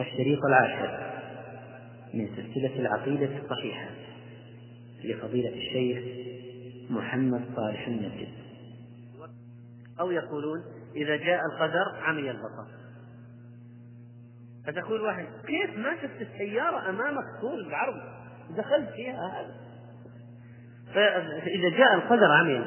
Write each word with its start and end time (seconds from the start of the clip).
الشريط 0.00 0.38
العاشر 0.44 1.10
من 2.14 2.28
سلسلة 2.36 2.80
العقيدة 2.80 3.38
الصحيحة 3.38 3.90
لفضيلة 5.04 5.48
الشيخ 5.48 6.04
محمد 6.90 7.44
صالح 7.56 7.86
النجد 7.86 8.28
أو 10.00 10.10
يقولون 10.10 10.62
إذا 10.96 11.16
جاء 11.16 11.40
القدر 11.52 12.02
عمي 12.02 12.30
البصر. 12.30 12.80
فتقول 14.66 15.00
واحد 15.00 15.26
كيف 15.46 15.78
ما 15.78 15.96
شفت 16.02 16.20
السيارة 16.20 16.90
أمامك 16.90 17.24
طول 17.40 17.70
بعرض 17.70 17.94
دخلت 18.56 18.90
فيها 18.90 19.26
هذا. 19.26 19.54
فإذا 20.94 21.68
جاء 21.78 21.94
القدر 21.94 22.32
عمي 22.32 22.64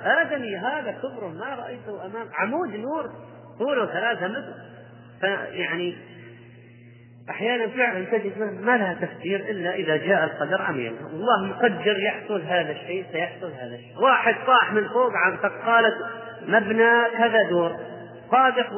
آدمي 0.00 0.56
هذا 0.56 0.92
كبر 0.92 1.28
ما 1.28 1.54
رأيته 1.54 2.06
أمام 2.06 2.28
عمود 2.32 2.68
نور 2.68 3.10
طوله 3.58 3.86
ثلاثة 3.86 4.28
متر. 4.28 4.54
فيعني 5.20 5.94
أحيانا 7.30 7.68
فعلا 7.68 8.04
تجد 8.04 8.38
ما 8.38 8.76
لها 8.76 8.94
تفسير 8.94 9.40
إلا 9.40 9.74
إذا 9.74 9.96
جاء 9.96 10.24
القدر 10.24 10.62
عميا 10.62 10.90
الله 10.90 11.46
مقدر 11.46 11.98
يحصل 11.98 12.42
هذا 12.42 12.72
الشيء 12.72 13.06
سيحصل 13.12 13.52
هذا 13.52 13.74
الشيء. 13.74 13.98
واحد 13.98 14.34
طاح 14.46 14.72
من 14.72 14.88
فوق 14.88 15.12
عن 15.14 15.36
قالت 15.36 15.94
مبنى 16.42 17.10
كذا 17.18 17.48
دور. 17.50 17.76
صادق 18.30 18.72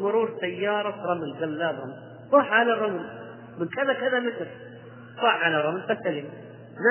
مرور 0.00 0.38
سيارة 0.40 1.12
رمل 1.12 1.36
جلاب 1.40 1.74
رمل. 1.74 1.94
طاح 2.32 2.52
على 2.52 2.72
الرمل. 2.72 3.06
من 3.58 3.68
كذا 3.68 3.92
كذا 3.92 4.20
متر. 4.20 4.46
طاح 5.22 5.44
على 5.44 5.60
الرمل 5.60 5.82
فسلم. 5.82 6.24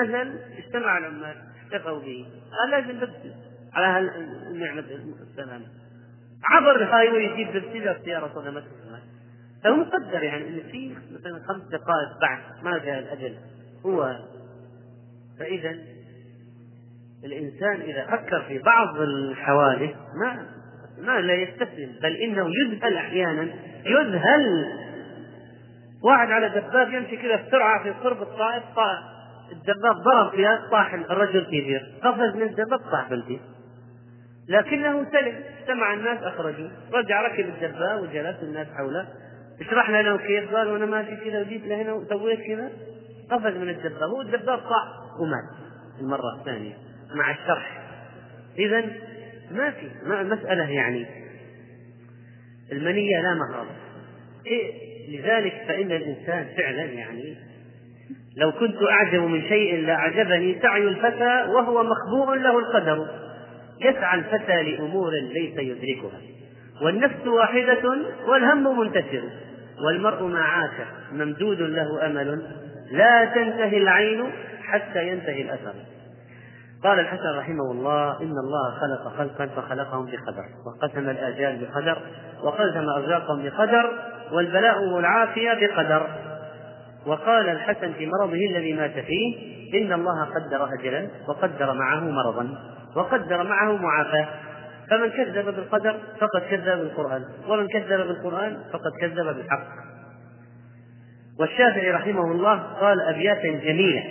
نزل 0.02 0.38
اجتمع 0.58 0.98
العمال 0.98 1.36
اشتقوا 1.64 2.00
به. 2.00 2.26
قال 2.58 2.70
لازم 2.70 2.98
ببسل. 2.98 3.34
على 3.74 4.10
النعمة 4.50 4.84
السلام 5.30 5.62
عبر 6.50 6.76
الهايوي 6.76 7.24
يجيب 7.24 7.48
ببسل. 7.48 7.88
السيارة 7.88 8.30
صدمت. 8.34 8.64
فهو 9.66 9.76
مقدر 9.76 10.22
يعني 10.22 10.48
إن 10.48 10.60
في 10.72 10.96
مثلا 11.20 11.42
خمس 11.48 11.62
دقائق 11.62 12.20
بعد 12.20 12.38
ما 12.62 12.78
جاء 12.78 12.98
الأجل. 12.98 13.36
هو 13.86 14.16
فاذا 15.38 15.76
الإنسان 17.24 17.80
إذا 17.80 18.06
فكر 18.06 18.42
في 18.48 18.58
بعض 18.58 19.00
الحوادث 19.00 19.94
ما 20.20 20.46
ما 20.98 21.20
لا 21.20 21.34
يستسلم 21.34 21.92
بل 22.02 22.16
إنه 22.16 22.50
يذهل 22.64 22.96
أحيانا 22.96 23.48
يذهل. 23.86 24.72
واحد 26.04 26.30
على 26.30 26.48
دباب 26.48 26.92
يمشي 26.92 27.16
كذا 27.16 27.36
بسرعة 27.36 27.82
في 27.82 27.90
قرب 27.90 28.22
الطائف 28.22 28.62
طائف 28.76 28.98
الدباب 29.52 29.96
ضرب 29.96 30.30
فيها 30.30 30.68
طاح 30.70 30.94
الرجل 30.94 31.46
في 31.46 31.80
قفز 32.02 32.36
من 32.36 32.42
الدباب 32.42 32.78
طاح 32.78 33.10
بالبير 33.10 33.40
لكنه 34.48 35.04
سلم 35.12 35.42
اجتمع 35.58 35.94
الناس 35.94 36.22
اخرجوه 36.22 36.70
رجع 36.92 37.22
ركب 37.22 37.48
الدباب 37.48 38.02
وجلس 38.02 38.42
الناس 38.42 38.66
حوله. 38.76 39.08
اشرح 39.60 39.90
لنا 39.90 40.16
كيف 40.16 40.54
قال 40.54 40.68
وأنا 40.68 40.86
ماشي 40.86 41.16
كذا 41.16 41.40
وجيت 41.40 41.66
لهنا 41.66 41.92
وسويت 41.92 42.40
كذا. 42.40 42.70
قفز 43.30 43.56
من 43.56 43.68
الدباب 43.68 44.10
هو 44.10 44.20
الدباب 44.20 44.58
طاح 44.58 44.86
ومات 45.20 45.44
المرة 46.00 46.38
الثانية 46.40 46.74
مع 47.14 47.30
الشرح. 47.30 47.82
إذا 48.58 48.84
ما 49.50 49.70
في 49.70 49.88
مسألة 50.06 50.70
يعني 50.70 51.06
المنية 52.72 53.20
لا 53.22 53.34
مهارة 53.34 53.70
إيه 54.46 54.72
لذلك 55.08 55.64
فإن 55.68 55.92
الإنسان 55.92 56.46
فعلا 56.56 56.84
يعني 56.84 57.36
لو 58.36 58.52
كنت 58.52 58.76
أعجب 58.90 59.20
من 59.22 59.42
شيء 59.42 59.76
لأعجبني 59.76 60.58
سعي 60.62 60.82
الفتى 60.82 61.50
وهو 61.50 61.82
مخبوء 61.82 62.36
له 62.36 62.58
القدر. 62.58 63.06
يسعى 63.80 64.18
الفتى 64.18 64.62
لأمور 64.62 65.10
ليس 65.12 65.58
يدركها. 65.58 66.20
والنفس 66.82 67.26
واحدة 67.26 67.82
والهم 68.28 68.80
منتشر 68.80 69.22
والمرء 69.84 70.22
ما 70.22 70.40
عاش 70.40 70.86
ممدود 71.12 71.60
له 71.60 72.06
أمل 72.06 72.42
لا 72.90 73.24
تنتهي 73.24 73.78
العين 73.78 74.24
حتى 74.62 75.08
ينتهي 75.08 75.42
الأثر. 75.42 75.74
قال 76.84 77.00
الحسن 77.00 77.38
رحمه 77.38 77.72
الله 77.72 78.22
إن 78.22 78.32
الله 78.44 78.70
خلق 78.70 79.16
خلقا 79.18 79.46
فخلقهم 79.46 80.06
بقدر 80.06 80.44
وقسم 80.66 81.10
الآجال 81.10 81.58
بقدر 81.64 81.98
وقسم 82.42 82.88
أرزاقهم 82.88 83.42
بقدر 83.42 83.90
والبلاء 84.32 84.84
والعافية 84.84 85.66
بقدر. 85.66 86.06
وقال 87.06 87.48
الحسن 87.48 87.92
في 87.92 88.06
مرضه 88.06 88.50
الذي 88.50 88.72
مات 88.72 88.98
فيه 88.98 89.56
إن 89.74 89.92
الله 89.92 90.24
قدر 90.24 90.68
أجلا 90.80 91.08
وقدر 91.28 91.72
معه 91.72 92.00
مرضا 92.00 92.48
وقدر 92.96 93.42
معه 93.42 93.76
معافاة. 93.76 94.28
فمن 94.90 95.10
كذب 95.10 95.44
بالقدر 95.44 96.00
فقد 96.20 96.42
كذب 96.50 96.78
بالقرآن 96.78 97.24
ومن 97.48 97.68
كذب 97.68 98.06
بالقرآن 98.06 98.56
فقد 98.72 98.92
كذب 99.00 99.36
بالحق. 99.36 99.66
والشافعي 101.40 101.90
رحمه 101.90 102.32
الله 102.32 102.58
قال 102.58 103.00
أبياتا 103.00 103.48
جميلة 103.48 104.04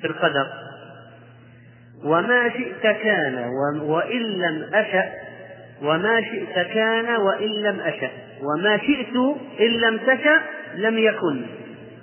في 0.00 0.06
القدر 0.06 0.46
وما 2.04 2.50
شئت 2.50 2.82
كان 2.82 3.50
وإن 3.80 4.22
لم 4.22 4.74
أشأ 4.74 5.12
وما 5.82 6.20
شئت 6.20 6.54
كان 6.54 7.16
وإن 7.20 7.48
لم 7.48 7.80
أشأ 7.80 8.10
وما 8.42 8.78
شئت 8.78 9.16
إن 9.60 9.70
لم 9.70 9.98
تشأ 9.98 10.40
لم 10.74 10.98
يكن. 10.98 11.46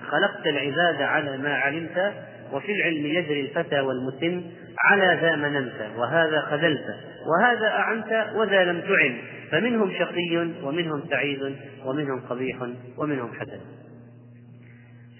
خلقت 0.07 0.47
العباد 0.47 1.01
على 1.01 1.37
ما 1.37 1.55
علمت 1.55 2.13
وفي 2.53 2.71
العلم 2.71 3.05
يجري 3.05 3.41
الفتى 3.41 3.79
والمتم 3.79 4.43
على 4.83 5.19
ذا 5.21 5.35
مننت 5.35 5.91
وهذا 5.97 6.41
خذلت 6.41 6.85
وهذا 7.27 7.67
أعنت 7.67 8.27
وذا 8.35 8.63
لم 8.63 8.81
تعن. 8.81 9.17
فمنهم 9.51 9.91
شقي 9.91 10.37
ومنهم 10.63 11.03
سعيد 11.09 11.55
ومنهم 11.85 12.19
قبيح 12.19 12.57
ومنهم 12.97 13.33
حسن. 13.33 13.59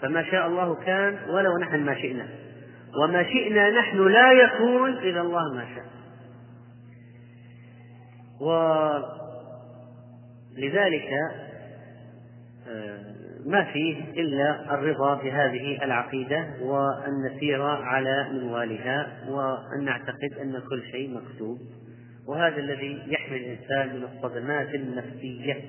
فما 0.02 0.24
شاء 0.24 0.48
الله 0.48 0.76
كان 0.76 1.18
ولو 1.30 1.58
نحن 1.58 1.80
ما 1.80 1.96
شئنا. 1.96 2.28
وما 3.04 3.24
شئنا 3.24 3.70
نحن 3.70 4.08
لا 4.08 4.32
يكون 4.32 4.98
إذا 4.98 5.22
الله 5.22 5.54
ما 5.54 5.66
شاء. 5.76 5.86
ولذلك 10.58 11.10
آه، 12.68 13.00
ما 13.48 13.64
فيه 13.64 14.04
إلا 14.22 14.74
الرضا 14.74 15.16
بهذه 15.16 15.84
العقيدة 15.84 16.48
وأن 16.62 17.14
نسير 17.26 17.62
على 17.62 18.30
منوالها 18.34 19.08
وأن 19.30 19.86
نعتقد 19.86 20.34
أن 20.42 20.62
كل 20.70 20.84
شيء 20.92 21.14
مكتوب. 21.14 21.58
وهذا 22.28 22.58
الذي 22.58 23.04
يحمي 23.08 23.38
الإنسان 23.38 23.96
من 23.96 24.04
الصدمات 24.04 24.76
النفسية 24.76 25.62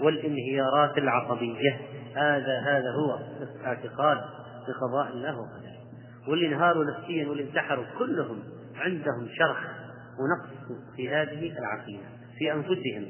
والانهيارات 0.00 0.98
العصبية. 0.98 1.80
هذا 2.16 2.60
هذا 2.60 2.90
هو 2.90 3.18
الاعتقاد 3.60 4.18
بقضاء 4.68 5.12
الله 5.12 5.38
وقدره. 5.38 5.70
واللي 6.28 6.46
انهاروا 6.46 6.84
نفسيا 6.84 7.28
واللي 7.28 7.42
انتحروا 7.42 7.84
كلهم 7.98 8.42
عندهم 8.76 9.28
شرخ 9.38 9.58
ونقص 10.20 10.82
في 10.96 11.08
هذه 11.08 11.58
العقيدة 11.58 12.04
في 12.38 12.52
أنفسهم. 12.52 13.06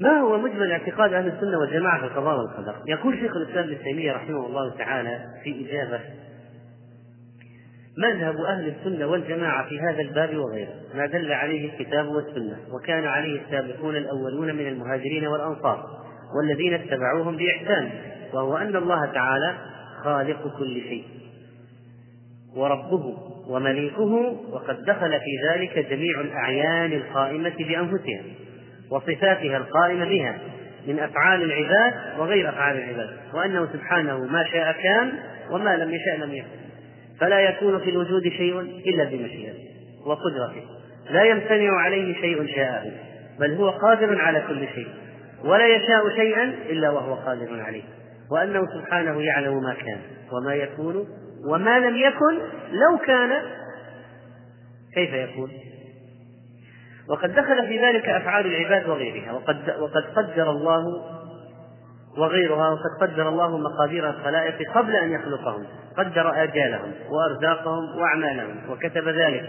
ما 0.00 0.20
هو 0.20 0.38
مجمل 0.38 0.72
اعتقاد 0.72 1.12
أهل 1.12 1.26
السنة 1.26 1.58
والجماعة 1.58 2.00
في 2.00 2.06
القضاء 2.06 2.38
والقدر؟ 2.38 2.74
يقول 2.86 3.18
شيخ 3.18 3.36
الإسلام 3.36 3.64
ابن 3.64 3.82
تيمية 3.84 4.12
رحمه 4.12 4.46
الله 4.46 4.76
تعالى 4.76 5.18
في 5.44 5.66
إجابة 5.66 6.00
مذهب 7.98 8.36
أهل 8.36 8.68
السنة 8.68 9.06
والجماعة 9.06 9.68
في 9.68 9.80
هذا 9.80 10.00
الباب 10.00 10.36
وغيره 10.36 10.74
ما 10.94 11.06
دل 11.06 11.32
عليه 11.32 11.72
الكتاب 11.72 12.06
والسنة 12.06 12.56
وكان 12.74 13.04
عليه 13.04 13.40
السابقون 13.40 13.96
الأولون 13.96 14.54
من 14.54 14.66
المهاجرين 14.66 15.26
والأنصار 15.26 15.86
والذين 16.36 16.74
اتبعوهم 16.74 17.36
بإحسان 17.36 17.90
وهو 18.32 18.56
أن 18.56 18.76
الله 18.76 19.06
تعالى 19.06 19.54
خالق 20.04 20.58
كل 20.58 20.80
شيء 20.80 21.04
وربه 22.56 23.16
ومليكه 23.48 24.36
وقد 24.50 24.84
دخل 24.84 25.10
في 25.10 25.48
ذلك 25.50 25.78
جميع 25.90 26.20
الأعيان 26.20 26.92
القائمة 26.92 27.54
بأنفسها 27.58 28.22
وصفاتها 28.92 29.56
القائمة 29.56 30.04
بها 30.04 30.38
من 30.86 30.98
أفعال 30.98 31.42
العباد 31.42 31.94
وغير 32.18 32.48
أفعال 32.48 32.76
العباد 32.76 33.10
وأنه 33.34 33.68
سبحانه 33.72 34.18
ما 34.18 34.44
شاء 34.44 34.72
كان 34.72 35.12
وما 35.50 35.76
لم 35.76 35.94
يشاء 35.94 36.16
لم 36.16 36.34
يكن. 36.34 36.62
فلا 37.20 37.40
يكون 37.40 37.78
في 37.78 37.90
الوجود 37.90 38.22
شيء 38.22 38.60
إلا 38.60 39.04
بمشيئته 39.04 39.58
وقدرته. 40.06 40.62
لا 41.10 41.24
يمتنع 41.24 41.80
عليه 41.80 42.14
شيء 42.20 42.46
شاءه 42.46 42.92
بل 43.40 43.54
هو 43.54 43.70
قادر 43.70 44.20
على 44.20 44.42
كل 44.48 44.68
شيء. 44.74 44.88
ولا 45.44 45.66
يشاء 45.66 46.16
شيئا 46.16 46.44
إلا 46.70 46.90
وهو 46.90 47.14
قادر 47.14 47.60
عليه. 47.60 47.82
وأنه 48.32 48.66
سبحانه 48.74 49.22
يعلم 49.22 49.62
ما 49.62 49.74
كان 49.74 49.98
وما 50.32 50.54
يكون 50.54 51.06
وما 51.48 51.78
لم 51.78 51.96
يكن 51.96 52.38
لو 52.72 52.98
كان 53.06 53.30
كيف 54.94 55.12
يكون؟ 55.12 55.50
وقد 57.08 57.34
دخل 57.34 57.66
في 57.68 57.78
ذلك 57.78 58.08
أفعال 58.08 58.46
العباد 58.46 58.88
وغيرها 58.88 59.32
وقد 59.32 59.74
وقد 59.80 60.02
قدر 60.16 60.50
الله 60.50 60.84
وغيرها 62.18 62.70
وقد 62.70 62.90
قدر 63.00 63.28
الله 63.28 63.58
مقادير 63.58 64.10
الخلائق 64.10 64.72
قبل 64.74 64.96
أن 64.96 65.12
يخلقهم 65.12 65.66
قدر 65.98 66.42
آجالهم 66.42 66.92
وأرزاقهم 67.10 67.84
وأعمالهم 67.98 68.56
وكتب 68.70 69.08
ذلك 69.08 69.44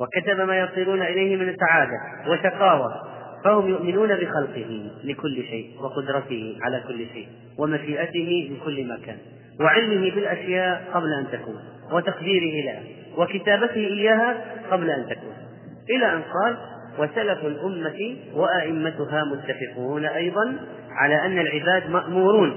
وكتب 0.00 0.40
ما 0.40 0.58
يصيرون 0.58 1.02
إليه 1.02 1.36
من 1.36 1.48
السعادة 1.48 1.98
وشقاوة 2.28 3.14
فهم 3.44 3.68
يؤمنون 3.68 4.08
بخلقه 4.16 4.90
لكل 5.04 5.42
شيء 5.42 5.70
وقدرته 5.80 6.58
على 6.62 6.82
كل 6.88 7.06
شيء 7.12 7.28
ومشيئته 7.58 8.56
لكل 8.56 8.88
مكان 8.88 9.16
وعلمه 9.60 10.10
بالأشياء 10.14 10.84
قبل 10.94 11.12
أن 11.12 11.26
تكون 11.32 11.62
وتقديره 11.92 12.64
لها 12.64 12.82
وكتابته 13.16 13.76
إياها 13.76 14.44
قبل 14.70 14.90
أن 14.90 15.06
تكون. 15.06 15.43
إلى 15.90 16.12
أن 16.12 16.22
قال 16.22 16.56
وسلف 16.98 17.44
الأمة 17.44 18.16
وأئمتها 18.34 19.24
متفقون 19.24 20.04
أيضا 20.04 20.56
على 20.90 21.26
أن 21.26 21.38
العباد 21.38 21.90
مأمورون 21.90 22.56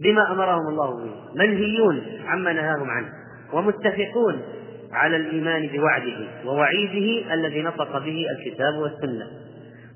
بما 0.00 0.32
أمرهم 0.32 0.68
الله 0.68 0.96
به 0.96 1.10
منهيون 1.34 2.02
عما 2.26 2.52
نهاهم 2.52 2.90
عنه 2.90 3.08
ومتفقون 3.52 4.42
على 4.92 5.16
الإيمان 5.16 5.66
بوعده 5.66 6.28
ووعيده 6.46 7.34
الذي 7.34 7.62
نطق 7.62 7.98
به 7.98 8.26
الكتاب 8.38 8.74
والسنة 8.74 9.26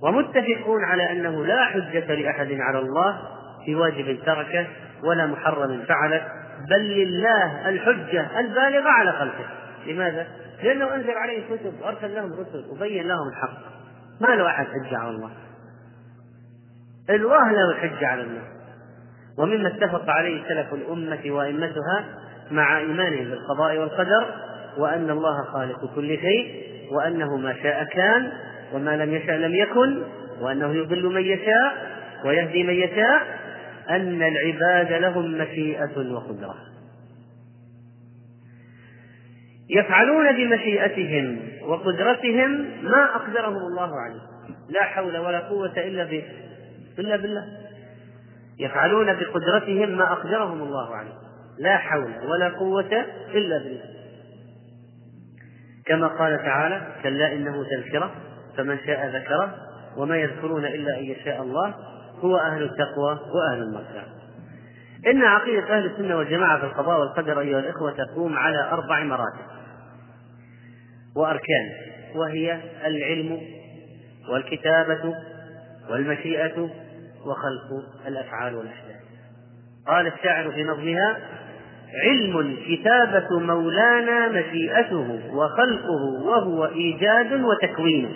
ومتفقون 0.02 0.84
على 0.84 1.12
أنه 1.12 1.46
لا 1.46 1.64
حجة 1.64 2.14
لأحد 2.14 2.52
على 2.52 2.78
الله 2.78 3.20
في 3.66 3.74
واجب 3.74 4.18
تركه 4.26 4.66
ولا 5.04 5.26
محرم 5.26 5.82
فعله 5.88 6.22
بل 6.70 6.82
لله 6.82 7.68
الحجة 7.68 8.40
البالغة 8.40 8.88
على 8.88 9.12
خلقه 9.12 9.46
لماذا؟ 9.86 10.26
لأنه 10.62 10.94
أنزل 10.94 11.10
عليه 11.10 11.44
كتب 11.50 11.72
وأرسل 11.82 12.14
لهم 12.14 12.32
رسل 12.32 12.64
وبين 12.70 13.08
لهم 13.08 13.28
الحق. 13.28 13.58
ما 14.20 14.28
له 14.36 14.46
أحد 14.46 14.66
حجة 14.66 14.98
على 14.98 15.10
الله. 15.10 15.30
الله 17.10 17.52
له 17.52 17.70
الحجة 17.70 18.06
على 18.06 18.22
الناس 18.22 18.44
ومما 19.38 19.68
اتفق 19.68 20.10
عليه 20.10 20.48
سلف 20.48 20.74
الأمة 20.74 21.20
وأئمتها 21.26 22.04
مع 22.50 22.78
إيمانهم 22.78 23.30
بالقضاء 23.30 23.78
والقدر 23.78 24.34
وأن 24.78 25.10
الله 25.10 25.44
خالق 25.44 25.94
كل 25.94 26.18
شيء 26.18 26.62
وأنه 26.92 27.36
ما 27.36 27.54
شاء 27.62 27.84
كان 27.84 28.32
وما 28.72 28.96
لم 28.96 29.14
يشاء 29.14 29.36
لم 29.36 29.54
يكن 29.54 30.02
وأنه 30.40 30.74
يضل 30.74 31.06
من 31.06 31.22
يشاء 31.22 31.92
ويهدي 32.24 32.62
من 32.64 32.74
يشاء 32.74 33.42
أن 33.90 34.22
العباد 34.22 34.92
لهم 34.92 35.38
مشيئة 35.38 36.12
وقدرة. 36.12 36.54
يفعلون 39.70 40.32
بمشيئتهم 40.32 41.40
وقدرتهم 41.62 42.50
ما 42.82 43.04
أقدرهم 43.14 43.56
الله 43.56 44.00
عليه. 44.00 44.20
لا 44.68 44.82
حول 44.82 45.18
ولا 45.18 45.38
قوة 45.38 45.72
إلا 45.76 46.04
به 46.04 46.24
إلا 46.98 47.16
بالله. 47.16 47.44
يفعلون 48.58 49.14
بقدرتهم 49.14 49.88
ما 49.88 50.12
أقدرهم 50.12 50.62
الله 50.62 50.96
عليه. 50.96 51.14
لا 51.58 51.76
حول 51.76 52.12
ولا 52.26 52.48
قوة 52.48 53.04
إلا 53.34 53.58
بالله. 53.58 53.84
كما 55.86 56.06
قال 56.06 56.38
تعالى 56.38 56.82
كلا 57.02 57.32
إنه 57.32 57.64
تذكرة 57.64 58.10
فمن 58.56 58.78
شاء 58.86 59.06
ذكره 59.06 59.54
وما 59.96 60.16
يذكرون 60.16 60.64
إلا 60.64 60.98
أن 60.98 61.04
يشاء 61.04 61.42
الله 61.42 61.74
هو 62.20 62.36
أهل 62.36 62.62
التقوى 62.62 63.18
وأهل 63.34 63.62
المغفرة. 63.62 64.21
إن 65.06 65.22
عقيدة 65.22 65.78
أهل 65.78 65.86
السنة 65.86 66.16
والجماعة 66.16 66.58
في 66.58 66.64
القضاء 66.64 67.00
والقدر 67.00 67.40
أيها 67.40 67.58
الإخوة 67.58 67.92
تقوم 67.92 68.36
على 68.36 68.68
أربع 68.72 69.04
مراتب 69.04 69.46
وأركان 71.16 71.70
وهي 72.14 72.60
العلم 72.84 73.40
والكتابة 74.28 75.14
والمشيئة 75.90 76.70
وخلق 77.26 77.84
الأفعال 78.06 78.54
والأحداث. 78.54 78.96
قال 79.86 80.06
الشاعر 80.06 80.52
في 80.52 80.64
نظمها 80.64 81.18
علم 82.04 82.56
كتابة 82.68 83.40
مولانا 83.40 84.28
مشيئته 84.28 85.20
وخلقه 85.34 86.22
وهو 86.22 86.64
إيجاد 86.66 87.32
وتكوين. 87.32 88.14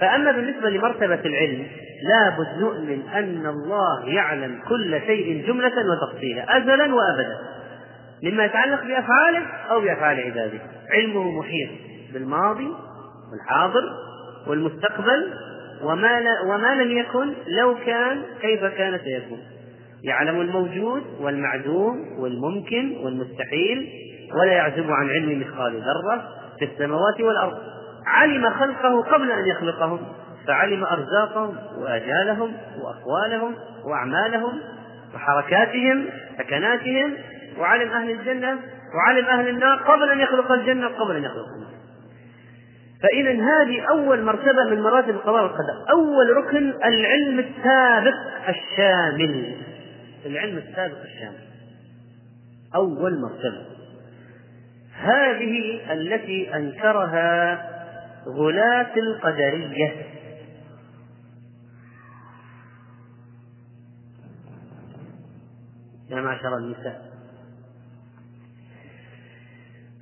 فأما 0.00 0.32
بالنسبة 0.32 0.70
لمرتبة 0.70 1.20
العلم 1.24 1.66
لابد 2.02 2.58
نؤمن 2.58 3.08
أن 3.08 3.46
الله 3.46 4.08
يعلم 4.08 4.60
كل 4.68 5.00
شيء 5.06 5.46
جملة 5.46 5.72
وتفصيلا 5.90 6.56
أزلا 6.56 6.94
وأبدا 6.94 7.38
مما 8.22 8.44
يتعلق 8.44 8.84
بأفعاله 8.84 9.46
أو 9.70 9.80
بأفعال 9.80 10.20
عباده. 10.20 10.58
علمه 10.90 11.30
محيط 11.38 11.70
بالماضي 12.12 12.68
والحاضر 13.32 13.84
والمستقبل 14.46 15.32
وما, 15.82 16.20
لا 16.20 16.40
وما 16.40 16.74
لم 16.74 16.98
يكن 16.98 17.32
لو 17.46 17.74
كان 17.86 18.22
كيف 18.40 18.64
كان 18.64 18.98
سيكون. 19.04 19.38
يعلم 20.04 20.40
الموجود 20.40 21.02
والمعدوم 21.20 21.96
والممكن 22.18 22.96
والمستحيل 23.04 23.88
ولا 24.34 24.52
يعزب 24.52 24.90
عن 24.90 25.08
علم 25.08 25.40
مثقال 25.40 25.72
ذرة 25.72 26.28
في 26.58 26.64
السماوات 26.64 27.20
والأرض. 27.20 27.58
علم 28.06 28.50
خلقه 28.50 29.02
قبل 29.02 29.32
أن 29.32 29.46
يخلقهم. 29.46 30.00
فعلم 30.50 30.84
أرزاقهم 30.84 31.56
وآجالهم 31.78 32.52
وأقوالهم 32.82 33.54
وأعمالهم 33.84 34.60
وحركاتهم 35.14 36.06
سكناتهم 36.38 37.16
وعلم 37.58 37.90
أهل 37.92 38.10
الجنة 38.10 38.58
وعلم 38.94 39.26
أهل 39.26 39.48
النار 39.48 39.78
قبل 39.78 40.10
أن 40.10 40.20
يخلق 40.20 40.52
الجنة 40.52 40.88
قبل 40.88 41.16
أن 41.16 41.24
يخلق 41.24 41.46
النار. 41.54 41.70
فإذا 43.02 43.30
هذه 43.30 43.80
أول 43.90 44.22
مرتبة 44.22 44.64
من 44.70 44.80
مراتب 44.80 45.10
القضاء 45.10 45.42
والقدر 45.42 45.90
أول 45.90 46.36
ركن 46.36 46.72
العلم 46.84 47.38
السابق 47.38 48.16
الشامل. 48.48 49.56
العلم 50.26 50.58
السابق 50.58 51.02
الشامل. 51.02 51.40
أول 52.74 53.20
مرتبة. 53.20 53.66
هذه 55.00 55.80
التي 55.92 56.56
أنكرها 56.56 57.62
غلاة 58.26 58.96
القدرية. 58.96 60.19
يا 66.10 66.20
معشر 66.20 66.56
النساء. 66.56 67.10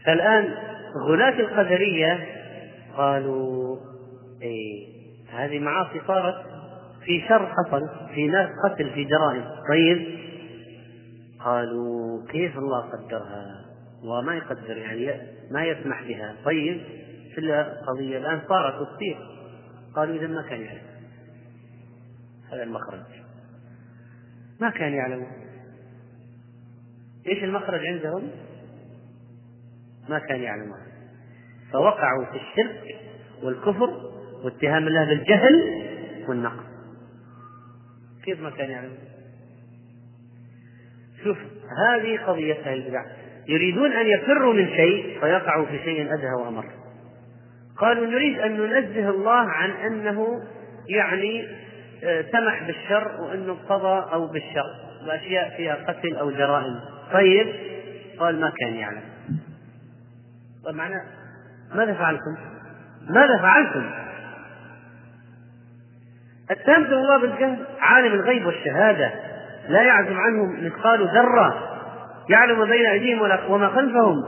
فالآن 0.04 0.54
غلاة 0.96 1.40
القدرية 1.40 2.26
قالوا 2.96 3.76
إيه 4.42 4.88
هذه 5.32 5.58
معاصي 5.58 6.00
صارت 6.06 6.46
في 7.04 7.20
شر 7.28 7.46
حصل 7.46 7.88
في 8.14 8.26
ناس 8.26 8.48
قتل 8.64 8.90
في 8.90 9.04
جرائم. 9.04 9.44
طيب. 9.68 10.18
قالوا 11.40 12.26
كيف 12.28 12.58
الله 12.58 12.80
قدرها؟ 12.80 13.64
وما 14.04 14.34
يقدر 14.34 14.76
يعني 14.76 15.20
ما 15.50 15.64
يسمح 15.64 16.02
بها. 16.02 16.34
طيب. 16.44 16.80
في 17.34 17.40
القضية 17.40 18.18
الآن 18.18 18.40
صارت 18.48 18.74
تصير 18.74 19.18
قالوا 19.94 20.16
إذا 20.16 20.26
ما 20.26 20.42
كان 20.42 20.60
يعلم. 20.60 20.88
هذا 22.52 22.62
المخرج. 22.62 23.00
ما 24.60 24.70
كان 24.70 24.92
يعلم. 24.92 25.47
إيش 27.28 27.44
المخرج 27.44 27.86
عندهم؟ 27.86 28.30
ما 30.08 30.18
كان 30.18 30.40
يعلمون. 30.40 30.78
فوقعوا 31.72 32.24
في 32.24 32.36
الشرك 32.36 32.96
والكفر 33.42 33.90
واتهام 34.44 34.86
الله 34.86 35.04
بالجهل 35.04 35.84
والنقص. 36.28 36.64
كيف 38.24 38.40
ما 38.40 38.50
كان 38.50 38.70
يعلم 38.70 38.92
شوف 41.24 41.38
هذه 41.88 42.18
قضية 42.26 42.54
أهل 42.54 42.78
البدع. 42.78 43.04
يريدون 43.48 43.92
أن 43.92 44.06
يفروا 44.06 44.54
من 44.54 44.68
شيء 44.68 45.20
فيقعوا 45.20 45.66
في 45.66 45.78
شيء 45.78 46.14
أدهى 46.14 46.32
وأمر. 46.32 46.64
قالوا 47.76 48.06
نريد 48.06 48.38
أن 48.38 48.60
ننزه 48.60 49.10
الله 49.10 49.40
عن 49.40 49.70
أنه 49.70 50.42
يعني 50.88 51.46
آه، 52.04 52.24
سمح 52.32 52.66
بالشر 52.66 53.20
وأنه 53.20 53.56
قضى 53.68 54.12
أو 54.12 54.26
بالشر. 54.26 54.88
وأشياء 55.06 55.56
فيها 55.56 55.74
قتل 55.74 56.16
أو 56.16 56.30
جرائم. 56.30 56.80
طيب 57.12 57.46
قال 58.18 58.40
ما 58.40 58.52
كان 58.60 58.74
يعلم 58.74 59.02
طيب 60.64 60.74
معناه 60.74 61.02
ماذا 61.74 61.94
فعلتم؟ 61.94 62.36
ماذا 63.10 63.38
فعلتم؟ 63.38 63.90
اتهمتم 66.50 66.92
الله 66.92 67.18
بالجهل 67.18 67.64
عالم 67.80 68.12
الغيب 68.12 68.46
والشهادة 68.46 69.10
لا 69.68 69.82
يعزم 69.82 70.18
عنه 70.18 70.44
مثقال 70.62 71.08
ذرة 71.08 71.78
يعلم 72.28 72.64
بين 72.64 72.86
أيديهم 72.86 73.20
وما 73.48 73.68
خلفهم 73.68 74.24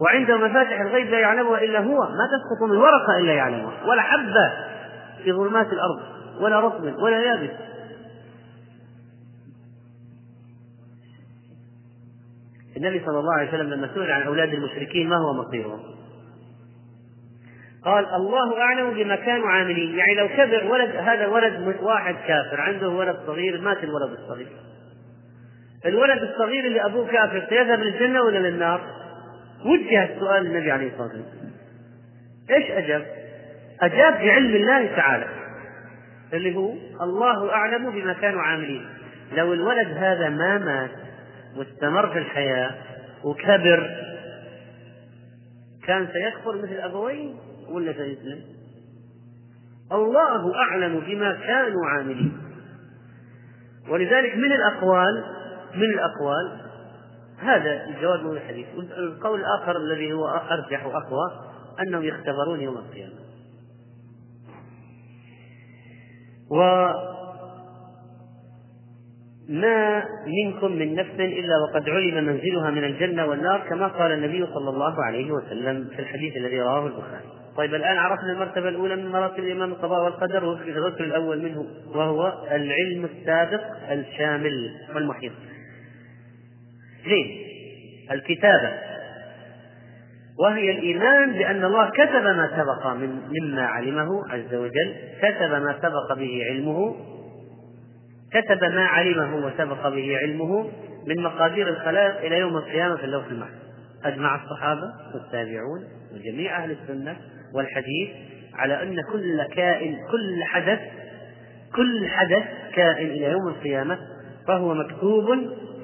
وعنده 0.00 0.36
مفاتح 0.36 0.80
الغيب 0.80 1.06
لا 1.06 1.18
يعلمها 1.18 1.58
إلا 1.58 1.78
هو 1.78 2.00
ما 2.00 2.28
تسقط 2.32 2.70
من 2.70 2.76
ورقة 2.76 3.18
إلا 3.18 3.32
يعلمها 3.32 3.72
ولا 3.86 4.02
حبة 4.02 4.52
في 5.24 5.32
ظلمات 5.32 5.66
الأرض 5.66 6.00
ولا 6.40 6.60
رطب 6.60 6.84
ولا 6.98 7.20
يابس 7.20 7.50
النبي 12.82 13.04
صلى 13.06 13.18
الله 13.18 13.34
عليه 13.34 13.48
وسلم 13.48 13.70
لما 13.70 13.90
سئل 13.94 14.10
عن 14.10 14.22
أولاد 14.22 14.54
المشركين 14.54 15.08
ما 15.08 15.16
هو 15.16 15.32
مصيرهم؟ 15.32 15.80
قال 17.84 18.06
الله 18.14 18.60
أعلم 18.60 18.90
بما 18.90 19.16
كانوا 19.16 19.48
عاملين. 19.48 19.98
يعني 19.98 20.14
لو 20.14 20.28
كبر 20.28 20.64
ولد 20.72 20.96
هذا 20.96 21.26
ولد 21.26 21.76
واحد 21.82 22.14
كافر 22.26 22.60
عنده 22.60 22.88
ولد 22.88 23.16
صغير 23.26 23.60
مات 23.60 23.84
الولد 23.84 24.18
الصغير. 24.18 24.48
الولد 25.86 26.22
الصغير 26.22 26.64
اللي 26.64 26.84
أبوه 26.84 27.06
كافر 27.06 27.46
سيذهب 27.48 27.80
للجنة 27.80 28.22
ولا 28.22 28.38
للنار؟ 28.38 28.80
وجه 29.66 30.04
السؤال 30.04 30.44
للنبي 30.44 30.70
عليه 30.70 30.86
الصلاة 30.86 31.02
والسلام. 31.02 31.52
إيش 32.50 32.70
أجاب؟ 32.70 33.06
أجاب 33.80 34.12
بعلم 34.12 34.54
الله 34.54 34.96
تعالى 34.96 35.26
اللي 36.32 36.56
هو 36.56 36.72
الله 37.02 37.52
أعلم 37.52 37.90
بما 37.90 38.12
كانوا 38.12 38.40
عاملين. 38.40 38.86
لو 39.32 39.52
الولد 39.52 39.88
هذا 39.88 40.28
ما 40.28 40.58
مات 40.58 41.11
واستمر 41.56 42.12
في 42.12 42.18
الحياة 42.18 42.74
وكبر 43.24 43.90
كان 45.86 46.08
سيكفر 46.12 46.56
مثل 46.56 46.74
أبويه 46.74 47.34
ولا 47.68 47.92
سيسلم؟ 47.92 48.40
الله 49.92 50.54
أعلم 50.54 51.00
بما 51.00 51.32
كانوا 51.32 51.86
عاملين. 51.86 52.38
ولذلك 53.88 54.36
من 54.36 54.52
الأقوال 54.52 55.24
من 55.74 55.84
الأقوال 55.84 56.60
هذا 57.38 57.84
الجواب 57.84 58.20
من 58.24 58.36
الحديث. 58.36 58.66
القول 58.98 59.40
الآخر 59.40 59.76
الذي 59.76 60.12
هو 60.12 60.28
أرجح 60.28 60.86
وأقوى 60.86 61.30
أنهم 61.80 62.02
يختبرون 62.02 62.60
يوم 62.60 62.76
القيامة. 62.76 63.22
وما 69.52 70.04
منكم 70.26 70.72
من 70.72 70.94
نفس 70.94 71.20
إلا 71.20 71.54
وقد 71.58 71.88
علم 71.88 72.24
منزلها 72.24 72.70
من 72.70 72.84
الجنة 72.84 73.26
والنار 73.26 73.60
كما 73.68 73.86
قال 73.86 74.12
النبي 74.12 74.46
صلى 74.46 74.70
الله 74.70 75.04
عليه 75.04 75.32
وسلم 75.32 75.88
في 75.96 75.98
الحديث 75.98 76.36
الذي 76.36 76.60
رواه 76.60 76.86
البخاري. 76.86 77.24
طيب 77.56 77.74
الآن 77.74 77.96
عرفنا 77.96 78.32
المرتبة 78.32 78.68
الأولى 78.68 78.96
من 78.96 79.08
مراتب 79.08 79.38
الإيمان 79.38 79.68
القضاء 79.68 80.04
والقدر 80.04 80.44
والركن 80.44 81.04
الأول 81.04 81.42
منه 81.42 81.66
وهو 81.94 82.32
العلم 82.50 83.04
السابق 83.04 83.62
الشامل 83.90 84.70
والمحيط. 84.94 85.32
زين 87.04 87.46
الكتابة. 88.10 88.72
وهي 90.38 90.70
الإيمان 90.70 91.32
بأن 91.32 91.64
الله 91.64 91.90
كتب 91.90 92.22
ما 92.22 92.50
سبق 92.56 92.86
من 92.86 93.20
مما 93.40 93.62
علمه 93.62 94.08
عز 94.30 94.54
وجل 94.54 94.94
كتب 95.22 95.50
ما 95.50 95.78
سبق 95.82 96.18
به 96.18 96.44
علمه 96.50 96.96
كتب 98.34 98.64
ما 98.64 98.84
علمه 98.84 99.36
وسبق 99.36 99.88
به 99.88 100.18
علمه 100.18 100.70
من 101.06 101.22
مقادير 101.22 101.68
الخلائق 101.68 102.18
إلى 102.18 102.38
يوم 102.38 102.56
القيامة 102.56 102.96
في 102.96 103.04
اللوح 103.04 103.26
المحفوظ. 103.26 103.62
أجمع 104.04 104.44
الصحابة 104.44 104.92
والتابعون 105.14 105.84
وجميع 106.14 106.64
أهل 106.64 106.70
السنة 106.70 107.16
والحديث 107.54 108.10
على 108.54 108.82
أن 108.82 108.96
كل 109.12 109.42
كائن 109.42 109.96
كل 110.10 110.44
حدث 110.44 110.80
كل 111.76 112.08
حدث 112.08 112.44
كائن 112.74 113.06
إلى 113.06 113.24
يوم 113.24 113.48
القيامة 113.48 113.98
فهو 114.48 114.74
مكتوب 114.74 115.26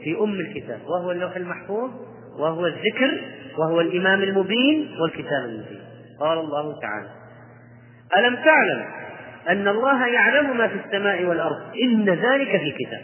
في 0.04 0.18
أم 0.20 0.40
الكتاب. 0.40 0.80
وهو 0.86 1.10
اللوح 1.10 1.36
المحفوظ 1.36 1.90
وهو 2.38 2.66
الذكر 2.66 3.20
وهو 3.58 3.80
الإمام 3.80 4.22
المبين 4.22 4.90
والكتاب 5.00 5.44
المبين. 5.44 5.80
قال 6.20 6.38
الله 6.38 6.80
تعالى 6.80 7.08
ألم 8.16 8.34
تعلم 8.34 9.07
أن 9.48 9.68
الله 9.68 10.06
يعلم 10.06 10.58
ما 10.58 10.68
في 10.68 10.74
السماء 10.86 11.24
والأرض. 11.24 11.76
إن 11.82 12.08
ذلك 12.08 12.60
في 12.60 12.74
كتاب 12.78 13.02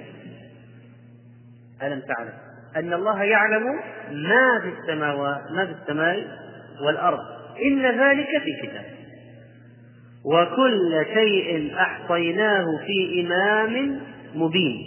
ألم 1.83 2.01
تعلم؟ 2.01 2.33
أن 2.77 2.93
الله 2.93 3.23
يعلم 3.23 3.65
ما 4.11 4.61
في 4.63 4.69
السماوات 4.79 5.51
ما 5.51 5.67
في 5.67 5.73
السماء 5.83 6.27
والأرض. 6.87 7.19
إن 7.67 7.83
ذلك 7.83 8.29
في 8.43 8.67
كتاب 8.67 8.85
وكل 10.25 11.07
شيء 11.15 11.75
أحصيناه 11.79 12.65
في 12.87 13.21
إمام 13.21 14.01
مبين. 14.35 14.87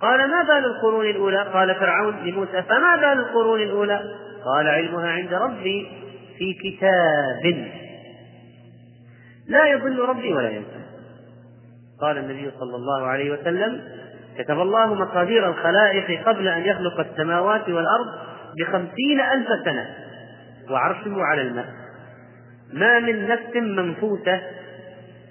قال 0.00 0.30
ما 0.30 0.42
بال 0.42 0.64
القرون 0.64 1.06
الأولى؟ 1.06 1.42
قال 1.42 1.74
فرعون 1.74 2.16
لموسى 2.24 2.62
فما 2.62 2.96
بال 2.96 3.20
القرون 3.20 3.60
الأولى؟ 3.60 4.00
قال 4.44 4.66
علمها 4.68 5.10
عند 5.10 5.34
ربي 5.34 5.88
في 6.38 6.54
كتاب. 6.54 7.68
لا 9.48 9.66
يضل 9.66 9.98
ربي 9.98 10.32
ولا 10.32 10.50
ينسى. 10.50 10.84
قال 12.00 12.18
النبي 12.18 12.50
صلى 12.60 12.76
الله 12.76 13.06
عليه 13.06 13.30
وسلم 13.30 13.82
كتب 14.38 14.60
الله 14.60 14.94
مقادير 14.94 15.50
الخلائق 15.50 16.28
قبل 16.28 16.48
أن 16.48 16.62
يخلق 16.62 17.00
السماوات 17.00 17.68
والأرض 17.68 18.06
بخمسين 18.58 19.20
ألف 19.20 19.48
سنة 19.64 19.94
وعرشه 20.70 21.22
على 21.22 21.42
الماء. 21.42 21.66
ما 22.72 22.98
من 22.98 23.28
نفس 23.28 23.56
منفوسة 23.56 24.42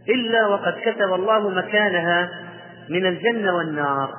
إلا 0.09 0.47
وقد 0.47 0.73
كتب 0.85 1.13
الله 1.13 1.49
مكانها 1.49 2.29
من 2.89 3.05
الجنة 3.05 3.55
والنار. 3.55 4.11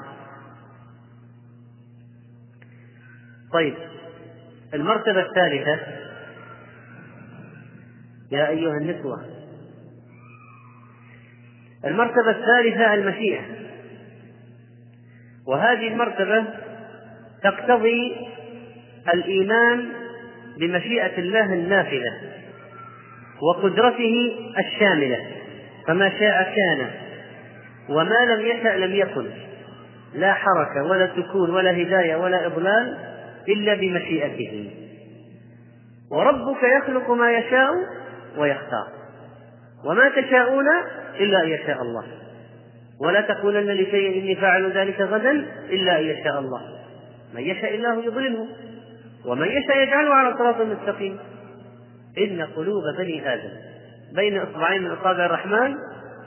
طيب 3.52 3.74
المرتبة 4.74 5.20
الثالثة 5.20 5.78
يا 8.32 8.48
أيها 8.48 8.76
النسوة 8.76 9.37
المرتبة 11.84 12.30
الثالثة 12.30 12.94
المشيئة 12.94 13.42
وهذه 15.46 15.88
المرتبة 15.88 16.44
تقتضي 17.42 18.16
الإيمان 19.14 19.88
بمشيئة 20.58 21.18
الله 21.18 21.52
النافذة 21.52 22.14
وقدرته 23.42 24.36
الشاملة 24.58 25.18
فما 25.86 26.08
شاء 26.08 26.54
كان 26.56 26.90
وما 27.88 28.34
لم 28.34 28.46
يشأ 28.46 28.76
لم 28.76 28.92
يكن. 28.94 29.26
لا 30.14 30.34
حركة 30.34 30.82
ولا 30.82 31.10
سكون 31.16 31.50
ولا 31.50 31.70
هداية 31.82 32.16
ولا 32.16 32.46
إضلال 32.46 32.98
إلا 33.48 33.74
بمشيئته. 33.74 34.70
وربك 36.10 36.62
يخلق 36.62 37.10
ما 37.10 37.32
يشاء 37.32 37.70
ويختار. 38.38 38.97
وما 39.84 40.08
تشاءون 40.08 40.66
إلا 41.20 41.42
أن 41.42 41.48
يشاء 41.48 41.82
الله. 41.82 42.04
ولا 43.00 43.20
تقولن 43.20 43.70
لشيء 43.70 44.22
إني 44.22 44.36
فاعل 44.36 44.72
ذلك 44.72 45.00
غدا 45.00 45.30
إلا 45.70 45.98
أن 45.98 46.04
يشاء 46.04 46.38
الله. 46.38 46.62
من 47.34 47.40
يشاء 47.40 47.74
الله 47.74 48.04
يضلله 48.04 48.46
ومن 49.26 49.46
يشاء 49.46 49.78
يجعله 49.78 50.14
على 50.14 50.34
صراط 50.38 50.60
مستقيم. 50.60 51.18
إن 52.18 52.42
قلوب 52.42 52.82
بني 52.98 53.34
آدم 53.34 53.50
بين 54.16 54.38
إصبعين 54.38 54.82
من 54.82 54.90
أصابع 54.90 55.26
الرحمن 55.26 55.74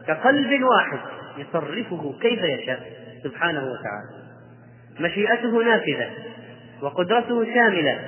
كقلب 0.07 0.63
واحد 0.63 0.99
يصرفه 1.37 2.13
كيف 2.21 2.43
يشاء 2.43 2.79
سبحانه 3.23 3.59
وتعالى. 3.59 4.21
مشيئته 4.99 5.63
نافذة 5.63 6.09
وقدرته 6.81 7.53
شاملة. 7.53 7.99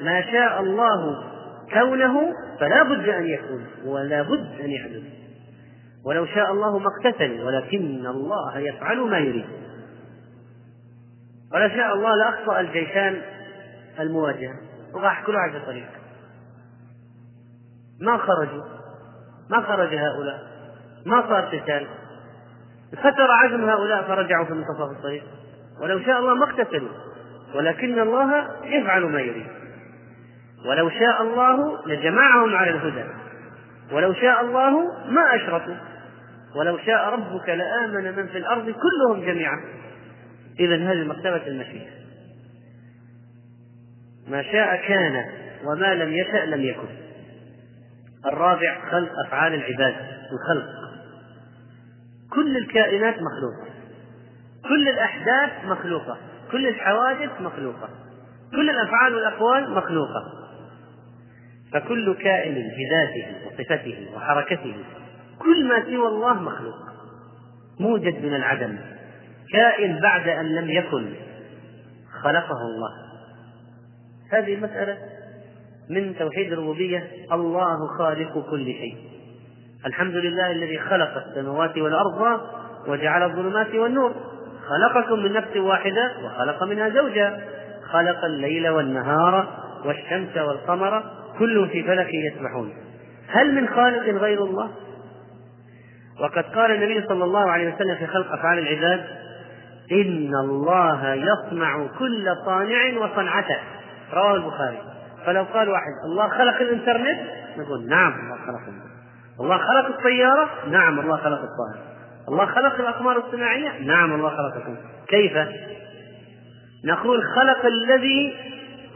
ما 0.00 0.22
شاء 0.32 0.60
الله 0.60 1.24
كونه 1.72 2.32
فلا 2.60 2.82
بد 2.82 3.08
أن 3.08 3.26
يكون 3.26 3.66
ولا 3.84 4.22
بد 4.22 4.60
أن 4.60 4.70
يحدث. 4.70 5.02
ولو 6.04 6.26
شاء 6.26 6.52
الله 6.52 6.78
ما 6.78 6.86
اقتتل 6.86 7.42
ولكن 7.42 8.06
الله 8.06 8.58
يفعل 8.58 8.98
ما 8.98 9.18
يريد. 9.18 9.46
ولو 11.54 11.68
شاء 11.68 11.94
الله 11.94 12.10
لأخطأ 12.16 12.60
الجيشان 12.60 13.22
المواجهة. 14.00 14.54
وراح 14.94 15.26
كل 15.26 15.34
واحد 15.34 15.66
طريق. 15.66 15.88
ما 18.00 18.18
خرجوا؟ 18.18 18.64
ما 19.50 19.60
خرج 19.60 19.94
هؤلاء؟ 19.94 20.48
ما 21.06 21.20
صار 21.28 21.58
قتال؟ 21.58 21.86
فتر 22.92 23.30
عزم 23.30 23.68
هؤلاء 23.68 24.02
فرجعوا 24.02 24.44
في 24.44 24.52
منتصف 24.52 24.90
الطريق. 24.96 25.24
ولو 25.82 26.00
شاء 26.00 26.18
الله 26.18 26.34
ما 26.34 26.44
اقتتلوا. 26.44 26.92
ولكن 27.54 27.98
الله 27.98 28.48
يفعل 28.64 29.02
ما 29.02 29.20
يريد. 29.20 29.57
ولو 30.64 30.90
شاء 30.90 31.22
الله 31.22 31.86
لجمعهم 31.86 32.56
على 32.56 32.70
الهدى. 32.70 33.04
ولو 33.92 34.12
شاء 34.12 34.40
الله 34.40 34.70
ما 35.10 35.34
أشركوا. 35.34 35.74
ولو 36.56 36.78
شاء 36.78 37.08
ربك 37.08 37.48
لآمن 37.48 38.16
من 38.16 38.26
في 38.26 38.38
الأرض 38.38 38.64
كلهم 38.64 39.20
جميعا. 39.20 39.60
إذا 40.60 40.76
هذه 40.76 41.04
مرتبة 41.04 41.46
المشيئة 41.46 41.90
ما 44.28 44.42
شاء 44.42 44.88
كان 44.88 45.24
وما 45.64 45.94
لم 45.94 46.12
يشأ 46.12 46.46
لم 46.46 46.60
يكن. 46.60 46.88
الرابع 48.26 48.90
خلق 48.90 49.10
أفعال 49.26 49.54
العباد 49.54 49.94
الخلق. 50.32 50.68
كل 52.30 52.56
الكائنات 52.56 53.14
مخلوقة. 53.14 53.68
كل 54.68 54.88
الأحداث 54.88 55.64
مخلوقة. 55.64 56.18
كل 56.52 56.66
الحوادث 56.68 57.40
مخلوقة. 57.40 57.88
كل 58.50 58.70
الأفعال 58.70 59.14
والأقوال 59.14 59.70
مخلوقة. 59.70 60.47
فكل 61.72 62.14
كائن 62.14 62.54
بذاته 62.54 63.26
وصفته 63.46 64.06
وحركته 64.16 64.74
كل 65.38 65.68
ما 65.68 65.84
سوى 65.84 66.08
الله 66.08 66.34
مخلوق 66.34 66.78
موجد 67.80 68.24
من 68.24 68.34
العدم 68.34 68.76
كائن 69.52 70.00
بعد 70.00 70.28
أن 70.28 70.54
لم 70.54 70.70
يكن 70.70 71.12
خلقه 72.22 72.60
الله. 72.60 72.90
هذه 74.32 74.54
المسألة 74.54 74.98
من 75.90 76.16
توحيد 76.18 76.52
الربوبية 76.52 77.08
الله 77.32 77.98
خالق 77.98 78.50
كل 78.50 78.64
شيء. 78.64 78.96
الحمد 79.86 80.14
لله 80.14 80.50
الذي 80.50 80.78
خلق 80.78 81.24
السماوات 81.26 81.78
والأرض 81.78 82.40
وجعل 82.88 83.22
الظلمات 83.22 83.74
والنور. 83.74 84.14
خلقكم 84.68 85.18
من 85.18 85.32
نفس 85.32 85.56
واحدة 85.56 86.12
وخلق 86.24 86.62
منها 86.62 86.88
زوجا 86.88 87.40
خلق 87.90 88.24
الليل 88.24 88.68
والنهار 88.68 89.48
والشمس 89.84 90.36
والقمر 90.36 91.17
كل 91.38 91.68
في 91.68 91.82
فلك 91.82 92.08
يسبحون 92.14 92.72
هل 93.28 93.54
من 93.54 93.68
خالق 93.68 94.20
غير 94.20 94.44
الله؟ 94.44 94.70
وقد 96.20 96.44
قال 96.44 96.70
النبي 96.70 97.06
صلى 97.08 97.24
الله 97.24 97.50
عليه 97.50 97.74
وسلم 97.74 97.94
في 97.94 98.06
خلق 98.06 98.32
أفعال 98.32 98.58
العباد 98.58 99.04
إن 99.92 100.32
الله 100.44 101.14
يصنع 101.14 101.86
كل 101.98 102.28
صانع 102.44 102.98
وصنعته. 102.98 103.58
رواه 104.12 104.34
البخاري. 104.34 104.78
فلو 105.26 105.44
قال 105.44 105.68
واحد 105.68 105.92
الله 106.04 106.28
خلق 106.28 106.60
الإنترنت؟ 106.60 107.20
نقول 107.58 107.88
نعم 107.88 108.12
الله 108.12 108.36
خلق 108.46 108.60
الله 109.40 109.58
خلق 109.58 109.96
السيارة؟ 109.98 110.50
نعم 110.70 111.00
الله 111.00 111.16
خلق 111.16 111.40
الطائرة. 111.40 111.88
الله 112.28 112.46
خلق 112.46 112.74
الأقمار 112.80 113.16
الصناعية؟ 113.16 113.86
نعم 113.86 114.14
الله 114.14 114.28
خلقكم 114.28 114.76
كيف؟ 115.08 115.38
نقول 116.84 117.22
خلق 117.24 117.66
الذي 117.66 118.34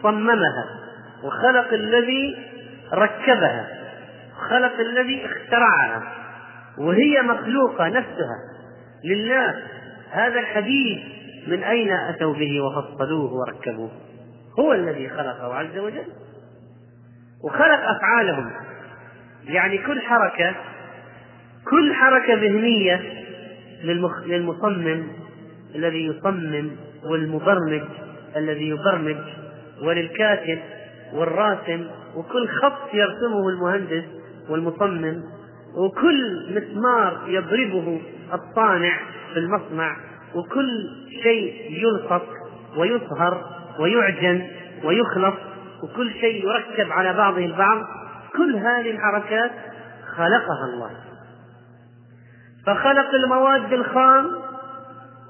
صممها. 0.02 0.81
وخلق 1.24 1.72
الذي 1.72 2.36
ركبها 2.92 3.66
خلق 4.50 4.80
الذي 4.80 5.26
اخترعها 5.26 6.02
وهي 6.78 7.22
مخلوقة 7.22 7.88
نفسها. 7.88 8.36
لله 9.04 9.54
هذا 10.10 10.40
الحديث 10.40 10.98
من 11.46 11.62
أين 11.62 11.92
أتوا 11.92 12.34
به 12.34 12.60
وفصلوه 12.60 13.32
وركبوه؟ 13.32 13.90
هو 14.58 14.72
الذي 14.72 15.08
خلقه 15.08 15.54
عز 15.54 15.78
وجل. 15.78 16.06
وخلق 17.44 17.80
أفعالهم. 17.96 18.50
يعني 19.44 19.78
كل 19.78 20.00
حركة 20.00 20.54
كل 21.70 21.94
حركة 21.94 22.34
ذهنية 22.34 23.00
للمصمم 24.26 25.06
الذي 25.74 26.06
يصمم 26.06 26.70
والمبرمج 27.04 27.82
الذي 28.36 28.68
يبرمج 28.68 29.16
وللكاتب 29.82 30.58
والراسم 31.14 31.86
وكل 32.16 32.48
خط 32.48 32.94
يرسمه 32.94 33.48
المهندس 33.48 34.04
والمصمم 34.48 35.22
وكل 35.76 36.46
مسمار 36.50 37.20
يضربه 37.26 38.00
الصانع 38.34 38.98
في 39.32 39.38
المصنع 39.38 39.96
وكل 40.34 40.88
شيء 41.22 41.78
يلصق 41.82 42.26
ويصهر 42.76 43.44
ويعجن 43.78 44.46
ويخلط 44.84 45.34
وكل 45.82 46.10
شيء 46.10 46.44
يركب 46.48 46.92
على 46.92 47.12
بعضه 47.12 47.44
البعض. 47.44 47.82
كل 48.36 48.56
هذه 48.56 48.90
الحركات 48.90 49.50
خلقها 50.16 50.64
الله. 50.74 50.90
فخلق 52.66 53.14
المواد 53.14 53.72
الخام 53.72 54.30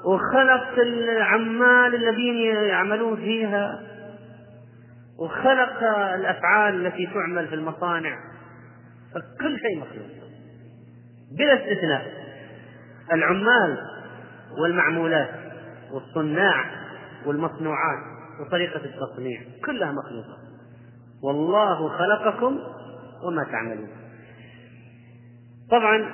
وخلق 0.04 0.78
العمال 0.78 1.94
الذين 1.94 2.54
يعملون 2.54 3.16
فيها 3.16 3.80
وخلق 5.18 5.82
الأفعال 6.14 6.86
التي 6.86 7.06
تعمل 7.06 7.48
في 7.48 7.54
المصانع. 7.54 8.18
فكل 9.14 9.58
شيء 9.58 9.78
مخلوق. 9.78 10.06
بلا 11.38 11.54
استثناء. 11.54 12.06
العمال 13.12 13.78
والمعمولات 14.62 15.30
والصناع 15.92 16.64
والمصنوعات 17.26 17.98
وطريقة 18.40 18.80
التصنيع 18.84 19.40
كلها 19.64 19.92
مخلوقة. 19.92 20.38
والله 21.24 21.88
خلقكم 21.88 22.58
وما 23.24 23.44
تعملون. 23.44 23.88
طبعا 25.70 26.10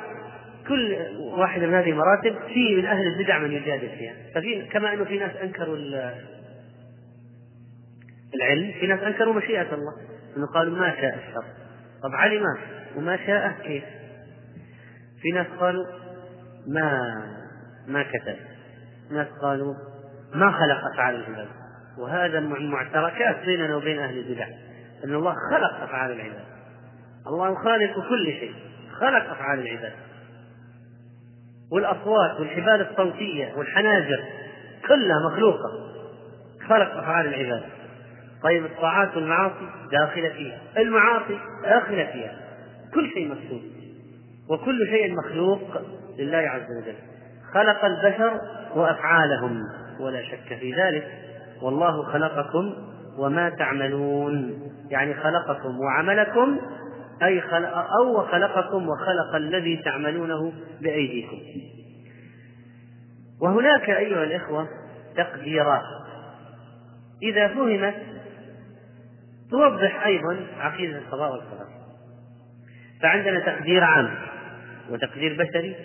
كل 0.68 0.96
واحدة 1.18 1.66
من 1.66 1.74
هذه 1.74 1.90
المراتب 1.90 2.36
في 2.54 2.76
من 2.76 2.86
أهل 2.86 3.06
البدع 3.06 3.38
من 3.38 3.52
يجادل 3.52 3.88
فيها. 3.88 4.14
ففي 4.34 4.66
كما 4.66 4.92
أنه 4.92 5.04
في 5.04 5.18
ناس 5.18 5.36
أنكروا 5.36 5.76
العلم 8.34 8.72
في 8.80 8.86
ناس 8.86 9.00
أنكروا 9.00 9.34
مشيئة 9.34 9.74
الله 9.74 9.92
أنه 10.36 10.46
قالوا 10.46 10.78
ما 10.78 10.94
شاء 11.00 11.14
الشر. 11.14 11.44
طب 12.02 12.14
علم 12.14 12.42
وما 12.96 13.16
شاء 13.16 13.52
كيف؟ 13.62 13.84
في 15.22 15.28
ناس 15.34 15.46
قالوا 15.60 15.86
ما 16.66 17.14
ما 17.86 18.02
كتب. 18.02 18.36
ناس 19.10 19.26
قالوا 19.42 19.74
ما 20.34 20.50
خلق 20.50 20.92
أفعال 20.94 21.14
العباد. 21.14 21.48
وهذا 21.98 22.40
معتركات 22.40 23.44
بيننا 23.44 23.76
وبين 23.76 23.98
أهل 23.98 24.18
البدع 24.18 24.46
أن 25.04 25.14
الله 25.14 25.34
خلق 25.50 25.82
أفعال 25.82 26.12
العباد. 26.12 26.44
الله 27.26 27.54
خالق 27.54 28.08
كل 28.08 28.26
شيء 28.26 28.54
خلق 29.00 29.30
أفعال 29.30 29.58
العباد. 29.60 29.92
والأصوات 31.72 32.40
والحبال 32.40 32.86
الصوتية 32.90 33.52
والحناجر 33.56 34.24
كلها 34.88 35.16
مخلوقة 35.32 35.70
خلق 36.68 36.96
أفعال 36.96 37.26
العباد. 37.26 37.62
طيب 38.42 38.64
الطاعات 38.64 39.16
والمعاصي 39.16 39.68
داخلة 39.92 40.28
فيها. 40.28 40.60
المعاصي 40.76 41.38
داخلة 41.64 42.04
فيها. 42.04 42.38
كل 42.94 43.10
شيء 43.10 43.28
مكتوب. 43.28 43.60
وكل 44.50 44.86
شيء 44.86 45.14
مخلوق 45.14 45.60
لله 46.18 46.38
عز 46.38 46.66
وجل. 46.82 46.96
خلق 47.54 47.84
البشر 47.84 48.40
وأفعالهم. 48.74 49.62
ولا 50.00 50.22
شك 50.22 50.58
في 50.60 50.74
ذلك. 50.74 51.08
والله 51.62 52.02
خلقكم 52.02 52.74
وما 53.18 53.50
تعملون. 53.50 54.62
يعني 54.90 55.14
خلقكم 55.14 55.80
وعملكم 55.80 56.58
أي 57.22 57.40
خلق 57.40 57.76
أو 58.00 58.22
خلقكم 58.26 58.88
وخلق 58.88 59.34
الذي 59.34 59.76
تعملونه 59.76 60.52
بأيديكم. 60.80 61.36
وهناك 63.42 63.90
أيها 63.90 64.24
الإخوة 64.24 64.68
تقديرات. 65.16 65.82
إذا 67.22 67.48
فهمت 67.48 67.94
توضح 69.50 70.06
أيضا 70.06 70.46
عقيدة 70.58 70.98
القضاء 70.98 71.32
والقدر. 71.32 71.66
فعندنا 73.02 73.40
تقدير 73.40 73.84
عام 73.84 74.14
وتقدير 74.90 75.36
بشري 75.42 75.76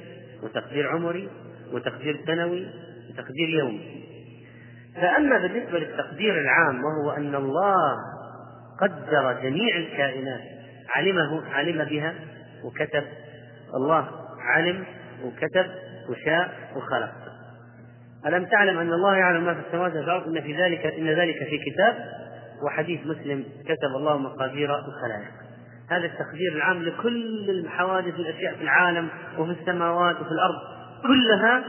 وتقدير 0.44 0.90
عمري 0.92 1.30
وتقدير 1.72 2.20
سنوي 2.28 2.68
وتقدير 3.10 3.50
يومي. 3.50 4.04
فأما 4.96 5.38
بالنسبة 5.38 5.80
للتقدير 5.80 6.42
العام 6.42 6.84
وهو 6.84 7.12
أن 7.12 7.36
الله 7.36 7.98
قدر 8.82 9.40
جميع 9.44 9.78
الكائنات 9.78 10.42
علمه 10.96 11.54
علم 11.54 11.84
بها 11.84 12.14
وكتب 12.64 13.04
الله 13.76 14.10
علم 14.40 14.86
وكتب 15.24 15.72
وشاء 16.10 16.72
وخلق. 16.76 17.14
ألم 18.26 18.46
تعلم 18.46 18.80
أن 18.80 18.94
الله 18.94 19.16
يعلم 19.16 19.46
ما 19.46 19.54
في 19.54 19.60
السماوات 19.68 19.96
والأرض؟ 19.96 20.28
إن 20.28 20.42
في 20.42 20.58
ذلك 20.64 20.86
إن 20.86 21.08
ذلك 21.10 21.44
في 21.44 21.58
كتاب. 21.58 22.23
وحديث 22.66 23.00
مسلم 23.06 23.44
كتب 23.66 23.96
الله 23.96 24.18
مقادير 24.18 24.76
الخلائق. 24.76 25.32
هذا 25.90 26.06
التقدير 26.06 26.56
العام 26.56 26.84
لكل 26.84 27.50
الحوادث 27.50 28.14
والأشياء 28.14 28.56
في 28.56 28.62
العالم 28.62 29.10
وفي 29.38 29.52
السماوات 29.52 30.16
وفي 30.16 30.32
الأرض 30.32 30.56
كلها 31.02 31.64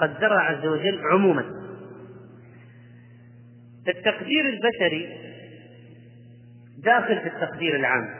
قدرها 0.00 0.40
عز 0.40 0.66
وجل 0.66 1.00
عموما. 1.12 1.44
التقدير 3.88 4.48
البشري 4.48 5.08
داخل 6.84 7.20
في 7.20 7.28
التقدير 7.28 7.76
العام 7.76 8.14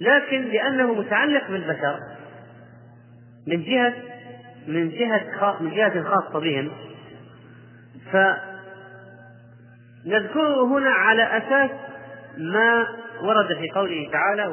لكن 0.00 0.42
لأنه 0.42 0.94
متعلق 0.94 1.50
بالبشر 1.50 1.98
من 3.46 3.64
جهة 3.64 3.94
من 4.66 4.90
جهة 4.90 5.62
من 5.62 5.70
جهة 5.70 6.02
خاصة 6.02 6.38
بهم 6.40 6.70
فنذكره 10.04 10.64
هنا 10.64 10.90
على 10.90 11.22
أساس 11.22 11.70
ما 12.38 12.86
ورد 13.22 13.46
في 13.46 13.70
قوله 13.74 14.10
تعالى 14.12 14.46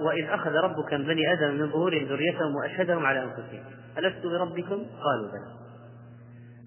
وإذ 0.00 0.24
أخذ 0.28 0.50
ربك 0.50 0.94
من 0.94 1.04
بني 1.04 1.32
آدم 1.32 1.54
من 1.54 1.70
ظهورهم 1.70 2.04
ذريتهم 2.04 2.56
وأشهدهم 2.56 3.06
على 3.06 3.22
أنفسهم. 3.22 3.64
ألست 3.98 4.26
بربكم؟ 4.26 4.86
قالوا 5.02 5.28
بلى. 5.32 5.52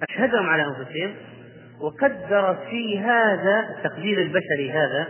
أشهدهم 0.10 0.50
على 0.50 0.64
أنفسهم 0.64 1.16
وقدر 1.82 2.58
في 2.70 3.00
هذا 3.00 3.70
التقدير 3.78 4.22
البشري 4.22 4.72
هذا. 4.72 5.08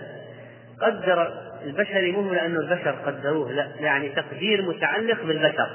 قدر 0.81 1.33
البشري 1.65 2.11
مو 2.11 2.33
لأنه 2.33 2.59
البشر 2.59 2.91
قدروه 2.91 3.51
لا 3.51 3.67
يعني 3.79 4.09
تقدير 4.09 4.61
متعلق 4.61 5.23
بالبشر. 5.23 5.69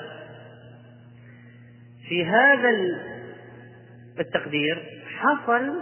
في 2.09 2.27
هذا 2.27 2.71
التقدير 4.21 4.83
حصل 5.19 5.73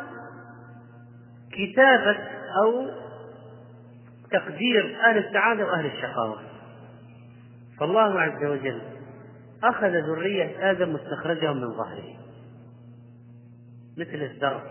كتابة 1.58 2.16
أو 2.64 2.90
تقدير 4.30 4.96
أهل 5.06 5.18
السعادة 5.18 5.66
وأهل 5.66 5.86
الشقاوة. 5.86 6.40
فالله 7.80 8.20
عز 8.20 8.44
وجل 8.44 8.82
أخذ 9.64 9.90
ذرية 9.90 10.70
آدم 10.70 10.94
واستخرجهم 10.94 11.56
من 11.56 11.76
ظهره. 11.76 12.18
مثل 13.96 14.14
الزرع 14.14 14.62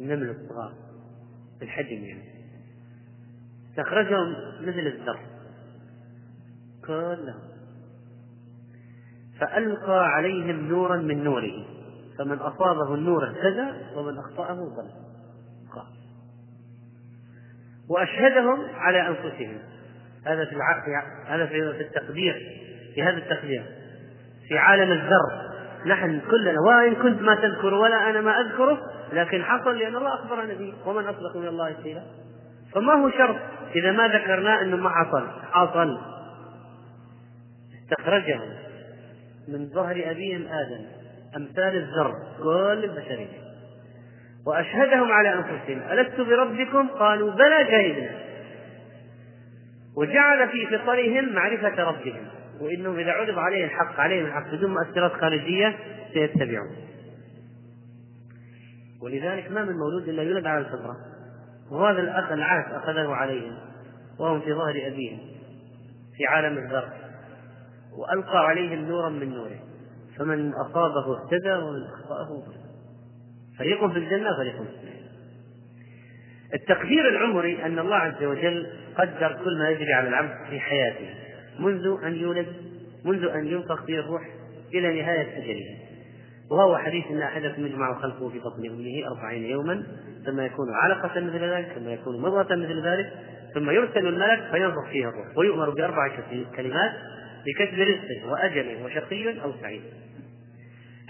النمل 0.00 0.30
الصغار 0.30 0.72
في 1.58 1.64
الحجم 1.64 2.04
يعني. 2.04 2.34
استخرجهم 3.70 4.34
مثل 4.60 4.86
الزرع. 4.86 5.20
كلهم. 6.86 7.40
فألقى 9.40 10.06
عليهم 10.06 10.68
نورا 10.68 10.96
من 10.96 11.24
نوره. 11.24 11.66
فمن 12.18 12.38
أصابه 12.38 12.94
النور 12.94 13.28
اهتدى 13.28 13.96
ومن 13.96 14.18
أخطأه 14.18 14.54
ضل. 14.54 15.03
وأشهدهم 17.90 18.66
على 18.74 19.08
أنفسهم. 19.08 19.58
هذا 20.26 20.44
في 20.44 20.56
هذا 21.26 21.46
في 21.46 21.80
التقدير 21.80 22.34
في 22.94 23.02
هذا 23.02 23.16
التقدير. 23.16 23.64
في 24.48 24.58
عالم 24.58 24.92
الذر. 24.92 25.54
نحن 25.86 26.20
كلنا 26.30 26.60
وإن 26.60 26.94
كنت 26.94 27.22
ما 27.22 27.34
تذكر 27.34 27.74
ولا 27.74 28.10
أنا 28.10 28.20
ما 28.20 28.40
أذكره 28.40 28.78
لكن 29.12 29.42
حصل 29.42 29.78
لأن 29.78 29.96
الله 29.96 30.14
أخبرنا 30.14 30.54
به 30.54 30.74
ومن 30.86 31.04
أصدق 31.04 31.36
من 31.36 31.48
الله 31.48 31.72
قيلا 31.72 32.02
فما 32.72 32.92
هو 32.92 33.10
شرط؟ 33.10 33.36
إذا 33.74 33.92
ما 33.92 34.08
ذكرناه 34.08 34.62
أنه 34.62 34.76
ما 34.76 34.90
حصل. 34.90 35.28
حصل. 35.52 35.98
استخرجه 37.82 38.40
من 39.48 39.68
ظهر 39.68 40.02
أبيهم 40.10 40.46
آدم. 40.46 40.84
أمثال 41.36 41.76
الذر. 41.76 42.14
كل 42.42 42.84
البشرية. 42.84 43.43
وأشهدهم 44.46 45.12
على 45.12 45.34
أنفسهم. 45.34 45.82
ألست 45.98 46.20
بربكم؟ 46.20 46.88
قالوا 46.88 47.30
بلى 47.30 47.64
شهدنا. 47.70 48.10
وجعل 49.96 50.48
في 50.48 50.66
فطرهم 50.66 51.34
معرفة 51.34 51.82
ربهم. 51.82 52.26
وإنهم 52.60 52.98
إذا 52.98 53.10
عرض 53.10 53.38
عليه 53.38 53.64
الحق 53.64 54.00
عليهم 54.00 54.26
الحق. 54.26 54.54
بدون 54.54 54.70
مؤثرات 54.70 55.12
خارجية 55.12 55.76
سيتبعون. 56.12 56.76
ولذلك 59.02 59.50
ما 59.50 59.64
من 59.64 59.72
مولود 59.76 60.08
إلا 60.08 60.22
يولد 60.22 60.46
على 60.46 60.58
الفطرة. 60.58 60.96
وهذا 61.70 62.00
الأخ 62.00 62.32
العهد 62.32 62.72
أخذه 62.72 63.08
عليهم. 63.08 63.56
وهم 64.18 64.40
في 64.40 64.54
ظهر 64.54 64.86
أبيهم. 64.86 65.18
في 66.16 66.26
عالم 66.26 66.58
الذر 66.58 66.88
وألقى 67.98 68.38
عليهم 68.38 68.88
نورا 68.88 69.08
من 69.08 69.34
نوره. 69.34 69.58
فمن 70.18 70.52
أصابه 70.54 71.16
اهتدى 71.16 71.52
ومن 71.52 71.82
أخطأه 71.84 72.42
فريق 73.58 73.86
في 73.92 73.98
الجنة 73.98 74.36
فريق 74.36 74.54
في 74.54 74.60
النار. 74.60 74.94
التقدير 76.54 77.08
العمري 77.08 77.62
أن 77.66 77.78
الله 77.78 77.96
عز 77.96 78.24
وجل 78.24 78.66
قدر 78.96 79.38
كل 79.44 79.58
ما 79.58 79.70
يجري 79.70 79.92
على 79.92 80.08
العبد 80.08 80.50
في 80.50 80.60
حياته 80.60 81.14
منذ 81.58 81.98
أن 82.04 82.14
يولد 82.14 82.46
منذ 83.04 83.24
أن 83.24 83.46
ينفخ 83.46 83.84
فيه 83.84 84.00
الروح 84.00 84.22
إلى 84.74 85.02
نهاية 85.02 85.38
أجله. 85.38 85.76
وهو 86.50 86.76
حديث 86.76 87.04
أن 87.10 87.22
أحدكم 87.22 87.66
يجمع 87.66 88.00
خلقه 88.00 88.28
في 88.28 88.38
بطن 88.38 88.66
أمه 88.66 89.06
أربعين 89.06 89.44
يوما 89.44 89.82
ثم 90.26 90.40
يكون 90.40 90.74
علقة 90.74 91.20
مثل 91.20 91.44
ذلك 91.44 91.66
ثم 91.74 91.88
يكون 91.88 92.20
مضغة 92.20 92.54
مثل 92.54 92.86
ذلك 92.86 93.12
ثم 93.54 93.70
يرسل 93.70 94.06
الملك 94.06 94.50
فينفخ 94.52 94.88
فيه 94.90 95.08
الروح 95.08 95.38
ويؤمر 95.38 95.70
بأربع 95.70 96.08
كلمات 96.56 96.92
بكسب 97.46 97.78
رزقه 97.78 98.30
وأجله 98.30 98.84
وشقي 98.84 99.42
أو 99.42 99.52
سعيد. 99.60 99.82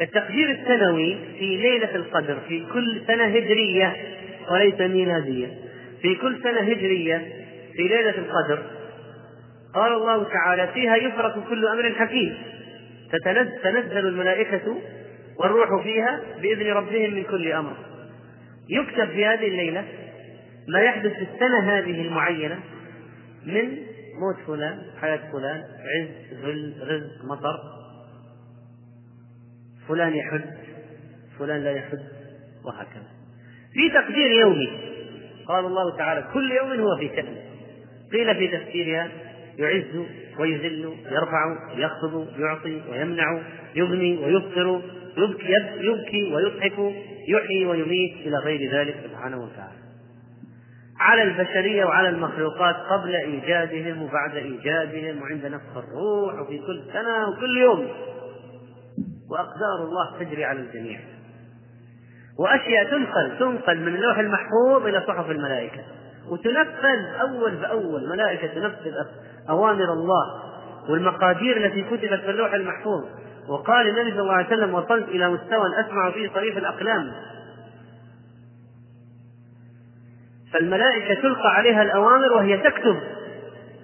التقدير 0.01 0.51
السنوي 0.51 1.17
في 1.39 1.57
ليلة 1.57 1.95
القدر 1.95 2.39
في 2.49 2.67
كل 2.73 3.01
سنة 3.07 3.25
هجرية 3.25 3.97
وليس 4.51 4.81
ميلادية. 4.81 5.49
في 6.03 6.15
كل 6.15 6.43
سنة 6.43 6.61
هجرية 6.61 7.19
في 7.77 7.83
ليلة 7.83 8.15
القدر. 8.19 8.63
قال 9.75 9.93
الله 9.93 10.25
تعالى 10.25 10.69
فيها 10.75 10.97
يفرق 10.97 11.49
كل 11.49 11.67
أمر 11.67 11.95
حكيم. 11.95 12.37
تتنزل 13.13 14.07
الملائكة 14.09 14.77
والروح 15.39 15.83
فيها 15.83 16.21
بإذن 16.43 16.67
ربهم 16.67 17.15
من 17.15 17.23
كل 17.23 17.53
أمر. 17.53 17.77
يكتب 18.69 19.09
في 19.09 19.27
هذه 19.27 19.49
الليلة 19.49 19.85
ما 20.69 20.81
يحدث 20.81 21.13
في 21.13 21.23
السنة 21.35 21.59
هذه 21.59 22.07
المعينة 22.07 22.61
من 23.47 23.77
موت 24.21 24.37
فلان 24.47 24.83
حياة 25.01 25.21
فلان 25.33 25.63
عز 25.95 26.45
ذل 26.45 26.75
رزق 26.83 27.25
مطر. 27.25 27.84
فلان 29.89 30.15
يحد 30.15 30.45
فلان 31.39 31.65
لا 31.65 31.71
يحد 31.71 31.99
وهكذا. 32.65 33.09
في 33.73 33.91
تقدير 33.91 34.31
يومي. 34.31 34.69
قال 35.47 35.65
الله 35.65 35.97
تعالى 35.97 36.25
كل 36.35 36.53
يوم 36.53 36.81
هو 36.81 36.97
في 36.97 37.09
شأن. 37.17 37.37
قيل 38.13 38.35
في 38.35 38.49
تفسيرها 38.49 39.09
يعز 39.59 40.07
ويذل 40.39 40.95
يرفع 41.11 41.57
يخفض 41.77 42.29
يعطي 42.39 42.83
ويمنع 42.91 43.43
يغني 43.75 44.17
ويفطر 44.17 44.83
يبكي, 45.17 45.53
يبكي 45.81 46.35
ويضحك 46.35 46.95
يحيي 47.29 47.67
ويميت 47.67 48.15
إلى 48.27 48.37
غير 48.37 48.73
ذلك 48.73 48.95
سبحانه 49.05 49.37
وتعالى. 49.37 49.85
على 50.99 51.23
البشرية 51.23 51.85
وعلى 51.85 52.09
المخلوقات 52.09 52.75
قبل 52.75 53.15
إيجادهم 53.15 54.03
وبعد 54.03 54.37
إيجادهم 54.37 55.23
وعند 55.23 55.47
نفخ 55.47 55.77
الروح 55.77 56.41
وفي 56.41 56.59
كل 56.59 56.83
سنة 56.93 57.29
وكل 57.29 57.59
يوم. 57.59 57.89
وأقدار 59.35 59.85
الله 59.85 60.19
تجري 60.19 60.45
على 60.45 60.61
الجميع. 60.61 61.01
وأشياء 62.39 62.91
تنقل 62.91 63.39
تنقل 63.39 63.81
من 63.81 63.95
اللوح 63.95 64.19
المحفوظ 64.19 64.87
إلى 64.87 65.05
صحف 65.07 65.31
الملائكة. 65.31 65.83
وتنفذ 66.29 67.21
أول 67.21 67.57
بأول 67.57 68.09
ملائكة 68.09 68.47
تنفذ 68.47 68.93
أوامر 69.51 69.93
الله 69.93 70.43
والمقادير 70.89 71.57
التي 71.57 71.83
كتبت 71.83 72.21
في 72.21 72.31
اللوح 72.31 72.55
المحفوظ. 72.55 73.05
وقال 73.49 73.89
النبي 73.89 74.11
صلى 74.11 74.21
الله 74.21 74.35
عليه 74.35 74.47
وسلم 74.47 74.75
وصلت 74.75 75.09
إلى 75.09 75.29
مستوى 75.29 75.81
أسمع 75.81 76.11
فيه 76.11 76.31
صريف 76.35 76.59
الأقلام. 76.59 77.13
فالملائكة 80.53 81.23
تلقى 81.23 81.49
عليها 81.49 81.83
الأوامر 81.83 82.33
وهي 82.33 82.59
تكتب. 82.59 83.01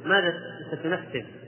ماذا 0.04 0.34
ستنفذ؟ 0.72 1.39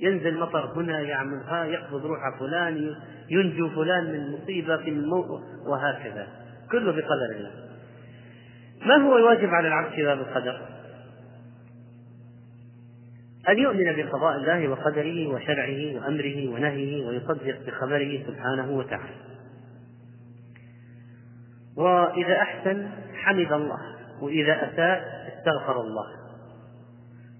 ينزل 0.00 0.38
مطر 0.38 0.72
هنا 0.76 1.00
يعمل 1.00 1.42
ها 1.46 1.64
يقبض 1.64 2.06
روح 2.06 2.38
فلان 2.38 2.94
ينجو 3.30 3.68
فلان 3.68 4.04
من 4.12 4.32
مصيبة 4.32 4.76
في 4.76 4.90
الموت 4.90 5.42
وهكذا. 5.66 6.28
كله 6.70 6.92
بقدر 6.92 7.36
الله. 7.36 7.50
ما 8.86 8.96
هو 8.96 9.16
الواجب 9.16 9.48
على 9.48 9.68
العبد 9.68 9.94
في 9.94 10.02
باب 10.02 10.18
القدر؟ 10.18 10.60
أن 13.48 13.58
يؤمن 13.58 13.96
بقضاء 13.96 14.36
الله 14.36 14.68
وقدره 14.68 15.26
وشرعه 15.26 15.94
وأمره 15.94 16.48
ونهيه 16.48 17.06
ويصدق 17.06 17.66
بخبره 17.66 18.22
سبحانه 18.26 18.70
وتعالى. 18.70 19.14
وإذا 21.76 22.36
أحسن 22.36 22.88
حمد 23.14 23.52
الله. 23.52 23.80
وإذا 24.22 24.52
أساء 24.52 25.24
استغفر 25.38 25.80
الله. 25.80 26.06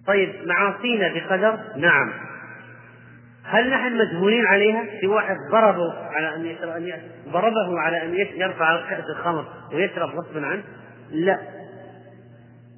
طيب 0.07 0.35
معاصينا 0.47 1.15
بقدر؟ 1.15 1.59
نعم. 1.77 2.34
هل 3.45 3.71
نحن 3.71 3.99
مجبورين 3.99 4.47
عليها؟ 4.47 4.85
في 5.01 5.07
واحد 5.07 5.37
ضربه 5.51 5.95
على 5.95 6.51
يشرب 6.51 6.69
أن 6.69 6.93
ضربه 7.29 7.81
على 7.81 8.03
أن 8.03 8.15
يرفع 8.15 8.91
كأس 8.91 9.05
الخمر 9.11 9.47
ويشرب 9.73 10.09
غصبا 10.09 10.47
عنه؟ 10.47 10.63
لا. 11.11 11.39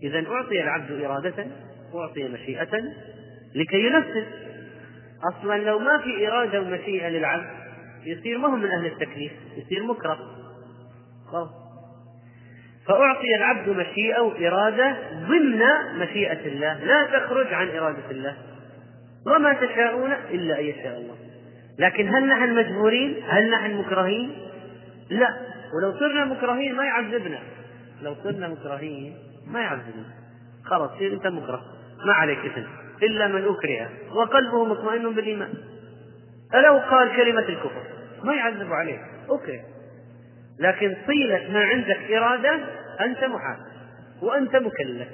إذا 0.02 0.26
أعطي 0.31 0.62
العبد 0.62 1.05
إرادة 1.05 1.46
أعطي 1.94 2.29
مشيئة 2.29 2.83
لكي 3.55 3.87
ينفذ. 3.87 4.24
أصلا 5.33 5.59
لو 5.59 5.79
ما 5.79 5.98
في 5.98 6.29
إرادة 6.29 6.61
ومشيئة 6.61 7.09
للعبد 7.09 7.46
يصير 8.05 8.38
ما 8.38 8.48
هو 8.48 8.57
من 8.57 8.70
أهل 8.70 8.87
التكليف، 8.87 9.33
يصير 9.57 9.83
مكره. 9.83 10.18
خلاص. 11.33 11.48
فأعطي 12.87 13.35
العبد 13.37 13.68
مشيئة 13.68 14.20
وإرادة 14.20 14.96
ضمن 15.12 15.62
مشيئة 15.98 16.46
الله، 16.46 16.85
لا 16.85 17.18
تخرج 17.18 17.55
عن 17.55 17.68
إرادة 17.68 18.11
الله. 18.11 18.37
وما 19.27 19.53
تشاءون 19.53 20.12
إلا 20.12 20.61
أن 20.61 20.65
يشاء 20.65 20.99
الله. 20.99 21.17
لكن 21.79 22.15
هل 22.15 22.27
نحن 22.27 22.55
مجبورين؟ 22.55 23.23
هل 23.29 23.51
نحن 23.51 23.75
مكرهين؟ 23.75 24.31
لا. 25.11 25.37
ولو 25.75 25.99
صرنا 25.99 26.25
مكرهين 26.25 26.75
ما 26.75 26.85
يعذبنا. 26.85 27.39
لو 28.03 28.15
صرنا 28.25 28.49
مكرهين 28.49 29.17
ما 29.47 29.61
يعذبنا. 29.61 30.05
خلاص 30.65 30.91
صير 30.99 31.12
أنت 31.12 31.27
مكره. 31.27 31.62
ما 32.07 32.12
عليك 32.12 32.39
إثم. 32.39 32.62
إلا 33.03 33.27
من 33.27 33.45
أكره. 33.45 33.91
وقلبه 34.15 34.65
مطمئن 34.65 35.15
بالإيمان. 35.15 35.55
فلو 36.53 36.79
قال 36.79 37.17
كلمة 37.17 37.49
الكفر. 37.49 37.83
ما 38.25 38.35
يعذب 38.35 38.73
عليه 38.73 38.99
أكره. 39.31 39.61
لكن 40.61 40.97
طيلة 41.07 41.53
ما 41.53 41.65
عندك 41.65 42.12
إرادة 42.12 42.55
أنت 43.01 43.25
محاسب. 43.25 43.77
وأنت 44.23 44.57
مكلف. 44.57 45.09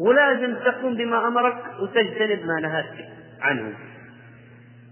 ولازم 0.00 0.54
تقوم 0.54 0.94
بما 0.94 1.28
أمرك 1.28 1.64
وتجتنب 1.80 2.46
ما 2.46 2.60
نهاك. 2.60 3.08
عنه. 3.40 3.72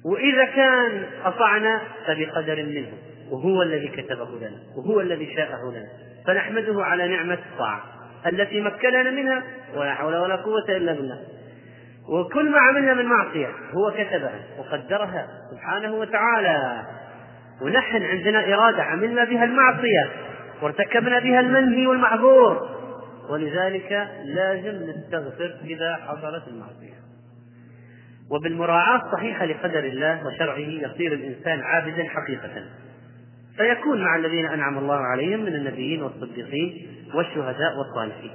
وإذا 0.04 0.44
كان 0.44 1.04
أطعنا 1.24 1.80
فبقدر 2.06 2.62
منه 2.62 2.92
وهو 3.30 3.62
الذي 3.62 3.88
كتبه 3.88 4.28
لنا 4.38 4.59
وهو 4.76 5.00
الذي 5.00 5.35
شاءه 5.37 5.70
لنا. 5.70 5.88
فنحمده 6.26 6.85
على 6.85 7.09
نعمة 7.09 7.38
الطاعة 7.52 7.82
التي 8.26 8.61
مكننا 8.61 9.11
منها 9.11 9.42
ولا 9.74 9.94
حول 9.94 10.16
ولا 10.16 10.37
قوة 10.37 10.68
إلا 10.68 10.92
بالله. 10.92 11.18
وكل 12.09 12.50
ما 12.50 12.59
عملنا 12.59 12.94
من 12.94 13.04
معصية 13.04 13.48
هو 13.72 13.90
كتبها 13.90 14.40
وقدرها 14.59 15.28
سبحانه 15.50 15.94
وتعالى. 15.94 16.87
ونحن 17.62 18.02
عندنا 18.02 18.54
إرادة 18.54 18.82
عملنا 18.82 19.24
بها 19.24 19.44
المعصية 19.44 20.11
وارتكبنا 20.62 21.18
بها 21.18 21.40
المنهي 21.40 21.87
والمحظور 21.87 22.68
ولذلك 23.30 24.09
لازم 24.24 24.90
نستغفر 24.90 25.56
إذا 25.64 25.96
حصلت 25.96 26.48
المعصية. 26.48 26.86
وبالمراعاة 28.30 29.06
الصحيحة 29.06 29.44
لقدر 29.44 29.78
الله 29.78 30.26
وشرعه 30.26 30.58
يصير 30.58 31.12
الإنسان 31.12 31.60
عابدا 31.60 32.04
حقيقة. 32.08 32.64
فيكون 33.56 34.04
مع 34.04 34.16
الذين 34.16 34.46
أنعم 34.46 34.78
الله 34.78 34.96
عليهم 34.96 35.40
من 35.40 35.54
النبيين 35.54 36.02
والصديقين 36.02 36.86
والشهداء 37.14 37.78
والصالحين. 37.78 38.30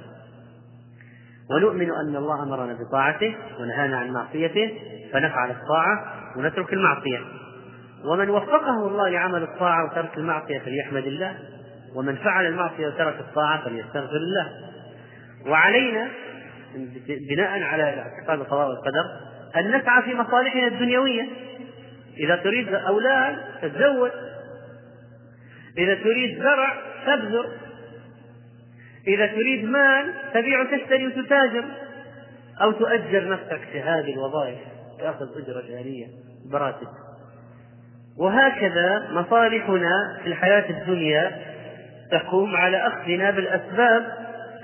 ونؤمن 1.50 1.90
أن 1.90 2.16
الله 2.16 2.42
أمرنا 2.42 2.74
بطاعته 2.74 3.34
ونهانا 3.60 3.98
عن 3.98 4.10
معصيته 4.10 4.72
فنفعل 5.12 5.50
الطاعة 5.50 6.04
ونترك 6.36 6.72
المعصية. 6.72 7.20
ومن 8.04 8.30
وفقه 8.30 8.86
الله 8.88 9.08
لعمل 9.08 9.42
الطاعة 9.42 9.84
وترك 9.84 10.18
المعصية 10.18 10.58
فليحمد 10.58 11.06
الله 11.06 11.38
ومن 11.94 12.16
فعل 12.16 12.46
المعصية 12.46 12.86
وترك 12.86 13.20
الطاعة 13.20 13.64
فليستغفر 13.64 14.16
الله. 14.16 14.52
وعلينا 15.46 16.08
بناء 17.06 17.62
على 17.62 17.82
اعتقاد 17.82 18.40
القضاء 18.40 18.68
والقدر 18.68 19.31
أن 19.56 19.76
نسعى 19.76 20.02
في 20.02 20.14
مصالحنا 20.14 20.66
الدنيوية. 20.66 21.26
إذا 22.16 22.36
تريد 22.36 22.74
أولاد 22.74 23.36
تتزوج. 23.62 24.10
إذا 25.78 25.94
تريد 25.94 26.38
زرع 26.38 26.76
تبذر. 27.06 27.46
إذا 29.06 29.26
تريد 29.26 29.64
مال 29.64 30.14
تبيع 30.34 30.60
وتشتري 30.60 31.06
وتتاجر. 31.06 31.64
أو 32.62 32.72
تؤجر 32.72 33.28
نفسك 33.28 33.60
في 33.72 33.80
هذه 33.80 34.14
الوظائف 34.14 34.58
تأخذ 34.98 35.26
أجرة 35.42 35.62
جارية 35.68 36.06
براتب 36.52 36.88
وهكذا 38.18 39.08
مصالحنا 39.10 40.18
في 40.22 40.28
الحياة 40.28 40.70
الدنيا 40.70 41.32
تقوم 42.10 42.56
على 42.56 42.86
أخذنا 42.86 43.30
بالأسباب 43.30 44.06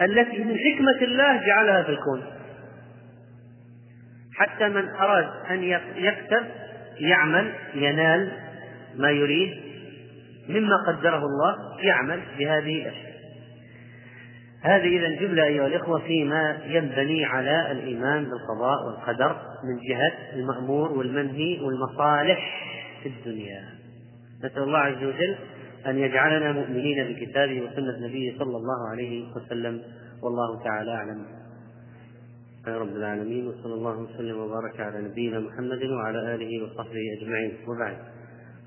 التي 0.03 0.39
من 0.45 0.57
حكمة 0.59 1.03
الله 1.03 1.47
جعلها 1.47 1.83
في 1.83 1.89
الكون. 1.89 2.23
حتى 4.39 4.69
من 4.69 4.89
أراد 4.89 5.29
أن 5.51 5.63
يكسب 5.97 6.47
يعمل 7.01 7.53
ينال 7.75 8.33
ما 8.97 9.11
يريد 9.11 9.61
مما 10.49 10.77
قدره 10.89 11.19
الله 11.19 11.81
يعمل 11.83 12.21
بهذه 12.39 12.83
الأشياء. 12.83 13.09
هذه 14.63 14.99
إذا 14.99 15.21
جملة 15.21 15.45
أيها 15.45 15.67
الإخوة 15.67 15.99
فيما 15.99 16.59
ينبني 16.67 17.25
على 17.25 17.73
الإيمان 17.73 18.25
بالقضاء 18.25 18.87
والقدر 18.87 19.37
من 19.65 19.89
جهة 19.89 20.13
المأمور 20.35 20.93
والمنهي 20.93 21.61
والمصالح 21.61 22.65
في 23.03 23.09
الدنيا. 23.09 23.65
نسأل 24.45 24.63
الله 24.63 24.79
عز 24.79 25.05
وجل 25.05 25.37
أن 25.87 25.99
يجعلنا 25.99 26.53
مؤمنين 26.53 27.13
بكتابه 27.13 27.63
وسنة 27.63 28.07
نبيه 28.07 28.39
صلى 28.39 28.57
الله 28.57 28.89
عليه 28.91 29.25
وسلم. 29.37 29.83
والله 30.23 30.65
تعالى 30.65 30.91
أعلم. 30.95 31.38
يا 32.69 32.79
رب 32.79 32.97
العالمين 32.97 33.47
وصلى 33.47 33.75
الله 33.75 33.99
وسلم 33.99 34.41
وبارك 34.41 34.81
على 34.81 35.09
نبينا 35.09 35.41
محمد 35.41 35.83
وعلى 35.85 36.35
آله 36.35 36.65
وصحبه 36.65 37.01
أجمعين. 37.21 37.53
وبعد 37.69 37.97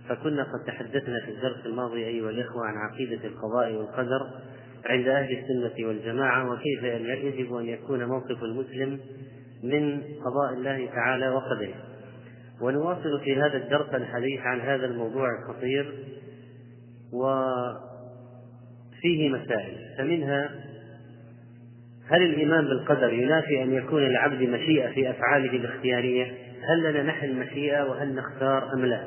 فكنا 0.10 0.44
قد 0.44 0.64
تحدثنا 0.68 1.20
في 1.26 1.32
الدرس 1.32 1.66
الماضي 1.66 2.06
أيها 2.06 2.30
الإخوة 2.30 2.66
عن 2.66 2.78
عقيدة 2.78 3.28
القضاء 3.28 3.74
والقدر 3.74 4.28
عند 4.86 5.08
أهل 5.08 5.38
السنة 5.38 5.88
والجماعة 5.88 6.52
وكيف 6.52 6.84
يجب 6.84 7.56
أن 7.56 7.66
يكون 7.66 8.06
موقف 8.06 8.44
المسلم 8.44 9.00
من 9.64 10.02
قضاء 10.02 10.54
الله 10.54 10.86
تعالى 10.86 11.30
وقدره. 11.30 11.74
ونواصل 12.62 13.20
في 13.24 13.36
هذا 13.36 13.58
الدرس 13.58 13.94
الحديث 13.94 14.40
عن 14.40 14.60
هذا 14.62 14.86
الموضوع 14.86 15.28
الخطير 15.40 15.94
وفيه 17.14 17.80
مسائل 19.30 19.78
فمنها 19.98 20.71
هل 22.12 22.22
الإيمان 22.24 22.66
بالقدر 22.66 23.14
ينافي 23.14 23.64
أن 23.64 23.74
يكون 23.74 24.02
للعبد 24.02 24.42
مشيئة 24.42 24.88
في 24.88 25.10
أفعاله 25.10 25.56
الاختيارية؟ 25.56 26.26
هل 26.70 26.92
لنا 26.92 27.04
نحن 27.04 27.40
مشيئة 27.40 27.84
وهل 27.84 28.16
نختار 28.16 28.74
أم 28.74 28.86
لا؟ 28.86 29.04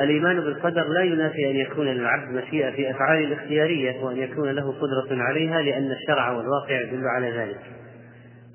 الإيمان 0.00 0.40
بالقدر 0.40 0.88
لا 0.88 1.02
ينافي 1.02 1.50
أن 1.50 1.56
يكون 1.56 1.86
للعبد 1.86 2.34
مشيئة 2.34 2.70
في 2.70 2.90
أفعاله 2.90 3.26
الاختيارية 3.26 4.04
وأن 4.04 4.16
يكون 4.16 4.50
له 4.50 4.72
قدرة 4.72 5.22
عليها 5.22 5.62
لأن 5.62 5.90
الشرع 5.90 6.30
والواقع 6.30 6.80
يدل 6.80 7.06
على 7.16 7.30
ذلك. 7.30 7.60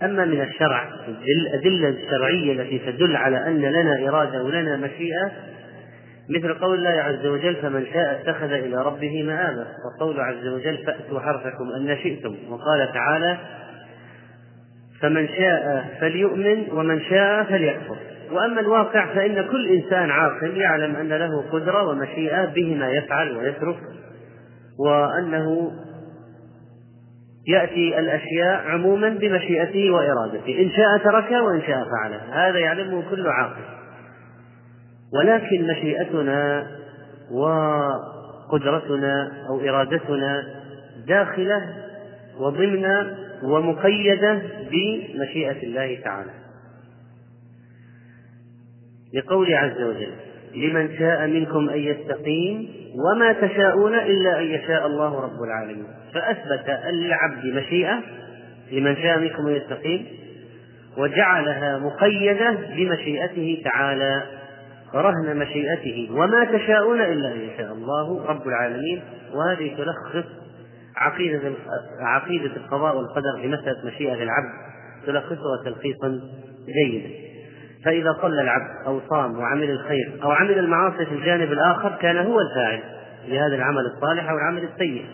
أما 0.04 0.26
من 0.26 0.42
الشرع 0.42 0.90
الأدلة 1.08 1.90
الشرعية 1.90 2.54
التي 2.54 2.80
تدل 2.80 3.16
على 3.16 3.48
أن 3.48 3.62
لنا 3.62 4.10
إرادة 4.10 4.44
ولنا 4.44 4.78
مشيئة 4.78 5.32
مثل 6.30 6.54
قول 6.54 6.78
الله 6.78 7.02
عز 7.02 7.26
وجل 7.26 7.56
فمن 7.56 7.86
شاء 7.94 8.22
اتخذ 8.22 8.52
إلى 8.52 8.76
ربه 8.76 9.24
مآبا. 9.24 9.68
وقول 9.86 10.20
عز 10.20 10.48
وجل 10.48 10.78
فأتوا 10.86 11.20
حرثكم 11.20 11.72
أن 11.80 11.98
شئتم. 11.98 12.36
وقال 12.50 12.92
تعالى 12.94 13.38
فمن 15.02 15.28
شاء 15.28 15.86
فليؤمن 16.00 16.68
ومن 16.72 17.02
شاء 17.02 17.44
فليكفر. 17.44 17.98
وأما 18.32 18.60
الواقع 18.62 19.06
فإن 19.06 19.48
كل 19.48 19.68
إنسان 19.68 20.10
عاقل 20.10 20.58
يعلم 20.58 20.96
أن 20.96 21.10
له 21.10 21.44
قدرة 21.52 21.90
ومشيئة 21.90 22.46
به 22.46 22.76
ما 22.76 22.90
يفعل 22.90 23.38
ويترك 23.38 23.78
وأنه 24.80 25.72
يأتي 27.48 28.00
الأشياء 28.00 28.68
عموما 28.68 29.10
بمشيئته 29.10 29.92
وإرادته 29.92 30.62
إن 30.62 30.70
شاء 30.70 30.98
تركها 30.98 31.42
وإن 31.42 31.62
شاء 31.62 31.84
فعلها. 31.84 32.50
هذا 32.50 32.60
يعلمه 32.60 33.04
كل 33.10 33.28
عاقل. 33.28 33.85
ولكن 35.14 35.68
مشيئتنا 35.68 36.68
وقدرتنا 37.32 39.32
أو 39.50 39.60
إرادتنا 39.60 40.44
داخلة 41.08 41.74
وضمن 42.40 42.86
ومقيدة 43.44 44.42
بمشيئة 44.72 45.64
الله 45.64 46.00
تعالى. 46.04 46.32
لقول 49.14 49.54
عز 49.54 49.82
وجل 49.82 50.14
لمن 50.56 50.98
شاء 50.98 51.28
منكم 51.28 51.70
أن 51.70 51.80
يستقيم 51.80 52.70
وما 53.06 53.34
تشاءون 53.34 53.96
إلا 53.96 54.40
أن 54.40 54.46
يشاء 54.46 54.88
الله 54.88 55.20
رب 55.20 55.44
العالمين. 55.44 55.88
فأثبت 56.14 56.80
للعبد 56.90 57.46
مشيئة 57.46 58.02
لمن 58.72 58.96
شاء 58.96 59.20
منكم 59.20 59.48
أن 59.48 59.56
يستقيم 59.56 60.06
وجعلها 60.98 61.80
مقيدة 61.80 62.52
بمشيئته 62.52 63.62
تعالى. 63.64 64.24
رهن 65.02 65.38
مشيئته 65.38 66.10
وما 66.12 66.46
تشاءون 66.46 67.02
إلا 67.02 67.32
أن 67.34 67.40
يشاء 67.40 67.74
الله 67.74 68.26
رب 68.26 68.48
العالمين. 68.48 69.02
وهذه 69.34 69.76
تلخص 69.78 70.30
عقيدة 70.96 71.52
عقيدة 72.00 72.56
القضاء 72.56 72.98
والقدر 72.98 73.42
في 73.42 73.48
مسألة 73.48 73.86
مشيئة 73.86 74.24
العبد 74.24 74.54
تلخصها 75.06 75.64
تلخيصا 75.66 76.20
جيدا. 76.66 77.10
فإذا 77.86 78.18
صلى 78.22 78.42
العبد 78.42 78.86
أو 78.86 79.00
صام 79.10 79.40
وعمل 79.40 79.70
الخير 79.70 80.20
أو 80.24 80.32
عمل 80.32 80.60
المعاصي 80.60 81.06
في 81.06 81.16
الجانب 81.16 81.52
الآخر 81.52 81.98
كان 82.02 82.18
هو 82.18 82.40
الفاعل 82.40 82.80
لهذا 83.28 83.56
العمل 83.56 83.86
الصالح 83.96 84.30
أو 84.30 84.38
العمل 84.38 84.64
السيء. 84.74 85.06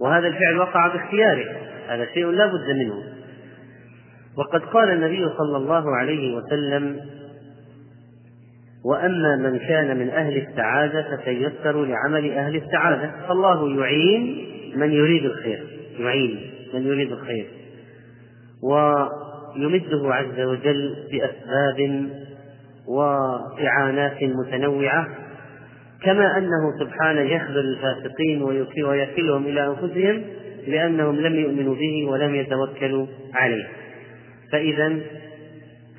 وهذا 0.00 0.28
الفعل 0.28 0.58
وقع 0.58 0.86
باختياره 0.86 1.44
هذا 1.88 2.06
شيء 2.14 2.26
لا 2.26 2.46
بد 2.46 2.70
منه. 2.70 3.02
وقد 4.38 4.60
قال 4.60 4.90
النبي 4.90 5.28
صلى 5.38 5.56
الله 5.56 5.96
عليه 5.96 6.36
وسلم 6.36 7.00
وأما 8.90 9.36
من 9.36 9.58
كان 9.58 9.98
من 9.98 10.08
أهل 10.08 10.36
السعادة 10.36 11.16
فسيسر 11.16 11.84
لعمل 11.84 12.32
أهل 12.32 12.56
السعادة. 12.56 13.12
فالله 13.28 13.80
يعين 13.80 14.46
من 14.76 14.92
يريد 14.92 15.24
الخير 15.24 15.64
يعين 15.98 16.40
من 16.74 16.86
يريد 16.86 17.12
الخير. 17.12 17.46
ويمده 18.62 20.14
عز 20.14 20.40
وجل 20.40 20.96
بأسباب 21.12 22.08
وإعانات 22.88 24.22
متنوعة 24.22 25.08
كما 26.02 26.38
أنه 26.38 26.78
سبحانه 26.80 27.20
يخذل 27.20 27.58
الفاسقين 27.58 28.42
ويكلهم 28.86 29.46
إلى 29.46 29.66
أنفسهم 29.66 30.22
لأنهم 30.66 31.20
لم 31.20 31.34
يؤمنوا 31.34 31.74
به 31.74 32.06
ولم 32.10 32.34
يتوكلوا 32.34 33.06
عليه. 33.34 33.64
فإذا 34.52 34.96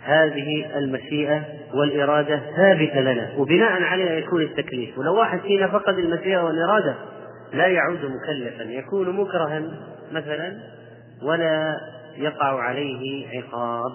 هذه 0.07 0.77
المشيئة 0.77 1.43
والإرادة 1.73 2.41
ثابتة 2.55 2.99
لنا 2.99 3.33
وبناء 3.37 3.81
عليها 3.81 4.13
يكون 4.13 4.41
التكليف 4.41 4.97
ولو 4.97 5.19
واحد 5.19 5.39
فينا 5.39 5.67
فقد 5.67 5.99
المشيئة 5.99 6.39
والإرادة 6.39 6.95
لا 7.53 7.67
يعود 7.67 7.99
مكلفا 8.05 8.63
يكون 8.63 9.09
مكرها 9.09 9.61
مثلا 10.11 10.57
ولا 11.23 11.77
يقع 12.17 12.61
عليه 12.61 13.27
عقاب 13.27 13.91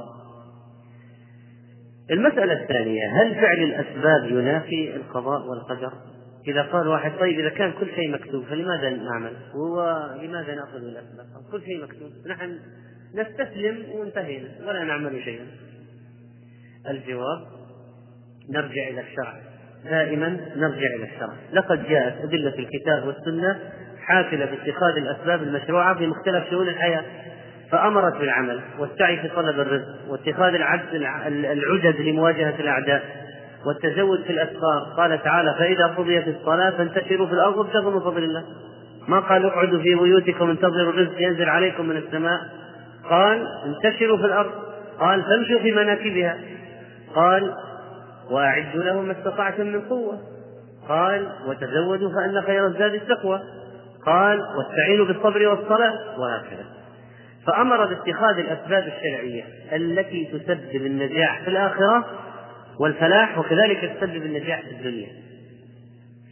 المسألة 2.11 2.63
الثانية 2.63 3.23
هل 3.23 3.35
فعل 3.35 3.59
الأسباب 3.59 4.31
ينافي 4.31 4.97
القضاء 4.97 5.41
والقدر؟ 5.49 5.93
إذا 6.49 6.63
قال 6.63 6.89
واحد 6.89 7.13
طيب 7.21 7.41
إذا 7.41 7.49
كان 7.49 7.73
كل 7.73 7.87
شيء 7.95 8.13
مكتوب 8.13 8.45
فلماذا 8.45 8.91
نعمل؟ 8.91 9.33
ولماذا 9.55 10.55
نأخذ 10.55 10.81
بالأسباب؟ 10.81 11.27
كل 11.53 11.63
شيء 11.63 11.83
مكتوب 11.83 12.11
نحن 12.27 12.59
نستسلم 13.15 13.85
وانتهينا 13.95 14.49
ولا 14.67 14.85
نعمل 14.85 15.23
شيئا. 15.25 15.47
الجواب 16.91 17.41
نرجع 18.51 18.89
إلى 18.91 19.01
الشرع. 19.01 19.35
دائما 19.85 20.29
نرجع 20.57 20.87
إلى 20.97 21.05
الشرع. 21.05 21.35
لقد 21.53 21.89
جاءت 21.89 22.15
أدلة 22.25 22.55
الكتاب 22.59 23.07
والسنة 23.07 23.59
حافلة 24.07 24.45
باتخاذ 24.45 24.97
الأسباب 24.97 25.43
المشروعة 25.43 25.95
في 25.95 26.07
مختلف 26.07 26.51
شؤون 26.51 26.69
الحياة 26.69 27.05
فأمرت 27.71 28.17
بالعمل 28.17 28.61
والسعي 28.79 29.17
في 29.17 29.29
طلب 29.29 29.61
الرزق 29.61 29.89
واتخاذ 30.09 30.55
العدد 30.55 32.01
لمواجهة 32.01 32.55
الأعداء 32.61 33.03
والتزود 33.67 34.23
في 34.23 34.31
الأسفار 34.31 34.95
قال 34.97 35.23
تعالى 35.23 35.55
فإذا 35.59 35.87
قضيت 35.87 36.29
الصلاة 36.29 36.71
فانتشروا 36.71 37.27
في 37.27 37.33
الأرض 37.33 37.57
وابتغوا 37.57 37.93
من 37.93 38.01
فضل 38.01 38.25
الله. 38.25 38.45
ما 39.09 39.21
قال 39.21 39.45
اقعدوا 39.45 39.79
في 39.79 39.95
بيوتكم 39.95 40.51
انتظروا 40.51 40.93
الرزق 40.93 41.23
ينزل 41.23 41.49
عليكم 41.49 41.87
من 41.87 41.97
السماء. 41.97 42.41
قال 43.11 43.47
انتشروا 43.67 44.17
في 44.17 44.25
الأرض. 44.25 44.51
قال 45.01 45.23
فامشوا 45.23 45.59
في 45.63 45.73
مناكبها. 45.73 46.39
قال 47.15 47.55
وأعدوا 48.31 48.83
لهم 48.83 49.05
ما 49.05 49.13
استطعتم 49.13 49.67
من 49.67 49.81
قوة. 49.81 50.19
قال 50.89 51.29
وتزودوا 51.47 52.11
فإن 52.15 52.43
خير 52.43 52.67
الزاد 52.67 52.95
التقوى. 52.95 53.41
قال 54.07 54.41
واستعينوا 54.57 55.07
بالصبر 55.07 55.49
والصلاة 55.49 56.21
وهكذا 56.21 56.65
فأمر 57.47 57.87
باتخاذ 57.87 58.39
الأسباب 58.39 58.93
الشرعية 58.97 59.45
التي 59.73 60.25
تسبب 60.25 60.87
النجاح 60.87 61.43
في 61.43 61.49
الآخرة 61.49 62.05
والفلاح 62.81 63.39
وكذلك 63.39 63.97
تسبب 63.97 64.23
النجاح 64.23 64.61
في 64.61 64.71
الدنيا 64.71 65.09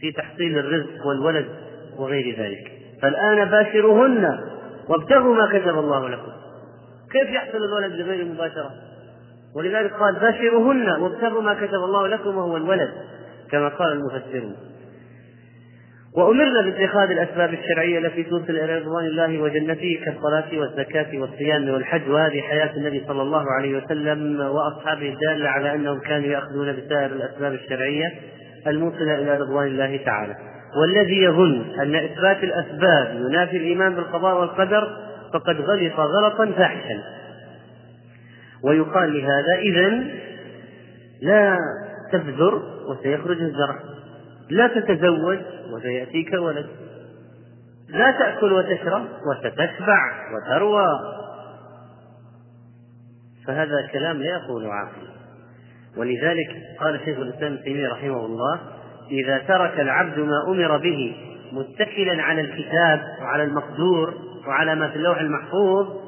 في 0.01 0.11
تحصيل 0.11 0.57
الرزق 0.57 1.05
والولد 1.05 1.45
وغير 1.97 2.39
ذلك. 2.39 2.71
فالآن 3.01 3.45
باشروهن 3.45 4.39
وابتغوا 4.89 5.35
ما 5.35 5.59
كتب 5.59 5.79
الله 5.79 6.09
لكم. 6.09 6.31
كيف 7.11 7.29
يحصل 7.29 7.57
الولد 7.57 7.91
بغير 7.91 8.25
مباشرة؟ 8.25 8.71
ولذلك 9.55 9.93
قال 9.93 10.15
باشروهن 10.15 10.89
وابتغوا 10.89 11.41
ما 11.41 11.53
كتب 11.53 11.73
الله 11.73 12.07
لكم 12.07 12.37
وهو 12.37 12.57
الولد 12.57 12.91
كما 13.51 13.67
قال 13.67 13.91
المفسرون. 13.91 14.55
وأمرنا 16.17 16.61
باتخاذ 16.61 17.11
الأسباب 17.11 17.53
الشرعية 17.53 17.99
التي 17.99 18.23
توصل 18.23 18.49
إلى 18.49 18.79
رضوان 18.79 19.05
الله 19.05 19.41
وجنته 19.41 19.99
كالصلاة 20.05 20.59
والزكاة 20.59 21.19
والصيام 21.19 21.69
والحج 21.69 22.09
وهذه 22.09 22.41
حياة 22.41 22.75
النبي 22.77 23.03
صلى 23.07 23.21
الله 23.21 23.45
عليه 23.59 23.77
وسلم 23.77 24.39
وأصحابه 24.39 25.09
الدالة 25.09 25.49
على 25.49 25.75
أنهم 25.75 25.99
كانوا 25.99 26.27
يأخذون 26.27 26.71
بسائر 26.71 27.11
الأسباب 27.11 27.53
الشرعية 27.53 28.11
الموصلة 28.67 29.15
إلى 29.15 29.37
رضوان 29.37 29.67
الله 29.67 29.97
تعالى. 29.97 30.35
والذي 30.81 31.23
يظن 31.23 31.65
أن 31.79 31.95
إثبات 31.95 32.43
الأسباب 32.43 33.15
ينافي 33.15 33.57
الإيمان 33.57 33.95
بالقضاء 33.95 34.39
والقدر 34.39 34.97
فقد 35.33 35.61
غلط 35.61 35.99
غلطا 35.99 36.51
فاحشا. 36.57 37.20
ويقال 38.63 39.13
لهذا 39.13 39.55
إذا 39.55 40.03
لا 41.21 41.57
تبذر 42.11 42.61
وسيخرج 42.87 43.41
الزرع. 43.41 43.79
لا 44.49 44.67
تتزوج 44.67 45.39
وسيأتيك 45.73 46.33
ولد. 46.33 46.67
لا 47.89 48.11
تأكل 48.11 48.53
وتشرب 48.53 49.05
وستشبع 49.27 50.27
وتروى. 50.33 50.87
فهذا 53.47 53.87
كلام 53.93 54.17
لا 54.17 54.29
يقول 54.29 54.65
عاقل. 54.65 55.07
ولذلك 55.97 56.49
قال 56.79 56.99
شيخ 57.05 57.17
الإسلام 57.17 57.53
ابن 57.53 57.63
تيمية 57.63 57.89
رحمه 57.89 58.25
الله 58.25 58.59
إذا 59.11 59.37
ترك 59.37 59.79
العبد 59.79 60.19
ما 60.19 60.43
أمر 60.47 60.77
به 60.77 61.15
متكلا 61.51 62.23
على 62.23 62.41
الكتاب 62.41 63.01
وعلى 63.21 63.43
المقدور 63.43 64.13
وعلى 64.47 64.75
ما 64.75 64.89
في 64.89 64.95
اللوح 64.95 65.19
المحفوظ 65.19 66.00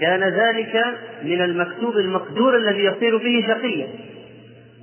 كان 0.00 0.24
ذلك 0.24 0.84
من 1.22 1.42
المكتوب 1.42 1.96
المقدور 1.96 2.56
الذي 2.56 2.84
يصير 2.84 3.16
به 3.16 3.44
شقيا. 3.48 3.88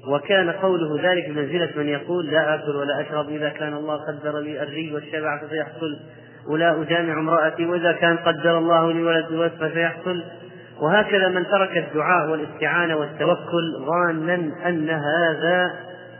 وكان 0.08 0.51
قوله 0.51 1.12
ذلك 1.12 1.30
بمنزلة 1.30 1.69
من 1.75 1.88
يقول 1.88 2.25
لا 2.25 2.56
آكل 2.56 2.75
ولا 2.75 3.01
أشرب 3.01 3.30
إذا 3.30 3.49
كان 3.49 3.73
الله 3.73 3.97
قدر 4.08 4.39
لي 4.39 4.63
الري 4.63 4.93
والشبع 4.93 5.38
فسيحصل 5.38 5.99
ولا 6.49 6.82
أجامع 6.82 7.19
امرأتي 7.19 7.65
وإذا 7.65 7.91
كان 7.91 8.17
قدر 8.17 8.58
الله 8.58 8.91
لي 8.91 9.03
ولد 9.03 9.51
فسيحصل. 9.60 10.23
وهكذا 10.82 11.27
من 11.27 11.45
ترك 11.45 11.77
الدعاء 11.77 12.30
والاستعانة 12.30 12.95
والتوكل 12.95 13.86
ظانا 13.86 14.36
أن 14.69 14.89
هذا 14.89 15.80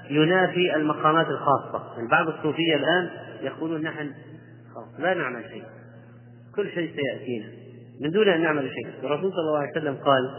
ينافي 0.10 0.75
المقامات 0.75 1.27
الخاصة. 1.27 1.83
يعني 1.95 2.07
بعض 2.12 2.27
الصوفية 2.27 2.75
الآن 2.75 3.10
يقولون 3.41 3.81
نحن 3.81 4.12
لا 4.99 5.13
نعمل 5.13 5.43
شيء 5.51 5.63
كل 6.55 6.69
شيء 6.69 6.91
سيأتينا. 6.95 7.57
من 8.01 8.12
دون 8.12 8.29
أن 8.29 8.41
نعمل 8.41 8.69
شيء 8.69 8.88
الرسول 9.03 9.31
صلى 9.31 9.47
الله 9.47 9.60
عليه 9.60 9.71
وسلم 9.71 9.95
قال 9.95 10.29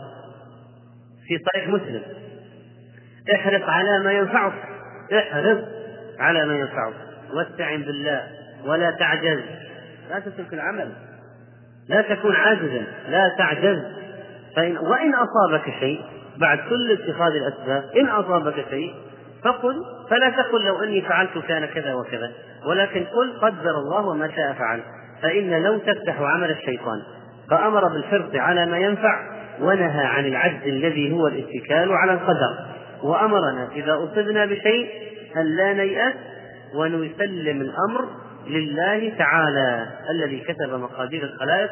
في 1.29 1.39
صحيح 1.45 1.69
مسلم 1.69 2.03
احرص 3.35 3.63
على 3.63 3.99
ما 4.05 4.13
ينفعك. 4.13 4.53
احرص 5.13 5.59
على 6.19 6.47
ما 6.47 6.55
ينفعك. 6.55 6.95
واستعن 7.35 7.83
بالله 7.83 8.27
ولا 8.67 8.91
تعجز. 8.91 9.41
لا 10.11 10.19
تترك 10.19 10.55
العمل. 10.55 10.93
لا 11.89 12.03
تكون 12.03 12.37
عاجزا. 12.37 12.85
لا 13.09 13.35
تعجز. 13.39 13.83
فإن 14.57 14.79
وإن 14.79 15.15
أصابك 15.15 15.75
شيء 15.81 16.05
بعد 16.37 16.59
كل 16.59 16.93
اتخاذ 16.93 17.33
الأسباب 17.33 17.85
إن 17.97 18.09
أصابك 18.09 18.65
شيء 18.71 18.95
فقل 19.45 19.85
فلا 20.11 20.31
تقل 20.31 20.65
لو 20.65 20.83
أني 20.83 21.03
فعلت 21.03 21.39
كان 21.39 21.67
كذا 21.67 21.95
وكذا. 21.95 22.33
ولكن 22.67 23.05
قل 23.05 23.39
قدر 23.41 23.79
الله 23.79 24.07
وما 24.07 24.31
شاء 24.37 24.53
فعل. 24.53 24.83
فإن 25.23 25.63
لو 25.63 25.79
تفتح 25.79 26.21
عمل 26.21 26.51
الشيطان 26.51 27.03
فأمر 27.51 27.89
بالحرص 27.89 28.35
على 28.35 28.67
ما 28.67 28.79
ينفع 28.79 29.39
ونهى 29.61 30.07
عن 30.07 30.27
العجز 30.27 30.67
الذي 30.67 31.13
هو 31.13 31.27
الاتكال 31.27 31.93
على 31.93 32.13
القدر. 32.13 32.69
وأمرنا 33.03 33.69
إذا 33.73 33.95
أصبنا 33.95 34.47
بشيء 34.47 34.89
أن 35.37 35.57
لا 35.57 35.73
نيأس 35.73 36.15
ونسلم 36.75 37.61
الأمر 37.61 38.09
لله 38.47 39.13
تعالى 39.19 39.87
الذي 40.11 40.41
كتب 40.41 40.81
مقادير 40.81 41.23
الخلائق 41.23 41.71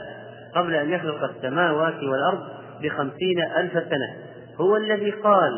قبل 0.55 0.75
أن 0.75 0.91
يخلق 0.91 1.25
السماوات 1.25 1.95
والأرض 1.95 2.41
بخمسين 2.83 3.43
ألف 3.57 3.73
سنة. 3.73 4.17
هو 4.61 4.77
الذي 4.77 5.11
قال 5.11 5.53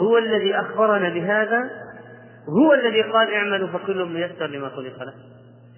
هو 0.00 0.18
الذي 0.18 0.54
أخبرنا 0.54 1.08
بهذا 1.08 1.70
هو 2.48 2.74
الذي 2.74 3.02
قال 3.02 3.34
اعملوا 3.34 3.68
فكل 3.68 4.04
ميسر 4.04 4.46
لما 4.46 4.68
خلق 4.68 5.02
له. 5.02 5.14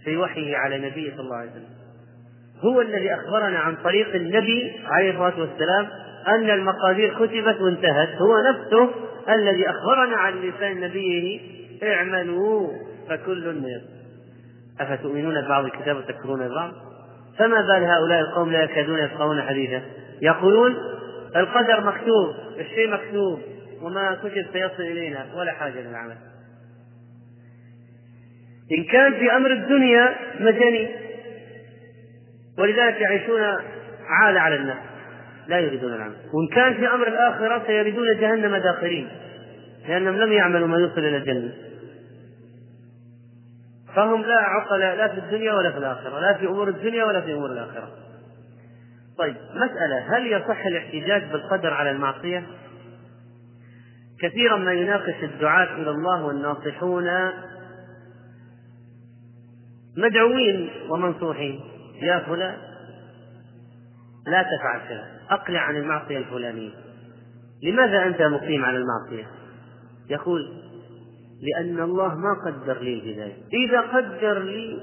في 0.05 0.17
وحيه 0.17 0.57
على 0.57 0.77
النبي 0.77 1.13
صلى 1.17 1.21
الله 1.21 1.37
عليه 1.37 1.51
وسلم. 1.51 1.86
هو 2.65 2.81
الذي 2.81 3.15
أخبرنا 3.15 3.59
عن 3.59 3.77
طريق 3.77 4.15
النبي 4.15 4.73
عليه 4.85 5.11
الصلاة 5.11 5.41
والسلام 5.41 5.89
أن 6.29 6.51
المقادير 6.51 7.15
كتبت 7.15 7.61
وانتهت. 7.61 8.09
هو 8.09 8.39
نفسه 8.39 8.91
الذي 9.29 9.71
أخبرنا 9.71 10.17
عن 10.17 10.35
لسان 10.35 10.81
نبيه. 10.81 11.41
اعملوا 11.83 12.73
فكل 13.09 13.55
ميسر 13.55 13.97
أفتؤمنون 14.81 15.41
ببعض 15.41 15.65
الكتاب 15.65 15.97
وتكفرون 15.97 16.49
ببعض 16.49 16.73
فما 17.39 17.61
بال 17.61 17.85
هؤلاء 17.85 18.21
القوم 18.21 18.53
لا 18.53 18.63
يكادون 18.63 18.99
يفقهون 18.99 19.43
حديثا 19.43 19.83
يقولون 20.23 20.77
القدر 21.37 21.85
مكتوب 21.85 22.35
الشيء 22.59 22.91
مكتوب 22.91 23.41
وما 23.83 24.15
كتب 24.15 24.47
سيصل 24.53 24.83
إلينا 24.83 25.27
ولا 25.37 25.53
حاجة 25.53 25.81
للعمل. 25.81 26.17
إن 28.79 28.85
كان 28.85 29.15
في 29.15 29.37
أمر 29.37 29.53
الدنيا 29.53 30.15
مجانين 30.41 30.89
ولذلك 32.59 33.01
يعيشون 33.01 33.41
عالة 34.09 34.41
على 34.41 34.57
الناس 34.57 34.79
لا 35.49 35.59
يريدون 35.59 35.95
العمل. 35.95 36.17
وإن 36.33 36.49
كان 36.55 36.75
في 36.75 36.89
أمر 36.89 37.09
الآخرة 37.09 37.63
سيريدون 37.67 38.17
جهنم 38.21 38.57
داخلين 38.57 39.09
لأنهم 39.89 40.15
لم 40.17 40.33
يعملوا 40.33 40.69
ما 40.69 40.79
يوصل 40.79 40.99
إلى 40.99 41.17
الجنة. 41.17 41.53
فهم 43.95 44.23
لا 44.23 44.41
عقل 44.41 44.81
لا 44.81 45.09
في 45.09 45.19
الدنيا 45.19 45.53
ولا 45.53 45.71
في 45.71 45.79
الآخرة 45.79 46.21
لا 46.21 46.35
في 46.39 46.47
أمور 46.47 46.69
الدنيا 46.69 47.05
ولا 47.05 47.21
في 47.21 47.35
أمور 47.35 47.53
الآخرة. 47.53 47.89
طيب 49.19 49.37
مسألة 49.55 50.17
هل 50.17 50.33
يصح 50.33 50.67
الاحتجاج 50.67 51.25
بالقدر 51.33 51.75
على 51.75 51.91
المعصية؟ 51.91 52.47
كثيرا 54.21 54.57
ما 54.57 54.73
يناقش 54.73 55.23
الدعاة 55.23 55.77
إلى 55.77 55.91
الله 55.91 56.25
والناصحون 56.25 57.11
مدعوين 59.97 60.71
ومنصوحين. 60.91 61.61
يا 62.03 62.19
فلان 62.19 62.57
لا 64.27 64.43
تفعل 64.43 64.89
كذا 64.89 65.05
أقلع 65.31 65.61
عن 65.61 65.77
المعصية 65.77 66.19
الفلانية. 66.19 66.71
لماذا 67.63 68.07
أنت 68.07 68.23
مقيم 68.23 68.65
على 68.65 68.79
المعصية؟ 68.79 69.27
يقول 70.11 70.41
لأن 71.43 71.81
الله 71.81 72.15
ما 72.15 72.35
قدر 72.47 72.79
لي 72.79 72.95
الهداية. 72.95 73.37
إذا 73.53 73.81
قدر 73.81 74.43
لي 74.43 74.79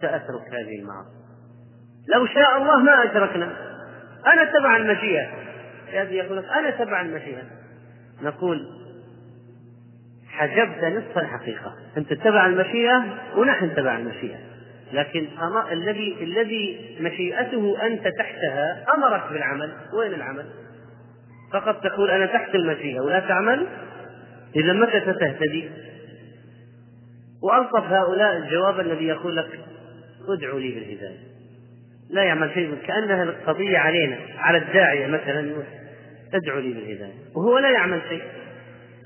سأترك 0.00 0.42
هذه 0.52 0.80
المعاصي. 0.80 1.10
لو 2.14 2.26
شاء 2.26 2.56
الله 2.56 2.76
ما 2.76 3.04
أشركنا 3.04 3.56
أنا 4.26 4.44
تبع 4.44 4.76
المشيئة. 4.76 5.28
هذه 5.92 6.12
يقول 6.12 6.38
لك 6.38 6.44
أنا 6.44 6.70
تبع 6.70 7.00
المشيئة. 7.00 7.42
نقول 8.22 8.66
حجبت 10.28 10.84
نصف 10.84 11.18
الحقيقة. 11.18 11.74
أنت 11.96 12.12
تبع 12.12 12.46
المشيئة 12.46 13.04
ونحن 13.36 13.74
تبع 13.74 13.98
المشيئة. 13.98 14.49
لكن 14.92 15.28
الذي 15.72 16.16
الذي 16.20 16.96
مشيئته 17.00 17.86
أنت 17.86 18.08
تحتها 18.08 18.86
أمرك 18.94 19.32
بالعمل. 19.32 19.72
وين 19.92 20.14
العمل؟ 20.14 20.46
فقط 21.52 21.84
تقول 21.84 22.10
أنا 22.10 22.26
تحت 22.26 22.54
المشيئة. 22.54 23.00
ولا 23.00 23.20
تعمل؟ 23.20 23.66
إذا 24.56 24.72
متى 24.72 25.00
ستهتدي؟ 25.00 25.70
وألطف 27.42 27.84
هؤلاء 27.84 28.36
الجواب 28.36 28.80
الذي 28.80 29.04
يقول 29.04 29.36
لك 29.36 29.60
ادعوا 30.28 30.60
لي 30.60 30.70
بالهداية. 30.70 31.18
لا 32.10 32.22
يعمل 32.22 32.50
شيء 32.54 32.74
كأنها 32.86 33.22
القضية 33.22 33.78
علينا. 33.78 34.18
على 34.38 34.58
الداعية 34.58 35.06
مثلا 35.06 35.62
ادعوا 36.34 36.60
لي 36.60 36.72
بالهداية. 36.72 37.14
وهو 37.34 37.58
لا 37.58 37.70
يعمل 37.70 38.00
شيء. 38.08 38.22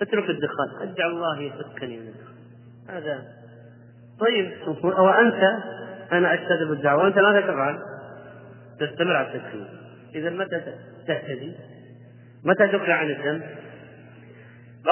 اترك 0.02 0.30
الدخان. 0.30 0.88
ادعو 0.88 1.10
الله 1.10 1.40
يفكني 1.40 1.96
من 1.96 2.08
الدخان. 2.08 2.34
هذا 2.88 3.43
طيب 4.20 4.50
وأنت 4.84 5.42
أنا 6.12 6.32
أجتذب 6.32 6.72
الدعوة. 6.72 7.04
وأنت 7.04 7.18
ماذا 7.18 7.40
تفعل؟ 7.40 7.78
تستمر 8.80 9.16
على 9.16 9.26
التدخين 9.26 9.66
إذا 10.14 10.30
متى 10.30 10.60
تهتدي؟ 11.06 11.52
متى 12.44 12.68
تقلع 12.68 12.94
عن 12.94 13.10
الذنب؟ 13.10 13.42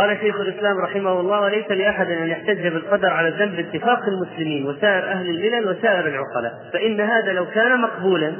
قال 0.00 0.18
شيخ 0.20 0.40
الإسلام 0.40 0.78
رحمه 0.78 1.20
الله 1.20 1.40
وليس 1.40 1.70
لأحد 1.70 2.10
أن 2.10 2.26
يحتج 2.26 2.66
بالقدر 2.66 3.08
على 3.10 3.28
الذنب 3.28 3.56
باتفاق 3.56 4.02
المسلمين 4.08 4.66
وسائر 4.66 5.10
أهل 5.10 5.30
الملل 5.30 5.68
وسائر 5.68 6.08
العقلاء. 6.08 6.70
فإن 6.72 7.00
هذا 7.00 7.32
لو 7.32 7.46
كان 7.46 7.80
مقبولا 7.80 8.32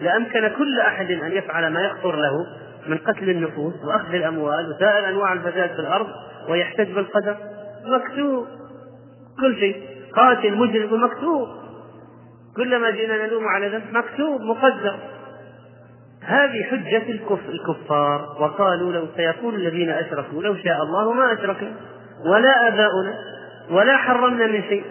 لأمكن 0.00 0.48
كل 0.48 0.80
أحد 0.80 1.10
أن 1.10 1.32
يفعل 1.32 1.72
ما 1.72 1.80
يخطر 1.80 2.16
له 2.16 2.46
من 2.86 2.98
قتل 2.98 3.30
النفوس 3.30 3.74
وأخذ 3.84 4.14
الأموال 4.14 4.72
وسائر 4.72 5.08
أنواع 5.08 5.32
الفساد 5.32 5.70
في 5.70 5.78
الأرض 5.78 6.06
ويحتج 6.48 6.92
بالقدر. 6.92 7.36
مكتوب. 7.84 8.46
كل 9.40 9.56
شيء. 9.60 9.93
قاتل 10.16 10.54
مجرم 10.54 11.04
مكتوب 11.04 11.48
كلما 12.56 12.90
جئنا 12.90 13.26
نلوم 13.26 13.44
على 13.48 13.68
ذنب 13.68 13.82
مكتوب 13.92 14.40
مقدر. 14.40 14.96
هذه 16.22 16.62
حجة 16.62 17.02
الكفار 17.48 18.36
وقالوا 18.40 18.92
لو 18.92 19.06
سيقول 19.16 19.54
الذين 19.54 19.90
أشركوا 19.90 20.42
لو 20.42 20.54
شاء 20.54 20.82
الله 20.82 21.12
ما 21.12 21.32
أشركنا 21.32 21.72
ولا 22.26 22.68
آباؤنا 22.68 23.14
ولا 23.70 23.96
حرمنا 23.96 24.46
من 24.46 24.62
شيء. 24.62 24.84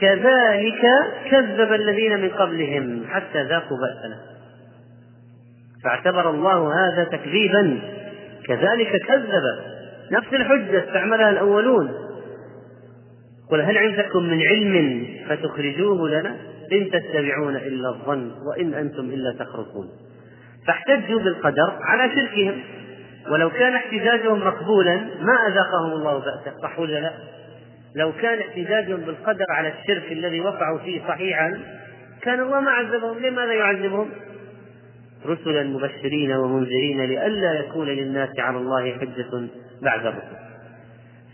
كذلك 0.00 0.82
كذب 1.30 1.72
الذين 1.72 2.20
من 2.20 2.28
قبلهم 2.28 3.04
حتى 3.10 3.42
ذاقوا 3.42 3.78
بأسنا. 3.78 4.16
فاعتبر 5.84 6.30
الله 6.30 6.72
هذا 6.74 7.04
تكذيبا. 7.04 7.80
كذلك 8.46 9.02
كذب. 9.06 9.42
نفس 10.12 10.34
الحجة 10.34 10.84
استعملها 10.84 11.30
الأولون. 11.30 12.09
قل 13.50 13.60
هل 13.60 13.78
عندكم 13.78 14.22
من 14.22 14.42
علم 14.42 15.06
فتخرجوه 15.28 16.08
لنا؟ 16.08 16.36
إن 16.72 16.90
تتبعون 16.90 17.56
إلا 17.56 17.88
الظن 17.88 18.30
وإن 18.48 18.74
أنتم 18.74 19.04
إلا 19.04 19.32
تخرصون. 19.38 19.88
فاحتجوا 20.66 21.20
بالقدر 21.20 21.78
على 21.82 22.14
شركهم. 22.14 22.60
ولو 23.30 23.50
كان 23.50 23.74
احتجاجهم 23.74 24.38
مقبولا 24.38 24.96
ما 24.96 25.48
أذاقهم 25.48 25.92
الله 25.92 26.18
بأسه. 26.18 26.58
صح 26.62 26.78
ولا 26.78 27.00
لا؟ 27.00 27.12
لو 27.96 28.12
كان 28.12 28.38
احتجاجهم 28.38 29.00
بالقدر 29.00 29.44
على 29.50 29.68
الشرك 29.68 30.12
الذي 30.12 30.40
وقعوا 30.40 30.78
فيه 30.78 31.00
صحيحا 31.08 31.60
كان 32.22 32.40
الله 32.40 32.60
ما 32.60 32.70
عذبهم. 32.70 33.18
لماذا 33.18 33.52
يعذبهم؟ 33.52 34.10
رسلا 35.26 35.62
مبشرين 35.62 36.32
ومنذرين 36.32 37.04
لئلا 37.04 37.52
يكون 37.52 37.88
للناس 37.88 38.38
على 38.38 38.58
الله 38.58 38.92
حجة 38.92 39.48
بعد 39.82 40.06
الرسل. 40.06 40.49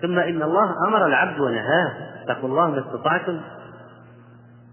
ثم 0.03 0.18
إن 0.18 0.42
الله 0.42 0.88
أمر 0.88 1.07
العبد 1.07 1.40
ونهاه. 1.40 1.92
اتقوا 2.24 2.49
الله 2.49 2.70
ما 2.70 2.78
استطعتم. 2.78 3.40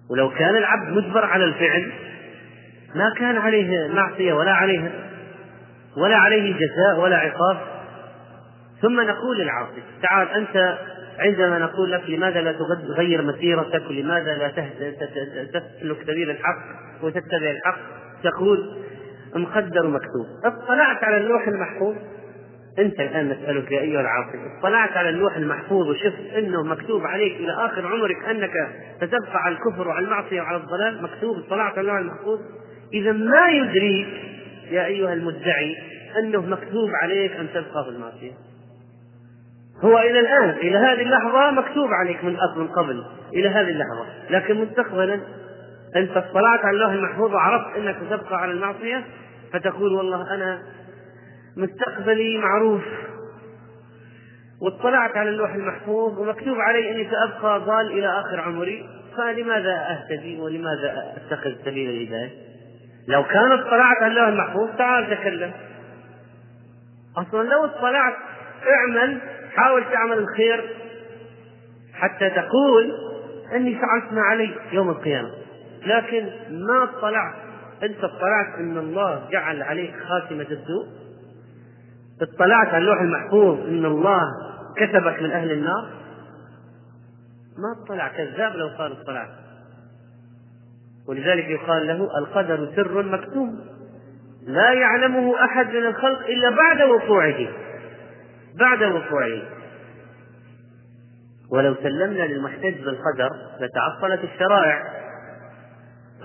ولو 0.10 0.30
كان 0.30 0.56
العبد 0.56 0.90
مجبر 0.90 1.26
على 1.26 1.46
الفعل 1.46 1.92
ما 2.96 3.14
كان 3.18 3.38
عليه 3.38 3.88
معصية 3.88 4.34
ولا 4.34 4.52
عليه 4.52 4.92
ولا 5.98 6.18
عليه 6.18 6.54
جزاء 6.54 7.00
ولا 7.00 7.18
عقاب. 7.18 7.58
ثم 8.82 9.02
نقول 9.02 9.40
للعاصي 9.40 9.84
تعال 10.02 10.28
أنت 10.30 10.78
عندما 11.20 11.60
نقول 11.60 11.92
لك 11.92 12.10
لماذا 12.10 12.42
لا 12.42 12.56
تغير 12.96 13.22
مسيرتك 13.22 13.90
ولماذا 13.90 14.38
لا 14.38 14.48
تسلك 15.46 15.98
سبيل 16.08 16.30
الحق 16.30 16.64
وتتبع 17.04 17.52
الحق 17.52 17.80
تقول 18.24 18.78
مقدر 19.36 19.86
ومكتوب 19.86 20.26
اطلعت 20.46 21.04
على 21.04 21.18
اللوح 21.18 21.48
المحفوظ. 21.48 21.96
انت 22.80 23.00
الآن 23.00 23.30
نسألك 23.30 23.72
يا 23.72 23.82
أيها 23.82 24.02
العاصي 24.02 24.38
اطلعت 24.60 24.98
على 24.98 25.10
اللوح 25.10 25.36
المحفوظ 25.36 25.88
وشفت 25.90 26.34
أنه 26.38 26.64
مكتوب 26.64 27.02
عليك 27.06 27.36
إلى 27.36 27.52
آخر 27.52 27.88
عمرك 27.88 28.24
أنك 28.30 28.52
ستبقى 28.98 29.44
على 29.44 29.56
الكفر 29.56 29.88
وعلى 29.88 30.06
المعصيه 30.06 30.42
وعلى 30.42 30.58
الضلال 30.58 31.04
مكتوب 31.04 31.38
اطلعت 31.38 31.72
على 31.72 31.82
اللوح 31.82 31.98
المحفوظ؟ 31.98 32.40
إذا 32.94 33.12
ما 33.12 33.48
يدريك 33.50 34.08
يا 34.72 34.86
أيها 34.86 35.14
المدعي 35.14 35.76
أنه 36.20 36.42
مكتوب 36.42 36.90
عليك 37.04 37.32
أن 37.32 37.48
تبقى 37.50 37.84
في 37.84 37.90
المعصية؟ 37.90 38.32
هو 39.82 40.00
إلى 40.00 40.20
الآن 40.20 40.50
إلى 40.50 40.78
هذه 40.78 41.02
اللحظة 41.02 41.52
مكتوب 41.52 41.90
عليك 41.94 42.24
من 42.24 42.38
من 42.58 42.68
قبل 42.68 43.04
إلى 43.34 43.50
هذه 43.50 43.70
اللحظة 43.70 44.06
لكن 44.30 44.56
مستقبلا 44.56 45.20
أنت 45.96 46.18
اطلعت 46.18 46.60
على 46.66 46.76
اللوح 46.76 46.92
المحفوظ 46.92 47.34
وعرفت 47.34 47.78
أنك 47.78 47.96
ستبقى 48.08 48.42
على 48.42 48.52
المعصية؟ 48.52 49.04
فتقول 49.54 49.94
والله 49.94 50.34
أنا 50.36 50.62
مستقبلي 51.58 52.38
معروف. 52.38 52.84
واطلعت 54.62 55.18
على 55.18 55.30
اللوح 55.30 55.54
المحفوظ 55.54 56.20
ومكتوب 56.20 56.58
علي 56.60 56.92
أني 56.92 57.10
سأبقى 57.10 57.60
ضال 57.60 57.92
إلى 57.92 58.08
آخر 58.20 58.40
عمري. 58.40 58.90
فلماذا 59.18 59.88
أهتدي 59.90 60.40
ولماذا 60.40 61.14
أتخذ 61.18 61.52
سبيل 61.66 61.90
الهدايه؟ 61.90 62.30
لو 63.08 63.24
كان 63.24 63.52
اطلعت 63.52 63.98
على 63.98 64.08
اللوح 64.08 64.28
المحفوظ 64.28 64.70
تعال 64.78 65.18
تكلم. 65.18 65.52
أصلا 67.18 67.50
لو 67.50 67.66
اطلعت 67.66 68.14
اعمل 68.68 69.22
حاول 69.56 69.84
تعمل 69.84 70.18
الخير 70.18 70.70
حتى 71.94 72.30
تقول 72.30 72.92
أني 73.56 73.76
فعلت 73.76 74.14
ما 74.14 74.22
علي 74.22 74.50
يوم 74.72 74.90
القيامة. 74.90 75.30
لكن 75.86 76.30
ما 76.50 76.84
اطلعت. 76.84 77.36
أنت 77.84 78.04
اطلعت 78.04 78.56
أن 78.60 78.78
الله 78.78 79.30
جعل 79.32 79.62
عليك 79.62 79.94
خاتمة 80.00 80.48
السوء. 80.52 81.03
اطلعت 82.22 82.68
على 82.68 82.78
اللوح 82.78 83.02
المحفوظ 83.02 83.60
إن 83.60 83.86
الله 83.86 84.22
كتبك 84.78 85.22
من 85.22 85.32
أهل 85.32 85.52
النار؟ 85.52 85.90
ما 87.58 87.84
اطلع 87.84 88.08
كذاب 88.08 88.56
لو 88.56 88.68
قال 88.68 89.02
اطلعت 89.02 89.30
ولذلك 91.08 91.46
يقال 91.50 91.88
له 91.88 92.18
القدر 92.18 92.70
سر 92.76 93.04
مكتوم. 93.04 93.60
لا 94.48 94.74
يعلمه 94.74 95.46
أحد 95.46 95.68
من 95.68 95.86
الخلق 95.86 96.20
إلا 96.20 96.50
بعد 96.50 96.82
وقوعه. 96.82 97.48
بعد 98.60 98.84
وقوعه. 98.84 99.42
ولو 101.52 101.76
سلمنا 101.76 102.24
للمحتج 102.24 102.84
بالقدر 102.84 103.30
لتعطلت 103.60 104.24
الشرائع. 104.24 104.84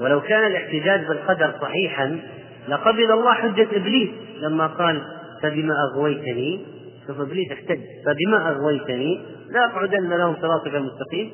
ولو 0.01 0.21
كان 0.21 0.47
الاحتجاج 0.47 1.09
بالقدر 1.09 1.59
صحيحا 1.61 2.21
لقبل 2.69 3.13
الله 3.13 3.35
حجة 3.35 3.77
إبليس 3.77 4.11
لما 4.41 4.67
قال 4.67 5.18
فبما 5.43 5.75
أغويتني 5.93 6.67
شوف 7.07 7.21
إبليس 7.21 7.53
احتج 7.53 7.81
فبما 8.07 8.51
أغويتني 8.51 9.21
لا 9.51 9.65
أقعدن 9.65 10.09
لهم 10.09 10.37
صراطك 10.43 10.75
المستقيم 10.75 11.31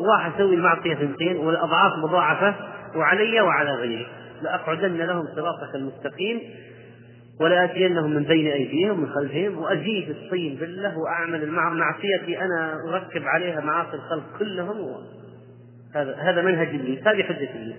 وراح 0.00 0.34
أسوي 0.34 0.54
المعصية 0.54 0.94
ثنتين 0.94 1.36
والأضعاف 1.36 1.92
مضاعفة 1.98 2.54
وعلي 2.96 3.40
وعلى 3.40 3.70
غيري. 3.74 4.06
لأقعدن 4.42 4.96
لهم 4.96 5.26
صراطك 5.36 5.74
المستقيم 5.74 6.40
ولآتينهم 7.40 8.10
من 8.14 8.22
بين 8.22 8.46
أيديهم 8.46 8.98
ومن 8.98 9.08
خلفهم 9.08 9.58
وأجيب 9.58 10.10
الطين 10.10 10.54
بالله 10.54 10.98
وأعمل 10.98 11.48
معصيتي 11.50 12.40
أنا 12.40 12.74
أركب 12.88 13.22
عليها 13.24 13.60
معاصي 13.60 13.94
الخلق 13.94 14.38
كلهم. 14.38 14.76
هذا 15.94 16.16
هذا 16.16 16.42
منهج 16.42 16.68
إبليس 16.68 17.06
هذه 17.06 17.22
حجة 17.22 17.50
إبليس. 17.50 17.76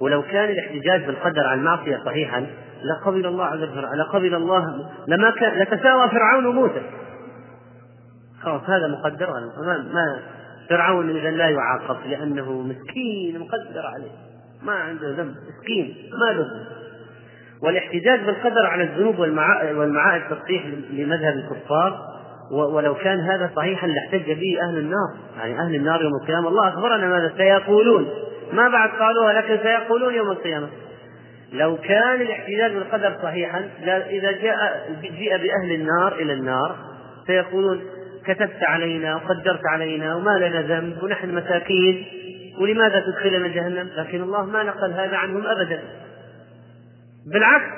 ولو 0.00 0.22
كان 0.22 0.48
الاحتجاج 0.48 1.06
بالقدر 1.06 1.46
عن 1.46 1.58
المعصية 1.58 2.02
صحيحا 2.04 2.46
لقبل 2.84 3.26
الله 3.26 3.44
عز 3.44 3.62
وجل 3.62 3.98
لقبل 3.98 4.34
الله 4.34 4.90
لما 5.08 5.30
كان 5.30 5.58
لتساوى 5.58 6.08
فرعون 6.08 6.46
موسى 6.46 6.82
خلاص 8.42 8.62
هذا 8.62 8.88
مقدر 8.88 9.30
ما, 9.66 9.78
ما 9.78 10.20
فرعون 10.68 11.10
إذا 11.10 11.30
لا 11.30 11.48
يعاقب 11.48 11.96
لأنه 12.06 12.62
مسكين 12.62 13.38
مقدر 13.40 13.86
عليه. 13.86 14.10
ما 14.62 14.72
عنده 14.72 15.10
ذنب 15.10 15.34
مسكين 15.48 15.96
ما 16.20 16.32
له 16.32 16.46
والاحتجاج 17.62 18.20
بالقدر 18.20 18.66
على 18.66 18.82
الذنوب 18.82 19.18
والمعائب 19.18 20.22
تصحيح 20.30 20.66
لمذهب 20.90 21.34
الكفار 21.34 22.10
ولو 22.52 22.94
كان 22.94 23.20
هذا 23.20 23.50
صحيحا 23.56 23.86
لاحتج 23.86 24.32
به 24.32 24.58
أهل 24.62 24.78
النار. 24.78 25.14
يعني 25.38 25.60
أهل 25.60 25.74
النار 25.74 26.02
يوم 26.02 26.12
القيامة 26.22 26.48
الله 26.48 26.68
أخبرنا 26.68 27.08
ماذا 27.08 27.32
سيقولون. 27.36 28.08
ما 28.52 28.68
بعد 28.68 28.90
قالوها 28.90 29.32
لكن 29.32 29.58
سيقولون 29.62 30.14
يوم 30.14 30.30
القيامة. 30.30 30.68
لو 31.52 31.76
كان 31.76 32.20
الاحتجاج 32.20 32.72
بالقدر 32.72 33.16
صحيحا 33.22 33.68
إذا 34.10 34.32
جاء 34.32 34.90
جيء 35.02 35.36
بأهل 35.36 35.72
النار 35.72 36.14
إلى 36.14 36.32
النار 36.32 36.76
سيقولون 37.26 37.82
كتبت 38.26 38.62
علينا 38.62 39.16
وقدرت 39.16 39.60
علينا 39.66 40.14
وما 40.14 40.38
لنا 40.38 40.62
ذنب 40.62 41.02
ونحن 41.02 41.34
مساكين 41.34 42.06
ولماذا 42.60 43.00
تدخلنا 43.00 43.48
جهنم؟ 43.48 43.90
لكن 43.96 44.22
الله 44.22 44.46
ما 44.46 44.62
نقل 44.62 44.92
هذا 44.92 45.16
عنهم 45.16 45.46
ابدا. 45.46 45.80
بالعكس 47.32 47.72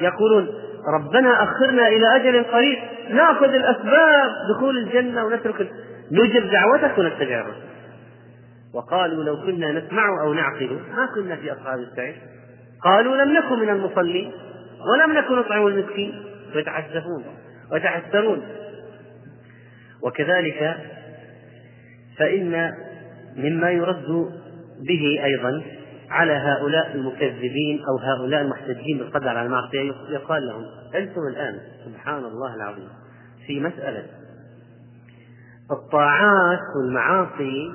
يقولون 0.00 0.48
ربنا 0.94 1.42
أخرنا 1.42 1.88
إلى 1.88 2.16
أجل 2.16 2.44
قريب 2.44 2.78
نأخذ 3.10 3.54
الأسباب 3.54 4.30
دخول 4.54 4.78
الجنة 4.78 5.24
ونترك 5.24 5.68
نجب 6.12 6.50
دعوتك 6.50 6.98
ونتبع 6.98 7.40
الرسل 7.40 7.77
وقالوا 8.74 9.24
لو 9.24 9.36
كنا 9.36 9.72
نسمع 9.72 10.22
أو 10.22 10.34
نعقل 10.34 10.80
ما 10.96 11.06
كنا 11.14 11.36
في 11.36 11.52
أصحاب 11.52 11.78
السعير. 11.78 12.16
قالوا 12.84 13.16
لم 13.16 13.32
نكن 13.32 13.58
من 13.58 13.68
المصلين 13.68 14.32
ولم 14.92 15.18
نكن 15.18 15.38
نطعم 15.38 15.66
المسكين. 15.66 16.28
ويتحسفون 16.54 17.24
ويتحسرون 17.72 18.42
وكذلك 20.02 20.76
فإن 22.18 22.72
مما 23.36 23.70
يرد 23.70 24.32
به 24.80 25.24
أيضا 25.24 25.62
على 26.10 26.32
هؤلاء 26.32 26.94
المكذبين 26.94 27.80
أو 27.88 27.96
هؤلاء 27.98 28.42
المحتجين 28.42 28.98
بالقدر 28.98 29.28
على 29.28 29.42
المعصية 29.42 29.92
يقال 30.08 30.46
لهم 30.46 30.64
أنتم 30.94 31.20
الآن 31.30 31.60
سبحان 31.84 32.24
الله 32.24 32.54
العظيم 32.54 32.88
في 33.46 33.60
مسألة 33.60 34.06
الطاعات 35.70 36.60
والمعاصي 36.76 37.74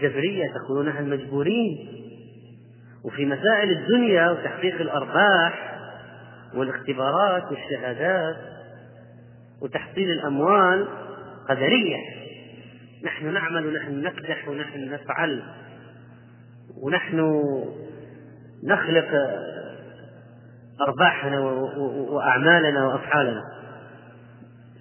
جبرية 0.00 0.52
تكونونها 0.54 1.00
المجبورين. 1.00 1.88
وفي 3.04 3.26
مسائل 3.26 3.70
الدنيا 3.70 4.30
وتحقيق 4.30 4.80
الأرباح 4.80 5.74
والاختبارات 6.54 7.44
والشهادات 7.52 8.36
وتحصيل 9.62 10.10
الأموال 10.10 10.88
قدرية. 11.48 11.96
نحن 13.04 13.32
نعمل 13.32 13.66
ونحن 13.66 14.00
نكدح 14.00 14.48
ونحن 14.48 14.90
نفعل 14.90 15.42
ونحن 16.82 17.20
نخلق 18.64 19.08
أرباحنا 20.88 21.40
وأعمالنا 22.10 22.86
وأفعالنا. 22.86 23.42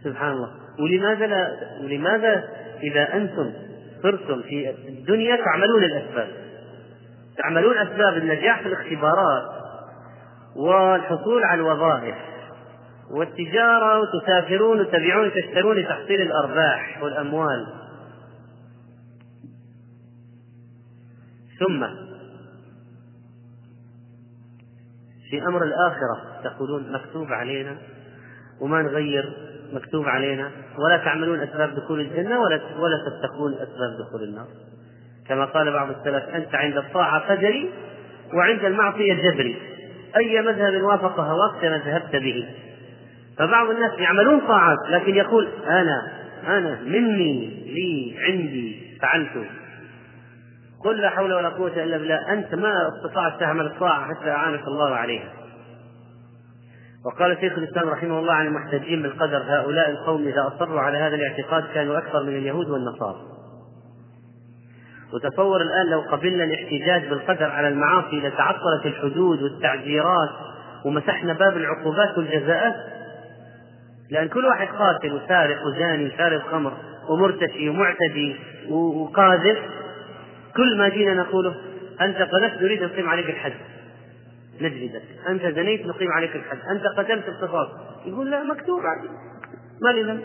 سبحان 0.04 0.32
الله. 0.32 0.52
ولماذا 0.80 1.28
لا 1.28 1.58
ولماذا 1.84 2.50
إذا 2.84 3.16
أنتم 3.16 3.54
صرتم 4.04 4.42
في 4.42 4.70
الدنيا 4.88 5.36
تعملون 5.36 5.84
الأسباب. 5.84 6.28
تعملون 7.38 7.78
أسباب 7.78 8.18
النجاح 8.18 8.62
في 8.62 8.68
الاختبارات 8.68 9.44
والحصول 10.56 11.44
على 11.44 11.62
الوظائف 11.62 12.16
والتجارة 13.12 14.00
وتسافرون 14.00 14.80
وتبيعون 14.80 15.28
وتشترون 15.28 15.78
لتحصيل 15.78 16.22
الأرباح 16.22 17.04
والأموال. 17.04 17.68
ثم 21.60 21.86
في 25.30 25.48
أمر 25.48 25.64
الآخرة 25.64 26.42
تقولون 26.44 26.92
مكتوب 26.92 27.28
علينا 27.28 27.78
وما 28.62 28.82
نغير 28.82 29.53
مكتوب 29.74 30.08
علينا 30.08 30.52
ولا 30.78 30.98
تعملون 30.98 31.40
أسباب 31.40 31.76
دخول 31.76 32.00
الجنة 32.00 32.40
ولا 32.40 32.60
ولا 32.80 32.98
تتقون 33.06 33.54
أسباب 33.54 34.08
دخول 34.08 34.24
النار. 34.24 34.48
كما 35.28 35.46
قال 35.46 35.72
بعض 35.72 35.90
السلف 35.90 36.24
أنت 36.36 36.56
عند 36.56 36.78
الطاعة 36.78 37.20
قدري 37.20 37.70
وعند 38.34 38.66
المعصية 38.66 39.14
جبري. 39.14 39.58
أي 40.18 40.42
مذهب 40.42 40.84
وافق 40.84 41.20
هواك 41.20 41.64
ذهبت 41.64 42.16
به. 42.16 42.50
فبعض 43.38 43.70
الناس 43.70 44.00
يعملون 44.00 44.40
طاعات 44.40 44.78
لكن 44.90 45.16
يقول 45.16 45.48
أنا 45.68 46.12
أنا 46.48 46.80
مني 46.82 47.64
لي 47.66 48.16
عندي 48.20 48.98
فعلت. 49.02 49.48
قل 50.84 51.02
لا 51.02 51.10
حول 51.10 51.34
ولا 51.34 51.50
قوة 51.50 51.84
إلا 51.84 51.98
بالله 51.98 52.34
أنت 52.34 52.56
ما 52.56 52.74
استطعت 52.88 53.40
تعمل 53.40 53.66
الطاعة 53.66 54.16
حتى 54.16 54.30
أعانك 54.30 54.68
الله 54.68 54.96
عليها. 54.96 55.43
وقال 57.06 57.38
شيخ 57.42 57.58
الإسلام 57.58 57.90
رحمه 57.90 58.20
الله 58.20 58.34
عن 58.34 58.48
المحتجين 58.48 59.02
بالقدر 59.02 59.44
هؤلاء 59.48 59.90
القوم 59.90 60.28
إذا 60.28 60.48
أصروا 60.48 60.80
على 60.80 60.98
هذا 60.98 61.16
الاعتقاد 61.16 61.64
كانوا 61.74 61.98
أكثر 61.98 62.24
من 62.24 62.38
اليهود 62.38 62.70
والنصارى. 62.70 63.22
وتصور 65.14 65.62
الآن 65.62 65.88
لو 65.88 66.02
قبلنا 66.02 66.44
الاحتجاج 66.44 67.10
بالقدر 67.10 67.46
على 67.46 67.68
المعاصي 67.68 68.20
لتعطلت 68.20 68.86
الحدود 68.86 69.44
والتعزيرات 69.44 70.30
ومسحنا 70.86 71.34
باب 71.34 71.58
العقوبات 71.58 72.18
والجزاءات. 72.18 72.76
لأن 74.12 74.28
كل 74.28 74.46
واحد 74.46 74.68
قاتل 74.68 75.14
وسارق 75.14 75.66
وزاني 75.66 76.06
وشارب 76.06 76.42
خمر 76.42 76.74
ومرتشي 77.10 77.70
ومعتدي 77.70 78.36
وقاذف 78.70 79.58
كل 80.56 80.78
ما 80.78 80.90
جينا 80.90 81.14
نقوله 81.14 81.56
أنت 82.02 82.18
قذفت 82.18 82.62
نريد 82.62 82.84
نقيم 82.84 83.10
عليك 83.10 83.30
الحد. 83.30 83.54
نجلدك 84.62 85.04
أنت 85.30 85.42
زنيت 85.42 85.86
نقيم 85.86 86.12
عليك 86.12 86.36
الحد. 86.36 86.58
أنت 86.72 86.84
قتلت 86.98 87.28
القصاص 87.28 87.70
يقول 88.06 88.32
لا 88.32 88.44
مكتوب 88.44 88.80
علي 88.80 89.10
ما 89.82 89.90
لي 89.90 90.20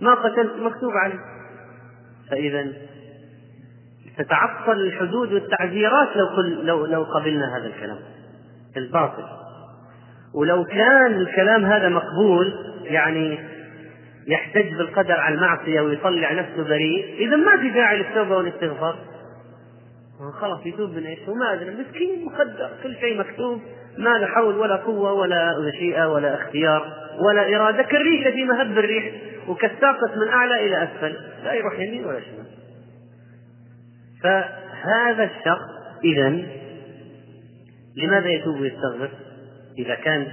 ما 0.00 0.14
قتلت؟ 0.14 0.52
مكتوب 0.56 0.92
علي 0.92 1.18
فإذا 2.30 2.72
تتعطل 4.18 4.72
الحدود 4.72 5.32
والتعزيرات 5.32 6.08
لو 6.16 6.40
لو 6.62 6.86
لو 6.86 7.02
قبلنا 7.02 7.56
هذا 7.56 7.66
الكلام. 7.66 7.98
الباطل. 8.76 9.24
ولو 10.34 10.64
كان 10.64 11.12
الكلام 11.12 11.64
هذا 11.64 11.88
مقبول 11.88 12.54
يعني 12.82 13.38
يحتج 14.26 14.74
بالقدر 14.74 15.20
على 15.20 15.34
المعصية 15.34 15.80
ويطلع 15.80 16.32
نفسه 16.32 16.64
بريء 16.64 17.14
إذا 17.18 17.36
ما 17.36 17.56
في 17.60 17.70
داعي 17.70 17.96
للتوبة 17.98 18.36
والاستغفار. 18.36 18.98
خلاص 20.40 20.66
يتوب 20.66 20.90
من 20.90 21.06
إيش؟ 21.06 21.18
وما 21.28 21.52
أدري 21.52 21.70
مسكين 21.70 22.24
مقدر 22.24 22.70
كل 22.82 22.96
شيء 22.96 23.18
مكتوب 23.18 23.60
ما 23.98 24.18
له 24.18 24.26
حول 24.26 24.58
ولا 24.58 24.76
قوة 24.76 25.12
ولا 25.12 25.58
مشيئة 25.58 26.12
ولا 26.12 26.34
اختيار 26.34 26.92
ولا 27.20 27.56
إرادة 27.56 27.82
كالريشة 27.82 28.30
في 28.30 28.44
مهب 28.44 28.78
الريح 28.78 29.12
وكالساقط 29.48 30.16
من 30.16 30.28
أعلى 30.28 30.66
إلى 30.66 30.82
أسفل 30.84 31.16
لا 31.44 31.52
يروح 31.52 31.78
يمين 31.78 32.04
ولا 32.04 32.20
شمال 32.20 32.46
فهذا 34.22 35.24
الشخص 35.24 35.68
إذا 36.04 36.28
لماذا 37.96 38.28
يتوب 38.28 38.60
ويستغفر؟ 38.60 39.10
إذا 39.78 39.94
كان 39.94 40.26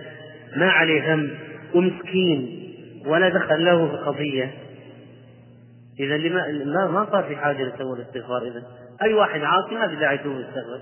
ما 0.55 0.69
عليه 0.69 1.13
ذنب 1.13 1.29
ومسكين 1.75 2.63
ولا 3.05 3.29
دخل 3.29 3.65
له 3.65 3.87
في 3.87 3.97
قضية 3.97 4.53
إذا 5.99 6.17
لما 6.17 6.87
ما 6.87 7.07
صار 7.11 7.23
في 7.23 7.35
حاجة 7.35 7.63
لسوى 7.63 7.97
الاستغفار 7.97 8.41
إذا 8.41 8.63
أي 9.03 9.13
واحد 9.13 9.41
عاصي 9.41 9.75
ما 9.75 9.87
في 9.87 9.95
داعي 9.95 10.15
يتوب 10.15 10.35
ويستغفر 10.35 10.81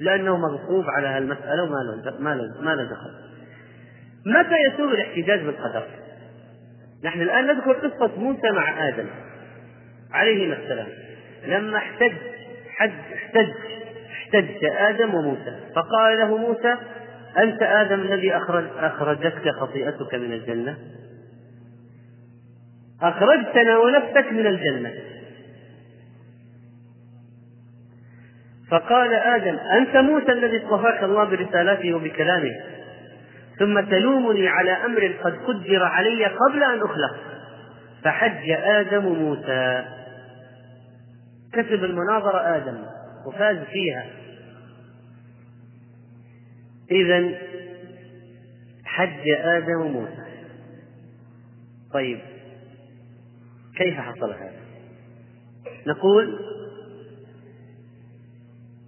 لأنه 0.00 0.36
مغصوب 0.36 0.84
على 0.90 1.08
هالمسألة 1.08 1.62
وما 1.62 1.76
له 1.76 2.18
ما 2.20 2.34
له 2.34 2.60
ما 2.60 2.70
له 2.70 2.84
دخل. 2.84 3.10
متى 4.26 4.54
يسوء 4.68 4.94
الاحتجاج 4.94 5.40
بالقدر؟ 5.40 5.86
نحن 7.04 7.20
الآن 7.20 7.46
نذكر 7.46 7.72
قصة 7.72 8.16
موسى 8.16 8.50
مع 8.50 8.88
آدم 8.88 9.06
عليهما 10.12 10.56
السلام. 10.56 10.88
لما 11.46 11.78
احتج 11.78 12.12
حد 12.68 12.92
احتج 13.14 13.50
احتج 14.10 14.64
آدم 14.64 15.14
وموسى. 15.14 15.60
فقال 15.76 16.18
له 16.18 16.36
موسى 16.36 16.76
أنت 17.38 17.62
آدم 17.62 18.00
الذي 18.00 18.36
أخرج 18.36 18.64
أخرجتك 18.76 19.50
خطيئتك 19.60 20.14
من 20.14 20.32
الجنة؟ 20.32 20.78
أخرجتنا 23.02 23.78
ونفسك 23.78 24.32
من 24.32 24.46
الجنة. 24.46 24.92
فقال 28.70 29.14
آدم 29.14 29.58
أنت 29.58 29.96
موسى 29.96 30.32
الذي 30.32 30.64
اصطفاك 30.64 31.02
الله 31.02 31.24
برسالاته 31.24 31.94
وبكلامه. 31.94 32.60
ثم 33.58 33.80
تلومني 33.80 34.48
على 34.48 34.70
أمر 34.70 35.06
قد 35.24 35.32
قدر 35.32 35.82
علي 35.82 36.24
قبل 36.24 36.62
أن 36.62 36.82
أخلق. 36.82 37.16
فحج 38.04 38.50
آدم 38.50 39.04
موسى. 39.04 39.84
كسب 41.52 41.84
المناظرة 41.84 42.56
آدم 42.56 42.78
وفاز 43.26 43.56
فيها. 43.56 44.06
إذا 46.90 47.30
حج 48.84 49.28
آدم 49.28 49.82
موسى. 49.82 50.22
طيب 51.92 52.20
كيف 53.76 53.94
حصل 53.94 54.32
هذا؟ 54.32 54.60
نقول 55.86 56.38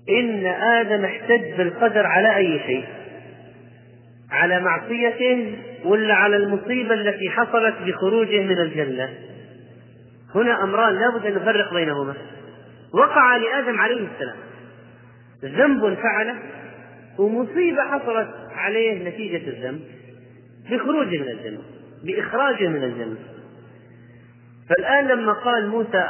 إن 0.09 0.47
آدم 0.47 1.05
احتج 1.05 1.53
بالقدر 1.59 2.07
على 2.07 2.37
أي 2.37 2.61
شيء. 2.67 2.85
على 4.31 4.61
معصيته 4.61 5.59
ولا 5.85 6.15
على 6.15 6.37
المصيبة 6.37 6.95
التي 6.95 7.31
حصلت 7.31 7.75
بخروجه 7.87 8.41
من 8.41 8.59
الجنة؟ 8.59 9.09
هنا 10.35 10.65
أمران 10.65 10.95
لا 10.95 11.11
بد 11.11 11.27
أن 11.27 11.35
نفرق 11.35 11.75
بينهما. 11.75 12.15
وقع 12.95 13.37
لآدم 13.37 13.79
عليه 13.81 14.07
السلام. 14.15 14.37
ذنب 15.45 15.95
فعله 15.95 16.35
ومصيبة 17.19 17.83
حصلت 17.83 18.29
عليه 18.51 19.09
نتيجة 19.09 19.49
الذنب 19.49 19.81
بخروجه 20.71 21.19
من 21.19 21.29
الجنة 21.29 21.63
بإخراجه 22.05 22.69
من 22.69 22.85
الجنة. 22.85 23.17
فالآن 24.69 25.09
لما 25.09 25.33
قال 25.33 25.69
موسى 25.69 26.05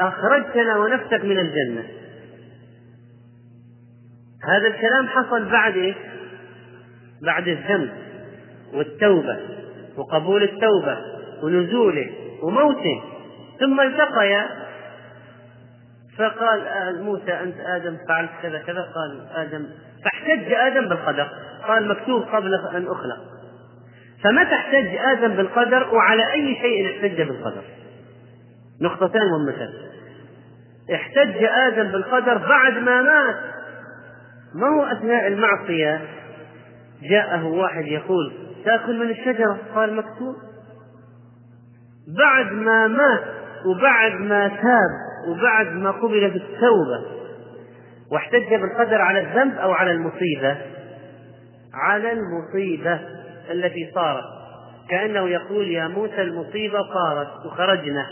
أخرجتنا 0.00 0.78
ونفسك 0.78 1.24
من 1.24 1.38
الجنة 1.38 1.97
هذا 4.48 4.66
الكلام 4.66 5.08
حصل 5.08 5.44
بعد 5.44 5.76
إيه؟ 5.76 5.94
بعد 7.22 7.48
الذنب 7.48 7.90
والتوبة 8.74 9.38
وقبول 9.96 10.42
التوبة 10.42 10.98
ونزوله 11.42 12.10
وموته. 12.42 13.02
ثم 13.60 13.80
التقيا 13.80 14.46
فقال 16.18 16.62
موسى 17.02 17.32
أنت 17.32 17.60
آدم 17.60 17.96
فعلت 18.08 18.30
كذا 18.42 18.58
كذا؟ 18.58 18.80
قال 18.80 19.26
آدم 19.34 19.66
فاحتج 20.04 20.52
آدم 20.52 20.88
بالقدر. 20.88 21.28
قال 21.68 21.88
مكتوب 21.88 22.22
قبل 22.22 22.54
أن 22.54 22.86
أخلق. 22.86 23.18
فمتى 24.24 24.54
احتج 24.54 24.96
آدم 24.96 25.36
بالقدر؟ 25.36 25.94
وعلى 25.94 26.32
أي 26.32 26.56
شيء 26.62 26.86
احتج 26.90 27.22
بالقدر؟ 27.22 27.62
نقطتان 28.82 29.22
مهمتان. 29.30 29.72
احتج 30.94 31.44
آدم 31.44 31.88
بالقدر 31.92 32.38
بعد 32.38 32.72
ما 32.72 33.02
مات. 33.02 33.57
ما 34.58 34.66
هو 34.68 34.84
أثناء 34.84 35.26
المعصية؟ 35.26 36.00
جاءه 37.02 37.46
واحد 37.46 37.86
يقول 37.86 38.32
تأكل 38.64 38.98
من 38.98 39.10
الشجرة؟ 39.10 39.58
قال 39.74 39.96
مكتوب. 39.96 40.34
بعد 42.18 42.52
ما 42.52 42.86
مات 42.86 43.24
وبعد 43.66 44.12
ما 44.12 44.48
تاب 44.48 44.90
وبعد 45.28 45.66
ما 45.66 45.90
قبل 45.90 46.30
بالتوبة 46.30 47.18
واحتج 48.12 48.54
بالقدر 48.54 49.00
على 49.00 49.20
الذنب 49.20 49.58
أو 49.58 49.72
على 49.72 49.90
المصيبة 49.90 50.56
على 51.74 52.12
المصيبة 52.12 53.00
التي 53.50 53.90
صارت. 53.94 54.24
كأنه 54.90 55.28
يقول 55.28 55.68
يا 55.68 55.88
موسى 55.88 56.22
المصيبة 56.22 56.78
صارت 56.92 57.46
وخرجنا. 57.46 58.06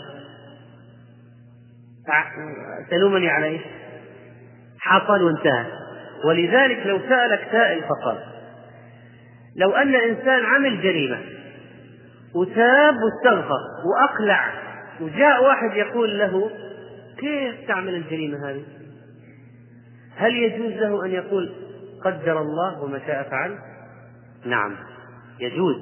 تلومني 2.91 3.29
على 3.29 3.45
إيش؟ 3.45 3.61
حصل 4.79 5.23
وانتهى. 5.23 5.86
ولذلك 6.25 6.85
لو 6.85 6.99
سألك 7.09 7.47
سائل 7.51 7.81
فقال 7.81 8.17
لو 9.55 9.71
أن 9.71 9.95
إنسان 9.95 10.45
عمل 10.45 10.81
جريمة 10.81 11.17
وتاب 12.35 12.95
واستغفر 12.95 13.59
وأقلع 13.85 14.49
وجاء 15.01 15.43
واحد 15.43 15.77
يقول 15.77 16.19
له 16.19 16.51
كيف 17.17 17.67
تعمل 17.67 17.95
الجريمة 17.95 18.49
هذه؟ 18.49 18.63
هل 20.15 20.35
يجوز 20.35 20.71
له 20.71 21.05
أن 21.05 21.11
يقول 21.11 21.51
قدر 22.03 22.41
الله 22.41 22.83
وما 22.83 22.99
شاء 23.07 23.27
فعل؟ 23.31 23.57
نعم 24.45 24.75
يجوز 25.39 25.75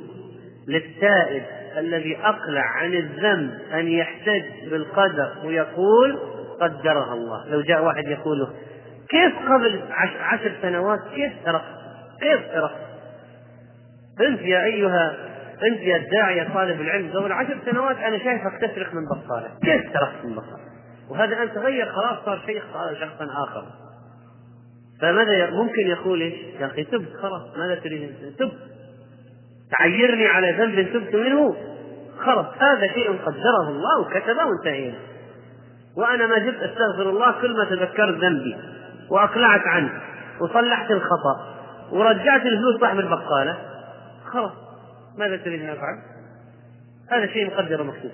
للتائب 0.67 1.43
الذي 1.77 2.17
أقلع 2.17 2.61
عن 2.61 2.93
الذنب 2.93 3.59
أن 3.73 3.88
يحتج 3.88 4.69
بالقدر 4.69 5.33
ويقول 5.45 6.19
قدرها 6.61 7.13
الله 7.13 7.49
لو 7.49 7.61
جاء 7.61 7.86
واحد 7.86 8.07
يقول 8.07 8.47
كيف 9.10 9.34
قبل 9.49 9.82
عشر 10.20 10.51
سنوات 10.62 10.99
كيف 11.16 11.34
سرقت 11.45 11.76
كيف 12.22 12.39
سرقت 12.53 12.86
أنت 14.22 14.41
يا 14.41 14.64
أيها 14.64 15.16
أنت 15.64 15.80
يا 15.80 15.97
الداعية 15.97 16.53
طالب 16.53 16.82
العلم 16.82 17.12
قبل 17.12 17.32
عشر 17.32 17.58
سنوات 17.66 17.97
أنا 17.97 18.18
شايفك 18.18 18.58
تسرق 18.62 18.93
من 18.93 19.06
بقالة 19.06 19.49
كيف 19.64 19.82
سرقت 19.93 20.26
من 20.26 20.36
بقالة 20.36 20.66
وهذا 21.10 21.43
أن 21.43 21.53
تغير 21.53 21.86
خلاص 21.86 22.26
صار 22.26 22.41
شيخ 22.45 22.64
شخصا 22.99 23.26
آخر. 23.26 23.66
فماذا 25.01 25.49
ممكن 25.49 25.88
يقول 25.88 26.22
إيش؟ 26.22 26.34
يا 26.60 26.66
أخي 26.66 26.84
تبت 26.84 27.14
خلاص 27.22 27.58
ماذا 27.58 27.76
تريد 27.76 28.16
تبت 28.39 28.58
تعيرني 29.78 30.28
على 30.28 30.51
ذنب 30.51 30.93
تبت 30.93 31.16
منه. 31.16 31.56
خلاص 32.20 32.45
هذا 32.60 32.88
شيء 32.88 33.12
قدره 33.12 33.70
الله 33.70 34.01
وكتبه 34.01 34.45
وانتهينا. 34.45 34.97
وأنا 35.97 36.28
ما 36.28 36.38
جبت 36.38 36.58
أستغفر 36.64 37.10
الله 37.10 37.41
كل 37.41 37.58
ما 37.58 37.66
تذكرت 37.66 38.18
ذنبي. 38.18 38.56
وأقلعت 39.12 39.62
عنه 39.68 40.01
وصلحت 40.41 40.91
الخطأ 40.91 41.56
ورجعت 41.91 42.41
الفلوس 42.41 42.82
صاحب 42.82 42.99
البقالة. 42.99 43.58
خلاص 44.32 44.51
ماذا 45.18 45.38
تريد 45.38 45.62
أن 45.62 45.70
أفعل؟ 45.70 45.97
هذا 47.12 47.28
شيء 47.28 47.47
مقدر 47.47 47.82
ومكتوب. 47.82 48.12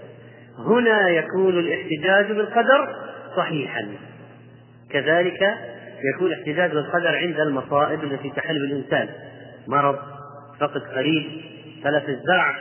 هنا 0.57 1.09
يكون 1.09 1.59
الاحتجاج 1.59 2.31
بالقدر 2.31 2.95
صحيحا. 3.37 3.87
كذلك 4.89 5.39
يكون 6.15 6.27
الاحتجاج 6.27 6.71
بالقدر 6.71 7.15
عند 7.15 7.39
المصائب 7.39 8.03
التي 8.03 8.29
تحل 8.29 8.59
بالإنسان 8.59 9.09
مرض 9.67 9.99
فقد 10.59 10.81
قريب 10.95 11.41
تلف 11.83 12.09
الزرع 12.09 12.55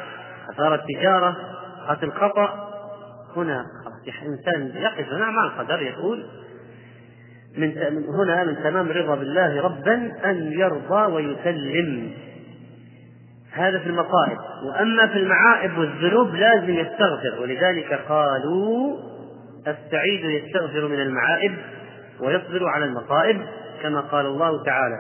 خسارة 0.49 0.85
تجارة 0.89 1.37
قتل 1.89 2.12
خطأ 2.12 2.70
هنا 3.37 3.64
الإنسان 4.22 4.83
يقف 4.83 5.12
هنا 5.12 5.31
مع 5.31 5.45
القدر 5.45 5.83
يقول 5.83 6.26
من 7.61 8.04
هنا 8.08 8.44
من 8.44 8.62
تمام 8.62 8.88
رضا 8.88 9.14
بالله 9.14 9.62
ربا 9.62 10.12
أن 10.24 10.52
يرضى 10.52 11.12
ويسلم. 11.12 12.12
هذا 13.52 13.78
في 13.78 13.86
المصائب. 13.86 14.38
وأما 14.66 15.06
في 15.06 15.18
المعائب 15.18 15.78
والذنوب 15.78 16.34
لازم 16.34 16.70
يستغفر. 16.70 17.42
ولذلك 17.42 18.00
قالوا 18.08 18.96
السعيد 19.68 20.24
يستغفر 20.24 20.88
من 20.88 21.00
المعائب 21.00 21.52
ويصبر 22.20 22.68
على 22.68 22.84
المصائب 22.84 23.40
كما 23.82 24.00
قال 24.00 24.26
الله 24.26 24.64
تعالى 24.64 24.96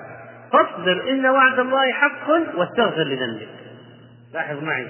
فاصبر 0.52 1.10
إن 1.10 1.26
وعد 1.26 1.58
الله 1.58 1.92
حق 1.92 2.30
واستغفر 2.56 3.02
لذنبك. 3.02 3.48
لاحظ 4.34 4.62
معي. 4.62 4.86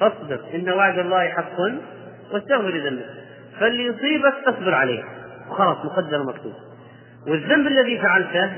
فاصبر 0.00 0.40
إن 0.54 0.70
وعد 0.70 0.98
الله 0.98 1.28
حق 1.28 1.60
واستغفر 2.32 2.70
لذنبك. 2.70 3.10
فاللي 3.60 3.86
يصيبك 3.86 4.34
تصبر 4.46 4.74
عليه. 4.74 5.04
وخلاص 5.50 5.76
مقدر 5.84 6.20
ومكتوب 6.20 6.65
والذنب 7.26 7.66
الذي 7.66 7.98
فعلته 7.98 8.52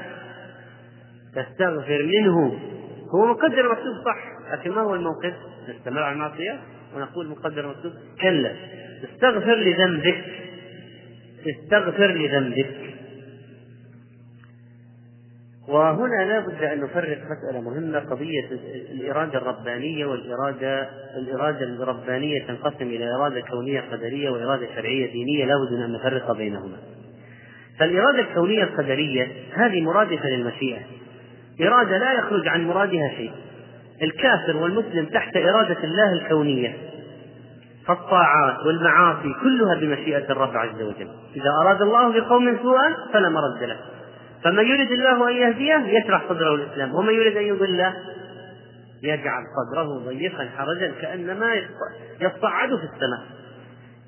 تستغفر 1.35 2.03
منه. 2.03 2.59
هو 3.15 3.27
مقدر 3.27 3.67
ومكتوب 3.67 3.95
صح 4.05 4.53
لكن 4.53 4.71
ما 4.71 4.81
هو 4.81 4.95
الموقف؟ 4.95 5.35
نستمر 5.69 6.03
على 6.03 6.13
المعصية 6.13 6.61
ونقول 6.97 7.29
مقدر 7.29 7.67
ومكتوب 7.67 7.93
كلا. 8.21 8.53
استغفر 9.05 9.55
لذنبك. 9.55 10.25
استغفر 11.47 12.07
لذنبك. 12.07 12.95
وهنا 15.69 16.25
لا 16.25 16.41
بد 16.41 16.63
أن 16.63 16.81
نفرق 16.81 17.19
مسألة 17.19 17.61
مهمة 17.61 17.99
قضية 17.99 18.49
الإرادة 18.91 19.39
الربانية 19.39 20.07
والإرادة 20.07 20.89
الإرادة 21.17 21.65
الربانية 21.65 22.47
تنقسم 22.47 22.87
إلى 22.87 23.15
إرادة 23.15 23.41
كونية 23.41 23.81
قدرية 23.81 24.31
وإرادة 24.31 24.67
شرعية 24.75 25.13
دينية. 25.13 25.45
لا 25.45 25.55
بد 25.55 25.73
أن 25.73 25.93
نفرق 25.93 26.33
بينهما. 26.33 26.77
فالإرادة 27.79 28.21
الكونية 28.21 28.63
القدرية 28.63 29.33
هذه 29.55 29.83
مرادفة 29.83 30.29
للمشيئة. 30.29 30.81
إرادة 31.61 31.99
لا 31.99 32.13
يخرج 32.13 32.49
عن 32.49 32.67
مرادها 32.67 33.09
شيء. 33.17 33.33
الكافر 34.03 34.57
والمسلم 34.57 35.05
تحت 35.05 35.37
إرادة 35.37 35.85
الله 35.85 36.13
الكونية. 36.13 36.77
فالطاعات 37.87 38.67
والمعاصي 38.67 39.35
كلها 39.43 39.75
بمشيئة 39.75 40.33
الرب 40.33 40.57
عز 40.57 40.83
وجل. 40.83 41.09
إذا 41.37 41.51
أراد 41.63 41.83
الله 41.83 42.21
بقوم 42.21 42.59
سوءا 42.63 42.97
فلا 43.13 43.29
مرد 43.29 43.63
له. 43.63 43.77
فمن 44.45 44.67
يريد 44.67 44.91
الله 44.91 45.31
أن 45.31 45.37
يهديه 45.37 45.99
يشرح 45.99 46.29
صدره 46.29 46.55
الإسلام. 46.55 46.95
ومن 46.95 47.15
يريد 47.15 47.37
أن 47.37 47.45
يضله 47.45 47.95
يجعل 49.03 49.43
صدره 49.57 49.99
ضيقا 50.07 50.49
حرجا 50.57 50.93
كأنما 51.01 51.55
يصعد 52.21 52.69
في 52.69 52.85
السماء. 52.85 53.23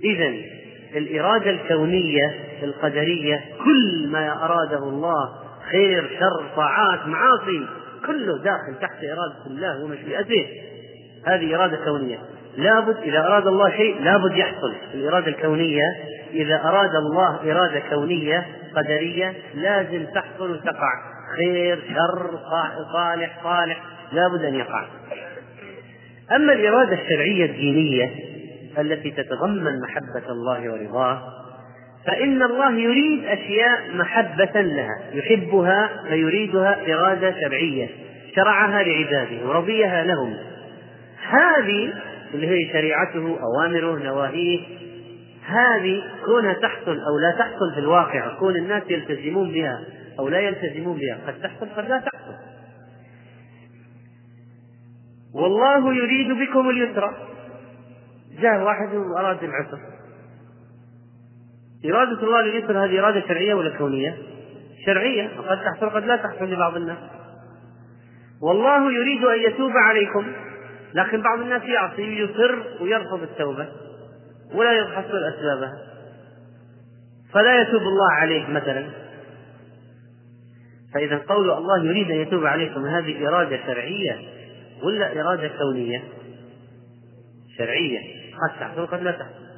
إذا 0.05 0.60
الإرادة 0.97 1.51
الكونية 1.51 2.35
القدرية 2.63 3.45
كل 3.65 4.09
ما 4.09 4.45
أراده 4.45 4.79
الله 4.79 5.29
خير 5.71 6.11
شر 6.21 6.57
طاعات 6.57 7.07
معاصي 7.07 7.67
كله 8.07 8.39
داخل 8.39 8.75
تحت 8.81 9.05
إرادة 9.05 9.47
الله 9.47 9.85
ومشيئته. 9.85 10.47
هذه 11.27 11.57
إرادة 11.57 11.77
كونية. 11.85 12.19
لابد 12.57 12.97
إذا 12.97 13.19
أراد 13.19 13.47
الله 13.47 13.71
شيء 13.71 14.01
لابد 14.03 14.37
يحصل 14.37 14.75
الإرادة 14.95 15.27
الكونية. 15.27 15.83
إذا 16.33 16.61
أراد 16.65 16.95
الله 16.95 17.53
إرادة 17.53 17.83
كونية 17.91 18.47
قدرية 18.77 19.35
لازم 19.55 20.07
تحصل 20.15 20.51
وتقع. 20.51 20.93
خير 21.37 21.79
شر 21.89 22.39
صالح 22.93 23.43
صالح 23.45 23.83
لابد 24.13 24.45
أن 24.45 24.55
يقع. 24.55 24.85
أما 26.37 26.53
الإرادة 26.53 26.93
الشرعية 27.03 27.45
الدينية 27.45 28.30
التي 28.79 29.11
تتضمن 29.11 29.81
محبة 29.81 30.31
الله 30.31 30.73
ورضاه 30.73 31.23
فإن 32.07 32.43
الله 32.43 32.73
يريد 32.73 33.25
أشياء 33.25 33.95
محبة 33.95 34.61
لها 34.61 35.01
يحبها 35.13 35.91
فيريدها 36.09 36.95
إرادة 36.95 37.35
شرعية 37.41 37.89
شرعها 38.37 38.83
لعباده 38.83 39.49
ورضيها 39.49 40.05
لهم. 40.05 40.37
هذه 41.31 41.93
اللي 42.35 42.49
هي 42.49 42.73
شريعته 42.73 43.39
أوامره 43.43 43.99
نواهيه 43.99 44.61
هذه 45.47 46.03
كونها 46.25 46.53
تحصل 46.53 46.99
أو 47.01 47.19
لا 47.19 47.31
تحصل 47.39 47.75
في 47.75 47.81
الواقع 47.81 48.35
كون 48.39 48.57
الناس 48.57 48.83
يلتزمون 48.91 49.51
بها 49.51 49.81
أو 50.19 50.29
لا 50.29 50.41
يلتزمون 50.41 50.99
بها 50.99 51.19
قد 51.27 51.35
تحصل 51.43 51.69
قد 51.77 51.89
لا 51.89 51.99
تحصل. 51.99 52.35
والله 55.35 55.95
يريد 55.95 56.29
بكم 56.33 56.71
اليسر 56.71 57.30
جاء 58.41 58.63
واحد 58.63 58.95
وأراد 58.95 59.45
العسر. 59.45 59.79
إرادة 61.85 62.23
الله 62.23 62.43
لليسر 62.43 62.85
هذه 62.85 63.01
إرادة 63.01 63.21
شرعية 63.29 63.55
ولا 63.55 63.79
كونية؟ 63.79 64.17
شرعية 64.87 65.29
قد 65.49 65.59
تحصل 65.65 65.91
قد 65.91 66.05
لا 66.05 66.17
تحصل 66.17 66.45
لبعض 66.45 66.77
الناس. 66.77 66.99
والله 68.43 68.93
يريد 68.93 69.25
أن 69.25 69.53
يتوب 69.53 69.73
عليكم 69.89 70.27
لكن 70.95 71.23
بعض 71.23 71.41
الناس 71.41 71.63
يعصي 71.63 72.03
يصر 72.03 72.83
ويرفض 72.83 73.23
التوبة 73.23 73.69
ولا 74.55 74.73
يحصل 74.73 75.25
أسبابها. 75.35 75.73
فلا 77.33 77.61
يتوب 77.61 77.83
الله 77.83 78.13
عليه 78.13 78.49
مثلا. 78.49 78.87
فإذا 80.95 81.19
قول 81.29 81.51
الله 81.51 81.85
يريد 81.85 82.11
أن 82.11 82.17
يتوب 82.17 82.47
عليكم 82.47 82.87
هذه 82.87 83.29
إرادة 83.29 83.57
شرعية 83.67 84.19
ولا 84.83 85.21
إرادة 85.21 85.51
كونية؟ 85.59 86.03
شرعية. 87.59 88.20
قد 88.43 88.61
تحصل 88.61 88.87
قد 88.87 89.03
لا 89.03 89.11
تحصل 89.11 89.51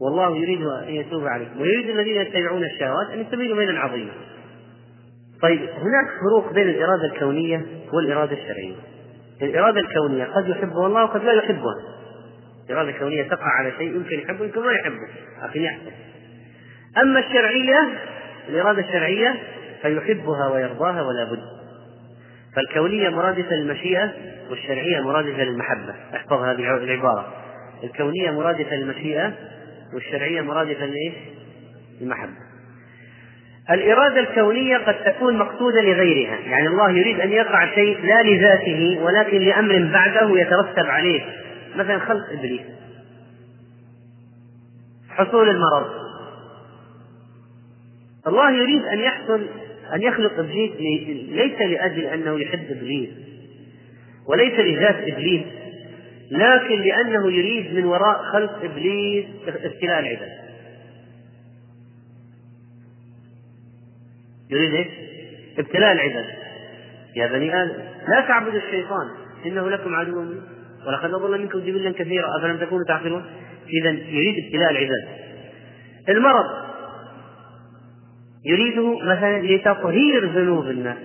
والله 0.00 0.36
يريد 0.36 0.62
أن 0.62 0.94
يتوب 0.94 1.26
عليكم 1.26 1.60
ويريد 1.60 1.90
الذين 1.90 2.20
يتبعون 2.20 2.64
الشهوات 2.64 3.10
أن 3.10 3.20
يستبينوا 3.20 3.56
بينا 3.56 3.80
عظيما 3.80 4.12
طيب 5.42 5.60
هناك 5.60 6.06
فروق 6.20 6.52
بين 6.52 6.68
الإرادة 6.68 7.04
الكونية 7.04 7.66
والإرادة 7.92 8.32
الشرعية. 8.32 8.74
الإرادة 9.42 9.80
الكونية 9.80 10.24
قد 10.24 10.48
يحبها 10.48 10.86
الله 10.86 11.04
وقد 11.04 11.24
لا 11.24 11.32
يحبها. 11.32 11.74
الإرادة 12.66 12.90
الكونية 12.90 13.22
تقع 13.22 13.46
على 13.58 13.72
شيء 13.78 13.96
يمكن 13.96 14.18
يحبه 14.18 14.44
يمكن 14.44 14.60
ما 14.60 14.72
يحبه 14.72 15.08
لكن 15.42 15.60
يحصل 15.60 15.90
أما 17.02 17.18
الشرعية 17.18 17.88
الإرادة 18.48 18.80
الشرعية 18.80 19.34
فيحبها 19.82 20.48
ويرضاها 20.48 21.02
ولا 21.02 21.24
بد. 21.24 21.53
فالكونية 22.56 23.08
مرادفة 23.08 23.56
للمشيئة 23.56 24.12
والشرعية 24.50 25.00
مرادفة 25.00 25.44
للمحبة. 25.44 25.94
احفظ 26.14 26.42
هذه 26.42 26.76
العبارة 26.76 27.32
الكونية 27.84 28.30
مرادفة 28.30 28.76
للمشيئة 28.76 29.32
والشرعية 29.94 30.40
مرادفة 30.40 30.86
لإيش؟ 30.86 31.14
للمحبة. 32.00 32.32
الإرادة 33.70 34.20
الكونية 34.20 34.76
قد 34.76 35.04
تكون 35.04 35.38
مقصودة 35.38 35.80
لغيرها. 35.80 36.36
يعني 36.36 36.66
الله 36.66 36.90
يريد 36.90 37.20
أن 37.20 37.32
يقع 37.32 37.74
شيء 37.74 37.98
لا 38.04 38.22
لذاته 38.22 38.98
ولكن 39.02 39.38
لأمر 39.38 39.90
بعده 39.92 40.40
يترتب 40.40 40.86
عليه. 40.86 41.20
مثلا 41.76 41.98
خلق 41.98 42.30
إبليس. 42.30 42.62
حصول 45.10 45.48
المرض. 45.48 46.04
الله 48.26 48.50
يريد 48.50 48.82
أن 48.84 48.98
يحصل 48.98 49.46
أن 49.94 50.02
يخلق 50.02 50.38
إبليس 50.38 50.72
ليس 51.30 51.60
لأجل 51.60 52.04
أنه 52.04 52.40
يحب 52.40 52.70
إبليس 52.70 53.10
وليس 54.26 54.52
لذات 54.52 54.96
إبليس 55.12 55.42
لكن 56.30 56.80
لأنه 56.80 57.32
يريد 57.32 57.74
من 57.74 57.84
وراء 57.84 58.22
خلق 58.32 58.64
إبليس 58.64 59.26
ابتلاء 59.46 59.98
العباد. 59.98 60.32
يريد 64.50 64.74
إيش؟ 64.74 64.86
ابتلاء 65.58 65.92
العباد. 65.92 66.26
يا 67.16 67.26
بني 67.26 67.62
آدم 67.62 67.82
لا 68.08 68.20
تعبدوا 68.20 68.60
الشيطان 68.60 69.08
إنه 69.46 69.70
لكم 69.70 69.94
عدو 69.94 70.24
ولقد 70.86 71.14
أضل 71.14 71.40
منكم 71.40 71.58
جبلا 71.58 71.92
كثيرا 71.92 72.26
أفلم 72.38 72.56
تكونوا 72.56 72.84
تعقلون؟ 72.88 73.24
إذا 73.80 73.90
يريد 73.90 74.44
ابتلاء 74.44 74.70
العباد. 74.70 75.08
المرض 76.08 76.63
يريده 78.44 78.98
مثلا 78.98 79.42
لتطهير 79.42 80.28
ذنوب 80.32 80.66
الناس 80.66 80.96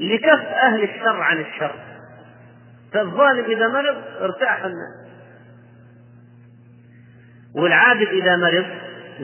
لكف 0.00 0.46
أهل 0.46 0.82
الشر 0.82 1.22
عن 1.22 1.40
الشر. 1.40 1.74
فالظالم 2.92 3.44
إذا 3.44 3.68
مرض 3.68 3.96
ارتاح 4.20 4.64
الناس 4.64 5.02
والعابد 7.54 8.08
إذا 8.08 8.36
مرض 8.36 8.64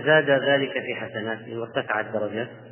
زاد 0.05 0.31
ذلك 0.31 0.73
في 0.73 0.95
حسناته 0.95 1.59
وارتفعت 1.59 2.07
درجاته. 2.13 2.69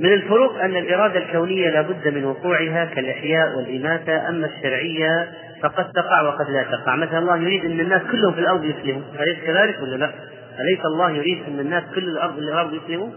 من 0.00 0.12
الفروق 0.12 0.58
أن 0.58 0.76
الإرادة 0.76 1.18
الكونية 1.18 1.70
لا 1.70 1.82
بد 1.82 2.08
من 2.08 2.24
وقوعها 2.24 2.84
كالإحياء 2.84 3.56
والإماتة 3.56 4.28
أما 4.28 4.46
الشرعية 4.46 5.32
فقد 5.62 5.92
تقع 5.92 6.20
وقد 6.22 6.50
لا 6.50 6.62
تقع. 6.62 6.96
مثلا 6.96 7.18
الله 7.18 7.36
يريد 7.36 7.64
أن 7.64 7.80
الناس 7.80 8.02
كلهم 8.02 8.32
في 8.32 8.40
الأرض 8.40 8.64
يسلموا 8.64 9.02
أليس 9.20 9.38
كذلك 9.44 9.82
ولا 9.82 9.96
لا؟ 9.96 10.12
أليس 10.60 10.80
الله 10.84 11.10
يريد 11.10 11.42
أن 11.48 11.60
الناس 11.60 11.84
كل 11.94 12.04
الأرض 12.04 12.38
الأرض 12.38 12.74
يسلموا؟ 12.74 13.10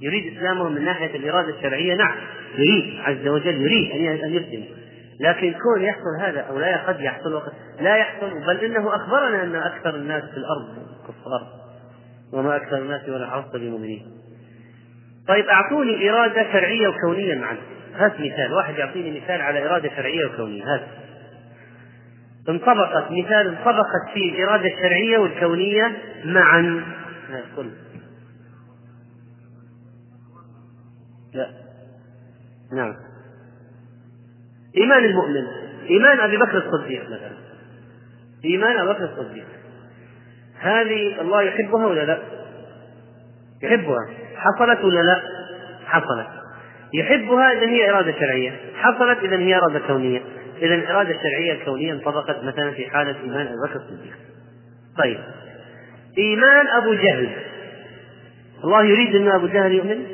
يريد 0.00 0.36
إسلامهم 0.36 0.72
من 0.72 0.84
ناحية 0.84 1.16
الإرادة 1.16 1.56
الشرعية؟ 1.56 1.94
نعم 1.94 2.16
يريد 2.58 3.00
عز 3.00 3.28
وجل 3.28 3.54
يريد 3.54 3.90
أن 4.24 4.34
يسلموا 4.34 4.84
لكن 5.20 5.52
كون 5.52 5.82
يحصل 5.82 6.20
هذا 6.20 6.40
أو 6.40 6.58
لا 6.58 6.76
قد 6.76 7.00
يحصل 7.00 7.34
وقد 7.34 7.52
لا 7.80 7.96
يحصل 7.96 8.30
بل 8.46 8.56
إنه 8.64 8.96
أخبرنا 8.96 9.42
أن 9.42 9.54
أكثر 9.54 9.94
الناس 9.94 10.22
في 10.22 10.36
الأرض 10.36 10.86
كفار 11.08 11.46
وما 12.32 12.56
أكثر 12.56 12.78
الناس 12.78 13.08
ولا 13.08 13.26
حرصت 13.26 13.56
بمؤمنين. 13.56 14.06
طيب 15.28 15.46
أعطوني 15.46 16.10
إرادة 16.10 16.52
شرعية 16.52 16.88
وكونية 16.88 17.34
معا. 17.34 17.56
هات 17.94 18.12
مثال 18.20 18.52
واحد 18.52 18.78
يعطيني 18.78 19.20
مثال 19.20 19.40
على 19.40 19.66
إرادة 19.66 19.90
شرعية 19.96 20.26
وكونية. 20.26 20.74
هات. 20.74 20.80
انطبقت 22.48 23.10
مثال 23.10 23.48
انطبقت 23.48 24.10
فيه 24.14 24.32
الإرادة 24.32 24.66
الشرعية 24.66 25.18
والكونية 25.18 25.96
معا. 26.24 26.84
كل 27.56 27.70
لا. 31.34 31.50
نعم. 32.72 32.94
إيمان 34.76 35.04
المؤمن. 35.04 35.46
إيمان 35.90 36.20
أبي 36.20 36.36
بكر 36.36 36.58
الصديق 36.58 37.06
مثلا. 37.06 37.36
إيمان 38.44 38.76
أبي 38.76 38.88
بكر 38.88 39.04
الصديق. 39.04 39.46
هذه 40.58 41.20
الله 41.20 41.42
يحبها 41.42 41.86
ولا 41.86 42.04
لا؟ 42.04 42.22
يحبها. 43.62 44.08
حصلت 44.36 44.84
ولا 44.84 45.00
لا؟ 45.00 45.22
حصلت. 45.86 46.28
يحبها 46.94 47.52
إذا 47.52 47.66
هي 47.66 47.90
إرادة 47.90 48.12
شرعية. 48.12 48.60
حصلت 48.74 49.18
إذا 49.18 49.36
هي 49.36 49.56
إرادة 49.56 49.86
كونية. 49.86 50.22
إذا 50.62 50.74
الإرادة 50.74 51.10
الشرعية 51.10 51.52
الكونية 51.52 51.92
انطبقت 51.92 52.44
مثلا 52.44 52.70
في 52.70 52.90
حالة 52.90 53.16
إيمان 53.20 53.46
أبي 53.46 53.56
بكر 53.56 53.76
الصديق. 53.76 54.14
طيب. 54.98 55.18
إيمان 56.18 56.66
أبو 56.66 56.94
جهل. 56.94 57.28
الله 58.64 58.84
يريد 58.84 59.14
أن 59.16 59.28
أبو 59.28 59.46
جهل 59.46 59.72
يؤمن؟ 59.72 60.06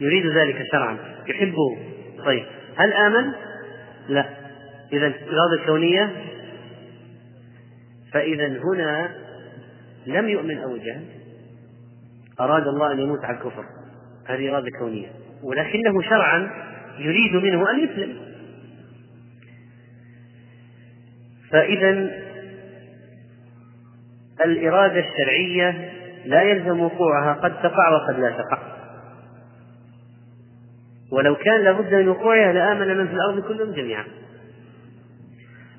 يريد 0.00 0.26
ذلك 0.26 0.62
شرعا. 0.72 0.98
يحبه. 1.26 1.78
طيب. 2.24 2.44
هل 2.76 2.92
آمن؟ 2.92 3.32
لا. 4.08 4.28
إذا 4.92 5.06
الإرادة 5.06 5.62
الكونية 5.62 6.10
فإذا 8.12 8.46
هنا 8.46 9.14
لم 10.06 10.28
يؤمن 10.28 10.58
أبو 10.58 10.76
جهل. 10.76 11.04
أراد 12.40 12.66
الله 12.66 12.92
أن 12.92 12.98
يموت 12.98 13.24
على 13.24 13.36
الكفر. 13.36 13.64
هذه 14.26 14.50
إرادة 14.50 14.70
كونية. 14.78 15.08
ولكنه 15.42 16.02
شرعا 16.02 16.50
يريد 16.98 17.36
منه 17.36 17.70
أن 17.70 17.78
يسلم. 17.84 18.31
فإذا 21.52 22.10
الإرادة 24.44 25.04
الشرعية 25.08 25.92
لا 26.26 26.42
يلزم 26.42 26.80
وقوعها 26.80 27.32
قد 27.32 27.62
تقع 27.62 27.88
وقد 27.88 28.20
لا 28.20 28.30
تقع. 28.30 28.58
ولو 31.12 31.34
كان 31.34 31.64
لابد 31.64 31.94
من 31.94 32.08
وقوعها 32.08 32.52
لآمن 32.52 32.96
من 32.98 33.06
في 33.06 33.14
الأرض 33.14 33.40
كلهم 33.40 33.72
جميعا. 33.72 34.04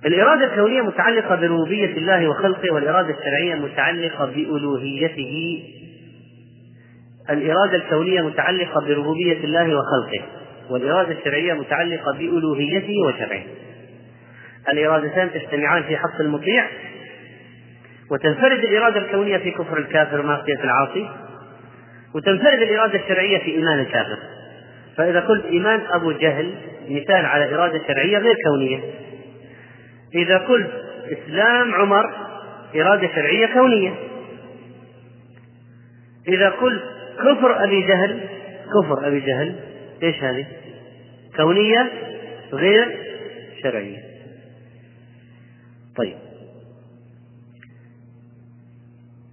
الإرادة 0.05 0.45
الكونية 0.45 0.81
متعلقة 0.81 1.35
بربوبية 1.35 1.97
الله 1.97 2.27
وخلقه 2.27 2.73
والإرادة 2.73 3.09
الشرعية 3.09 3.55
متعلقة 3.55 4.25
بألوهيته. 4.25 5.63
الإرادة 7.29 7.75
الكونية 7.75 8.21
متعلقة 8.21 8.81
بربوبية 8.87 9.43
الله 9.43 9.75
وخلقه 9.75 10.25
والإرادة 10.69 11.11
الشرعية 11.11 11.53
متعلقة 11.53 12.17
بألوهيته 12.17 12.93
وشرعه. 13.07 13.43
الإرادتان 14.71 15.31
تجتمعان 15.31 15.83
في 15.83 15.97
حق 15.97 16.21
المطيع 16.21 16.65
وتنفرد 18.11 18.59
الإرادة 18.59 18.99
الكونية 18.99 19.37
في 19.37 19.51
كفر 19.51 19.77
الكافر 19.77 20.19
ومعصية 20.19 20.63
العاصي 20.63 21.09
وتنفرد 22.15 22.61
الإرادة 22.61 22.99
الشرعية 22.99 23.37
في 23.37 23.51
إيمان 23.51 23.79
الكافر. 23.79 24.17
فإذا 24.97 25.19
قلت 25.19 25.45
إيمان 25.45 25.81
أبو 25.91 26.11
جهل 26.11 26.55
مثال 26.89 27.25
على 27.25 27.55
إرادة 27.55 27.81
شرعية 27.87 28.17
غير 28.17 28.35
كونية. 28.45 28.79
إذا 30.15 30.37
قلت 30.37 30.71
إسلام 31.11 31.75
عمر 31.75 32.13
إرادة 32.75 33.07
شرعية 33.15 33.45
كونية. 33.53 33.93
إذا 36.27 36.49
قلت 36.49 36.83
كفر 37.19 37.63
أبي 37.63 37.81
جهل 37.81 38.19
كفر 38.73 39.07
أبي 39.07 39.19
جهل 39.19 39.55
إيش 40.03 40.23
هذه؟ 40.23 40.45
كونية 41.37 41.91
غير 42.53 42.97
شرعية. 43.63 44.12
طيب. 45.97 46.17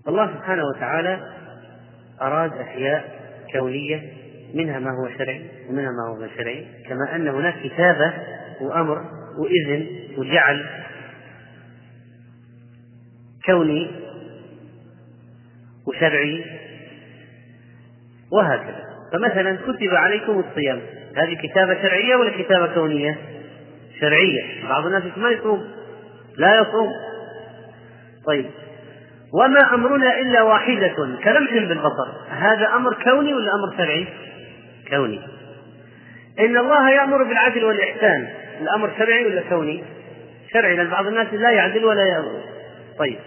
الله 0.08 0.26
سبحانه 0.26 0.62
وتعالى 0.64 1.20
أراد 2.22 2.52
أشياء 2.52 3.20
كونية 3.52 4.12
منها 4.54 4.78
ما 4.78 4.90
هو 4.90 5.18
شرعي 5.18 5.50
ومنها 5.68 5.90
ما 5.90 6.08
هو 6.08 6.20
غير 6.20 6.30
شرعي 6.36 6.66
كما 6.88 7.16
أن 7.16 7.28
هناك 7.28 7.54
كتابة 7.62 8.12
وأمر 8.60 9.04
وإذن 9.38 9.86
وجعل 10.18 10.66
كوني 13.46 13.90
وشرعي 15.86 16.44
وهكذا. 18.32 18.84
فمثلا 19.12 19.56
كتب 19.56 19.94
عليكم 19.94 20.44
الصيام 20.48 20.80
هذه 21.16 21.34
كتابة 21.42 21.82
شرعية 21.82 22.16
ولا 22.16 22.42
كتابة 22.42 22.74
كونية؟ 22.74 23.18
شرعية. 24.00 24.68
بعض 24.68 24.86
الناس 24.86 25.18
ما 25.18 25.30
يصوم 25.30 25.79
لا 26.40 26.60
يصوم. 26.60 26.92
طيب. 28.26 28.50
وما 29.34 29.74
أمرنا 29.74 30.20
إلا 30.20 30.42
واحدة 30.42 30.94
كلمح 31.24 31.52
بالبصر. 31.52 32.08
هذا 32.30 32.66
أمر 32.74 32.94
كوني 33.04 33.34
ولا 33.34 33.50
أمر 33.54 33.76
شرعي؟ 33.76 34.08
كوني. 34.90 35.20
إن 36.38 36.56
الله 36.56 36.90
يأمر 36.90 37.24
بالعدل 37.24 37.64
والإحسان. 37.64 38.28
الأمر 38.60 38.90
شرعي 38.98 39.26
ولا 39.26 39.42
كوني؟ 39.48 39.84
شرعي 40.52 40.76
لأن 40.76 40.90
بعض 40.90 41.06
الناس 41.06 41.32
لا 41.32 41.50
يعدل 41.50 41.84
ولا 41.84 42.02
يأمر. 42.02 42.40
طيب. 42.98 43.18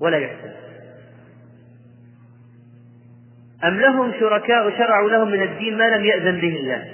ولا 0.00 0.18
يحسن. 0.18 0.52
أم 3.64 3.80
لهم 3.80 4.12
شركاء 4.20 4.70
شرعوا 4.78 5.10
لهم 5.10 5.30
من 5.30 5.42
الدين 5.42 5.78
ما 5.78 5.88
لم 5.88 6.04
يأذن 6.04 6.40
به 6.40 6.56
الله؟ 6.56 6.84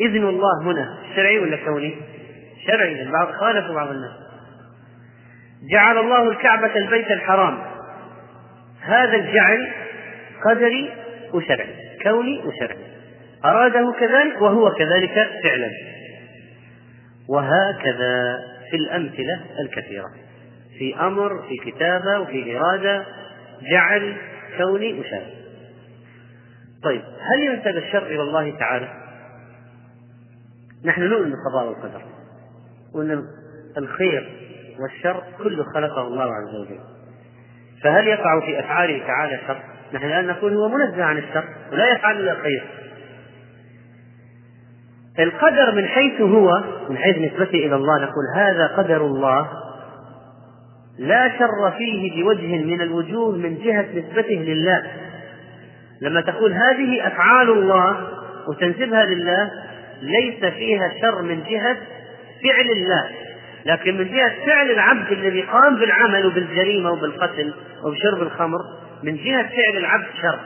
إذن 0.00 0.28
الله 0.28 0.62
هنا. 0.62 0.98
شرعي 1.16 1.38
ولا 1.38 1.56
كوني؟ 1.56 1.94
شرعي 2.66 3.02
البعض 3.02 3.32
خالف 3.32 3.70
بعض 3.70 3.88
الناس. 3.88 4.27
جعل 5.62 5.98
الله 5.98 6.30
الكعبة 6.30 6.76
البيت 6.76 7.10
الحرام. 7.10 7.58
هذا 8.80 9.16
الجعل 9.16 9.68
قدري 10.44 10.92
وشرعي 11.34 11.74
كوني 12.02 12.38
وشرعي. 12.38 12.84
أراده 13.44 13.94
كذلك 14.00 14.42
وهو 14.42 14.70
كذلك 14.70 15.14
فعلا. 15.44 15.70
وهكذا 17.28 18.38
في 18.70 18.76
الأمثلة 18.76 19.40
الكثيرة. 19.60 20.10
في 20.78 21.00
أمر 21.00 21.42
في 21.48 21.70
كتابة 21.70 22.18
وفي 22.20 22.56
إرادة 22.56 23.06
جعل 23.72 24.16
كوني 24.58 25.00
وشرعي. 25.00 25.34
طيب 26.82 27.02
هل 27.02 27.40
ينسب 27.40 27.76
الشر 27.76 28.06
إلى 28.06 28.22
الله 28.22 28.58
تعالى؟ 28.58 28.88
نحن 30.84 31.02
نؤمن 31.02 31.30
بالقضاء 31.30 31.66
والقدر 31.68 32.02
وأن 32.94 33.24
الخير. 33.78 34.47
والشر 34.82 35.22
كله 35.38 35.64
خلقه 35.74 36.06
الله 36.06 36.24
عز 36.24 36.54
وجل. 36.54 36.80
فهل 37.82 38.06
يقع 38.06 38.40
في 38.40 38.60
أفعاله 38.60 39.06
تعالى 39.06 39.40
شر؟ 39.46 39.60
نحن 39.92 40.06
الآن 40.06 40.26
نقول 40.26 40.56
هو 40.56 40.68
منزه 40.68 41.04
عن 41.04 41.18
الشر 41.18 41.44
ولا 41.72 41.92
يفعل 41.92 42.16
إلا 42.16 42.32
الخير 42.32 42.64
القدر 45.18 45.74
من 45.74 45.86
حيث 45.86 46.20
هو 46.20 46.64
من 46.88 46.98
حيث 46.98 47.18
نسبته 47.18 47.58
إلى 47.66 47.74
الله 47.74 47.98
نقول 47.98 48.24
هذا 48.36 48.66
قدر 48.66 49.06
الله 49.06 49.48
لا 50.98 51.38
شر 51.38 51.70
فيه 51.78 52.22
بوجه 52.22 52.64
من 52.64 52.80
الوجوه 52.80 53.36
من 53.36 53.58
جهة 53.58 53.86
نسبته 53.94 54.34
لله. 54.34 54.82
لما 56.00 56.20
تقول 56.20 56.52
هذه 56.52 57.06
أفعال 57.06 57.50
الله 57.50 58.08
وتنسبها 58.48 59.04
لله 59.04 59.50
ليس 60.02 60.44
فيها 60.44 60.92
شر 61.02 61.22
من 61.22 61.44
جهة 61.44 61.76
فعل 62.42 62.66
الله. 62.76 63.10
لكن 63.66 63.96
من 63.98 64.14
جهة 64.14 64.46
فعل 64.46 64.70
العبد 64.70 65.12
الذي 65.12 65.42
قام 65.42 65.76
بالعمل 65.76 66.26
وبالجريمة 66.26 66.90
وبالقتل 66.90 67.54
وبشرب 67.84 68.22
الخمر 68.22 68.58
من 69.02 69.16
جهة 69.16 69.42
فعل 69.42 69.76
العبد 69.76 70.06
شر 70.22 70.38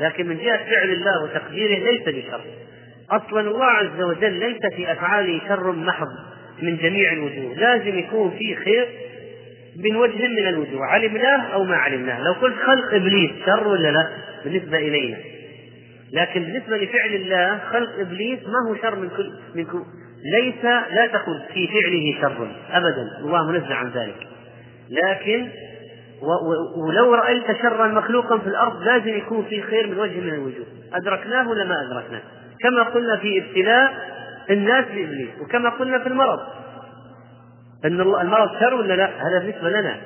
لكن 0.00 0.26
من 0.26 0.36
جهة 0.38 0.56
فعل 0.70 0.90
الله 0.90 1.24
وتقديره 1.24 1.90
ليس 1.90 2.02
بشر. 2.02 2.40
أصلا 3.10 3.40
الله 3.40 3.64
عز 3.64 4.02
وجل 4.02 4.32
ليس 4.32 4.74
في 4.76 4.92
أفعاله 4.92 5.40
شر 5.48 5.72
محض 5.72 6.08
من 6.62 6.76
جميع 6.76 7.12
الوجوه 7.12 7.54
لازم 7.54 7.98
يكون 7.98 8.30
فيه 8.30 8.56
خير 8.56 8.88
من 9.76 9.96
وجه 9.96 10.28
من 10.28 10.46
الوجوه 10.48 10.86
علمناه 10.86 11.42
أو 11.54 11.64
ما 11.64 11.76
علمناه. 11.76 12.22
لو 12.24 12.32
قلت 12.32 12.56
خلق 12.66 12.94
إبليس 12.94 13.30
شر 13.46 13.68
ولا 13.68 13.88
لا؟ 13.88 14.08
بالنسبة 14.44 14.78
إلينا. 14.78 15.16
لكن 16.12 16.42
بالنسبة 16.42 16.76
لفعل 16.76 17.14
الله 17.14 17.58
خلق 17.58 17.98
إبليس 17.98 18.38
ما 18.38 18.70
هو 18.70 18.74
شر 18.82 18.96
من 18.96 19.08
كل 19.08 19.32
من 19.54 19.64
كل 19.64 19.82
ليس 20.24 20.64
لا 20.64 21.06
تقل 21.06 21.42
في 21.54 21.68
فعله 21.68 22.20
شر 22.20 22.48
أبدا. 22.70 23.18
الله 23.20 23.50
منزه 23.50 23.74
عن 23.74 23.90
ذلك. 23.90 24.26
لكن 24.90 25.48
ولو 26.76 27.14
رأيت 27.14 27.44
شرا 27.62 27.86
مخلوقا 27.86 28.38
في 28.38 28.46
الأرض 28.46 28.82
لازم 28.82 29.08
يكون 29.08 29.44
في 29.44 29.62
خير 29.62 29.86
من 29.86 29.98
وجه 29.98 30.20
من 30.20 30.28
الوجوه 30.28 30.66
أدركناه 30.94 31.48
ولا 31.48 31.64
ما 31.64 31.74
أدركناه؟ 31.82 32.22
كما 32.60 32.82
قلنا 32.82 33.16
في 33.16 33.42
ابتلاء 33.42 33.92
الناس 34.50 34.84
بإبليس 34.84 35.28
وكما 35.40 35.70
قلنا 35.70 35.98
في 35.98 36.06
المرض. 36.06 36.40
أن 37.84 38.00
المرض 38.00 38.60
شر 38.60 38.74
ولا 38.74 38.94
لا؟ 38.94 39.06
هذا 39.06 39.38
بالنسبة 39.38 39.70
لنا. 39.70 39.96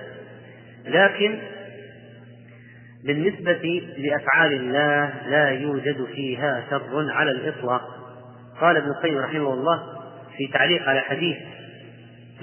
لكن 0.87 1.39
بالنسبة 3.05 3.83
لأفعال 3.99 4.53
الله 4.53 5.13
لا 5.29 5.49
يوجد 5.49 6.05
فيها 6.05 6.65
شر 6.71 7.07
على 7.11 7.31
الإطلاق. 7.31 7.83
قال 8.61 8.77
ابن 8.77 8.89
القيم 8.89 9.19
رحمه 9.19 9.55
الله 9.55 9.98
في 10.39 10.47
تعليق 10.53 10.89
على 10.89 11.01
حديث 11.01 11.37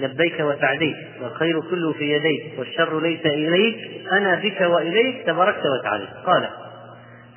لبيك 0.00 0.40
وسعديك 0.40 0.96
والخير 1.22 1.60
كله 1.60 1.92
في 1.92 2.12
يديك 2.12 2.58
والشر 2.58 3.00
ليس 3.00 3.26
إليك 3.26 3.76
أنا 4.12 4.34
بك 4.34 4.60
وإليك 4.60 5.26
تباركت 5.26 5.62
وتعالى. 5.80 6.08
قال 6.26 6.48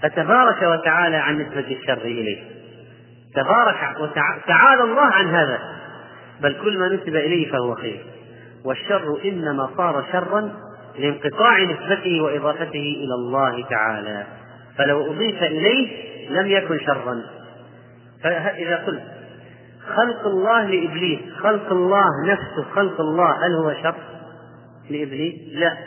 فتبارك 0.02 0.62
وتعالى 0.62 1.18
عن 1.18 1.38
نسبة 1.42 1.78
الشر 1.80 2.02
إليه 2.02 2.42
تبارك 3.36 4.00
وتعالى 4.00 4.84
الله 4.84 5.02
عن 5.02 5.28
هذا. 5.28 5.60
بل 6.42 6.56
كل 6.64 6.80
ما 6.80 6.88
نسب 6.88 7.16
إليه 7.16 7.52
فهو 7.52 7.76
خير. 7.76 8.06
والشر 8.66 9.20
إنما 9.26 9.70
صار 9.78 10.06
شرا 10.12 10.52
لانقطاع 11.00 11.64
نسبته 11.64 12.22
وإضافته 12.22 12.96
إلى 13.04 13.16
الله 13.20 13.66
تعالى. 13.70 14.24
فلو 14.78 15.12
أضيف 15.12 15.44
إليه 15.44 16.10
لم 16.30 16.48
يكن 16.48 16.80
شرا. 16.80 17.22
فإذا 18.24 18.76
قلت 18.76 19.19
خلق 19.90 20.28
الله 20.28 20.66
لإبليس 20.66 21.20
خلق 21.40 21.72
الله 21.72 22.06
نفسه 22.28 22.64
خلق 22.76 23.02
الله 23.02 23.46
هل 23.46 23.54
هو 23.56 23.74
شر 23.84 23.96
لإبليس؟ 24.90 25.36
لا. 25.54 25.78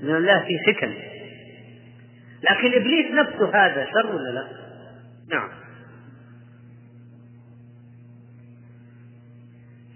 لأن 0.00 0.16
الله 0.16 0.38
في 0.38 0.58
حكم. 0.66 0.94
لكن 2.50 2.80
إبليس 2.80 3.12
نفسه 3.12 3.48
هذا 3.54 3.84
شر 3.84 4.16
ولا 4.16 4.30
لا؟ 4.30 4.44
نعم. 5.30 5.48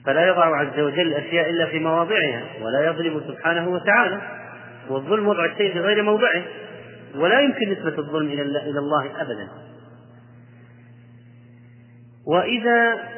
فلا 0.05 0.27
يضع 0.27 0.57
عز 0.57 0.81
وجل 0.81 1.01
الأشياء 1.01 1.51
إلا 1.51 1.67
في 1.67 1.79
مواضعها 1.79 2.45
ولا 2.63 2.87
يظلم 2.87 3.21
سبحانه 3.29 3.69
وتعالى. 3.69 4.21
والظلم 4.91 5.29
وضع 5.29 5.45
الشيء 5.45 5.73
في 5.73 5.81
غير 5.81 6.03
موضعه 6.03 6.43
ولا 7.15 7.41
يمكن 7.41 7.71
نسبة 7.71 7.99
الظلم 7.99 8.29
إلى 8.29 8.79
الله 8.79 9.21
أبدا. 9.21 9.49
وإذا 12.27 13.09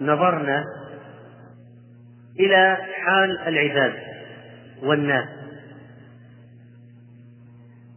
نظرنا 0.00 0.64
إلى 2.40 2.76
حال 3.04 3.38
العباد 3.38 3.94
والناس 4.82 5.28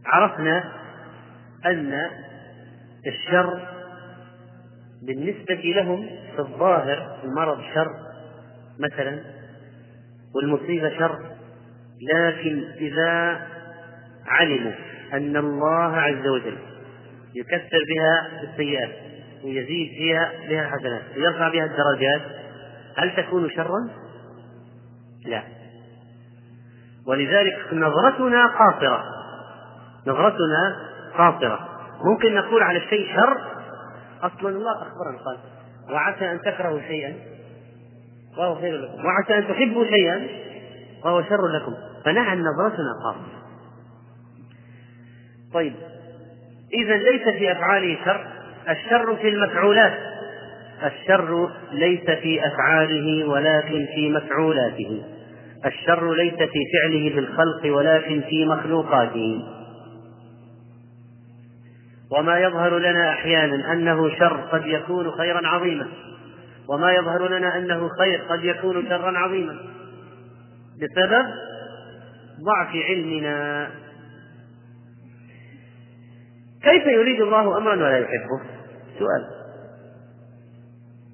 عرفنا 0.05 0.63
أن 1.65 2.09
الشر 3.07 3.67
بالنسبة 5.01 5.61
لهم 5.75 6.07
في 6.35 6.39
الظاهر 6.39 7.19
المرض 7.23 7.61
شر 7.73 7.91
مثلا 8.79 9.19
والمصيبة 10.35 10.89
شر 10.99 11.19
لكن 12.01 12.63
إذا 12.77 13.41
علموا 14.27 14.71
أن 15.13 15.37
الله 15.37 15.97
عز 15.97 16.27
وجل 16.27 16.57
يكثر 17.35 17.79
بها 17.89 18.43
السيئات 18.43 19.10
ويزيد 19.43 19.89
فيها 19.89 20.31
بها 20.49 20.61
الحسنات 20.61 21.01
ويرفع 21.17 21.49
بها 21.49 21.65
الدرجات. 21.65 22.21
هل 22.97 23.15
تكون 23.15 23.49
شرا؟ 23.49 23.89
لا. 25.25 25.43
ولذلك 27.07 27.59
نظرتنا 27.73 28.47
قاصرة. 28.47 29.03
نظرتنا 30.07 30.75
قاصرة. 31.17 31.69
ممكن 32.03 32.35
نقول 32.35 32.63
على 32.63 32.77
الشيء 32.77 33.15
شر؟ 33.15 33.41
أصلا 34.23 34.49
الله 34.49 34.71
أخبرنا 34.71 35.17
قال 35.25 35.37
وعسى 35.89 36.31
أن 36.31 36.41
تكرهوا 36.41 36.79
شيئا؟ 36.79 37.13
وهو 38.37 38.55
خير 38.55 38.77
لكم. 38.77 39.05
وعسى 39.05 39.37
أن 39.37 39.47
تحبوا 39.47 39.85
شيئا؟ 39.85 40.27
وهو 41.03 41.23
شر 41.23 41.47
لكم. 41.47 41.73
فنعم 42.05 42.39
نظرتنا 42.39 42.93
قاصرة. 43.03 43.41
طيب. 45.53 45.73
إذا 46.73 46.97
ليس 46.97 47.37
في 47.37 47.51
أفعاله 47.51 48.05
شر. 48.05 48.40
الشر 48.69 49.15
في 49.15 49.29
المفعولات. 49.29 49.93
الشر 50.83 51.49
ليس 51.71 52.09
في 52.09 52.47
أفعاله 52.47 53.29
ولكن 53.29 53.87
في 53.95 54.09
مفعولاته. 54.09 55.03
الشر 55.65 56.13
ليس 56.13 56.33
في 56.33 56.59
فعله 56.73 57.15
بالخلق 57.15 57.75
ولكن 57.77 58.21
في 58.21 58.45
مخلوقاته. 58.45 59.43
وما 62.11 62.39
يظهر 62.39 62.79
لنا 62.79 63.09
أحيانا 63.09 63.73
أنه 63.73 64.09
شر 64.09 64.41
قد 64.51 64.65
يكون 64.65 65.11
خيرا 65.11 65.47
عظيما. 65.47 65.87
وما 66.69 66.91
يظهر 66.91 67.27
لنا 67.27 67.57
أنه 67.57 67.89
خير 67.99 68.21
قد 68.29 68.43
يكون 68.43 68.85
شرا 68.89 69.17
عظيما. 69.17 69.55
بسبب 70.75 71.25
ضعف 72.45 72.75
علمنا. 72.75 73.67
كيف 76.63 76.85
يريد 76.85 77.21
الله 77.21 77.57
أمرا 77.57 77.75
ولا 77.75 77.97
يحبه؟ 77.97 78.41
سؤال. 78.99 79.27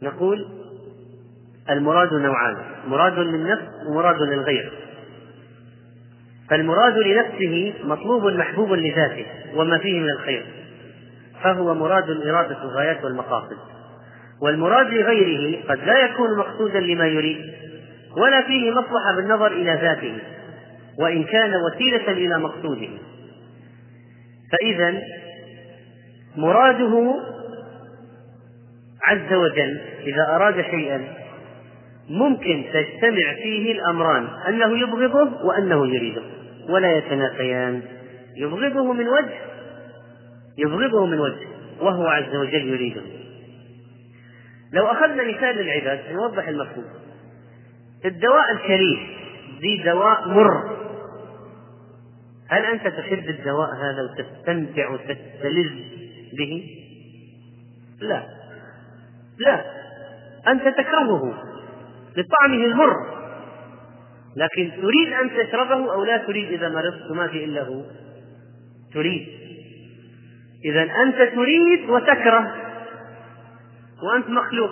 نقول 0.04 0.48
المراد 1.70 2.14
نوعان 2.14 2.58
مراد 2.88 3.20
للنفس 3.20 3.68
ومراد 3.90 4.22
للغير. 4.22 4.72
فالمراد 6.50 6.98
لنفسه 6.98 7.74
مطلوب 7.84 8.26
محبوب 8.26 8.74
لذاته 8.74 9.26
وما 9.56 9.78
فيه 9.78 10.00
من 10.00 10.10
الخير 10.10 10.46
فهو 11.44 11.74
مراد 11.74 12.10
الإرادة 12.10 12.64
الغايات 12.64 13.04
والمقاصد. 13.04 13.58
والمراد 14.42 14.88
لغيره 14.88 15.64
قد 15.70 15.80
لا 15.80 16.06
يكون 16.06 16.38
مقصودا 16.38 16.80
لما 16.80 17.08
يريد 17.08 17.54
ولا 18.18 18.42
فيه 18.42 18.72
مصلحة 18.72 19.16
بالنظر 19.16 19.52
إلى 19.52 19.80
ذاته 19.82 20.18
وإن 21.00 21.24
كان 21.24 21.52
وسيلة 21.56 22.12
إلى 22.12 22.40
مقصوده. 22.40 22.90
فإذا 24.52 25.02
مراده 26.38 27.16
عز 29.04 29.34
وجل 29.34 29.82
إذا 30.04 30.36
أراد 30.36 30.62
شيئا 30.62 31.04
ممكن 32.10 32.66
تجتمع 32.74 33.34
فيه 33.34 33.72
الأمران 33.72 34.28
أنه 34.48 34.80
يبغضه 34.80 35.46
وأنه 35.46 35.88
يريده 35.88 36.22
ولا 36.70 36.98
يتنافيان. 36.98 37.82
يبغضه 38.36 38.94
من 38.94 39.08
وجه 39.08 39.40
يبغضه 40.58 41.06
من 41.06 41.20
وجه 41.20 41.48
وهو 41.82 42.08
عز 42.08 42.36
وجل 42.36 42.68
يريده. 42.68 43.02
لو 44.74 44.86
أخذنا 44.86 45.24
مثال 45.24 45.56
للعباد 45.56 46.00
نوضح 46.12 46.48
المفهوم. 46.48 46.86
الدواء 48.06 48.52
الكريم 48.52 49.08
ذي 49.62 49.84
دواء 49.84 50.28
مر. 50.28 50.78
هل 52.50 52.66
أنت 52.66 52.88
تحب 52.88 53.30
الدواء 53.30 53.70
هذا 53.76 54.02
وتستمتع 54.04 54.90
وتستلذ؟ 54.90 55.72
به؟ 56.38 56.84
لا. 58.02 58.24
لا. 59.38 59.66
أنت 60.48 60.68
تكرهه 60.68 61.44
لطعمه 62.18 62.66
المر 62.66 63.18
لكن 64.36 64.72
تريد 64.82 65.14
أن 65.14 65.30
تشربه 65.30 65.94
أو 65.94 66.04
لا 66.04 66.18
تريد 66.18 66.52
إذا 66.52 66.70
مرضت 66.70 67.12
ما 67.12 67.28
في 67.28 67.44
إلا 67.44 67.64
هو. 67.64 67.82
تريد. 68.94 69.28
إذا 70.66 70.82
أنت 70.82 71.36
تريد 71.36 71.90
وتكره. 71.90 72.56
وأنت 74.04 74.30
مخلوق. 74.30 74.72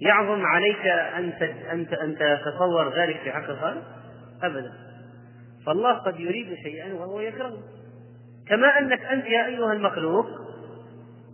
يعظم 0.00 0.42
عليك 0.46 0.86
أن 0.86 1.32
أن 1.72 1.86
أن 2.02 2.16
تتصور 2.18 2.94
ذلك 2.94 3.16
في 3.24 3.32
حق 3.32 3.50
الخالق؟ 3.50 3.82
أبدا. 4.42 4.72
فالله 5.66 5.92
قد 5.92 6.20
يريد 6.20 6.54
شيئا 6.62 6.94
وهو 6.94 7.20
يكرهه. 7.20 7.77
كما 8.48 8.78
أنك 8.78 9.00
أنت 9.00 9.26
يا 9.26 9.46
أيها 9.46 9.72
المخلوق 9.72 10.26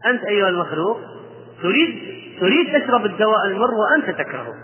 أنت 0.07 0.25
أيها 0.25 0.49
المخلوق 0.49 1.01
تريد 1.63 2.15
تريد 2.41 2.83
تشرب 2.83 3.07
الدواء 3.07 3.47
المر 3.47 3.71
وأنت 3.75 4.19
تكرهه. 4.19 4.55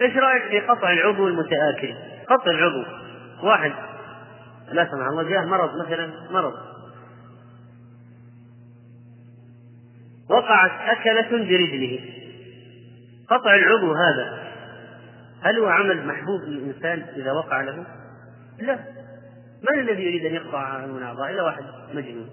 إيش 0.00 0.16
رأيك 0.16 0.42
في 0.42 0.60
قطع 0.60 0.92
العضو 0.92 1.28
المتآكل؟ 1.28 1.94
قطع 2.28 2.50
العضو. 2.50 2.84
واحد. 3.42 3.72
لا 4.72 4.90
سمح 4.90 5.06
الله 5.06 5.22
جاء 5.22 5.46
مرض 5.46 5.70
مثلا 5.86 6.10
مرض. 6.30 6.54
وقعت 10.30 10.98
أكلة 10.98 11.30
برجله. 11.30 12.00
قطع 13.30 13.54
العضو 13.54 13.92
هذا. 13.92 14.44
هل 15.42 15.58
هو 15.58 15.66
عمل 15.66 16.06
محبوب 16.06 16.40
للإنسان 16.40 17.06
إذا 17.16 17.32
وقع 17.32 17.60
له؟ 17.60 17.86
لا. 18.60 18.78
من 19.72 19.78
الذي 19.78 20.02
يريد 20.02 20.24
أن 20.26 20.34
يقطع 20.34 20.84
أعضاء 21.02 21.30
إلا 21.30 21.42
واحد 21.42 21.64
مجنون. 21.94 22.28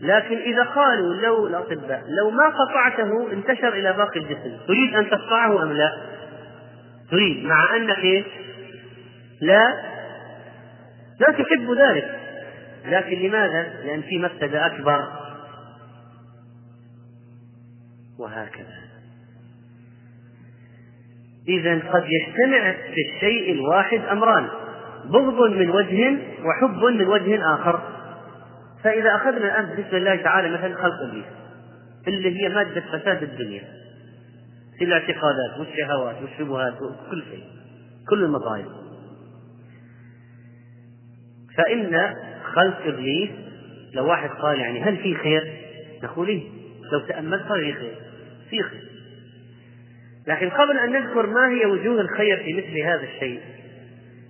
لكن 0.00 0.36
إذا 0.36 0.62
قالوا 0.62 1.14
لو 1.14 1.46
الأطباء 1.46 2.04
لو 2.08 2.30
ما 2.30 2.48
قطعته 2.48 3.32
انتشر 3.32 3.68
إلى 3.68 3.92
باقي 3.92 4.20
الجسم 4.20 4.56
تريد 4.66 4.94
أن 4.94 5.10
تقطعه 5.10 5.62
أم 5.62 5.72
لا؟ 5.72 5.90
تريد 7.10 7.44
مع 7.44 7.76
أنك 7.76 7.98
إيه؟ 7.98 8.24
لا. 9.40 9.90
لا 11.20 11.32
تحب 11.32 11.70
ذلك. 11.78 12.20
لكن 12.86 13.18
لماذا؟ 13.18 13.62
لأن 13.84 14.02
في 14.02 14.18
مفسدة 14.18 14.66
أكبر. 14.66 15.08
وهكذا. 18.18 18.80
إذا 21.48 21.74
قد 21.92 22.04
يجتمع 22.06 22.72
في 22.72 23.14
الشيء 23.14 23.52
الواحد 23.52 24.00
أمران. 24.12 24.48
بغض 25.12 25.50
من 25.50 25.70
وجه 25.70 26.18
وحب 26.44 26.84
من 26.84 27.06
وجه 27.06 27.54
آخر 27.54 27.80
فإذا 28.84 29.14
أخذنا 29.14 29.60
الآن 29.60 29.84
بسم 29.84 29.96
الله 29.96 30.16
تعالى 30.16 30.48
مثلا 30.48 30.74
خلق 30.74 31.02
إبليس 31.08 31.24
اللي 32.08 32.42
هي 32.42 32.48
مادة 32.48 32.80
فساد 32.80 33.22
الدنيا 33.22 33.62
في 34.78 34.84
الاعتقادات 34.84 35.58
والشهوات 35.58 36.16
والشبهات 36.22 36.74
وكل 36.82 37.22
شيء 37.30 37.44
كل 38.08 38.24
المظاهر 38.24 38.80
فإن 41.56 42.14
خلق 42.54 42.86
إبليس 42.86 43.30
لو 43.94 44.06
واحد 44.06 44.30
قال 44.30 44.60
يعني 44.60 44.82
هل 44.82 44.96
في 44.96 45.14
خير؟ 45.14 45.52
نقول 46.02 46.28
إيه؟ 46.28 46.42
لو 46.92 47.00
تأملت 47.00 47.42
في 47.42 47.72
خير 47.72 47.94
في 48.50 48.62
خير 48.62 48.90
لكن 50.26 50.50
قبل 50.50 50.78
أن 50.78 50.92
نذكر 50.92 51.26
ما 51.26 51.48
هي 51.48 51.66
وجوه 51.66 52.00
الخير 52.00 52.36
في 52.36 52.52
مثل 52.52 52.78
هذا 52.78 53.02
الشيء 53.02 53.40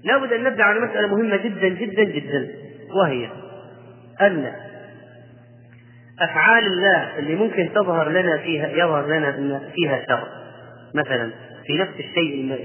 لابد 0.05 0.33
أن 0.33 0.45
نبدأ 0.45 0.65
على 0.65 0.81
مسألة 0.81 1.07
مهمة 1.07 1.37
جدا 1.37 1.69
جدا 1.69 2.05
جدا 2.05 2.49
وهي 2.95 3.31
أن 4.21 4.53
أفعال 6.21 6.67
الله 6.67 7.19
اللي 7.19 7.35
ممكن 7.35 7.71
تظهر 7.75 8.09
لنا 8.09 8.39
فيها 8.39 8.69
يظهر 8.69 9.07
لنا 9.07 9.29
أن 9.29 9.61
فيها 9.75 10.07
شر. 10.09 10.29
مثلا 10.95 11.31
في 11.67 11.79
نفس 11.79 11.93
الشيء 11.99 12.59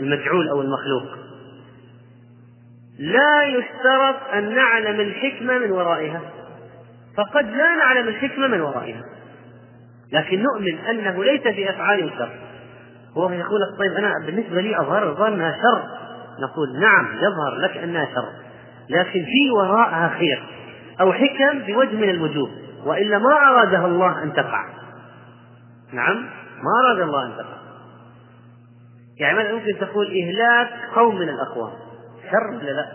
المجعول 0.00 0.48
أو 0.48 0.60
المخلوق. 0.60 1.18
لا 2.98 3.42
يشترط 3.42 4.16
أن 4.34 4.54
نعلم 4.54 5.00
الحكمة 5.00 5.58
من 5.58 5.70
ورائها. 5.70 6.20
فقد 7.16 7.46
لا 7.46 7.76
نعلم 7.76 8.08
الحكمة 8.08 8.46
من 8.46 8.60
ورائها. 8.60 9.02
لكن 10.12 10.42
نؤمن 10.42 10.78
أنه 10.78 11.24
ليس 11.24 11.42
في 11.42 11.70
أفعال 11.70 12.10
شر. 12.18 12.30
هو 13.16 13.30
يقول 13.30 13.60
طيب 13.78 13.92
أنا 13.92 14.26
بالنسبة 14.26 14.60
لي 14.60 14.80
أظهر 14.80 15.28
أنها 15.28 15.52
شر. 15.52 16.01
نقول 16.40 16.80
نعم 16.80 17.16
يظهر 17.16 17.58
لك 17.58 17.76
أنها 17.76 18.04
شر. 18.04 18.28
لكن 18.88 19.24
في 19.24 19.50
وراءها 19.56 20.08
خير 20.18 20.42
أو 21.00 21.12
حكم 21.12 21.58
بوجه 21.58 21.96
من 21.96 22.10
الوجوه 22.10 22.50
وإلا 22.84 23.18
ما 23.18 23.34
أرادها 23.50 23.86
الله 23.86 24.22
أن 24.22 24.32
تقع. 24.32 24.64
نعم 25.92 26.16
ما 26.62 26.86
أراد 26.86 27.00
الله 27.00 27.26
أن 27.26 27.32
تقع. 27.32 27.62
يعني 29.18 29.52
ممكن 29.52 29.78
تقول 29.80 30.06
إهلاك 30.06 30.68
قوم 30.94 31.18
من 31.18 31.28
الأقوام. 31.28 31.72
شر 32.30 32.56
ولا 32.56 32.70
لا؟ 32.70 32.86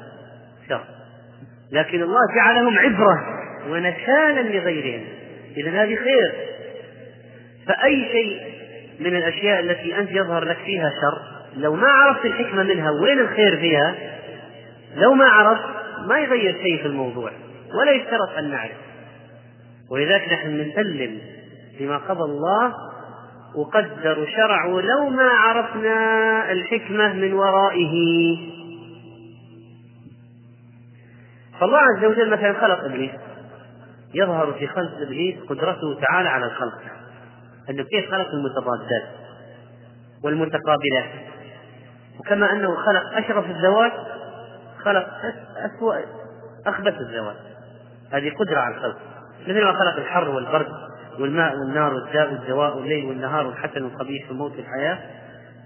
شر. 0.69 0.83
لكن 1.71 2.01
الله 2.01 2.19
جعلهم 2.35 2.77
عبرة 2.77 3.25
ونكالا 3.69 4.41
لغيرهم. 4.41 5.05
إذا 5.57 5.83
هذه 5.83 5.95
خير. 5.95 6.35
فأي 7.67 8.09
شيء 8.11 8.57
من 8.99 9.15
الأشياء 9.15 9.59
التي 9.59 9.99
أنت 9.99 10.11
يظهر 10.11 10.43
لك 10.43 10.57
فيها 10.57 10.89
شر 10.89 11.36
لو 11.57 11.75
ما 11.75 11.87
عرفت 11.87 12.25
الحكمة 12.25 12.63
منها 12.63 12.91
وين 12.91 13.19
الخير 13.19 13.57
فيها 13.57 13.95
لو 14.95 15.13
ما 15.13 15.25
عرفت 15.25 15.63
ما 16.07 16.19
يغير 16.19 16.53
شيء 16.53 16.77
في 16.77 16.85
الموضوع 16.85 17.31
ولا 17.73 17.91
يشترط 17.91 18.29
أن 18.37 18.51
نعرف. 18.51 18.77
ولذلك 19.89 20.33
نحن 20.33 20.61
نسلم 20.61 21.19
بما 21.79 21.97
قضى 21.97 22.23
الله 22.23 22.73
وقدر 23.55 24.27
شرعه 24.35 24.81
لو 24.81 25.09
ما 25.09 25.29
عرفنا 25.29 26.51
الحكمة 26.51 27.13
من 27.13 27.33
ورائه. 27.33 28.37
فالله 31.59 31.77
عز 31.77 32.05
وجل 32.05 32.29
مثلا 32.29 32.53
خلق 32.53 32.83
إبليس. 32.83 33.11
يظهر 34.13 34.53
في 34.53 34.67
خلق 34.67 34.91
إبليس 35.01 35.35
قدرته 35.49 35.99
تعالى 36.07 36.29
على 36.29 36.45
الخلق. 36.45 36.81
أنه 37.69 37.83
كيف 37.83 38.11
خلق 38.11 38.27
المتضادات 38.33 39.07
والمتقابلات. 40.23 41.09
وكما 42.19 42.51
أنه 42.51 42.75
خلق 42.75 43.17
أشرف 43.17 43.45
الذوات 43.49 43.93
خلق 44.83 45.07
أسوأ 45.57 45.95
أخبث 46.67 46.93
الذوات 46.93 47.35
هذه 48.11 48.31
قدرة 48.39 48.59
على 48.59 48.75
الخلق. 48.75 48.97
مثل 49.47 49.63
ما 49.63 49.73
خلق 49.73 49.97
الحر 49.97 50.29
والبرد 50.29 50.67
والماء 51.19 51.55
والنار 51.55 51.93
والداء 51.93 52.31
والدواء 52.31 52.77
والليل 52.77 53.05
والنهار 53.05 53.47
والحسن 53.47 53.83
والقبيح 53.83 54.29
والموت 54.29 54.51
والحياة 54.51 54.97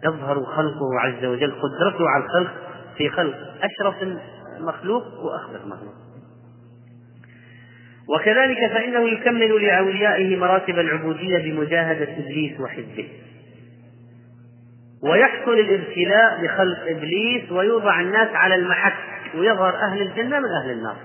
يظهر 0.04 0.44
خلقه 0.46 1.00
عز 1.00 1.26
وجل 1.26 1.52
قدرته 1.52 2.10
على 2.10 2.24
الخلق 2.24 2.52
في 2.98 3.10
خلق 3.10 3.36
أشرف 3.64 3.96
مخلوق 4.60 5.04
وأخبث 5.20 5.66
مخلوق. 5.66 5.94
وكذلك 8.10 8.58
فإنه 8.74 9.10
يكمل 9.10 9.66
لأوليائه 9.66 10.36
مراتب 10.36 10.80
العبودية 10.80 11.38
بمجاهدة 11.38 12.14
إبليس 12.18 12.60
وحزبه. 12.60 13.10
ويحصل 15.04 15.54
الابتلاء 15.54 16.42
بخلق 16.42 16.80
إبليس 16.88 17.52
ويوضع 17.52 18.00
الناس 18.02 18.28
على 18.34 18.56
المحك 18.56 18.94
ويظهر 19.36 19.76
أهل 19.76 20.02
الجنة 20.02 20.40
من 20.40 20.50
أهل 20.62 20.72
النار. 20.72 20.96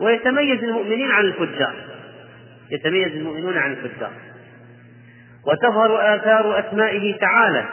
ويتميز 0.00 0.64
المؤمنين 0.64 1.10
عن 1.10 1.24
الفجار. 1.24 1.74
يتميز 2.70 3.06
المؤمنون 3.06 3.58
عن 3.58 3.72
الفجار. 3.72 4.10
وتظهر 5.46 6.14
آثار 6.14 6.60
أسمائه 6.60 7.18
تعالى 7.18 7.64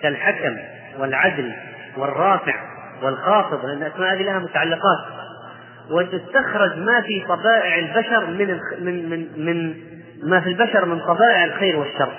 كالحكم 0.00 0.56
والعدل 0.98 1.52
والرافع 1.96 2.54
والخافض 3.02 3.64
لأن 3.64 3.82
الأسماء 3.82 4.14
هذه 4.14 4.22
لها 4.22 4.38
متعلقات. 4.38 4.98
وتستخرج 5.90 6.78
ما 6.78 7.00
في 7.00 7.24
طبائع 7.28 7.78
البشر 7.78 8.26
من 8.26 8.60
من 8.80 9.10
من 9.10 9.46
من 9.46 9.74
ما 10.22 10.40
في 10.40 10.48
البشر 10.48 10.84
من 10.84 11.00
طبائع 11.00 11.44
الخير 11.44 11.76
والشر. 11.76 12.12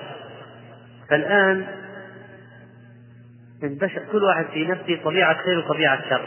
فالآن 1.10 1.79
البشر 3.64 4.02
كل 4.12 4.24
واحد 4.24 4.46
في 4.54 4.66
نفسه 4.66 5.00
طبيعة 5.04 5.44
خير 5.44 5.60
وطبيعة 5.60 6.10
شر. 6.10 6.26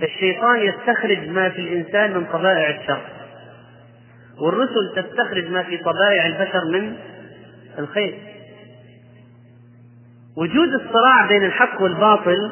فالشيطان 0.00 0.60
يستخرج 0.60 1.28
ما 1.28 1.48
في 1.48 1.60
الإنسان 1.60 2.14
من 2.14 2.24
طبائع 2.24 2.80
الشر. 2.80 3.00
والرسل 4.40 4.92
تستخرج 4.96 5.50
ما 5.50 5.62
في 5.62 5.76
طبائع 5.76 6.26
البشر 6.26 6.64
من 6.64 6.96
الخير. 7.78 8.18
وجود 10.36 10.68
الصراع 10.68 11.26
بين 11.26 11.44
الحق 11.44 11.82
والباطل 11.82 12.50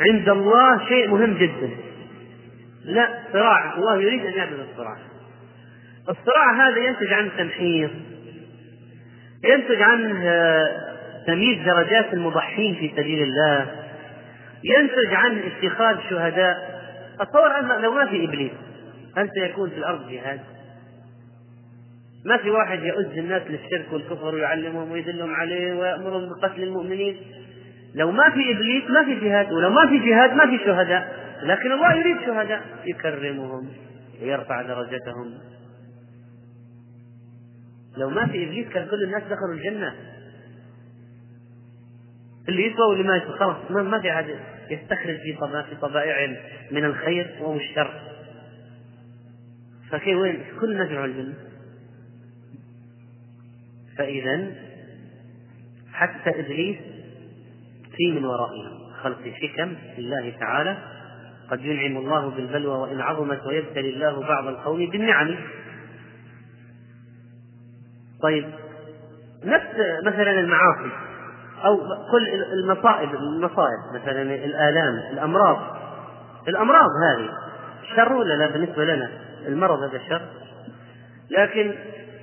عند 0.00 0.28
الله 0.28 0.88
شيء 0.88 1.08
مهم 1.08 1.34
جدا. 1.34 1.70
لا 2.84 3.08
صراع. 3.32 3.76
الله 3.76 4.02
يريد 4.02 4.26
أن 4.26 4.32
يعمل 4.32 4.60
الصراع. 4.70 4.96
الصراع 6.08 6.68
هذا 6.68 6.78
ينتج 6.78 7.12
عنه 7.12 7.30
تمحيص 7.38 7.90
ينتج 9.44 9.82
عنه 9.82 10.24
تمييز 11.26 11.66
درجات 11.66 12.14
المضحين 12.14 12.74
في 12.74 12.90
سبيل 12.96 13.22
الله. 13.22 13.66
ينتج 14.64 15.14
عنه 15.14 15.42
اتخاذ 15.46 15.96
شهداء. 16.10 16.84
تصور 17.18 17.58
أن 17.58 17.82
لو 17.82 17.94
ما 17.94 18.06
في 18.06 18.24
إبليس 18.24 18.52
هل 19.16 19.30
سيكون 19.34 19.70
في 19.70 19.78
الأرض 19.78 20.08
جهاد؟ 20.08 20.40
ما 22.26 22.36
في 22.36 22.50
واحد 22.50 22.82
يؤز 22.82 23.18
الناس 23.18 23.42
للشرك 23.42 23.92
والكفر 23.92 24.34
ويعلمهم 24.34 24.90
ويدلهم 24.90 25.34
عليه 25.34 25.74
ويأمرهم 25.74 26.28
بقتل 26.28 26.62
المؤمنين؟ 26.62 27.16
لو 27.94 28.10
ما 28.10 28.30
في 28.30 28.50
إبليس 28.50 28.90
ما 28.90 29.04
في 29.04 29.20
جهاد. 29.20 29.52
ولو 29.52 29.70
ما 29.70 29.86
في 29.86 29.98
جهاد 29.98 30.32
ما 30.32 30.46
في 30.46 30.64
شهداء. 30.64 31.24
لكن 31.42 31.72
الله 31.72 31.94
يريد 31.94 32.20
شهداء. 32.26 32.62
يكرمهم 32.84 33.68
ويرفع 34.22 34.62
درجتهم 34.62 35.34
لو 37.96 38.10
ما 38.10 38.26
في 38.26 38.44
إبليس 38.44 38.68
كان 38.68 38.86
كل 38.86 39.02
الناس 39.04 39.22
دخلوا 39.22 39.54
الجنة. 39.54 39.94
اللي 42.48 42.66
يسوى 42.66 42.86
واللي 42.88 43.04
ما 43.04 43.16
يسوى. 43.16 43.38
خلاص 43.38 43.70
ما 43.70 44.00
في 44.00 44.12
أحد 44.12 44.26
يستخرج 44.70 45.16
في 45.16 45.36
في 45.70 45.76
طبائعهم 45.76 46.36
من 46.70 46.84
الخير 46.84 47.36
أو 47.40 47.56
الشر. 47.56 48.00
فكيف 49.90 50.18
وين؟ 50.18 50.44
كل 50.60 50.76
يروحوا 50.76 51.04
الجنة. 51.04 51.34
فإذا 53.98 54.52
حتى 55.92 56.30
إبليس 56.40 56.76
في 57.96 58.12
من 58.12 58.24
ورائه. 58.24 58.94
خلق 59.02 59.28
حكم 59.28 59.74
لله 59.98 60.30
تعالى. 60.40 60.78
قد 61.50 61.64
ينعم 61.64 61.96
الله 61.96 62.30
بالبلوى 62.30 62.78
وإن 62.78 63.00
عظمت 63.00 63.46
ويبتلي 63.46 63.90
الله 63.90 64.20
بعض 64.20 64.46
القوم 64.46 64.90
بالنعم. 64.90 65.36
طيب 68.22 68.44
نفس 69.44 69.74
مثلا 70.06 70.40
المعاصي. 70.40 71.13
أو 71.64 71.76
كل 72.10 72.28
المصائب 72.52 73.14
المصائب 73.14 73.78
مثلا 73.94 74.22
الآلام 74.22 74.94
الأمراض. 75.12 75.76
الأمراض 76.48 76.90
هذه 77.02 77.28
شر 77.96 78.12
ولا 78.12 78.34
لا 78.34 78.46
بالنسبة 78.46 78.84
لنا؟ 78.84 79.10
المرض 79.46 79.82
هذا 79.82 80.00
شر. 80.08 80.22
لكن 81.30 81.74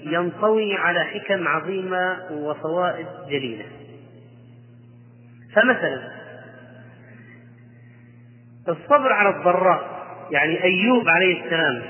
ينطوي 0.04 0.78
على 0.78 1.00
حكم 1.00 1.48
عظيمة 1.48 2.18
وفوائد 2.32 3.08
جليلة. 3.28 3.66
فمثلا 5.56 6.02
الصبر 8.70 9.14
على 9.14 9.38
الضراء 9.38 10.02
يعني 10.32 10.64
أيوب 10.64 11.10
عليه 11.10 11.46
السلام 11.46 11.82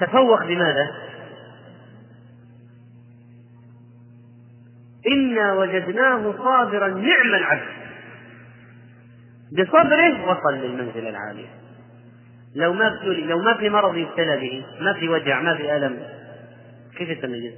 تفوق 0.00 0.44
بماذا؟ 0.44 1.03
إنا 5.12 5.52
وجدناه 5.52 6.34
صابرا 6.38 6.88
نعم 6.88 7.34
العبد. 7.34 7.84
بصبره 9.52 10.30
وصل 10.30 10.54
للمنزلة 10.54 11.08
العالية 11.08 11.48
لو 12.56 12.72
ما 12.72 12.98
لو 13.04 13.38
ما 13.38 13.54
في 13.54 13.70
مرض 13.70 13.96
يبتلى 13.96 14.36
به 14.36 14.64
ما 14.80 14.92
في 14.92 15.08
وجع 15.08 15.40
ما 15.40 15.54
في 15.54 15.76
ألم 15.76 15.98
كيف 16.96 17.08
يتميز؟ 17.08 17.52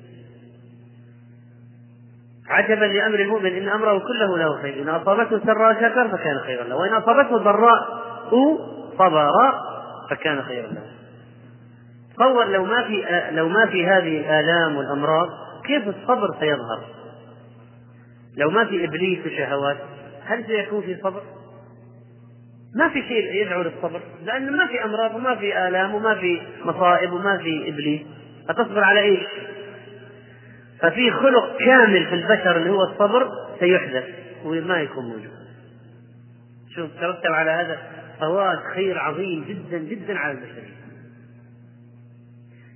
عجبا 2.49 2.84
لأمر 2.84 3.20
المؤمن 3.20 3.57
إن 3.57 3.68
أمره 3.68 3.99
كله 3.99 4.38
له 4.38 4.62
خير. 4.62 4.82
إن 4.82 4.88
أصابته 4.88 5.40
سراء 5.47 5.74
شكر 5.74 6.09
فكان 6.09 6.38
خيرا 6.38 6.64
له. 6.64 6.76
وإن 6.76 6.92
أصابته 6.92 7.38
ضراء 7.38 8.03
صبر 8.99 9.30
فكان 10.11 10.42
خيرا 10.42 10.66
له. 10.66 10.82
تصور 12.14 12.44
لو 12.44 12.64
ما 12.64 12.82
في 12.82 13.05
لو 13.30 13.49
ما 13.49 13.66
في 13.66 13.86
هذه 13.86 14.20
الآلام 14.20 14.76
والأمراض 14.76 15.28
كيف 15.66 15.88
الصبر 15.88 16.36
سيظهر؟ 16.40 17.06
لو 18.37 18.51
ما 18.51 18.64
في 18.64 18.84
إبليس 18.84 19.26
وشهوات 19.26 19.76
هل 20.24 20.47
سيكون 20.47 20.82
في 20.82 20.97
صبر؟ 21.03 21.22
ما 22.74 22.89
في 22.89 23.03
شيء 23.03 23.34
يدعو 23.34 23.62
للصبر 23.62 24.01
لأن 24.24 24.57
ما 24.57 24.66
في 24.66 24.84
أمراض 24.84 25.14
وما 25.14 25.34
في 25.34 25.68
آلام 25.68 25.95
وما 25.95 26.14
في 26.14 26.41
مصائب 26.64 27.12
وما 27.12 27.39
في 27.39 27.68
إبليس. 27.68 28.01
أتصبر 28.49 28.84
على 28.84 29.01
إيش؟ 29.01 29.26
ففي 30.80 31.11
خلق 31.11 31.57
كامل 31.59 32.07
في 32.07 32.14
البشر 32.14 32.57
اللي 32.57 32.70
هو 32.70 32.82
الصبر 32.82 33.28
سيحدث 33.61 34.05
وما 34.45 34.80
يكون 34.80 35.05
موجود. 35.05 35.37
شوف 36.74 36.91
ترتب 37.01 37.32
على 37.32 37.51
هذا 37.51 37.78
فوائد 38.20 38.59
خير 38.74 38.99
عظيم 38.99 39.45
جدا 39.45 39.78
جدا 39.78 40.18
على 40.18 40.32
البشرية 40.32 40.76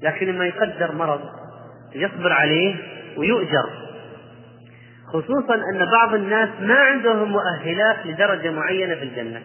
لكن 0.03 0.27
لما 0.27 0.47
يقدر 0.47 0.95
مرض 0.95 1.21
يصبر 1.95 2.33
عليه 2.33 2.77
ويؤجر. 3.17 3.90
خصوصا 5.13 5.55
أن 5.55 5.87
بعض 5.93 6.15
الناس 6.15 6.49
ما 6.61 6.75
عندهم 6.75 7.33
مؤهلات 7.33 8.07
لدرجة 8.07 8.51
معينة 8.51 8.95
في 8.95 9.03
الجنة. 9.03 9.43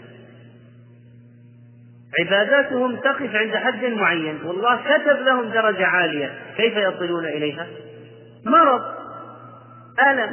عباداتهم 2.20 2.96
تقف 2.96 3.36
عند 3.36 3.56
حد 3.56 3.86
معين. 3.86 4.42
والله 4.44 4.82
كتب 4.82 5.18
لهم 5.26 5.50
درجة 5.50 5.86
عالية. 5.86 6.34
كيف 6.58 6.78
يصلون 6.78 7.26
إليها؟ 7.26 7.68
مرض. 8.46 8.82
ألم. 10.08 10.30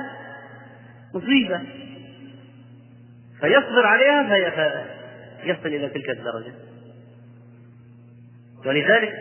مصيبة. 1.14 1.60
فيصبر 3.40 3.86
عليها 3.86 4.22
فيصل 5.42 5.66
إلى 5.66 5.88
تلك 5.88 6.10
الدرجة. 6.10 6.52
ولذلك 8.66 9.12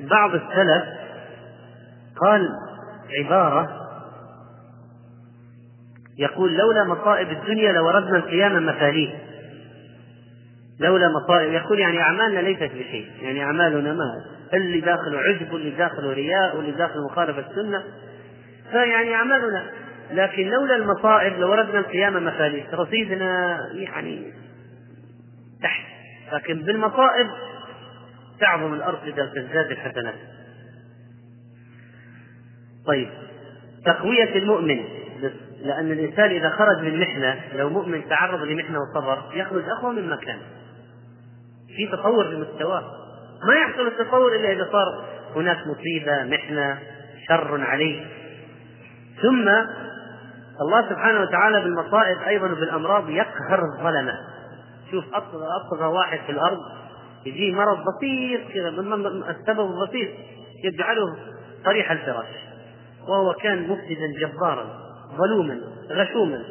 بعض 0.00 0.34
السلف 0.34 0.84
قال 2.16 2.48
عبارة 3.18 3.87
يقول 6.18 6.56
لولا 6.56 6.84
مصائب 6.84 7.30
الدنيا 7.30 7.72
لوردنا 7.72 8.16
القيامة 8.16 8.60
مثاليه 8.60 9.14
لولا 10.80 11.08
مصائب. 11.08 11.52
يقول 11.52 11.78
يعني 11.78 12.00
أعمالنا 12.00 12.40
ليست 12.40 12.62
بشيء. 12.62 13.10
يعني 13.22 13.44
أعمالنا 13.44 13.92
ما؟ 13.92 14.24
اللي 14.54 14.80
داخله 14.80 15.18
عجب 15.18 15.52
واللي 15.52 15.70
داخله 15.70 16.12
رياء 16.12 16.56
واللي 16.56 16.72
داخله 16.72 17.06
مخالفة 17.06 17.50
السنة. 17.50 17.84
فيعني 18.70 19.14
أعمالنا. 19.14 19.70
لكن 20.10 20.48
لولا 20.48 20.76
المصائب 20.76 21.38
لوردنا 21.38 21.78
القيامة 21.78 22.20
مثاليث 22.20 22.74
رصيدنا 22.74 23.58
يعني 23.72 24.32
تحت. 25.62 25.84
لكن 26.32 26.62
بالمصائب 26.62 27.26
تعظم 28.40 28.74
الأرض 28.74 28.98
إذا 29.06 29.26
تزداد 29.26 29.70
الحسنات. 29.70 30.14
طيب. 32.86 33.08
تقوية 33.84 34.36
المؤمن. 34.36 34.97
لأن 35.62 35.92
الإنسان 35.92 36.30
إذا 36.30 36.50
خرج 36.50 36.82
من 36.82 37.00
محنة 37.00 37.40
لو 37.54 37.70
مؤمن 37.70 38.08
تعرض 38.08 38.42
لمحنة 38.42 38.78
وصبر 38.78 39.22
يخرج 39.34 39.64
أقوى 39.68 40.00
مما 40.00 40.16
كان. 40.16 40.38
في 41.76 41.86
تطور 41.86 42.24
في 42.24 42.36
مستواه 42.36 42.82
ما 43.46 43.54
يحصل 43.54 43.86
التطور 43.86 44.36
إلا 44.36 44.52
إذا 44.52 44.68
صار 44.72 45.04
هناك 45.36 45.58
مصيبة 45.66 46.24
محنة 46.24 46.78
شر 47.28 47.60
عليه. 47.60 48.06
ثم 49.22 49.48
الله 50.60 50.88
سبحانه 50.90 51.20
وتعالى 51.20 51.60
بالمصائب 51.60 52.18
أيضا 52.26 52.46
وبالأمراض 52.52 53.10
يقهر 53.10 53.62
الظلمة. 53.74 54.12
شوف 54.90 55.04
أطغى 55.14 55.86
واحد 55.86 56.18
في 56.26 56.32
الأرض 56.32 56.58
يجيه 57.26 57.54
مرض 57.54 57.78
بسيط 57.78 58.40
كذا 58.54 58.68
السبب 59.30 59.70
البسيط 59.70 60.08
يجعله 60.64 61.16
طريح 61.64 61.90
الفراش. 61.90 62.26
وهو 63.08 63.34
كان 63.34 63.68
مفسدا 63.68 64.06
جبارا. 64.20 64.87
ظلوما 65.16 65.60
غشوما. 65.90 66.44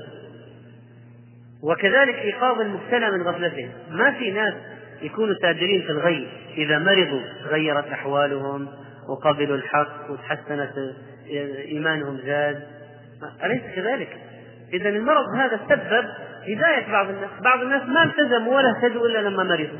وكذلك 1.63 2.15
إيقاظ 2.15 2.61
المبتلى 2.61 3.11
من 3.11 3.21
غفلته. 3.21 3.69
ما 3.91 4.11
في 4.11 4.31
ناس 4.31 4.53
يكونوا 5.01 5.35
تاجرين 5.41 5.81
في 5.81 5.89
الغي. 5.89 6.27
إذا 6.57 6.79
مرضوا 6.79 7.21
تغيرت 7.43 7.87
أحوالهم 7.87 8.67
وقبلوا 9.09 9.55
الحق 9.55 10.11
وتحسنت 10.11 10.73
إيمانهم 11.71 12.17
زاد. 12.17 12.63
أليس 13.43 13.61
كذلك؟ 13.75 14.17
إذا 14.73 14.89
المرض 14.89 15.25
هذا 15.35 15.59
سبب 15.69 16.05
هداية 16.43 16.91
بعض 16.91 17.09
الناس. 17.09 17.29
بعض 17.43 17.61
الناس 17.61 17.81
ما 17.81 18.03
التزموا 18.03 18.55
ولا 18.55 18.69
اهتدوا 18.77 19.07
إلا 19.07 19.29
لما 19.29 19.43
مرضوا. 19.43 19.79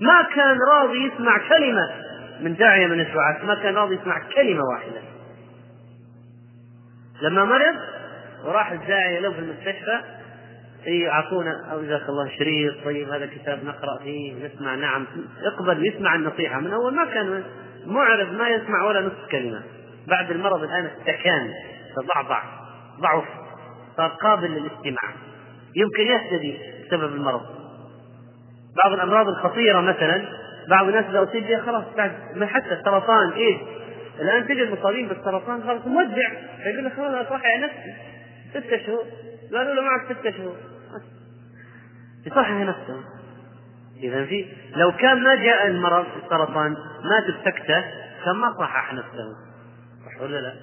ما 0.00 0.22
كان 0.34 0.58
راضي 0.72 1.06
يسمع 1.06 1.38
كلمة 1.48 1.90
من 2.40 2.56
داعية 2.56 2.86
من 2.86 3.00
الدعاة. 3.00 3.44
ما 3.44 3.54
كان 3.54 3.74
راضي 3.74 3.94
يسمع 3.94 4.18
كلمة 4.34 4.62
واحدة. 4.72 5.13
لما 7.24 7.44
مرض 7.44 7.76
وراح 8.44 8.72
الداعية 8.72 9.20
له 9.20 9.32
في 9.32 9.38
المستشفى 9.38 10.00
إي 10.86 11.08
أعطونا 11.08 11.72
أو 11.72 11.82
جزاك 11.82 12.08
الله 12.08 12.28
شريط 12.38 12.74
طيب 12.84 13.08
هذا 13.08 13.26
كتاب 13.26 13.64
نقرأ 13.64 13.98
فيه 14.02 14.46
نسمع 14.46 14.74
نعم 14.74 15.06
اقبل 15.44 15.86
يسمع 15.86 16.14
النصيحة. 16.14 16.60
من 16.60 16.72
أول 16.72 16.94
ما 16.94 17.04
كان 17.04 17.44
معرض 17.86 18.32
ما 18.32 18.48
يسمع 18.48 18.84
ولا 18.84 19.00
نصف 19.00 19.30
كلمة. 19.30 19.62
بعد 20.08 20.30
المرض 20.30 20.62
الآن 20.62 20.86
استكان 20.86 21.50
تضعضع 21.96 22.42
ضعف 23.00 23.24
صار 23.96 24.08
قابل 24.08 24.50
للاستماع. 24.50 25.14
يمكن 25.76 26.02
يهتدي 26.02 26.58
بسبب 26.86 27.14
المرض. 27.14 27.42
بعض 28.84 28.92
الأمراض 28.92 29.28
الخطيرة 29.28 29.80
مثلا 29.80 30.24
بعض 30.70 30.88
الناس 30.88 31.04
إذا 31.04 31.22
أصيب 31.22 31.46
بها 31.46 31.62
خلاص 31.62 31.84
بعد 31.96 32.12
ما 32.34 32.46
حتى 32.46 32.74
السرطان 32.74 33.30
إيش 33.30 33.56
الآن 34.20 34.48
تجد 34.48 34.70
مصابين 34.70 35.08
بالسرطان 35.08 35.62
خلاص 35.62 35.86
مودع 35.86 36.32
يقول 36.66 36.84
لك 36.84 36.92
خلاص 36.92 37.26
اصحح 37.26 37.58
نفسي. 37.58 37.94
ستة 38.50 38.86
شهور. 38.86 39.04
قالوا 39.52 39.74
له 39.74 39.82
معك 39.82 40.12
ستة 40.12 40.30
شهور. 40.30 40.56
يصحح 42.26 42.50
نفسه. 42.50 43.04
إذا 44.02 44.24
في 44.24 44.46
لو 44.76 44.92
كان 44.92 45.22
ما 45.22 45.34
جاء 45.34 45.66
المرض 45.66 46.06
السرطان 46.24 46.76
مات 47.04 47.24
بسكتة 47.24 47.84
كان 48.24 48.36
ما 48.36 48.54
صحح 48.58 48.94
نفسه. 48.94 49.36
صح 50.06 50.22
ولا 50.22 50.40
لا؟ 50.40 50.54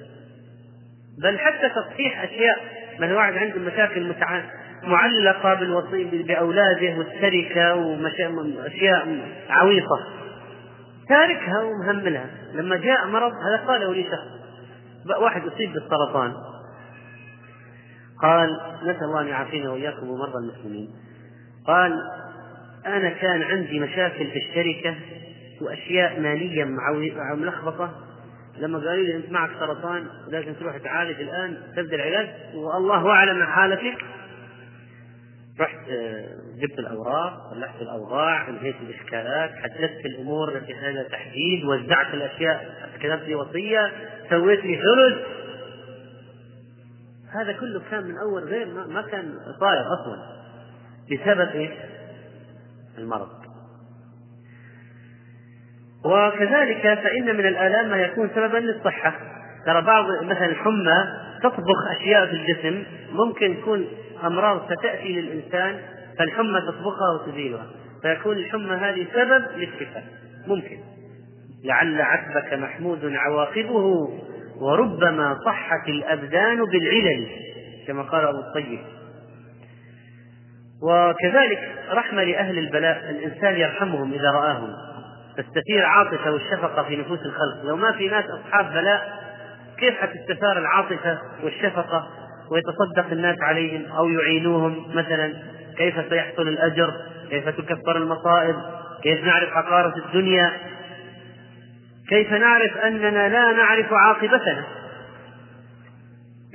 بل 1.23 1.39
حتى 1.39 1.69
تصحيح 1.69 2.21
أشياء. 2.21 2.81
من 2.99 3.11
واحد 3.11 3.33
عنده 3.33 3.59
مشاكل 3.59 4.09
متع... 4.09 4.41
معلقة 4.83 5.53
بالوصي 5.53 6.03
بأولاده 6.03 6.97
والتركة 6.97 7.75
وأشياء 7.75 9.19
عويصة. 9.49 10.20
تاركها 11.11 11.63
ومهملها. 11.63 12.29
لما 12.53 12.77
جاء 12.77 13.07
مرض 13.07 13.31
هذا 13.31 13.65
قاله 13.67 13.93
لي 13.93 14.03
شخص. 14.03 14.41
واحد 15.21 15.47
أصيب 15.47 15.73
بالسرطان. 15.73 16.33
قال 18.21 18.59
نسأل 18.83 19.03
الله 19.03 19.21
أن 19.21 19.27
يعافينا 19.27 19.71
وإياكم 19.71 20.09
ومرضى 20.09 20.37
المسلمين. 20.37 20.89
قال 21.67 21.93
أنا 22.85 23.09
كان 23.09 23.43
عندي 23.43 23.79
مشاكل 23.79 24.27
في 24.27 24.37
الشركة 24.37 24.95
وأشياء 25.61 26.19
مالية 26.19 26.63
ملخبطة. 27.35 27.91
لما 28.57 28.77
قالوا 28.79 29.03
لي 29.03 29.15
أنت 29.15 29.31
معك 29.31 29.49
سرطان 29.59 30.07
لازم 30.27 30.53
تروح 30.53 30.77
تعالج 30.77 31.21
الآن 31.21 31.57
تبدأ 31.75 31.95
العلاج 31.95 32.29
والله 32.53 33.09
أعلم 33.09 33.43
حالتك. 33.43 33.97
رحت 35.61 35.89
آه، 35.89 36.25
جبت 36.61 36.79
الأوراق 36.79 37.53
صلحت 37.53 37.81
الأوضاع 37.81 38.49
انهيت 38.49 38.75
الإشكالات 38.81 39.51
حددت 39.55 40.05
الأمور 40.05 40.57
التي 40.57 40.73
تحتاج 40.73 41.07
تحديد 41.11 41.65
وزعت 41.65 42.13
الأشياء 42.13 42.89
كتبت 42.99 43.27
لي 43.27 43.35
وصية 43.35 43.91
سويت 44.29 44.59
لي 44.59 44.75
ثلث 44.75 45.41
هذا 47.33 47.51
كله 47.51 47.81
كان 47.91 48.03
من 48.03 48.17
أول 48.17 48.43
غير 48.43 48.67
ما 48.87 49.01
كان 49.01 49.33
صاير 49.59 49.81
أصلا. 49.81 50.17
بسبب 51.11 51.49
إيش؟ 51.55 51.71
المرض. 52.97 53.29
وكذلك 56.05 56.81
فإن 56.81 57.37
من 57.37 57.45
الآلام 57.45 57.89
ما 57.89 57.97
يكون 57.97 58.29
سببا 58.35 58.57
للصحة. 58.57 59.19
ترى 59.65 59.81
بعض 59.81 60.23
مثلا 60.23 60.45
الحمى 60.45 61.05
تطبخ 61.43 61.87
أشياء 61.99 62.25
في 62.25 62.33
الجسم 62.33 62.83
ممكن 63.11 63.57
تكون 63.61 63.87
أمراض 64.25 64.71
ستأتي 64.73 65.21
للإنسان 65.21 65.81
فالحمى 66.19 66.61
تطبخها 66.61 67.11
وتزيلها. 67.21 67.65
فيكون 68.01 68.37
الحمى 68.37 68.75
هذه 68.75 69.07
سبب 69.13 69.45
للشفاء 69.55 70.03
ممكن. 70.47 70.79
لعل 71.63 72.01
عتبك 72.01 72.53
محمود 72.53 72.99
عواقبه 73.05 74.09
وربما 74.61 75.37
صحت 75.45 75.89
الأبدان 75.89 76.65
بالعلل 76.65 77.27
كما 77.87 78.03
قال 78.03 78.25
أبو 78.25 78.39
الطيب. 78.39 78.79
وكذلك 80.83 81.59
رحمة 81.91 82.23
لأهل 82.23 82.57
البلاء 82.57 83.09
الإنسان 83.09 83.55
يرحمهم 83.55 84.13
إذا 84.13 84.31
رآهم. 84.31 84.73
تستثير 85.37 85.85
عاطفة 85.85 86.31
والشفقة 86.31 86.83
في 86.83 86.95
نفوس 86.95 87.19
الخلق. 87.19 87.65
لو 87.65 87.75
ما 87.75 87.91
في 87.91 88.07
ناس 88.07 88.25
أصحاب 88.25 88.73
بلاء 88.73 89.21
كيف 89.77 90.01
حتستثار 90.01 90.57
العاطفة 90.57 91.21
والشفقة؟ 91.43 92.09
ويتصدق 92.51 93.11
الناس 93.11 93.37
عليهم 93.41 93.85
أو 93.91 94.09
يعينوهم. 94.09 94.85
مثلا 94.93 95.33
كيف 95.77 96.09
سيحصل 96.09 96.47
الأجر؟ 96.47 96.93
كيف 97.29 97.49
تكفر 97.49 97.97
المصائب؟ 97.97 98.55
كيف 99.03 99.23
نعرف 99.23 99.49
حقارة 99.49 99.93
الدنيا؟ 100.05 100.51
كيف 102.09 102.31
نعرف 102.31 102.77
أننا 102.77 103.29
لا 103.29 103.51
نعرف 103.51 103.93
عاقبتنا 103.93 104.65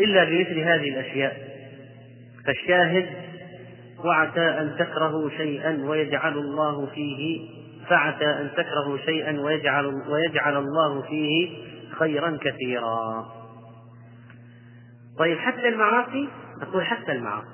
إلا 0.00 0.24
بمثل 0.24 0.58
هذه 0.58 0.88
الأشياء؟ 0.88 1.36
فالشاهد 2.46 3.06
وعسى 4.04 4.40
أن 4.40 4.76
تكرهوا 4.78 5.30
شيئا 5.30 5.78
ويجعل 5.84 6.32
الله 6.32 6.86
فيه 6.86 7.48
فعسى 7.88 8.24
أن 8.24 8.50
تكرهوا 8.56 8.98
شيئا 9.06 9.40
ويجعل 9.40 9.86
ويجعل 9.86 10.56
الله 10.56 11.02
فيه 11.02 11.48
خيرا 11.98 12.38
كثيرا. 12.40 13.26
طيب 15.18 15.38
حتى 15.38 15.68
المعاصي؟ 15.68 16.28
نقول 16.62 16.84
حتى 16.84 17.12
المعاصي. 17.12 17.46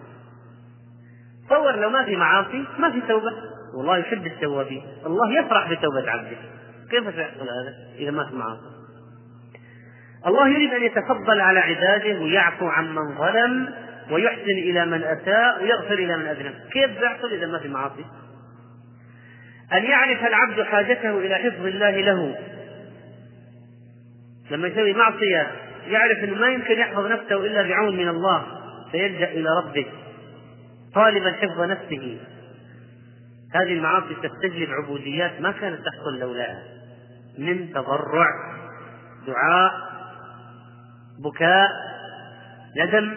تصور 1.47 1.77
لو 1.77 1.91
ما 1.91 2.05
في 2.05 2.17
معاصي 2.17 2.65
ما 2.79 2.91
في 2.91 3.01
توبة. 3.01 3.33
والله 3.77 3.99
يحب 3.99 4.27
التوابين. 4.27 4.83
الله 5.07 5.39
يفرح 5.39 5.71
بتوبة 5.71 6.11
عبده. 6.11 6.37
كيف 6.91 7.15
سيحصل 7.15 7.41
هذا 7.41 7.75
إذا 7.99 8.11
ما 8.11 8.29
في 8.29 8.35
معاصي؟ 8.35 8.73
الله 10.27 10.49
يريد 10.49 10.75
أن 10.75 10.83
يتفضل 10.83 11.41
على 11.41 11.59
عباده 11.59 12.21
ويعفو 12.21 12.69
عمن 12.69 13.15
ظلم 13.19 13.75
ويحسن 14.11 14.51
إلى 14.51 14.87
من 14.87 15.05
أساء 15.05 15.63
ويغفر 15.63 15.95
إلى 15.95 16.17
من 16.17 16.27
أذنب. 16.27 16.55
كيف 16.73 17.01
بيحصل 17.01 17.33
إذا 17.33 17.47
ما 17.47 17.59
في 17.59 17.69
معاصي؟ 17.69 18.05
أن 19.73 19.85
يعرف 19.85 20.25
العبد 20.25 20.63
حاجته 20.63 21.19
إلى 21.19 21.35
حفظ 21.35 21.67
الله 21.67 22.01
له. 22.01 22.39
لما 24.51 24.69
يسوي 24.69 24.93
معصية 24.93 25.51
يعرف 25.87 26.19
أنه 26.25 26.35
ما 26.35 26.49
يمكن 26.49 26.79
يحفظ 26.79 27.07
نفسه 27.07 27.47
إلا 27.47 27.63
بعون 27.63 27.97
من 27.97 28.09
الله 28.09 28.47
فيلجأ 28.91 29.31
إلى 29.31 29.49
ربه 29.65 29.87
طالبا 30.95 31.33
حفظ 31.33 31.61
نفسه. 31.61 32.21
هذه 33.55 33.73
المعاصي 33.73 34.15
تستجلب 34.15 34.71
عبوديات 34.71 35.41
ما 35.41 35.53
كانت 35.53 35.81
تحصل 35.87 36.19
لولاها. 36.21 36.63
من 37.39 37.71
تضرع 37.71 38.27
دعاء 39.27 39.73
بكاء 41.25 41.69
ندم 42.77 43.17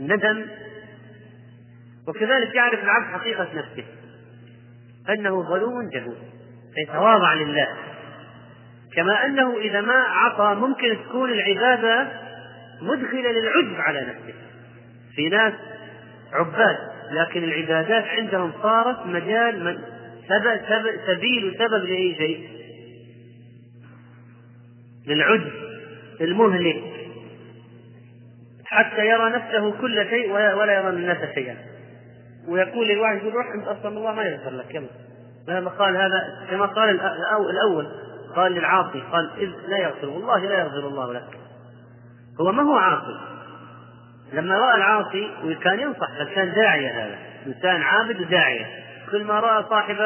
ندم. 0.00 0.46
وكذلك 2.08 2.54
يعرف 2.54 2.84
العبد 2.84 3.06
حقيقة 3.06 3.48
نفسه 3.54 3.84
أنه 5.08 5.42
ظلوم 5.42 5.88
جهول 5.88 6.16
فيتواضع 6.74 7.34
لله. 7.34 7.68
كما 8.96 9.26
أنه 9.26 9.58
إذا 9.58 9.80
ما 9.80 9.94
عصى 9.94 10.60
ممكن 10.60 10.96
تكون 11.08 11.30
العبادة 11.30 12.08
مدخلة 12.82 13.30
للعجب 13.32 13.80
على 13.80 14.00
نفسه. 14.00 14.34
في 15.14 15.28
ناس 15.28 15.52
عباد 16.32 16.78
لكن 17.10 17.44
العبادات 17.44 18.04
عندهم 18.04 18.52
صارت 18.62 19.06
مجال 19.06 19.64
من 19.64 19.78
سبب 20.28 20.60
سبب 20.68 21.00
سبيل 21.06 21.44
وسبب 21.44 21.84
لأي 21.84 22.14
شيء. 22.14 22.48
للعجب 25.06 25.52
المهلك. 26.20 26.82
حتى 28.64 29.06
يرى 29.06 29.30
نفسه 29.30 29.80
كل 29.80 30.06
شيء 30.10 30.32
ولا 30.32 30.72
يرى 30.72 30.88
الناس 30.88 31.34
شيئا. 31.34 31.56
ويقول 32.48 32.88
للواحد 32.88 33.16
يقول 33.16 33.34
روح 33.34 33.46
أنت 33.54 33.68
أصلا 33.68 33.98
الله 33.98 34.14
ما 34.14 34.22
يغفر 34.22 34.50
لك 34.50 34.82
لما 35.48 35.70
قال 35.70 35.96
هذا 35.96 36.46
كما 36.50 36.66
قال 36.66 37.00
الأول. 37.50 37.86
قال 38.36 38.52
للعاصي 38.52 39.00
قال 39.12 39.30
إذ 39.38 39.50
لا 39.68 39.78
يغفر 39.78 40.08
والله 40.08 40.38
لا 40.38 40.58
يغفر 40.58 40.88
الله 40.88 41.12
لك. 41.12 41.38
هو 42.40 42.52
ما 42.52 42.62
هو 42.62 42.74
عاصي؟ 42.74 43.20
لما 44.32 44.58
رأى 44.58 44.76
العاصي 44.76 45.30
وكان 45.44 45.80
ينصح 45.80 46.10
بل 46.18 46.34
كان 46.34 46.54
داعية 46.54 47.06
هذا؟ 47.06 47.18
إنسان 47.46 47.82
عابد 47.82 48.20
وداعية. 48.20 48.66
كل 49.10 49.24
ما 49.24 49.40
رأى 49.40 49.64
صاحب 49.70 49.96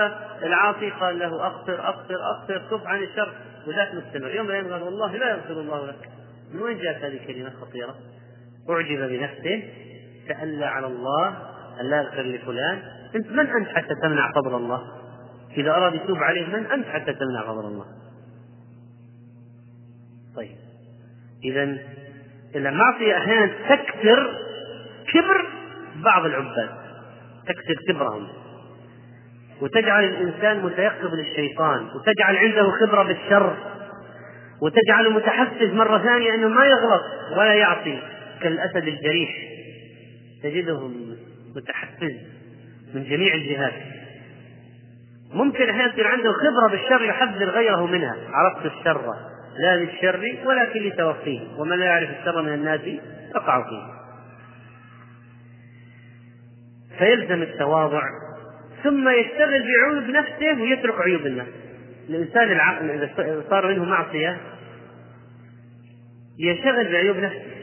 العاصي 0.42 0.90
قال 0.90 1.18
له 1.18 1.46
اقصر 1.46 1.88
اقصر 1.88 2.14
اقصر 2.14 2.58
تب 2.58 2.86
عن 2.86 3.02
الشر 3.02 3.32
وذاك 3.66 3.94
مستمر. 3.94 4.30
يوم 4.30 4.46
الأيام 4.46 4.72
قال 4.72 4.82
والله 4.82 5.16
لا 5.16 5.30
يغفر 5.30 5.52
الله 5.52 5.86
لك. 5.86 6.08
من 6.54 6.62
وين 6.62 6.78
جاءت 6.78 7.04
هذه 7.04 7.16
الكلمة 7.16 7.48
الخطيرة؟ 7.48 7.94
أعجب 8.70 9.08
بنفسه 9.08 9.62
تألى 10.28 10.64
على 10.64 10.86
الله 10.86 11.28
أن 11.80 11.90
لا 11.90 11.96
يغفر 11.96 12.22
لفلان. 12.22 12.82
أنت 13.14 13.26
من 13.26 13.46
أنت 13.46 13.68
حتى 13.68 13.94
تمنع 14.02 14.32
فضل 14.32 14.54
الله؟ 14.54 14.82
إذا 15.56 15.70
أراد 15.70 15.94
يتوب 15.94 16.18
عليه 16.18 16.46
من 16.46 16.66
أنت 16.66 16.86
حتى 16.86 17.12
تمنع 17.12 17.42
فضل 17.46 17.64
الله؟ 17.64 17.86
طيب. 20.36 20.56
إذا 21.44 21.78
المعصية 22.56 23.18
أحيانا 23.18 23.52
تكثر 23.68 24.38
كبر 25.12 25.46
بعض 25.96 26.24
العباد. 26.24 26.70
تكثر 27.46 27.74
كبرهم. 27.88 28.28
وتجعل 29.60 30.04
الإنسان 30.04 30.62
متيقظ 30.62 31.14
للشيطان 31.14 31.86
وتجعل 31.96 32.36
عنده 32.36 32.70
خبرة 32.70 33.02
بالشر 33.02 33.56
وتجعله 34.62 35.10
متحفز 35.10 35.72
مرة 35.72 35.98
ثانية 35.98 36.34
أنه 36.34 36.48
ما 36.48 36.64
يغلط 36.64 37.02
ولا 37.36 37.54
يعصي. 37.54 38.02
كالأسد 38.40 38.88
الجريح. 38.88 39.30
تجدهم 40.42 41.16
متحفز 41.56 42.14
من 42.94 43.04
جميع 43.04 43.34
الجهات. 43.34 43.72
ممكن 45.32 45.70
أحيانا 45.70 45.92
يصير 45.92 46.06
عنده 46.06 46.32
خبرة 46.32 46.70
بالشر 46.70 47.04
يحذر 47.04 47.50
غيره 47.50 47.86
منها. 47.86 48.16
عرفت 48.32 48.66
الشر. 48.66 49.14
لا 49.58 49.76
للشر 49.76 50.38
ولكن 50.46 50.80
لتوقيه 50.82 51.40
ومن 51.58 51.78
لا 51.78 51.84
يعرف 51.84 52.10
الشر 52.20 52.42
من 52.42 52.54
الناس 52.54 52.80
يقع 53.34 53.62
فيه. 53.62 53.96
فيلزم 56.98 57.42
التواضع. 57.42 58.02
ثم 58.84 59.08
يشتغل 59.08 59.62
بعيوب 59.62 60.10
نفسه 60.10 60.62
ويترك 60.62 61.00
عيوب 61.00 61.26
الناس 61.26 61.48
الإنسان 62.08 62.52
العاقل 62.52 62.90
إذا 62.90 63.42
صار 63.50 63.66
منه 63.66 63.84
معصية 63.84 64.40
ينشغل 66.38 66.92
بعيوب 66.92 67.16
نفسه. 67.16 67.56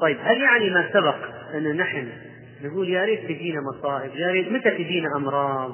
طيب 0.00 0.16
هل 0.22 0.40
يعني 0.40 0.70
ما 0.70 0.90
سبق 0.92 1.16
أن 1.54 1.76
نحن 1.76 2.08
نقول 2.62 2.88
يا 2.88 3.04
ريت 3.04 3.24
تجينا 3.24 3.60
مصائب 3.60 4.10
يا 4.14 4.28
ريت 4.30 4.52
متى 4.52 4.70
تجينا 4.70 5.08
أمراض 5.16 5.72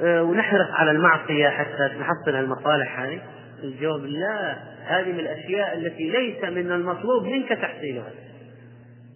أه 0.00 0.22
ونحرص 0.22 0.70
على 0.70 0.90
المعصية 0.90 1.48
حتى 1.48 1.90
نحصل 2.00 2.36
المصالح 2.36 3.00
هذه؟ 3.00 3.20
الجواب 3.64 4.04
لا. 4.04 4.56
هذه 4.84 5.12
من 5.12 5.20
الأشياء 5.20 5.78
التي 5.78 6.10
ليس 6.10 6.44
من 6.44 6.72
المطلوب 6.72 7.24
منك 7.24 7.48
تحصيلها. 7.48 8.10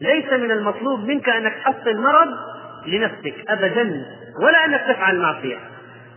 ليس 0.00 0.32
من 0.32 0.50
المطلوب 0.50 1.00
منك 1.00 1.28
أنك 1.28 1.54
تحصل 1.54 1.96
مرض 1.96 2.28
لنفسك 2.86 3.34
أبدا 3.48 4.06
ولا 4.42 4.64
أنك 4.64 4.80
تفعل 4.80 5.18
معصية. 5.18 5.58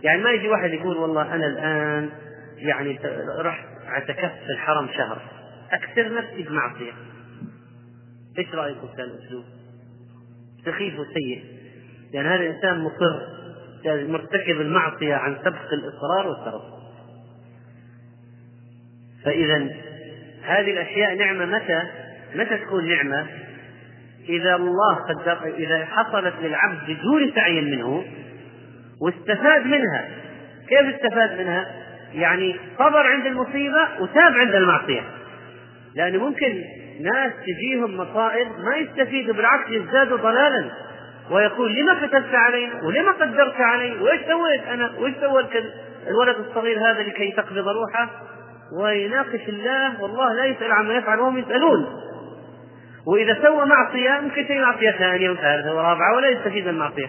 يعني 0.02 0.22
ما 0.22 0.30
يجي 0.30 0.48
واحد 0.48 0.70
يقول 0.70 0.96
والله 0.96 1.34
أنا 1.34 1.46
الآن 1.46 2.10
يعني 2.56 2.98
رحت 3.38 3.64
اعتكفت 3.88 4.44
في 4.46 4.52
الحرم 4.52 4.88
شهر. 4.88 5.22
أكثر 5.72 6.14
نفسي 6.14 6.42
بمعصية. 6.42 6.92
إيش 8.38 8.54
رايكم 8.54 8.88
في 8.96 9.02
الاسلوب؟ 9.02 9.44
سخيف 10.64 10.94
وسيء. 10.98 11.44
لأن 12.14 12.26
هذا 12.26 12.40
الإنسان 12.40 12.78
مصر 12.78 13.34
مرتكب 13.86 14.60
المعصية 14.60 15.14
عن 15.14 15.36
سبق 15.44 15.72
الإصرار 15.72 16.26
والترصد 16.26 16.73
فإذا 19.24 19.68
هذه 20.44 20.70
الأشياء 20.70 21.14
نعمة 21.14 21.44
متى؟ 21.44 21.82
متى 22.34 22.56
تكون 22.58 22.88
نعمة؟ 22.88 23.26
إذا 24.28 24.54
الله 24.54 24.94
قدر 24.94 25.54
إذا 25.58 25.84
حصلت 25.84 26.34
للعبد 26.42 26.78
بدون 26.88 27.32
سعي 27.34 27.60
منه 27.60 28.04
واستفاد 29.00 29.66
منها 29.66 30.08
كيف 30.68 30.94
استفاد 30.94 31.40
منها؟ 31.40 31.66
يعني 32.14 32.56
صبر 32.78 33.06
عند 33.06 33.26
المصيبة 33.26 33.88
وتاب 34.00 34.32
عند 34.32 34.54
المعصية 34.54 35.02
لأنه 35.94 36.18
ممكن 36.18 36.64
ناس 37.00 37.32
تجيهم 37.46 37.96
مصائب 37.96 38.48
ما 38.64 38.76
يستفيدوا 38.76 39.34
بالعكس 39.34 39.70
يزدادوا 39.70 40.18
ضلالا 40.18 40.70
ويقول 41.30 41.74
لما 41.74 42.06
كتبت 42.06 42.34
علينا 42.34 42.82
ولما 42.82 43.12
قدرت 43.12 43.60
علي 43.60 43.92
وإيش 44.00 44.20
سويت 44.20 44.62
أنا 44.68 44.92
وإيش 44.98 45.14
سوى 45.20 45.44
الولد 46.08 46.36
الصغير 46.36 46.78
هذا 46.78 47.02
لكي 47.02 47.32
تقبض 47.32 47.68
روحه 47.68 48.10
ويناقش 48.72 49.48
الله 49.48 50.02
والله 50.02 50.32
لا 50.32 50.44
يسأل 50.44 50.72
عما 50.72 50.94
يفعل 50.94 51.20
وهم 51.20 51.38
يسألون. 51.38 51.86
وإذا 53.06 53.42
سوى 53.42 53.66
معصية 53.66 54.20
ممكن 54.20 54.44
تسوي 54.44 54.58
معصية 54.58 54.90
ثانية 54.90 55.30
وثالثة 55.30 55.74
ورابعة 55.74 56.16
ولا 56.16 56.28
يستفيد 56.28 56.64
من 56.64 56.70
المعصية. 56.70 57.06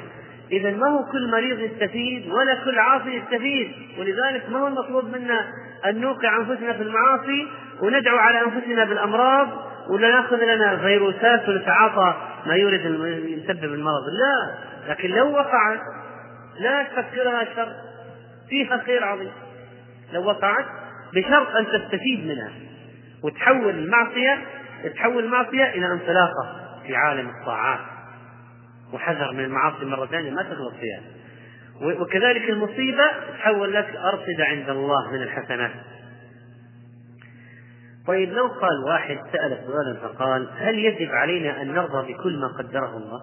إذا 0.52 0.72
ما 0.72 0.88
هو 0.88 1.11
كل 1.11 1.32
مريض 1.32 1.60
يستفيد 1.60 2.32
ولا 2.32 2.56
كل 2.65 2.80
عاصي 2.80 3.10
يستفيد. 3.10 3.72
ولذلك 3.99 4.49
ما 4.49 4.60
هو 4.60 4.68
المطلوب 4.68 5.06
منا 5.06 5.48
أن 5.86 6.02
نوقع 6.02 6.38
أنفسنا 6.38 6.73
في 6.73 6.84
المعاصي 6.84 7.48
وندعو 7.82 8.18
على 8.18 8.41
أنفسنا 8.41 8.86
بالأمراض 8.86 9.48
ولا 9.90 10.10
نأخذ 10.10 10.56
لنا 10.56 10.77
فيروسات 10.77 11.49
ونتعاطى 11.49 12.14
ما 12.45 12.56
يورد 12.56 12.86
يسبب 13.26 13.73
المرض. 13.73 14.03
لا 14.19 14.56
لكن 14.90 15.10
لو 15.10 15.32
وقعت 15.32 15.80
لا 16.60 16.84
تفكرها 16.84 17.44
شر. 17.56 17.68
فيها 18.49 18.77
خير 18.77 19.03
عظيم. 19.03 19.32
لو 20.14 20.26
وقعت 20.26 20.65
بشرط 21.14 21.48
أن 21.48 21.65
تستفيد 21.65 22.26
منها 22.27 22.52
وتحول 23.23 23.69
المعصية 23.69 24.41
تحول 24.95 25.23
المعصية 25.23 25.64
إلى 25.64 25.91
انطلاقة 25.91 26.65
في 26.88 26.95
عالم 26.95 27.30
الطاعات 27.30 27.80
وحذر 28.94 29.32
من 29.32 29.44
المعاصي 29.44 29.86
مرة 29.86 30.06
ثانية 30.06 30.32
ما 30.32 30.44
تغلط 30.44 30.73
فيها 30.73 31.02
وكذلك 31.82 32.49
المصيبة 32.49 33.03
تحول 33.38 33.73
لك 33.73 33.95
أرصدة 33.95 34.45
عند 34.45 34.69
الله 34.69 35.11
من 35.11 35.22
الحسنات 35.22 35.72
طيب 38.07 38.34
لو 38.34 38.48
قال 38.48 38.84
واحد 38.88 39.18
سأل 39.32 39.57
سؤالا 39.68 39.99
فقال 40.02 40.49
هل 40.57 40.80
يجب 40.80 41.11
علينا 41.11 41.61
أن 41.61 41.73
نرضى 41.73 42.14
بكل 42.14 42.40
ما 42.40 42.48
قدره 42.48 42.98
الله؟ 42.98 43.22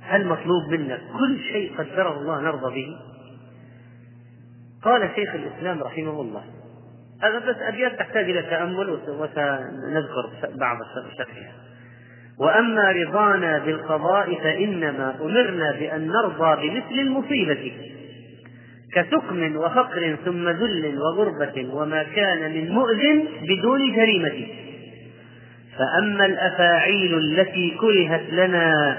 هل 0.00 0.26
مطلوب 0.26 0.68
منا 0.70 0.96
كل 0.96 1.40
شيء 1.52 1.74
قدره 1.78 2.18
الله 2.18 2.40
نرضى 2.40 2.74
به؟ 2.74 2.96
قال 4.82 5.10
شيخ 5.14 5.34
الإسلام 5.34 5.82
رحمه 5.82 6.20
الله 6.20 6.44
هذا 7.22 7.38
بس 7.38 7.56
أبيات 7.68 7.98
تحتاج 7.98 8.30
إلى 8.30 8.42
تأمل 8.42 8.90
وسنذكر 9.08 10.30
بعض 10.54 10.76
شرحها 11.18 11.52
وأما 12.38 12.92
رضانا 12.92 13.58
بالقضاء 13.58 14.34
فإنما 14.34 15.14
أمرنا 15.20 15.72
بأن 15.72 16.08
نرضى 16.08 16.68
بمثل 16.68 17.00
المصيبة. 17.00 17.72
كسقم 18.94 19.56
وفقر 19.56 20.16
ثم 20.24 20.48
ذل 20.48 20.98
وغربة 20.98 21.74
وما 21.74 22.02
كان 22.02 22.52
من 22.54 22.72
مؤذ 22.72 23.20
بدون 23.42 23.92
جريمة 23.96 24.46
فأما 25.78 26.26
الأفاعيل 26.26 27.18
التي 27.18 27.76
كرهت 27.80 28.32
لنا 28.32 28.98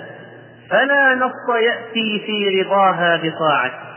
فلا 0.70 1.16
نص 1.16 1.56
يأتي 1.62 2.22
في 2.26 2.62
رضاها 2.62 3.22
بطاعة. 3.24 3.91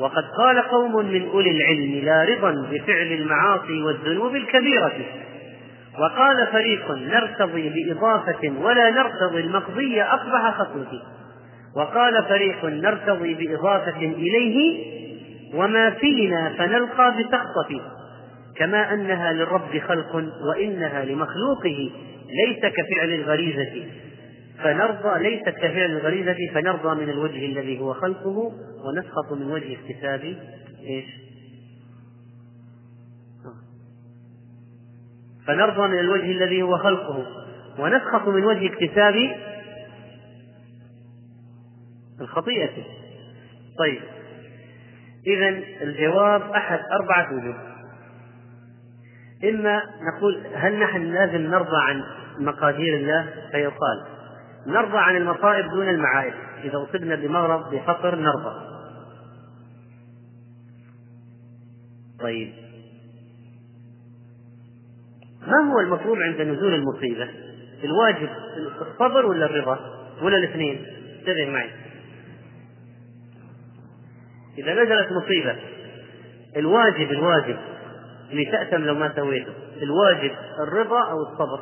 وقد 0.00 0.24
قال 0.38 0.62
قوم 0.62 1.06
من 1.06 1.28
أولي 1.28 1.50
العلم 1.50 2.04
لا 2.04 2.24
رضا 2.24 2.68
بفعل 2.70 3.12
المعاصي 3.12 3.82
والذنوب 3.82 4.36
الكبيرة. 4.36 4.92
وقال 5.98 6.46
فريق 6.52 6.90
نرتضي 6.90 7.68
بإضافة 7.68 8.52
ولا 8.60 8.90
نرتضي 8.90 9.40
المقضي 9.40 10.02
أقبح 10.02 10.58
خصمه 10.58 11.02
وقال 11.76 12.24
فريق 12.24 12.64
نرتضي 12.64 13.34
بإضافة 13.34 13.98
إليه 13.98 14.84
وما 15.54 15.90
فينا 15.90 16.52
فنلقى 16.58 17.14
بسخطة 17.18 17.80
كما 18.56 18.94
أنها 18.94 19.32
للرب 19.32 19.78
خلق 19.88 20.24
وإنها 20.50 21.04
لمخلوقه 21.04 21.90
ليس 22.46 22.58
كفعل 22.58 23.08
الغريزة. 23.08 23.86
فنرضى 24.62 25.22
ليست 25.22 25.48
كفعل 25.48 25.90
الغريزة 25.90 26.36
فنرضى 26.54 27.04
من 27.04 27.10
الوجه 27.10 27.46
الذي 27.46 27.80
هو 27.80 27.94
خلقه 27.94 28.52
ونسخط 28.84 29.32
من 29.32 29.50
وجه 29.50 29.76
اكتساب 29.76 30.36
إيش؟ 30.80 31.28
فنرضى 35.46 35.88
من 35.88 35.98
الوجه 35.98 36.30
الذي 36.32 36.62
هو 36.62 36.78
خلقه 36.78 37.26
ونسخط 37.78 38.28
من 38.28 38.44
وجه 38.44 38.66
اكتساب 38.66 39.36
الخطيئة. 42.20 42.84
طيب. 43.78 44.00
إذا 45.26 45.48
الجواب 45.82 46.42
أحد 46.42 46.80
أربعة 47.00 47.34
وجوه. 47.34 47.56
إما 49.44 49.82
نقول 50.02 50.46
هل 50.54 50.78
نحن 50.78 51.02
لازم 51.02 51.42
نرضى 51.42 51.76
عن 51.82 52.02
مقادير 52.38 52.96
الله؟ 52.96 53.32
فيقال 53.52 54.17
نرضى 54.68 54.98
عن 54.98 55.16
المصائب 55.16 55.70
دون 55.70 55.88
المعايب 55.88 56.34
إذا 56.64 56.82
أصبنا 56.82 57.14
بمرض 57.14 57.74
بفقر 57.74 58.14
نرضى 58.14 58.68
طيب 62.20 62.52
ما 65.46 65.72
هو 65.72 65.80
المطلوب 65.80 66.18
عند 66.18 66.40
نزول 66.40 66.74
المصيبة؟ 66.74 67.28
الواجب 67.84 68.28
الصبر 68.80 69.26
ولا 69.26 69.46
الرضا؟ 69.46 69.78
ولا 70.22 70.36
الاثنين؟ 70.36 70.84
انتبه 71.18 71.50
معي. 71.50 71.70
إذا 74.58 74.74
نزلت 74.74 75.08
مصيبة 75.12 75.56
الواجب 76.56 77.10
الواجب 77.10 77.56
اللي 78.30 78.44
تأتم 78.44 78.84
لو 78.84 78.94
ما 78.94 79.12
سويته 79.16 79.52
الواجب 79.82 80.30
الرضا 80.60 81.10
أو 81.10 81.22
الصبر 81.22 81.60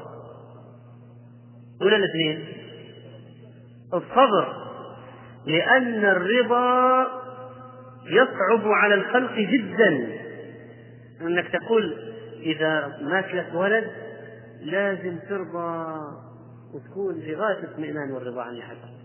ولا 1.80 1.96
الاثنين؟ 1.96 2.65
الصبر 3.94 4.66
لأن 5.46 6.04
الرضا 6.04 7.06
يصعب 8.06 8.68
على 8.68 8.94
الخلق 8.94 9.32
جدا. 9.34 10.08
أنك 11.20 11.48
تقول 11.48 11.96
إذا 12.40 12.98
مات 13.02 13.34
لك 13.34 13.54
ولد 13.54 13.90
لازم 14.60 15.18
ترضى 15.28 16.00
وتكون 16.74 17.20
في 17.20 17.34
غاية 17.34 17.58
الاطمئنان 17.58 18.10
والرضا 18.10 18.42
عن 18.42 18.54
الحسن 18.54 18.96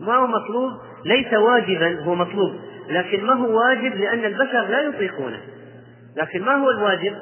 ما 0.00 0.14
هو 0.14 0.26
مطلوب؟ 0.26 0.72
ليس 1.04 1.32
واجبا 1.34 2.00
هو 2.00 2.14
مطلوب. 2.14 2.60
لكن 2.88 3.24
ما 3.24 3.34
هو 3.34 3.58
واجب؟ 3.58 3.94
لأن 3.94 4.24
البشر 4.24 4.68
لا 4.68 4.80
يطيقونه. 4.80 5.40
لكن 6.16 6.42
ما 6.42 6.52
هو 6.52 6.70
الواجب؟ 6.70 7.16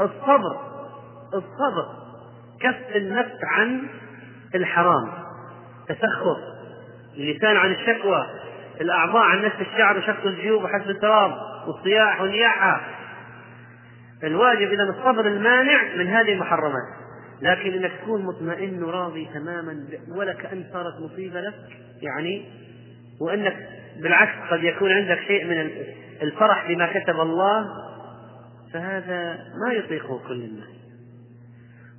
الصبر. 0.00 0.60
الصبر 1.34 1.86
كف 2.60 2.96
النفس 2.96 3.38
عن 3.42 3.88
الحرام. 4.54 5.29
تسخر 5.94 6.36
اللسان 7.16 7.56
عن 7.56 7.72
الشكوى 7.72 8.26
الأعضاء 8.80 9.22
عن 9.22 9.44
نفس 9.44 9.56
الشعر 9.60 9.98
وشق 9.98 10.26
الجيوب 10.26 10.64
وحسب 10.64 10.90
التراب 10.90 11.32
والصياح 11.66 12.20
والنياحة. 12.20 12.80
الواجب 14.24 14.72
إذا 14.72 14.82
الصبر 14.82 15.26
المانع 15.26 15.94
من 15.96 16.06
هذه 16.06 16.32
المحرمات. 16.32 17.00
لكن 17.42 17.72
إنك 17.72 17.92
تكون 18.02 18.24
مطمئن 18.24 18.82
وراضي 18.82 19.28
تماما 19.34 19.84
ولا 20.08 20.32
كأن 20.32 20.64
صارت 20.72 20.94
مصيبة 21.00 21.40
لك 21.40 21.54
يعني 22.02 22.44
وإنك 23.20 23.56
بالعكس 24.02 24.50
قد 24.50 24.64
يكون 24.64 24.92
عندك 24.92 25.20
شيء 25.26 25.44
من 25.44 25.70
الفرح 26.22 26.68
بما 26.68 27.00
كتب 27.00 27.20
الله 27.20 27.66
فهذا 28.72 29.38
ما 29.66 29.72
يطيقه 29.72 30.20
كل 30.28 30.42
الناس. 30.42 30.68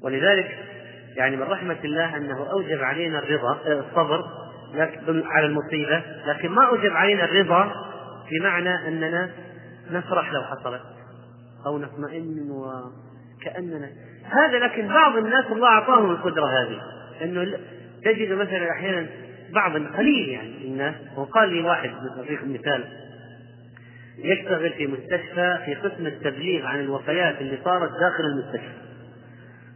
ولذلك 0.03 0.57
يعني 1.17 1.35
من 1.35 1.43
رحمة 1.43 1.77
الله 1.83 2.17
أنه 2.17 2.51
أوجب 2.51 2.83
علينا 2.83 3.19
الرضا 3.19 3.59
الصبر 3.65 4.23
على 5.05 5.45
المصيبة 5.45 6.03
لكن 6.25 6.49
ما 6.49 6.67
أوجب 6.67 6.91
علينا 6.91 7.23
الرضا 7.23 7.71
بمعنى 8.31 8.87
أننا 8.87 9.29
نفرح 9.91 10.33
لو 10.33 10.41
حصلت 10.41 10.81
أو 11.65 11.77
نطمئن 11.77 12.51
وكأننا 12.51 13.89
هذا 14.23 14.59
لكن 14.59 14.87
بعض 14.87 15.17
الناس 15.17 15.45
الله 15.51 15.67
أعطاهم 15.67 16.11
القدرة 16.11 16.45
هذه 16.45 16.81
أنه 17.21 17.57
تجد 18.05 18.31
مثلا 18.31 18.71
أحيانا 18.71 19.07
بعض 19.53 19.71
قليل 19.71 20.29
يعني 20.29 20.65
الناس 20.65 20.95
وقال 21.17 21.49
لي 21.49 21.61
واحد 21.61 21.91
أعطيكم 22.17 22.53
مثال 22.53 22.83
يشتغل 24.17 24.69
في 24.69 24.87
مستشفى 24.87 25.57
في 25.65 25.75
قسم 25.75 26.07
التبليغ 26.07 26.65
عن 26.65 26.79
الوفيات 26.79 27.41
اللي 27.41 27.57
صارت 27.63 27.91
داخل 27.91 28.23
المستشفى. 28.23 28.90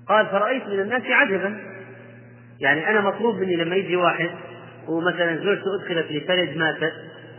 قال 0.08 0.26
فرأيت 0.26 0.64
من 0.68 0.80
الناس 0.80 1.02
عجبا 1.06 1.58
يعني 2.60 2.90
أنا 2.90 3.02
مطلوب 3.02 3.36
مني 3.36 3.56
لما 3.56 3.76
يجي 3.76 3.96
واحد 3.96 4.30
ومثلا 4.88 5.36
زوجته 5.38 5.76
أدخلت 5.76 6.12
لفرج 6.12 6.58
ماتت 6.58 6.94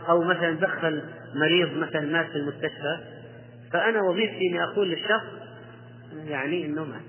أو 0.09 0.23
مثلا 0.23 0.51
دخل 0.51 1.03
مريض 1.35 1.77
مثلا 1.77 2.01
مات 2.01 2.25
في 2.25 2.35
المستشفى 2.35 2.97
فأنا 3.73 4.01
وظيفتي 4.01 4.47
إني 4.49 4.63
أقول 4.63 4.89
للشخص 4.89 5.27
يعني 6.27 6.65
إنه 6.65 6.85
مات 6.85 7.01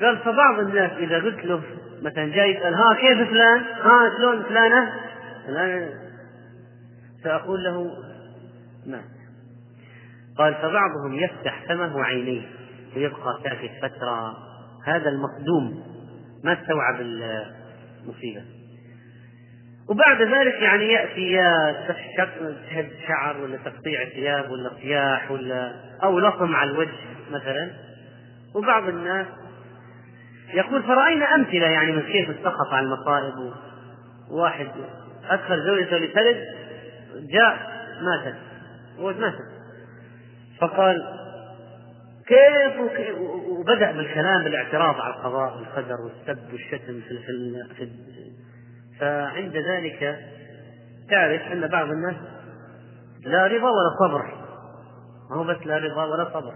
قال 0.00 0.18
فبعض 0.18 0.58
الناس 0.58 0.92
إذا 0.92 1.18
قلت 1.18 1.44
له 1.44 1.62
مثلا 2.02 2.26
جاي 2.26 2.50
يسأل 2.50 2.74
ها 2.74 2.94
كيف 2.94 3.30
فلان؟ 3.30 3.60
ها 3.60 4.16
شلون 4.16 4.42
فلانة؟ 4.42 4.92
الآن 5.48 5.90
سأقول 7.24 7.64
له 7.64 7.90
مات 8.86 9.04
قال 10.38 10.54
فبعضهم 10.54 11.14
يفتح 11.14 11.64
فمه 11.68 11.96
وعينيه 11.96 12.42
ويبقى 12.96 13.40
ساكت 13.44 13.70
فترة 13.82 14.36
هذا 14.86 15.08
المصدوم 15.08 15.82
ما 16.44 16.52
استوعب 16.52 17.00
المصيبة. 17.00 18.42
وبعد 19.88 20.22
ذلك 20.22 20.54
يعني 20.54 20.84
يأتي 20.84 21.32
يا 21.32 21.76
شد 22.74 22.90
شعر 23.08 23.40
ولا 23.40 23.56
تقطيع 23.56 24.04
ثياب 24.04 24.50
ولا 24.50 24.70
صياح 24.82 25.30
ولا 25.30 25.72
أو 26.02 26.18
لطم 26.18 26.56
على 26.56 26.70
الوجه 26.70 26.98
مثلا. 27.30 27.70
وبعض 28.54 28.88
الناس 28.88 29.26
يقول 30.54 30.82
فرأينا 30.82 31.34
أمثلة 31.34 31.66
يعني 31.66 31.92
من 31.92 32.02
كيف 32.02 32.30
السخط 32.30 32.72
على 32.72 32.86
المصائب. 32.86 33.52
واحد 34.30 34.68
أدخل 35.30 35.64
زوجته 35.66 35.96
لثلج 35.96 36.36
جاء 37.30 37.70
ماتت. 38.02 38.36
ماتت. 39.20 39.44
فقال 40.60 41.19
كيف 42.30 42.80
وبدأ 43.48 43.92
بالكلام 43.92 44.44
بالاعتراض 44.44 45.00
على 45.00 45.14
القضاء 45.14 45.56
والقدر 45.56 45.96
والسب 46.00 46.52
والشتم 46.52 47.00
في 47.00 47.18
في 47.76 47.90
فعند 49.00 49.56
ذلك 49.56 50.18
تعرف 51.10 51.42
أن 51.52 51.66
بعض 51.66 51.90
الناس 51.90 52.16
لا 53.24 53.46
رضا 53.46 53.70
ولا 53.70 53.90
صبر. 54.00 54.22
ما 55.30 55.36
هو 55.36 55.44
بس 55.44 55.66
لا 55.66 55.78
رضا 55.78 56.04
ولا 56.04 56.24
صبر. 56.24 56.54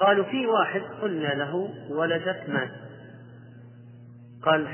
قالوا 0.00 0.24
في 0.24 0.46
واحد 0.46 0.80
قلنا 1.02 1.34
له 1.34 1.68
ولدت 1.90 2.48
مات. 2.48 2.70
قال 4.42 4.68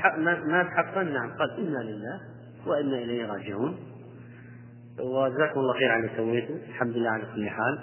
مات 0.47 0.67
حقا؟ 0.67 1.03
نعم. 1.03 1.37
قال 1.37 1.57
إنا 1.57 1.77
لله 1.77 2.19
وإنا 2.65 2.97
إليه 2.97 3.27
راجعون. 3.27 3.77
وجزاكم 4.99 5.59
الله 5.59 5.73
خير 5.73 5.91
على 5.91 6.09
سويته. 6.17 6.59
الحمد 6.69 6.97
لله 6.97 7.09
على 7.09 7.23
كل 7.35 7.49
حال. 7.49 7.79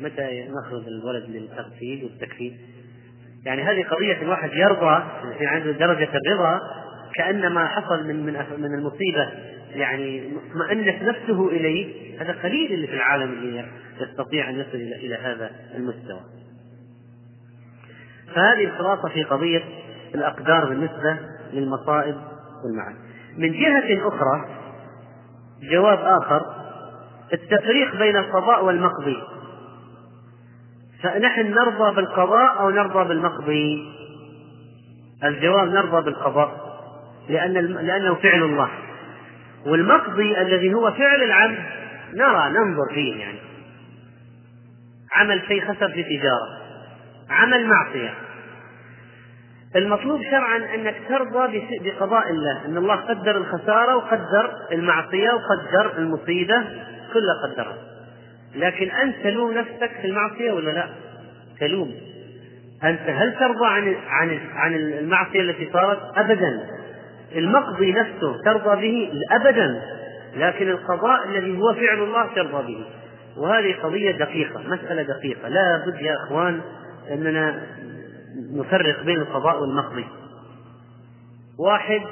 متى 0.00 0.48
نخرج 0.48 0.86
الولد 0.86 1.24
للتغسيل 1.30 2.04
والتكفير 2.04 2.52
يعني 3.46 3.62
هذه 3.62 3.84
قضية 3.84 4.22
الواحد 4.22 4.50
يرضى 4.52 5.04
في 5.38 5.46
عنده 5.46 5.70
درجة 5.70 6.08
الرضا 6.14 6.60
كأن 7.14 7.52
ما 7.52 7.66
حصل 7.66 8.06
من 8.06 8.26
من 8.26 8.32
من 8.58 8.74
المصيبة 8.74 9.32
يعني 9.74 10.32
اطمأنت 10.50 11.02
نفسه 11.02 11.48
إليه 11.48 12.06
هذا 12.22 12.32
قليل 12.32 12.72
اللي 12.72 12.86
في 12.86 12.94
العالم 12.94 13.32
اللي 13.32 13.64
يستطيع 14.00 14.50
أن 14.50 14.54
يصل 14.54 14.74
إلى 14.74 14.96
إلى 14.96 15.14
هذا 15.14 15.50
المستوى. 15.74 16.20
فهذه 18.34 18.64
الخلاصة 18.64 19.08
في 19.08 19.22
قضية 19.22 19.64
الأقدار 20.14 20.64
بالنسبة 20.64 21.18
للمصائب 21.52 22.16
والمعاني. 22.64 22.98
من 23.36 23.52
جهة 23.52 24.08
أخرى 24.08 24.48
جواب 25.62 25.98
آخر 25.98 26.42
التفريق 27.32 27.96
بين 27.96 28.16
القضاء 28.16 28.64
والمقضي 28.64 29.16
فنحن 31.06 31.50
نرضى 31.50 31.96
بالقضاء 31.96 32.60
أو 32.60 32.70
نرضى 32.70 33.08
بالمقضي 33.08 33.92
الجواب 35.24 35.68
نرضى 35.68 36.04
بالقضاء 36.04 36.66
لأن 37.28 37.52
لأنه 37.52 38.14
فعل 38.14 38.42
الله. 38.42 38.68
والمقضي 39.66 40.40
الذي 40.40 40.74
هو 40.74 40.92
فعل 40.92 41.22
العبد 41.22 41.58
نرى 42.14 42.50
ننظر 42.50 42.94
فيه 42.94 43.20
يعني. 43.20 43.38
عمل 45.14 45.42
شيء 45.48 45.64
خسر 45.64 45.88
في 45.88 46.02
تجارة 46.02 46.58
عمل 47.30 47.66
معصية. 47.66 48.14
المطلوب 49.76 50.22
شرعا 50.22 50.56
أنك 50.56 50.96
ترضى 51.08 51.62
بقضاء 51.80 52.30
الله 52.30 52.64
أن 52.66 52.76
الله 52.76 52.96
قدر 52.96 53.36
الخسارة 53.36 53.96
وقدر 53.96 54.52
المعصية 54.72 55.30
وقدر 55.30 55.98
المصيبة 55.98 56.64
كلها 57.12 57.52
قدرها. 57.52 57.95
لكن 58.56 58.90
أنت 58.90 59.16
تلوم 59.22 59.52
نفسك 59.52 59.90
في 60.00 60.06
المعصية 60.06 60.52
ولا 60.52 60.70
لا؟ 60.70 60.88
تلوم. 61.60 61.94
أنت 62.84 63.00
هل 63.00 63.34
ترضى 63.38 63.66
عن 63.66 63.96
عن 64.08 64.40
عن 64.54 64.74
المعصية 64.74 65.40
التي 65.40 65.70
صارت؟ 65.72 66.18
أبدا. 66.18 66.66
المقضي 67.36 67.92
نفسه 67.92 68.42
ترضى 68.44 68.88
به؟ 68.88 69.12
أبدا. 69.30 69.82
لكن 70.36 70.68
القضاء 70.68 71.28
الذي 71.28 71.58
هو 71.58 71.74
فعل 71.74 71.98
الله 71.98 72.34
ترضى 72.34 72.74
به. 72.74 72.86
وهذه 73.36 73.74
قضية 73.82 74.10
دقيقة 74.10 74.60
مسألة 74.60 75.02
دقيقة. 75.02 75.48
لا 75.48 75.84
بد 75.86 76.00
يا 76.00 76.14
أخوان 76.14 76.60
أننا 77.10 77.62
نفرق 78.52 79.02
بين 79.02 79.16
القضاء 79.16 79.60
والمقضي. 79.60 80.04
واحد 81.58 82.02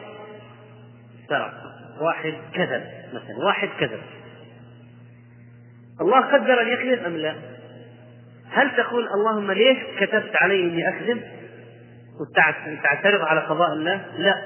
سرق 1.29 1.55
واحد 2.01 2.35
كذب 2.55 2.83
مثلا 3.13 3.45
واحد 3.45 3.69
كذب. 3.81 4.01
الله 6.01 6.21
قدر 6.21 6.63
أن 6.63 6.69
يكذب 6.69 7.07
أم 7.07 7.17
لا؟ 7.17 7.35
هل 8.51 8.77
تقول 8.77 9.09
اللهم 9.09 9.53
ليش 9.53 9.79
كتبت 10.01 10.37
علي 10.37 10.63
إني 10.63 10.89
أكذب 10.89 11.23
وتعترض 12.21 13.21
على 13.23 13.41
قضاء 13.41 13.73
الله؟ 13.73 14.05
لا. 14.19 14.43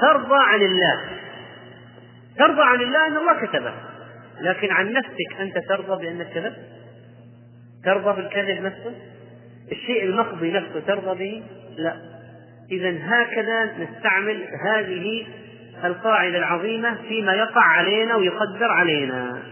ترضى 0.00 0.38
عن 0.48 0.62
الله. 0.62 1.00
ترضى 2.38 2.62
عن 2.62 2.80
الله 2.80 3.06
أن 3.06 3.16
الله 3.16 3.46
كتبه. 3.46 3.72
لكن 4.40 4.70
عن 4.70 4.92
نفسك 4.92 5.40
أنت 5.40 5.58
ترضى 5.58 6.04
بأنك 6.04 6.26
كذبت؟ 6.34 6.56
ترضى 7.84 8.22
بالكذب 8.22 8.62
نفسه؟ 8.62 8.94
الشيء 9.72 10.04
المقضي 10.04 10.50
نفسه 10.50 10.80
ترضى 10.80 11.18
به؟ 11.18 11.42
لا. 11.76 11.96
إذا 12.70 12.98
هكذا 13.02 13.64
نستعمل 13.64 14.48
هذه 14.64 15.26
القاعدة 15.84 16.38
العظيمة 16.38 16.94
فيما 17.08 17.34
يقع 17.34 17.62
علينا 17.62 18.16
ويقدر 18.16 18.70
علينا. 18.70 19.42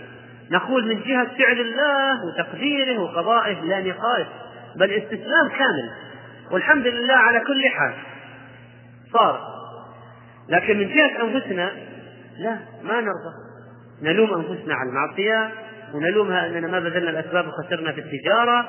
نقول 0.51 0.89
من 0.89 1.03
جهة 1.03 1.27
فعل 1.39 1.61
الله 1.61 2.27
وتقديره 2.27 2.99
وقضائه 2.99 3.61
لا 3.61 3.81
نقاش 3.81 4.27
بل 4.77 4.93
استسلام 4.93 5.49
كامل. 5.49 5.91
والحمد 6.51 6.87
لله 6.87 7.15
على 7.15 7.41
كل 7.41 7.69
حال 7.69 7.95
صار. 9.13 9.41
لكن 10.49 10.79
من 10.79 10.89
جهة 10.89 11.23
أنفسنا 11.23 11.73
لا 12.39 12.59
ما 12.83 13.01
نرضى. 13.01 13.35
نلوم 14.03 14.35
أنفسنا 14.35 14.75
على 14.75 14.91
المعصية 14.91 15.51
ونلومها 15.95 16.47
أننا 16.47 16.69
ما 16.69 16.81
بذلنا 16.81 17.11
الأسباب 17.11 17.49
وخسرنا 17.49 17.93
في 17.93 18.01
التجارة 18.01 18.69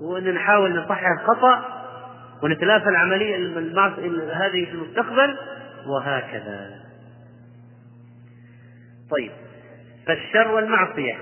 وأن 0.00 0.34
نحاول 0.34 0.76
نصحح 0.76 1.08
الخطأ 1.20 1.64
ونتلافى 2.42 2.88
العملية 2.88 3.36
هذه 4.32 4.64
في 4.64 4.72
المستقبل 4.72 5.36
وهكذا. 5.86 6.70
طيب. 9.10 9.30
فالشر 10.06 10.54
والمعصية. 10.54 11.14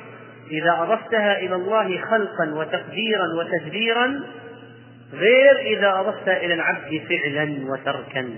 إذا 0.51 0.73
أضفتها 0.79 1.39
إلى 1.39 1.55
الله 1.55 2.01
خلقا 2.01 2.55
وتقديرا 2.55 3.27
وتدبيرا 3.39 4.21
غير 5.13 5.57
إذا 5.59 6.01
أضفت 6.01 6.29
إلى 6.29 6.55
العبد 6.55 7.03
فعلا 7.09 7.73
وتركا. 7.73 8.29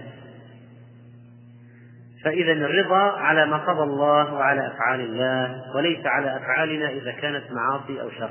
فإذا 2.24 2.52
الرضا 2.52 3.12
على 3.12 3.46
ما 3.46 3.56
قضى 3.56 3.82
الله 3.82 4.34
وعلى 4.34 4.66
أفعال 4.66 5.00
الله 5.00 5.62
وليس 5.76 6.06
على 6.06 6.36
أفعالنا 6.36 6.90
إذا 6.90 7.12
كانت 7.12 7.44
معاصي 7.52 8.00
أو 8.00 8.10
شر. 8.10 8.30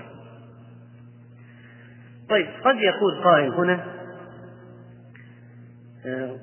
طيب 2.30 2.48
قد 2.64 2.76
يقول 2.76 3.24
قائل 3.24 3.54
هنا 3.54 3.80
آه، 6.06 6.38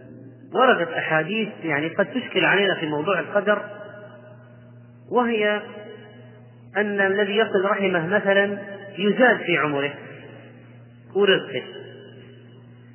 وردت 0.55 0.89
أحاديث 0.89 1.49
يعني 1.63 1.89
قد 1.89 2.07
تشكل 2.07 2.45
علينا 2.45 2.75
في 2.75 2.87
موضوع 2.87 3.21
القدر 3.21 3.63
وهي 5.11 5.63
أن 6.77 7.01
الذي 7.01 7.37
يصل 7.37 7.65
رحمه 7.65 8.07
مثلا 8.07 8.59
يزاد 8.99 9.37
في 9.37 9.57
عمره 9.57 9.95
ورزقه. 11.15 11.63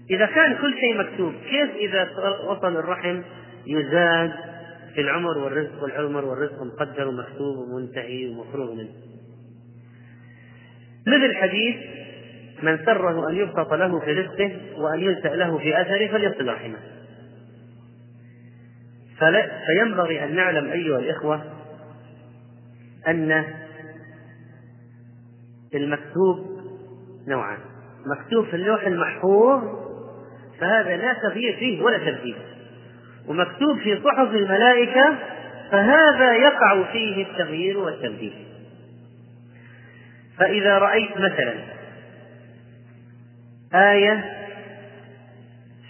إذا 0.10 0.26
كان 0.26 0.56
كل 0.56 0.74
شيء 0.74 0.98
مكتوب 0.98 1.34
كيف 1.50 1.76
إذا 1.76 2.10
وصل 2.48 2.78
الرحم 2.78 3.22
يزاد 3.68 4.32
في 4.96 5.02
العمر 5.02 5.38
والرزق؟ 5.38 5.84
والعمر 5.84 6.26
والرزق 6.26 6.64
مقدر 6.64 7.08
ومكتوب 7.08 7.58
ومنتهي 7.58 8.28
ومفروغ 8.28 8.76
منه. 8.76 8.90
مثل 11.08 11.36
حديث 11.36 11.76
من 12.64 12.86
سره 12.86 13.30
أن 13.30 13.36
يبسط 13.36 13.74
له 13.74 14.00
في 14.00 14.12
رزقه 14.14 14.52
وأن 14.78 15.00
ينسأ 15.00 15.28
له 15.28 15.58
في 15.58 15.82
أثره 15.82 16.08
فليصل 16.08 16.48
رحمه. 16.48 16.80
فينبغي 19.66 20.24
أن 20.24 20.36
نعلم 20.36 20.72
أيها 20.72 21.00
الإخوة 21.00 21.44
أن 23.08 23.46
المكتوب 25.76 26.62
نوعان. 27.28 27.60
مكتوب 28.06 28.46
في 28.46 28.56
اللوح 28.56 28.88
المحفوظ 28.88 29.64
فهذا 30.60 30.98
لا 30.98 31.14
تغيير 31.14 31.56
فيه 31.56 31.84
ولا 31.84 31.98
تبديل. 31.98 32.36
ومكتوب 33.28 33.80
في 33.80 34.02
صحف 34.04 34.36
الملائكة 34.36 35.16
فهذا 35.72 36.34
يقع 36.34 36.84
فيه 36.92 37.24
التغيير 37.24 37.78
والتبديل. 37.78 38.46
فإذا 40.38 40.78
رأيت 40.78 41.18
مثلا 41.18 41.54
آية 43.74 44.36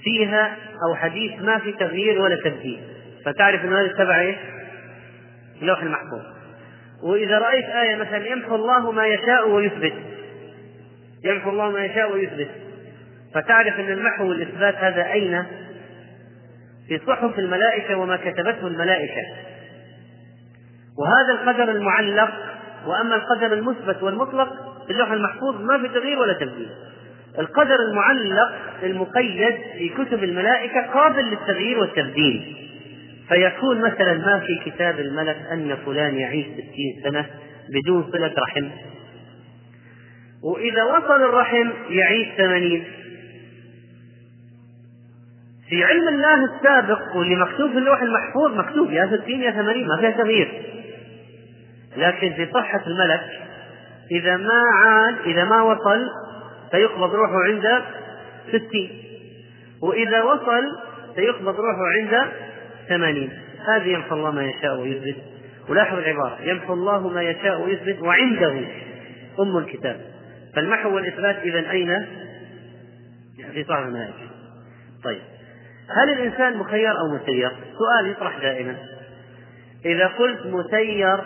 فيها 0.04 0.58
أو 0.88 0.96
حديث 0.96 1.42
ما 1.42 1.60
في 1.60 1.72
تغيير 1.72 2.22
ولا 2.22 2.36
تبديل 2.36 2.80
فتعرف 3.26 3.66
أن 3.66 3.74
هذا 3.74 3.88
تبع 3.88 4.20
إيش؟ 4.20 4.38
اللوح 5.62 5.82
المحفوظ. 5.82 6.35
وإذا 7.06 7.38
رأيت 7.38 7.66
آية 7.66 7.96
مثلا 7.96 8.28
يمحو 8.28 8.56
الله 8.56 8.92
ما 8.92 9.08
يشاء 9.08 9.50
ويثبت. 9.50 9.94
يمحو 11.24 11.50
الله 11.50 11.72
ما 11.72 11.86
يشاء 11.86 12.12
ويثبت. 12.12 12.50
فتعرف 13.34 13.80
أن 13.80 13.92
المحو 13.92 14.30
والإثبات 14.30 14.76
هذا 14.76 15.12
أين؟ 15.12 15.46
في 16.88 17.00
صحف 17.08 17.40
الملائكة 17.40 17.96
وما 17.96 18.18
كتبته 18.18 18.68
الملائكة. 18.68 19.22
وهذا 20.98 21.42
القدر 21.42 21.72
المعلق 21.72 22.34
وأما 22.86 23.16
القدر 23.16 23.54
المثبت 23.54 24.04
والمطلق 24.04 24.50
في 24.86 24.94
اللوح 24.94 25.12
المحفوظ 25.12 25.62
ما 25.62 25.78
في 25.78 25.88
تغيير 25.88 26.20
ولا 26.20 26.34
تبديل. 26.34 26.70
القدر 27.40 27.76
المعلق 27.76 28.52
المقيد 28.84 29.56
في 29.78 29.90
كتب 29.90 30.24
الملائكة 30.24 30.82
قابل 30.82 31.24
للتغيير 31.24 31.80
والتبديل. 31.80 32.56
فيكون 33.30 33.82
مثلا 33.82 34.14
ما 34.14 34.40
في 34.40 34.72
كتاب 34.72 35.00
الملك 35.00 35.38
أن 35.52 35.78
فلان 35.86 36.16
يعيش 36.16 36.46
ستين 36.46 37.02
سنة 37.04 37.26
بدون 37.70 38.12
صلة 38.12 38.34
رحم. 38.38 38.70
وإذا 40.44 40.84
وصل 40.84 41.24
الرحم 41.30 41.70
يعيش 41.90 42.28
ثمانين. 42.38 42.84
في 45.70 45.84
علم 45.84 46.08
الله 46.08 46.46
السابق 46.56 47.16
واللي 47.16 47.36
مكتوب 47.36 47.72
في 47.72 47.78
اللوح 47.78 48.02
المحفوظ 48.02 48.54
مكتوب 48.54 48.92
يا 48.92 49.18
ستين 49.18 49.42
يا 49.42 49.52
ثمانين 49.52 49.88
ما 49.88 49.98
فيها 49.98 50.12
تغيير. 50.12 50.62
لكن 51.98 52.34
في 52.34 52.48
صحة 52.54 52.82
الملك 52.88 53.22
إذا 54.12 54.38
ما 54.38 54.64
عاد 54.74 55.16
إذا 55.26 55.44
ما 55.44 55.62
وصل 55.62 56.08
سيقبض 56.72 57.16
روحه 57.16 57.40
عند 57.44 57.82
ستين. 58.50 58.90
وإذا 59.82 60.24
وصل 60.24 60.64
سيقبض 61.16 61.60
روحه 61.60 61.88
عند 62.00 62.32
ثمانين 62.90 63.30
هذه 63.68 63.88
يمحو 63.88 64.16
الله 64.16 64.32
ما 64.32 64.46
يشاء 64.46 64.80
ويثبت. 64.80 65.16
ولاحظ 65.70 65.98
العبارة 65.98 66.38
يمحو 66.42 66.74
الله 66.74 67.10
ما 67.10 67.22
يشاء 67.22 67.62
ويثبت 67.62 68.02
وعنده. 68.02 68.52
أم 69.40 69.58
الكتاب. 69.58 70.02
فالمحو 70.56 70.96
والإثبات 70.96 71.36
إذا 71.36 71.72
أين؟ 71.72 72.06
في 73.54 73.64
صحف 73.64 73.80
الملائكة. 73.88 74.14
طيب. 75.04 75.22
هل 75.90 76.10
الإنسان 76.10 76.58
مخير 76.58 76.92
أو 76.92 77.16
مسير؟ 77.16 77.52
سؤال 77.78 78.12
يطرح 78.12 78.38
دائما. 78.38 78.76
إذا 79.86 80.08
قلت 80.08 80.46
مسير 80.46 81.18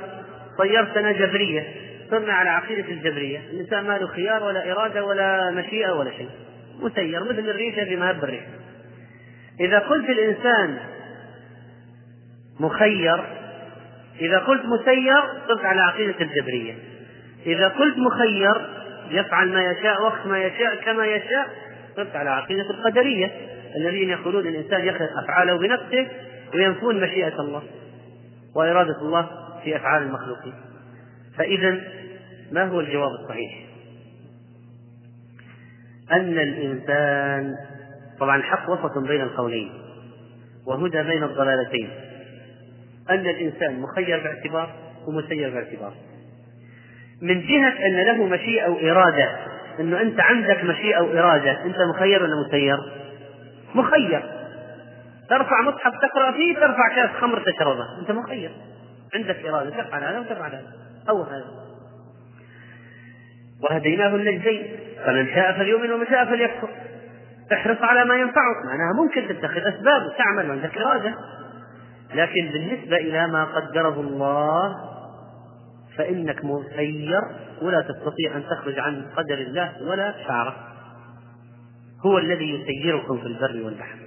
صيرتنا 0.57 1.11
جبرية. 1.11 1.67
صرنا 2.11 2.33
على 2.33 2.49
عقيدة 2.49 2.91
الجبرية. 2.91 3.39
الإنسان 3.51 3.83
ما 3.83 3.97
له 3.97 4.07
خيار 4.07 4.43
ولا 4.43 4.71
إرادة 4.71 5.05
ولا 5.05 5.51
مشيئة 5.51 5.91
ولا 5.91 6.11
شيء. 6.11 6.29
مسير 6.81 7.23
مثل 7.23 7.49
الريشة 7.49 7.85
في 7.85 7.95
مهب 7.95 8.23
الريح 8.23 8.43
إذا 9.59 9.79
قلت 9.79 10.09
الإنسان 10.09 10.77
مخير. 12.59 13.23
إذا 14.21 14.39
قلت 14.39 14.65
مسير 14.65 15.21
صرت 15.47 15.65
على 15.65 15.81
عقيدة 15.81 16.15
الجبرية. 16.21 16.75
إذا 17.45 17.67
قلت 17.67 17.97
مخير 17.97 18.69
يفعل 19.09 19.49
ما 19.53 19.63
يشاء 19.63 20.01
وقت 20.01 20.25
ما 20.25 20.43
يشاء 20.43 20.75
كما 20.75 21.05
يشاء 21.05 21.49
صرت 21.95 22.15
على 22.15 22.29
عقيدة 22.29 22.69
القدرية. 22.69 23.31
الذين 23.75 24.09
يقولون 24.09 24.47
الإنسان 24.47 24.85
يخلق 24.85 25.09
أفعاله 25.23 25.57
بنفسه 25.57 26.07
وينفون 26.53 27.01
مشيئة 27.01 27.39
الله 27.39 27.63
وإرادة 28.55 29.01
الله 29.01 29.29
في 29.63 29.75
أفعال 29.75 30.03
المخلوقين. 30.03 30.53
فإذا 31.37 31.81
ما 32.51 32.63
هو 32.63 32.79
الجواب 32.79 33.09
الصحيح؟ 33.23 33.59
أن 36.11 36.39
الإنسان 36.39 37.55
طبعا 38.19 38.35
الحق 38.35 38.69
وسط 38.69 38.97
بين 38.97 39.21
القولين 39.21 39.71
وهدى 40.67 41.03
بين 41.03 41.23
الضلالتين. 41.23 41.89
أن 43.09 43.19
الإنسان 43.19 43.79
مخير 43.79 44.23
باعتبار 44.23 44.69
ومسير 45.07 45.49
باعتبار. 45.49 45.93
من 47.21 47.41
جهة 47.41 47.85
أن 47.85 47.95
له 47.95 48.25
مشيئة 48.25 48.69
وإرادة 48.69 49.29
أنه 49.79 50.01
أنت 50.01 50.19
عندك 50.19 50.63
مشيئة 50.63 50.99
وإرادة 50.99 51.65
أنت 51.65 51.77
مخير 51.95 52.23
ولا 52.23 52.47
مسير؟ 52.47 52.77
مخير. 53.75 54.23
ترفع 55.29 55.61
مصحف 55.61 55.93
تقرأ 56.01 56.31
فيه 56.31 56.55
ترفع 56.55 56.95
كاس 56.95 57.09
خمر 57.09 57.39
تشربه. 57.39 57.85
أنت 58.01 58.11
مخير. 58.11 58.51
عندك 59.15 59.45
إرادة 59.45 59.69
تفعل 59.69 60.03
هذا 60.03 60.19
وتفعل 60.19 60.51
هذا. 60.51 60.73
أو 61.09 61.23
هذا. 61.23 61.45
وهديناه 63.63 64.15
النجدين 64.15 64.67
فمن 65.05 65.27
شاء 65.35 65.53
فليؤمن 65.53 65.91
ومن 65.91 66.05
شاء 66.05 66.25
فليكفر. 66.25 66.69
احرص 67.53 67.77
على 67.81 68.05
ما 68.05 68.15
ينفعك. 68.15 68.65
معناها 68.65 68.93
ممكن 68.93 69.27
تتخذ 69.27 69.61
أسباب 69.61 70.05
وتعمل 70.05 70.49
وعندك 70.49 70.77
إرادة. 70.77 71.15
لكن 72.13 72.51
بالنسبة 72.53 72.97
إلى 72.97 73.27
ما 73.27 73.45
قدره 73.45 74.01
الله 74.01 74.75
فإنك 75.97 76.45
مسير 76.45 77.21
ولا 77.61 77.81
تستطيع 77.81 78.35
أن 78.35 78.43
تخرج 78.43 78.79
عن 78.79 79.05
قدر 79.15 79.37
الله 79.37 79.73
ولا 79.81 80.13
شعرة 80.27 80.55
هو 82.05 82.17
الذي 82.17 82.49
يسيركم 82.49 83.17
في 83.17 83.25
البر 83.25 83.65
والبحر. 83.65 83.97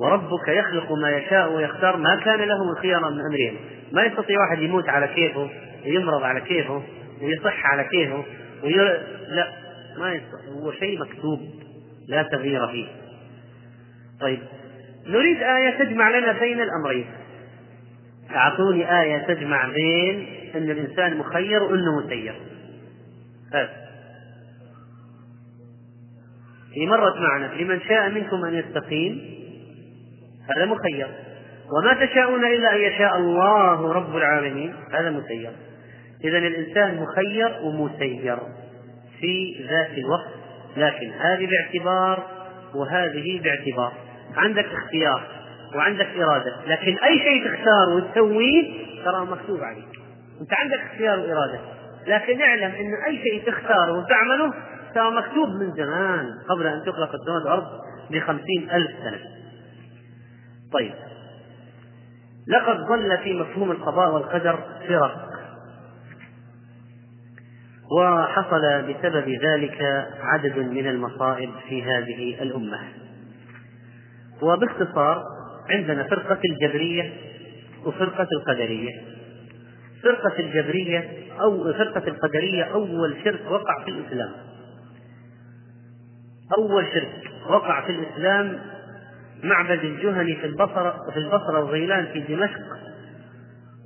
وربك 0.00 0.48
يخلق 0.48 0.92
ما 0.92 1.10
يشاء 1.10 1.52
ويختار 1.52 1.96
ما 1.96 2.16
كان 2.16 2.38
له 2.38 2.70
الخيار 2.70 3.10
من 3.10 3.20
أمرهم 3.20 3.56
ما 3.92 4.02
يستطيع 4.02 4.40
واحد 4.40 4.62
يموت 4.62 4.88
على 4.88 5.08
كيفه 5.08 5.50
ويمرض 5.86 6.22
على 6.22 6.40
كيفه 6.40 6.82
ويصح 7.22 7.66
على 7.66 7.84
كيفه 7.84 8.24
وي... 8.64 8.74
لا 9.28 9.48
ما 9.98 10.12
يستطيع. 10.12 10.52
هو 10.52 10.72
شيء 10.72 11.00
مكتوب 11.00 11.40
لا 12.08 12.22
تغيير 12.22 12.68
فيه. 12.68 12.86
طيب 14.20 14.38
نريد 15.08 15.42
آية 15.42 15.70
تجمع 15.70 16.18
لنا 16.18 16.32
بين 16.32 16.60
الأمرين. 16.60 17.06
أعطوني 18.30 19.00
آية 19.00 19.18
تجمع 19.18 19.68
بين 19.68 20.26
أن 20.54 20.70
الإنسان 20.70 21.16
مخير 21.16 21.62
وأنه 21.62 21.98
مسير 21.98 22.34
هذا. 23.54 23.88
هي 26.72 26.86
مرت 26.86 27.16
معنا 27.16 27.54
لمن 27.54 27.80
شاء 27.80 28.10
منكم 28.10 28.44
أن 28.44 28.54
يستقيم 28.54 29.38
هذا 30.56 30.66
مخير. 30.66 31.08
وما 31.72 32.06
تشاءون 32.06 32.44
إلا 32.44 32.74
أن 32.76 32.80
يشاء 32.80 33.16
الله 33.16 33.92
رب 33.92 34.16
العالمين 34.16 34.74
هذا 34.92 35.10
مسير. 35.10 35.50
إذا 36.24 36.38
الإنسان 36.38 37.02
مخير 37.02 37.56
ومسير 37.62 38.38
في 39.20 39.64
ذات 39.70 39.98
الوقت 39.98 40.34
لكن 40.76 41.10
هذه 41.10 41.46
باعتبار 41.46 42.26
وهذه 42.74 43.40
باعتبار. 43.42 44.07
عندك 44.36 44.64
اختيار 44.64 45.26
وعندك 45.74 46.06
إرادة 46.06 46.56
لكن 46.66 46.98
أي 46.98 47.18
شيء 47.18 47.44
تختاره 47.44 47.94
وتسويه 47.96 48.88
ترى 49.04 49.26
مكتوب 49.26 49.60
عليك. 49.62 49.88
أنت 50.40 50.52
عندك 50.52 50.80
اختيار 50.80 51.18
وإرادة 51.18 51.60
لكن 52.06 52.42
اعلم 52.42 52.70
أن 52.74 53.04
أي 53.06 53.18
شيء 53.22 53.46
تختاره 53.46 53.92
وتعمله 53.92 54.54
هذا 54.96 55.10
مكتوب 55.10 55.48
من 55.48 55.72
زمان 55.72 56.26
قبل 56.48 56.66
أن 56.66 56.82
تخلق 56.86 57.14
السماوات 57.14 57.42
والأرض 57.42 57.66
بخمسين 58.10 58.70
ألف 58.70 58.90
سنة. 59.02 59.18
طيب. 60.72 60.94
لقد 62.48 62.76
ظل 62.76 63.18
في 63.18 63.34
مفهوم 63.34 63.70
القضاء 63.70 64.14
والقدر 64.14 64.58
فرق. 64.88 65.28
وحصل 67.98 68.82
بسبب 68.82 69.28
ذلك 69.28 70.06
عدد 70.20 70.58
من 70.58 70.86
المصائب 70.86 71.50
في 71.68 71.82
هذه 71.82 72.42
الأمة. 72.42 72.78
وباختصار 74.42 75.24
عندنا 75.70 76.02
فرقة 76.02 76.40
الجبرية 76.50 77.12
وفرقة 77.84 78.26
القدرية. 78.32 78.92
فرقة 80.02 80.38
الجبرية 80.38 81.10
أو 81.40 81.72
فرقة 81.72 82.08
القدرية 82.08 82.64
أول 82.64 83.16
شرك 83.24 83.40
وقع 83.50 83.84
في 83.84 83.90
الإسلام. 83.90 84.30
أول 86.58 86.86
شرك 86.94 87.30
وقع 87.50 87.86
في 87.86 87.92
الإسلام 87.92 88.58
معبد 89.42 89.84
الجهني 89.84 90.36
في 90.36 90.46
البصرة 90.46 91.10
في 91.12 91.18
البصرة 91.18 91.64
وغيلان 91.64 92.06
في 92.06 92.20
دمشق 92.20 92.60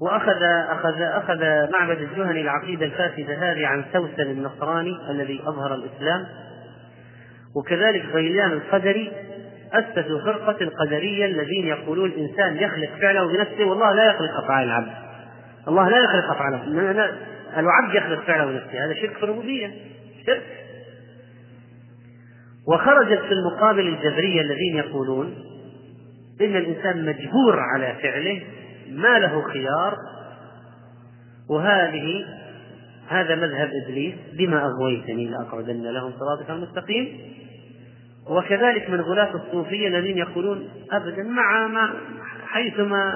وأخذ 0.03 0.43
أخذ 0.69 1.03
أخذ 1.03 1.71
معبد 1.73 2.01
الجهني 2.01 2.41
العقيدة 2.41 2.87
الفاسدة 2.87 3.35
هذه 3.35 3.67
عن 3.67 3.85
سوسن 3.93 4.23
النصراني 4.31 5.11
الذي 5.11 5.41
أظهر 5.43 5.75
الإسلام. 5.75 6.27
وكذلك 7.57 8.05
غيلان 8.05 8.53
القدري 8.53 9.13
أسسوا 9.73 10.21
فرقة 10.25 10.57
القدرية 10.61 11.27
الذين 11.27 11.67
يقولون 11.67 12.11
الإنسان 12.11 12.57
يخلق 12.57 12.91
فعله 13.01 13.27
بنفسه 13.27 13.65
والله 13.65 13.93
لا 13.93 14.07
يخلق 14.07 14.45
أفعال 14.45 14.67
العبد. 14.67 14.93
الله 15.69 15.89
لا 15.89 15.99
يخلق 15.99 16.31
أفعاله 16.31 16.65
العبد 17.57 17.95
يخلق 17.95 18.21
فعله 18.21 18.45
بنفسه. 18.45 18.85
هذا 18.85 18.95
شرك 18.95 19.17
في 19.17 19.23
الربوبية. 19.23 19.71
شرك. 20.27 20.43
وخرجت 22.69 23.21
في 23.21 23.33
المقابل 23.33 23.89
الجبرية 23.89 24.41
الذين 24.41 24.77
يقولون 24.77 25.35
إن 26.41 26.57
الإنسان 26.57 27.05
مجبور 27.07 27.61
على 27.61 27.95
فعله 28.03 28.43
ما 28.91 29.19
له 29.19 29.43
خيار. 29.43 29.97
وهذه 31.51 32.25
هذا 33.09 33.35
مذهب 33.35 33.71
إبليس 33.85 34.15
بما 34.33 34.65
أغويتني 34.65 35.27
لأقعدن 35.27 35.83
لهم 35.83 36.13
صراطك 36.19 36.51
المستقيم. 36.51 37.19
وكذلك 38.31 38.91
من 38.91 39.01
غلاة 39.01 39.35
الصوفية 39.35 39.89
الذين 39.89 40.19
يقولون 40.19 40.69
أبدا 40.93 41.23
مع 41.23 41.67
ما 41.67 41.95
حيثما 42.47 43.13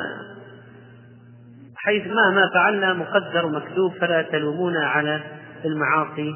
حيث 1.77 2.07
ما 2.07 2.31
ما 2.31 2.51
فعلنا 2.55 2.93
مقدر 2.93 3.49
مكتوب 3.49 3.93
فلا 4.01 4.23
تلومونا 4.23 4.87
على 4.87 5.21
المعاصي 5.65 6.35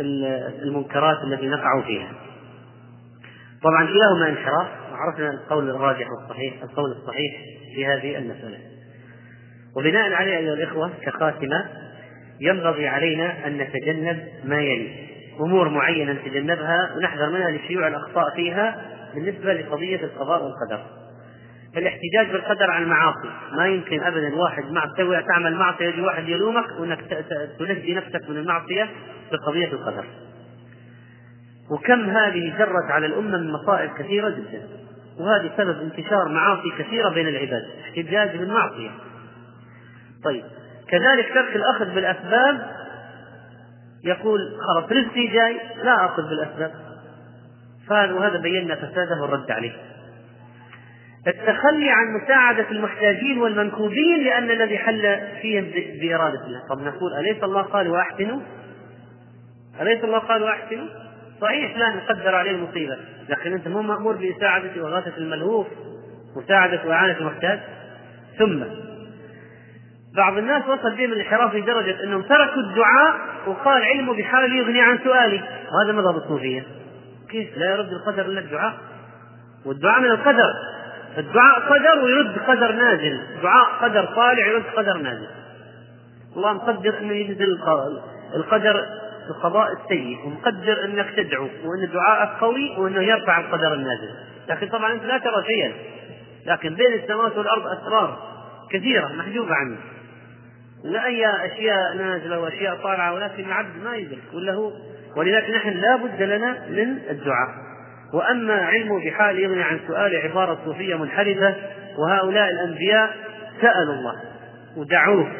والمنكرات 0.00 1.18
التي 1.24 1.48
نقع 1.48 1.82
فيها. 1.86 2.12
طبعا 3.62 3.86
كلاهما 3.86 4.28
انحراف 4.28 4.68
وعرفنا 4.92 5.30
القول 5.30 5.70
الراجح 5.70 6.06
والصحيح 6.10 6.62
القول 6.62 6.90
الصحيح 6.92 7.42
في 7.74 7.86
هذه 7.86 8.18
المسألة. 8.18 8.58
وبناء 9.76 10.12
عليه 10.12 10.36
أيها 10.36 10.54
الإخوة 10.54 10.90
كخاتمة 11.02 11.68
ينبغي 12.40 12.88
علينا 12.88 13.46
أن 13.46 13.58
نتجنب 13.58 14.28
ما 14.44 14.60
يلي. 14.60 15.07
أمور 15.40 15.68
معينة 15.68 16.12
نتجنبها 16.12 16.94
ونحذر 16.96 17.30
منها 17.30 17.50
لشيوع 17.50 17.88
الأخطاء 17.88 18.34
فيها 18.36 18.82
بالنسبة 19.14 19.52
لقضية 19.52 20.04
القضاء 20.04 20.44
والقدر. 20.44 20.80
الاحتجاج 21.76 22.30
بالقدر 22.32 22.70
عن 22.70 22.82
المعاصي. 22.82 23.30
ما 23.52 23.66
يمكن 23.66 24.02
ابدا 24.02 24.34
واحد 24.34 24.64
مع 24.70 24.84
تعمل 25.28 25.54
معصية 25.54 25.86
يجي 25.86 26.00
واحد 26.00 26.28
يلومك 26.28 26.80
وإنك 26.80 27.26
تنجي 27.58 27.94
نفسك 27.94 28.30
من 28.30 28.36
المعصية 28.36 28.88
بقضية 29.32 29.72
القدر. 29.72 30.04
وكم 31.70 32.10
هذه 32.10 32.58
جرت 32.58 32.90
على 32.90 33.06
الأمة 33.06 33.38
من 33.38 33.52
مصائب 33.52 33.90
كثيرة 33.98 34.28
جدا. 34.28 34.62
وهذه 35.18 35.50
سبب 35.56 35.80
انتشار 35.80 36.28
معاصي 36.28 36.70
كثيرة 36.78 37.08
بين 37.08 37.28
العباد. 37.28 37.62
احتجاج 37.84 38.36
بالمعصيه 38.36 38.90
طيب. 40.24 40.44
كذلك 40.88 41.28
ترك 41.34 41.56
الأخذ 41.56 41.94
بالأسباب 41.94 42.77
يقول 44.04 44.38
خلاص 44.66 44.92
رزقي 44.92 45.26
جاي 45.26 45.60
لا 45.84 46.04
اخذ 46.04 46.22
بالأسباب. 46.22 46.72
وهذا 47.90 48.38
بينا 48.38 48.74
فساده 48.74 49.22
والرد 49.22 49.50
عليه. 49.50 49.72
التخلي 51.26 51.90
عن 51.90 52.22
مساعدة 52.22 52.70
المحتاجين 52.70 53.38
والمنكوبين 53.38 54.24
لأن 54.24 54.50
الذي 54.50 54.78
حل 54.78 55.20
فيهم 55.42 55.64
بإرادة 56.00 56.46
الله. 56.46 56.62
طب 56.68 56.82
نقول 56.82 57.14
أليس 57.14 57.44
الله 57.44 57.62
قال 57.62 57.88
وأحسنوا؟ 57.88 58.40
أليس 59.80 60.04
الله 60.04 60.18
قال 60.18 60.42
وأحسنوا؟ 60.42 60.86
صحيح 61.40 61.76
لا 61.76 61.88
نقدر 61.88 62.34
عليه 62.34 62.50
المصيبة. 62.50 62.96
لكن 63.28 63.52
أنت 63.52 63.68
مو 63.68 63.82
مأمور 63.82 64.16
بإساعدة 64.16 64.82
وإغاثة 64.82 65.16
الملهوف 65.16 65.66
مساعدة 66.36 66.80
وإعانة 66.86 67.18
المحتاج. 67.18 67.60
ثم 68.38 68.64
بعض 70.16 70.38
الناس 70.38 70.62
وصل 70.68 70.96
بهم 70.96 71.12
الانحراف 71.12 71.54
لدرجة 71.54 72.04
أنهم 72.04 72.22
تركوا 72.22 72.62
الدعاء 72.62 73.16
وقال 73.46 73.82
علمه 73.84 74.14
بحال 74.14 74.52
يغني 74.52 74.82
عن 74.82 74.98
سؤالي. 75.04 75.42
وهذا 75.72 75.92
مذهب 75.92 76.16
الصوفية. 76.16 76.66
كيف 77.30 77.58
لا 77.58 77.70
يرد 77.70 77.92
القدر 77.92 78.26
إلا 78.26 78.40
الدعاء؟ 78.40 78.74
والدعاء 79.66 80.00
من 80.00 80.10
القدر. 80.10 80.52
الدعاء 81.18 81.60
قدر 81.60 82.04
ويرد 82.04 82.38
قدر 82.38 82.72
نازل. 82.72 83.20
دعاء 83.42 83.66
قدر 83.82 84.04
طالع 84.04 84.46
يرد 84.46 84.64
قدر 84.76 84.98
نازل. 84.98 85.28
الله 86.36 86.52
مقدر 86.52 86.98
انه 86.98 87.12
ينزل 87.12 87.58
القدر 88.34 88.84
القضاء 89.28 89.68
السيء 89.72 90.26
ومقدر 90.26 90.84
أنك 90.84 91.10
تدعو 91.16 91.44
وأن 91.44 91.90
دعاءك 91.92 92.40
قوي 92.40 92.76
وأنه 92.78 93.02
يرفع 93.02 93.40
القدر 93.40 93.74
النازل. 93.74 94.10
لكن 94.48 94.68
طبعا 94.68 94.92
أنت 94.92 95.04
لا 95.04 95.18
ترى 95.18 95.44
شيئا. 95.46 95.72
لكن 96.46 96.74
بين 96.74 96.92
السماوات 97.02 97.38
والأرض 97.38 97.66
أسرار 97.66 98.18
كثيرة 98.70 99.08
محجوبة 99.18 99.54
عنك. 99.54 99.78
لا 100.84 101.06
اي 101.06 101.26
أشياء 101.26 101.96
نازلة 101.96 102.40
وأشياء 102.40 102.76
طالعة 102.76 103.14
ولكن 103.14 103.44
العبد 103.44 103.76
ما 103.84 103.96
يدرك 103.96 104.22
ولا 104.34 104.52
هو. 104.52 104.72
ولذلك 105.16 105.50
نحن 105.50 105.68
لا 105.68 105.96
بد 105.96 106.22
لنا 106.22 106.66
من 106.68 106.98
الدعاء. 107.10 107.48
وأما 108.14 108.54
علمه 108.54 109.04
بحال 109.04 109.38
يغني 109.38 109.62
عن 109.62 109.80
سؤال 109.88 110.16
عبارة 110.16 110.58
صوفية 110.64 110.94
منحرفة 110.94 111.54
وهؤلاء 111.98 112.50
الأنبياء 112.50 113.16
سألوا 113.60 113.94
الله 113.94 114.14
ودعوه. 114.76 115.32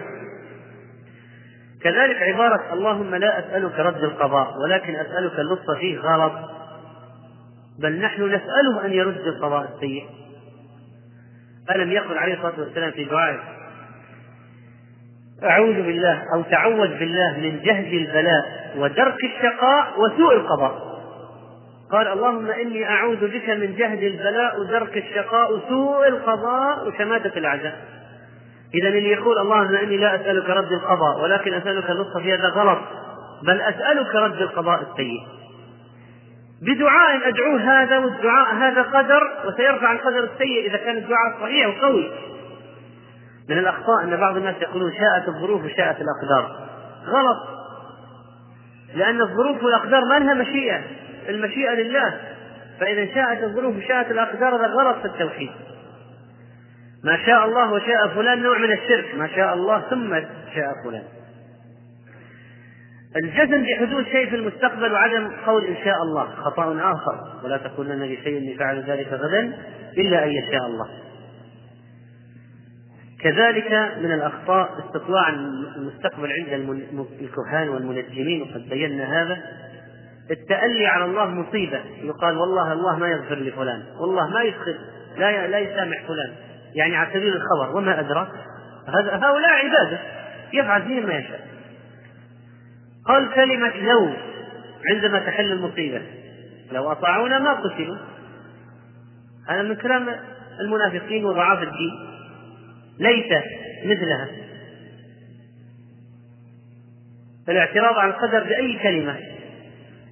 كذلك 1.83 2.23
عبارة 2.23 2.73
اللهم 2.73 3.15
لا 3.15 3.39
أسألك 3.39 3.79
رد 3.79 4.03
القضاء 4.03 4.55
ولكن 4.65 4.97
أسألك 4.97 5.39
اللطف 5.39 5.71
فيه 5.81 5.99
غلط. 5.99 6.33
بل 7.83 8.01
نحن 8.01 8.23
نسأله 8.23 8.85
أن 8.85 8.93
يرد 8.93 9.27
القضاء 9.27 9.71
السيء. 9.75 10.05
ألم 11.71 11.93
يقل 11.93 12.19
عليه 12.19 12.35
الصلاة 12.35 12.61
والسلام 12.61 12.91
في 12.91 13.05
دعائه؟ 13.05 13.58
أعوذ 15.45 15.75
بالله 15.75 16.23
أو 16.35 16.43
تعوذ 16.43 16.99
بالله 16.99 17.39
من 17.39 17.61
جهد 17.63 17.93
البلاء 17.93 18.73
ودرك 18.77 19.25
الشقاء 19.25 20.01
وسوء 20.01 20.35
القضاء. 20.35 20.89
قال 21.93 22.09
اللهم 22.09 22.51
إني 22.51 22.89
أعوذ 22.89 23.29
بك 23.29 23.49
من 23.51 23.77
جهد 23.77 24.03
البلاء 24.03 24.61
ودرك 24.61 24.97
الشقاء 24.97 25.53
وسوء 25.53 26.09
القضاء 26.09 26.89
وشماتة 26.89 27.39
الأعداء. 27.39 27.79
إذا 28.75 28.89
اللي 28.89 29.11
يقول 29.11 29.39
اللهم 29.39 29.75
إني 29.75 29.97
لا 29.97 30.15
أسألك 30.15 30.51
رد 30.51 30.73
القضاء 30.73 31.21
ولكن 31.23 31.55
أسألك 31.55 31.91
اللطف 31.91 32.23
في 32.23 32.35
هذا 32.35 32.49
غلط 32.49 32.79
بل 33.43 33.61
أسألك 33.61 34.15
رد 34.15 34.43
القضاء 34.43 34.83
السيء. 34.83 35.21
بدعاء 36.63 37.29
أدعوه 37.29 37.61
هذا 37.61 37.99
والدعاء 37.99 38.55
هذا 38.55 38.83
قدر 38.83 39.23
وسيرفع 39.47 39.93
القدر 39.93 40.25
السيء 40.35 40.67
إذا 40.67 40.77
كان 40.77 40.97
الدعاء 40.97 41.41
صحيح 41.41 41.67
وقوي. 41.67 42.11
من 43.49 43.59
الأخطاء 43.59 44.05
أن 44.05 44.17
بعض 44.17 44.37
الناس 44.37 44.57
يقولون 44.63 44.93
شاءت 44.93 45.29
الظروف 45.29 45.65
وشاءت 45.65 45.97
الأقدار. 46.01 46.69
غلط. 47.07 47.39
لأن 48.95 49.21
الظروف 49.21 49.63
والأقدار 49.65 50.01
ما 50.05 50.19
لها 50.19 50.35
مشيئة. 50.35 50.81
المشيئة 51.29 51.75
لله. 51.75 52.21
فإذا 52.81 53.15
شاءت 53.15 53.43
الظروف 53.45 53.77
وشاءت 53.77 54.11
الأقدار 54.11 54.57
هذا 54.57 54.67
غلط 54.67 54.97
في 54.99 55.05
التوحيد. 55.05 55.51
ما 57.05 57.27
شاء 57.27 57.45
الله 57.45 57.73
وشاء 57.73 58.09
فلان 58.09 58.43
نوع 58.43 58.59
من 58.59 58.73
الشرك. 58.73 59.15
ما 59.15 59.29
شاء 59.29 59.55
الله 59.55 59.81
ثم 59.81 60.15
شاء 60.55 60.73
فلان. 60.85 61.05
الجزم 63.17 63.63
بحدوث 63.63 64.07
شيء 64.07 64.31
في 64.31 64.37
المستقبل 64.37 64.93
وعدم 64.93 65.31
قول 65.47 65.65
إن 65.65 65.77
شاء 65.85 66.03
الله. 66.03 66.25
خطأ 66.25 66.93
آخر. 66.93 67.45
ولا 67.45 67.57
تقولن 67.57 68.03
لشيء 68.03 68.39
إني 68.39 68.55
فعل 68.55 68.83
ذلك 68.83 69.09
غدا 69.13 69.59
إلا 69.99 70.25
أن 70.25 70.31
يشاء 70.31 70.67
الله. 70.67 71.08
كذلك 73.21 73.73
من 73.99 74.13
الأخطاء 74.13 74.79
استطلاع 74.79 75.29
المستقبل 75.77 76.33
عند 76.33 76.49
الكهان 77.21 77.69
والمنجمين 77.69 78.43
وقد 78.43 78.69
بينا 78.69 79.23
هذا. 79.23 79.39
التألي 80.31 80.87
على 80.87 81.05
الله 81.05 81.25
مصيبة. 81.25 81.81
يقال 82.03 82.37
والله 82.37 82.73
الله 82.73 82.99
ما 82.99 83.09
يغفر 83.09 83.35
لفلان 83.35 83.83
والله 84.01 84.31
ما 84.31 84.43
يدخل 84.43 84.79
لا 85.17 85.47
لا 85.47 85.59
يسامح 85.59 86.03
فلان. 86.07 86.33
يعني 86.75 86.97
على 86.97 87.11
سبيل 87.11 87.37
الخبر 87.37 87.77
وما 87.77 88.01
أدراك؟ 88.01 88.29
هؤلاء 89.13 89.53
عبادة. 89.65 89.99
يفعل 90.53 90.83
فيهم 90.83 91.07
ما 91.07 91.15
يشاء. 91.15 91.49
قال 93.07 93.35
كلمة 93.35 93.77
لو 93.77 94.11
عندما 94.91 95.19
تحل 95.19 95.53
المصيبة 95.53 96.03
لو 96.73 96.93
أطاعونا 96.93 97.39
ما 97.39 97.53
قتلوا. 97.53 97.97
هذا 99.49 99.63
من 99.63 99.75
كلام 99.75 100.09
المنافقين 100.61 101.25
وضعاف 101.25 101.63
الدين. 101.63 102.18
ليس 103.01 103.43
مثلها. 103.85 104.29
الاعتراض 107.49 107.99
على 107.99 108.11
القدر 108.11 108.45
بأي 108.45 108.79
كلمة؟ 108.83 109.17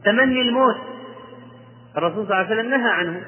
تمني 0.05 0.41
الموت. 0.41 0.77
الرسول 1.97 2.27
صلى 2.27 2.41
الله 2.41 2.47
عليه 2.51 2.61
وسلم 2.61 2.71
نهى 2.71 2.91
عنه. 2.91 3.23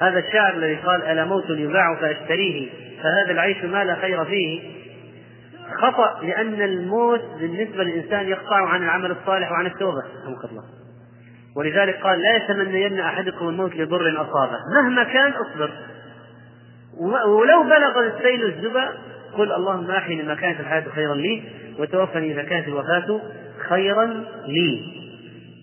هذا 0.00 0.18
الشاعر 0.18 0.54
الذي 0.54 0.74
قال 0.74 1.02
ألا 1.02 1.24
موت 1.24 1.50
يباع 1.50 1.94
فأشتريه 2.00 2.70
فهذا 3.02 3.32
العيش 3.32 3.64
ما 3.64 3.84
لا 3.84 3.94
خير 3.94 4.24
فيه. 4.24 4.60
خطأ 5.80 6.20
لأن 6.22 6.62
الموت 6.62 7.24
بالنسبة 7.40 7.84
للإنسان 7.84 8.28
يقطع 8.28 8.68
عن 8.68 8.82
العمل 8.82 9.10
الصالح 9.10 9.52
وعن 9.52 9.66
التوبة 9.66 9.98
رحمك 9.98 10.50
الله. 10.50 10.64
ولذلك 11.56 11.96
قال 11.96 12.22
لا 12.22 12.36
يتمنين 12.36 13.00
أحدكم 13.00 13.48
الموت 13.48 13.76
لضر 13.76 14.22
أصابه. 14.22 14.58
مهما 14.74 15.04
كان 15.04 15.32
اصبر. 15.32 15.70
ولو 17.00 17.62
بلغ 17.62 18.06
السيل 18.06 18.44
الزبا 18.44 18.88
قل 19.32 19.52
اللهم 19.52 19.90
أحيني 19.90 20.22
ما 20.22 20.34
كانت 20.34 20.60
الحياة 20.60 20.84
خيرا 20.94 21.14
لي 21.14 21.42
وتوفني 21.78 22.32
إذا 22.32 22.42
كانت 22.42 22.68
الوفاة 22.68 23.20
خيرا 23.68 24.24
لي. 24.46 24.84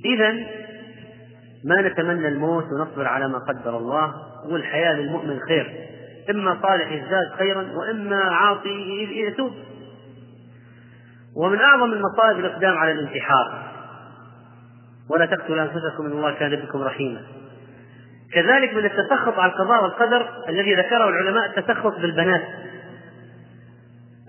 إذا 0.06 0.32
ما 1.66 1.82
نتمنى 1.82 2.28
الموت 2.28 2.64
ونصبر 2.64 3.08
على 3.08 3.28
ما 3.28 3.38
قدر 3.38 3.78
الله 3.78 4.14
والحياة 4.52 4.94
للمؤمن 4.94 5.40
خير. 5.40 5.74
إما 6.30 6.58
صالح 6.62 6.92
يزداد 6.92 7.32
خيرا 7.38 7.68
وإما 7.76 8.20
عاصي 8.20 9.04
يتوب. 9.28 9.52
ومن 11.38 11.60
أعظم 11.60 11.94
المصائب 11.94 12.40
الإقدام 12.40 12.78
على 12.78 12.92
الانتحار. 12.92 13.64
ولا 15.10 15.26
تقتلوا 15.26 15.62
أنفسكم 15.62 16.06
إن 16.06 16.12
الله 16.12 16.34
كان 16.34 16.56
بكم 16.56 16.82
رحيما. 16.82 17.22
كذلك 18.34 18.74
من 18.74 18.86
التسخط 18.86 19.40
على 19.40 19.52
القضاء 19.52 19.84
والقدر 19.84 20.30
الذي 20.50 20.76
ذكره 20.76 21.10
العلماء 21.10 21.46
التسخط 21.46 22.00
بالبنات. 22.00 22.42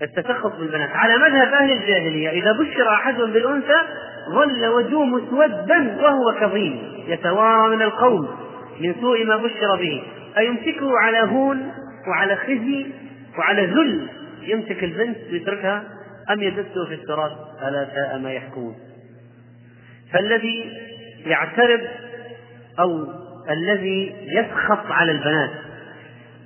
التسخط 0.01 0.55
بالبنات. 0.55 0.89
على 0.89 1.17
مذهب 1.17 1.53
أهل 1.53 1.71
الجاهلية 1.71 2.29
إذا 2.29 2.51
بشر 2.51 2.93
أحدهم 2.93 3.31
بالأنثى 3.31 3.81
ظل 4.29 4.65
وجهه 4.65 5.05
مسودا 5.05 5.97
وهو 6.01 6.39
كظيم 6.39 7.03
يتوارى 7.07 7.75
من 7.75 7.81
القوم 7.81 8.37
من 8.79 8.95
سوء 9.01 9.25
ما 9.25 9.35
بشر 9.35 9.75
به. 9.75 10.03
أيمسكه 10.37 10.97
على 10.97 11.19
هون 11.19 11.71
وعلى 12.07 12.35
خزي 12.35 12.85
وعلى 13.37 13.65
ذل 13.65 14.07
يمسك 14.41 14.83
البنت 14.83 15.17
ويتركها؟ 15.31 15.83
أم 16.29 16.43
يدسه 16.43 16.85
في 16.87 16.93
التراث 16.93 17.31
ألا 17.67 17.87
ساء 17.95 18.19
ما 18.19 18.33
يحكمون. 18.33 18.75
فالذي 20.13 20.71
يعترض 21.25 21.81
أو 22.79 23.20
الذي 23.49 24.15
يسخط 24.27 24.91
على 24.91 25.11
البنات. 25.11 25.51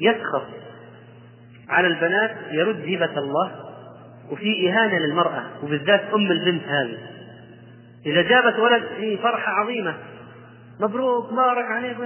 يسخط 0.01 0.45
على 1.69 1.87
البنات 1.87 2.31
يرد 2.51 2.81
هبة 2.81 3.19
الله 3.19 3.51
وفي 4.31 4.69
إهانة 4.69 4.97
للمرأة 4.97 5.43
وبالذات 5.63 6.01
أم 6.13 6.31
البنت 6.31 6.63
هذه. 6.63 6.97
إذا 8.05 8.21
جابت 8.21 8.59
ولد 8.59 8.83
في 8.97 9.17
فرحة 9.17 9.51
عظيمة. 9.51 9.95
مبروك 10.79 11.33
بارك 11.33 11.65
عليك 11.65 11.97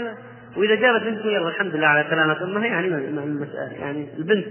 وإذا 0.58 0.76
جابت 0.76 1.04
بنت 1.04 1.26
يلا 1.26 1.50
الحمد 1.50 1.76
لله 1.76 1.88
على 1.88 2.06
سلامة 2.10 2.44
أمها 2.44 2.66
يعني 2.66 2.88
المسألة 2.88 3.72
يعني 3.80 4.08
البنت. 4.18 4.46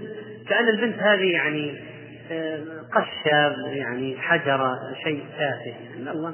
كأن 0.49 0.67
البنت 0.67 0.99
هذه 0.99 1.31
يعني 1.31 1.89
آه، 2.31 2.59
قشة 2.93 3.55
يعني 3.65 4.17
حجرة 4.17 4.79
شيء 5.03 5.23
تافه. 5.37 5.79
يعني 5.95 6.11
الله 6.11 6.31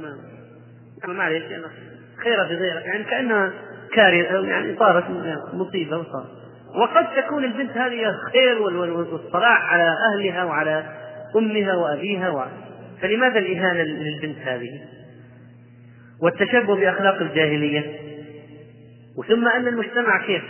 ما 1.07 1.13
معليش 1.13 1.43
يعني 1.43 1.63
خير 2.23 2.45
في 2.45 2.55
غيرك. 2.55 2.85
يعني 2.85 3.03
كأنها 3.03 3.53
كارثة 3.93 4.47
يعني 4.47 4.75
صارت 4.79 5.03
مصيبة 5.53 5.97
وصار 5.97 6.25
وقد 6.75 7.07
تكون 7.15 7.43
البنت 7.45 7.77
هذه 7.77 8.09
الخير 8.09 8.61
والصلاح 8.61 9.73
على 9.73 9.97
أهلها 10.13 10.43
وعلى 10.43 10.85
أمها 11.35 11.75
وأبيها 11.75 12.29
و... 12.29 12.45
فلماذا 13.01 13.39
الإهانة 13.39 13.83
للبنت 13.83 14.37
هذه؟ 14.37 14.79
والتشبه 16.21 16.75
بأخلاق 16.75 17.21
الجاهلية 17.21 17.99
وثم 19.17 19.47
أن 19.47 19.67
المجتمع 19.67 20.25
كيف؟ 20.25 20.43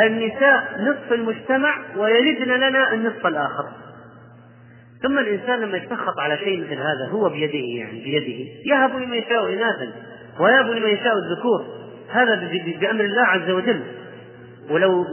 النساء 0.00 0.80
نصف 0.80 1.12
المجتمع 1.12 1.78
ويلدن 1.96 2.52
لنا 2.52 2.92
النصف 2.92 3.26
الآخر 3.26 3.68
ثم 5.02 5.18
الإنسان 5.18 5.60
لما 5.60 5.76
يتسخط 5.76 6.18
على 6.18 6.38
شيء 6.38 6.60
مثل 6.60 6.74
هذا 6.74 7.08
هو 7.10 7.28
بيده 7.28 7.58
يعني 7.58 8.04
بيده 8.04 8.50
يهب 8.64 8.96
لمن 8.96 9.14
يشاء 9.14 9.52
إناثا 9.52 9.92
ويهب 10.40 10.66
لمن 10.66 10.88
يشاء 10.88 11.12
الذكور. 11.16 11.66
هذا 12.10 12.34
بأمر 12.80 13.04
الله 13.04 13.26
عز 13.26 13.50
وجل. 13.50 13.82
ولو 14.70 15.04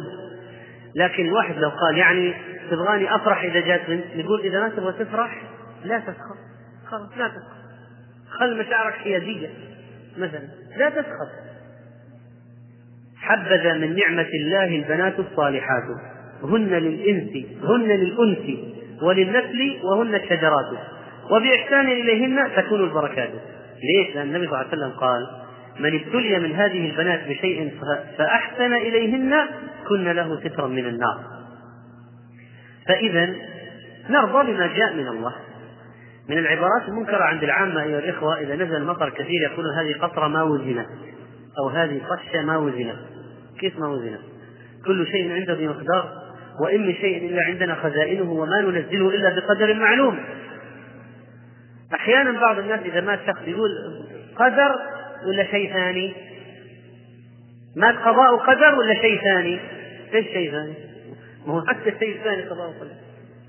لكن 0.96 1.26
الواحد 1.26 1.58
لو 1.58 1.70
قال 1.70 1.98
يعني 1.98 2.34
تبغاني 2.72 3.16
أفرح 3.16 3.44
إذا 3.44 3.60
جات 3.60 3.82
بنت 3.88 4.04
نقول 4.16 4.42
إذا 4.42 4.60
ما 4.60 4.70
تبغى 4.70 5.06
تفرح 5.06 5.42
لا 5.86 6.00
تسخط 6.00 6.38
خلاص 6.88 7.10
لا 7.18 7.28
تسخط 7.28 7.64
خل 8.30 8.58
مشاعرك 8.58 8.94
حيادية 8.94 9.50
مثلا. 10.18 10.48
لا 10.78 10.90
تسخط 10.90 11.30
حبذا 13.18 13.74
من 13.74 13.96
نعمة 13.96 14.30
الله 14.34 14.76
البنات 14.76 15.20
الصالحات. 15.20 15.84
هن 16.44 16.68
للإنس 16.68 17.46
هن 17.64 17.88
للأنس 17.88 18.60
وللنسل 19.02 19.80
وهن 19.84 20.16
الشجرات 20.16 20.80
وبإحسان 21.32 21.88
إليهن 21.88 22.56
تكون 22.56 22.84
البركات. 22.84 23.32
ليش؟ 23.84 24.16
لأن 24.16 24.28
النبي 24.28 24.48
صلى 24.48 24.62
الله 24.62 24.68
عليه 24.72 24.78
وسلم 24.78 25.00
قال 25.00 25.28
من 25.80 26.00
ابتلي 26.00 26.40
من 26.40 26.56
هذه 26.56 26.90
البنات 26.90 27.28
بشيء 27.28 27.72
فأحسن 28.18 28.74
إليهن 28.74 29.34
كن 29.90 30.04
له 30.04 30.40
سترا 30.40 30.68
من 30.68 30.86
النار 30.86 31.20
فإذا 32.88 33.36
نرضى 34.10 34.52
بما 34.52 34.68
جاء 34.68 34.94
من 34.94 35.08
الله 35.08 35.36
من 36.30 36.38
العبارات 36.38 36.88
المنكرة 36.88 37.24
عند 37.24 37.44
العامة 37.44 37.84
أيها 37.84 38.00
الإخوة 38.00 38.40
إذا 38.40 38.56
نزل 38.56 38.76
المطر 38.76 39.10
كثير 39.10 39.42
يقولون 39.52 39.74
هذه 39.74 39.94
قطرة 40.02 40.28
ما 40.28 40.44
وزنت 40.44 40.88
أو 41.60 41.70
هذه 41.70 42.02
قشة 42.10 42.42
ما 42.42 42.58
وزنت 42.58 42.96
كيف 43.60 43.80
ما 43.80 43.88
وزنت؟ 43.88 44.20
كل 44.86 45.08
شيء 45.08 45.32
عنده 45.32 45.54
بمقدار 45.54 46.24
وإن 46.60 46.88
من 46.88 46.94
شيء 46.94 47.30
إلا 47.30 47.44
عندنا 47.44 47.76
خزائنه 47.76 48.32
وما 48.32 48.62
ننزله 48.62 49.10
إلا 49.10 49.36
بقدر 49.36 49.74
معلوم 49.74 50.20
أحيانا 51.94 52.42
بعض 52.42 52.60
الناس 52.60 52.80
إذا 52.80 53.02
مات 53.02 53.20
شخص 53.28 53.42
يقول 53.48 53.70
قدر 54.36 54.76
ولا 55.28 55.44
شيء 55.44 55.74
ثاني؟ 55.74 56.14
مات 57.76 57.96
قضاء 57.96 58.34
وقدر 58.34 58.76
ولا 58.76 58.94
شيء 58.94 59.22
ثاني؟ 59.22 59.60
إيش 60.14 60.26
شيء 60.26 60.52
ثاني؟ 60.52 60.74
ما 61.48 61.54
هو 61.54 61.62
حتى 61.62 61.90
الشيء 61.90 62.16
الثاني 62.16 62.42
قضاء 62.42 62.68
وقدر. 62.68 62.92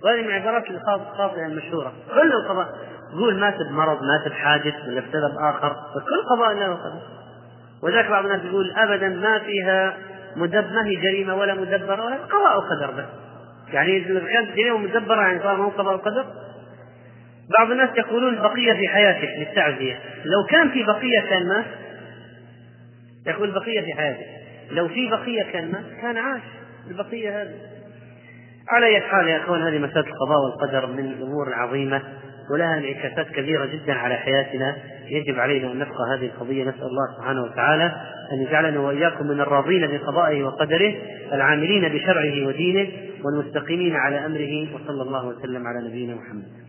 وهذه 0.05 0.23
من 0.23 0.33
عبارات 0.33 0.71
الخاطئة 0.71 1.47
المشهورة. 1.47 1.93
كل 2.15 2.33
القضاء. 2.33 2.69
يقول 3.15 3.41
مات 3.41 3.55
بمرض 3.71 3.99
مات 4.03 4.29
بحادث 4.29 4.75
ولا 4.89 5.01
بسبب 5.01 5.39
آخر. 5.39 5.75
فكل 5.75 6.23
قضاء 6.31 6.55
له 6.55 6.71
وقدر 6.71 7.01
وذاك 7.83 8.11
بعض 8.11 8.25
الناس 8.25 8.45
يقول 8.45 8.73
أبدا 8.77 9.09
ما 9.09 9.39
فيها 9.39 9.97
مدب 10.37 10.73
ما 10.73 10.87
هي 10.87 10.97
جريمة 10.97 11.35
ولا 11.35 11.55
مدبرة 11.55 12.05
ولا 12.05 12.17
قضاء 12.17 12.57
وقدر 12.57 12.91
بس. 12.91 13.05
يعني 13.73 13.97
إذا 13.97 14.21
كانت 14.21 14.57
جريمة 14.57 14.79
مدبرة 14.79 15.21
يعني 15.21 15.43
صار 15.43 15.57
ما 15.57 15.65
هو 15.65 15.69
قضاء 15.69 15.95
وقدر؟ 15.95 16.25
بعض 17.59 17.71
الناس 17.71 17.91
يقولون 17.99 18.37
بقية 18.37 18.73
في 18.73 18.89
حياتك 18.89 19.29
للتعزية. 19.39 19.99
لو 20.25 20.47
كان 20.51 20.71
في 20.71 20.83
بقية 20.83 21.21
كان 21.21 21.49
مات. 21.49 21.65
يقول 23.27 23.51
بقية 23.51 23.81
في 23.81 23.93
حياتك 23.95 24.27
لو 24.71 24.89
في 24.89 25.11
بقية 25.11 25.43
كان 25.53 25.73
مات 25.73 25.85
كان 26.03 26.17
عاش 26.17 26.43
البقية 26.91 27.43
هذه. 27.43 27.55
على 28.69 28.87
أي 28.87 29.01
حال 29.01 29.29
يا 29.29 29.37
أخوان 29.37 29.63
هذه 29.63 29.79
مسألة 29.79 30.07
القضاء 30.07 30.39
والقدر 30.45 30.87
من 30.87 31.05
الأمور 31.05 31.49
العظيمة 31.49 32.03
ولها 32.51 32.79
انعكاسات 32.79 33.29
كبيرة 33.29 33.67
جدا 33.67 33.93
على 33.93 34.15
حياتنا. 34.15 34.77
يجب 35.09 35.39
علينا 35.41 35.73
أن 35.73 35.79
نفقه 35.79 36.15
هذه 36.15 36.27
القضية. 36.27 36.65
نسأل 36.65 36.83
الله 36.83 37.17
سبحانه 37.17 37.43
وتعالى 37.43 37.93
أن 38.33 38.43
يجعلنا 38.43 38.81
وإياكم 38.81 39.27
من 39.27 39.41
الراضين 39.41 39.87
بقضائه 39.87 40.43
وقدره 40.43 40.95
العاملين 41.33 41.89
بشرعه 41.89 42.47
ودينه 42.47 42.89
والمستقيمين 43.25 43.97
على 43.97 44.27
أمره 44.27 44.75
وصلى 44.75 45.03
الله 45.03 45.27
وسلم 45.27 45.67
على 45.67 45.89
نبينا 45.89 46.15
محمد. 46.15 46.64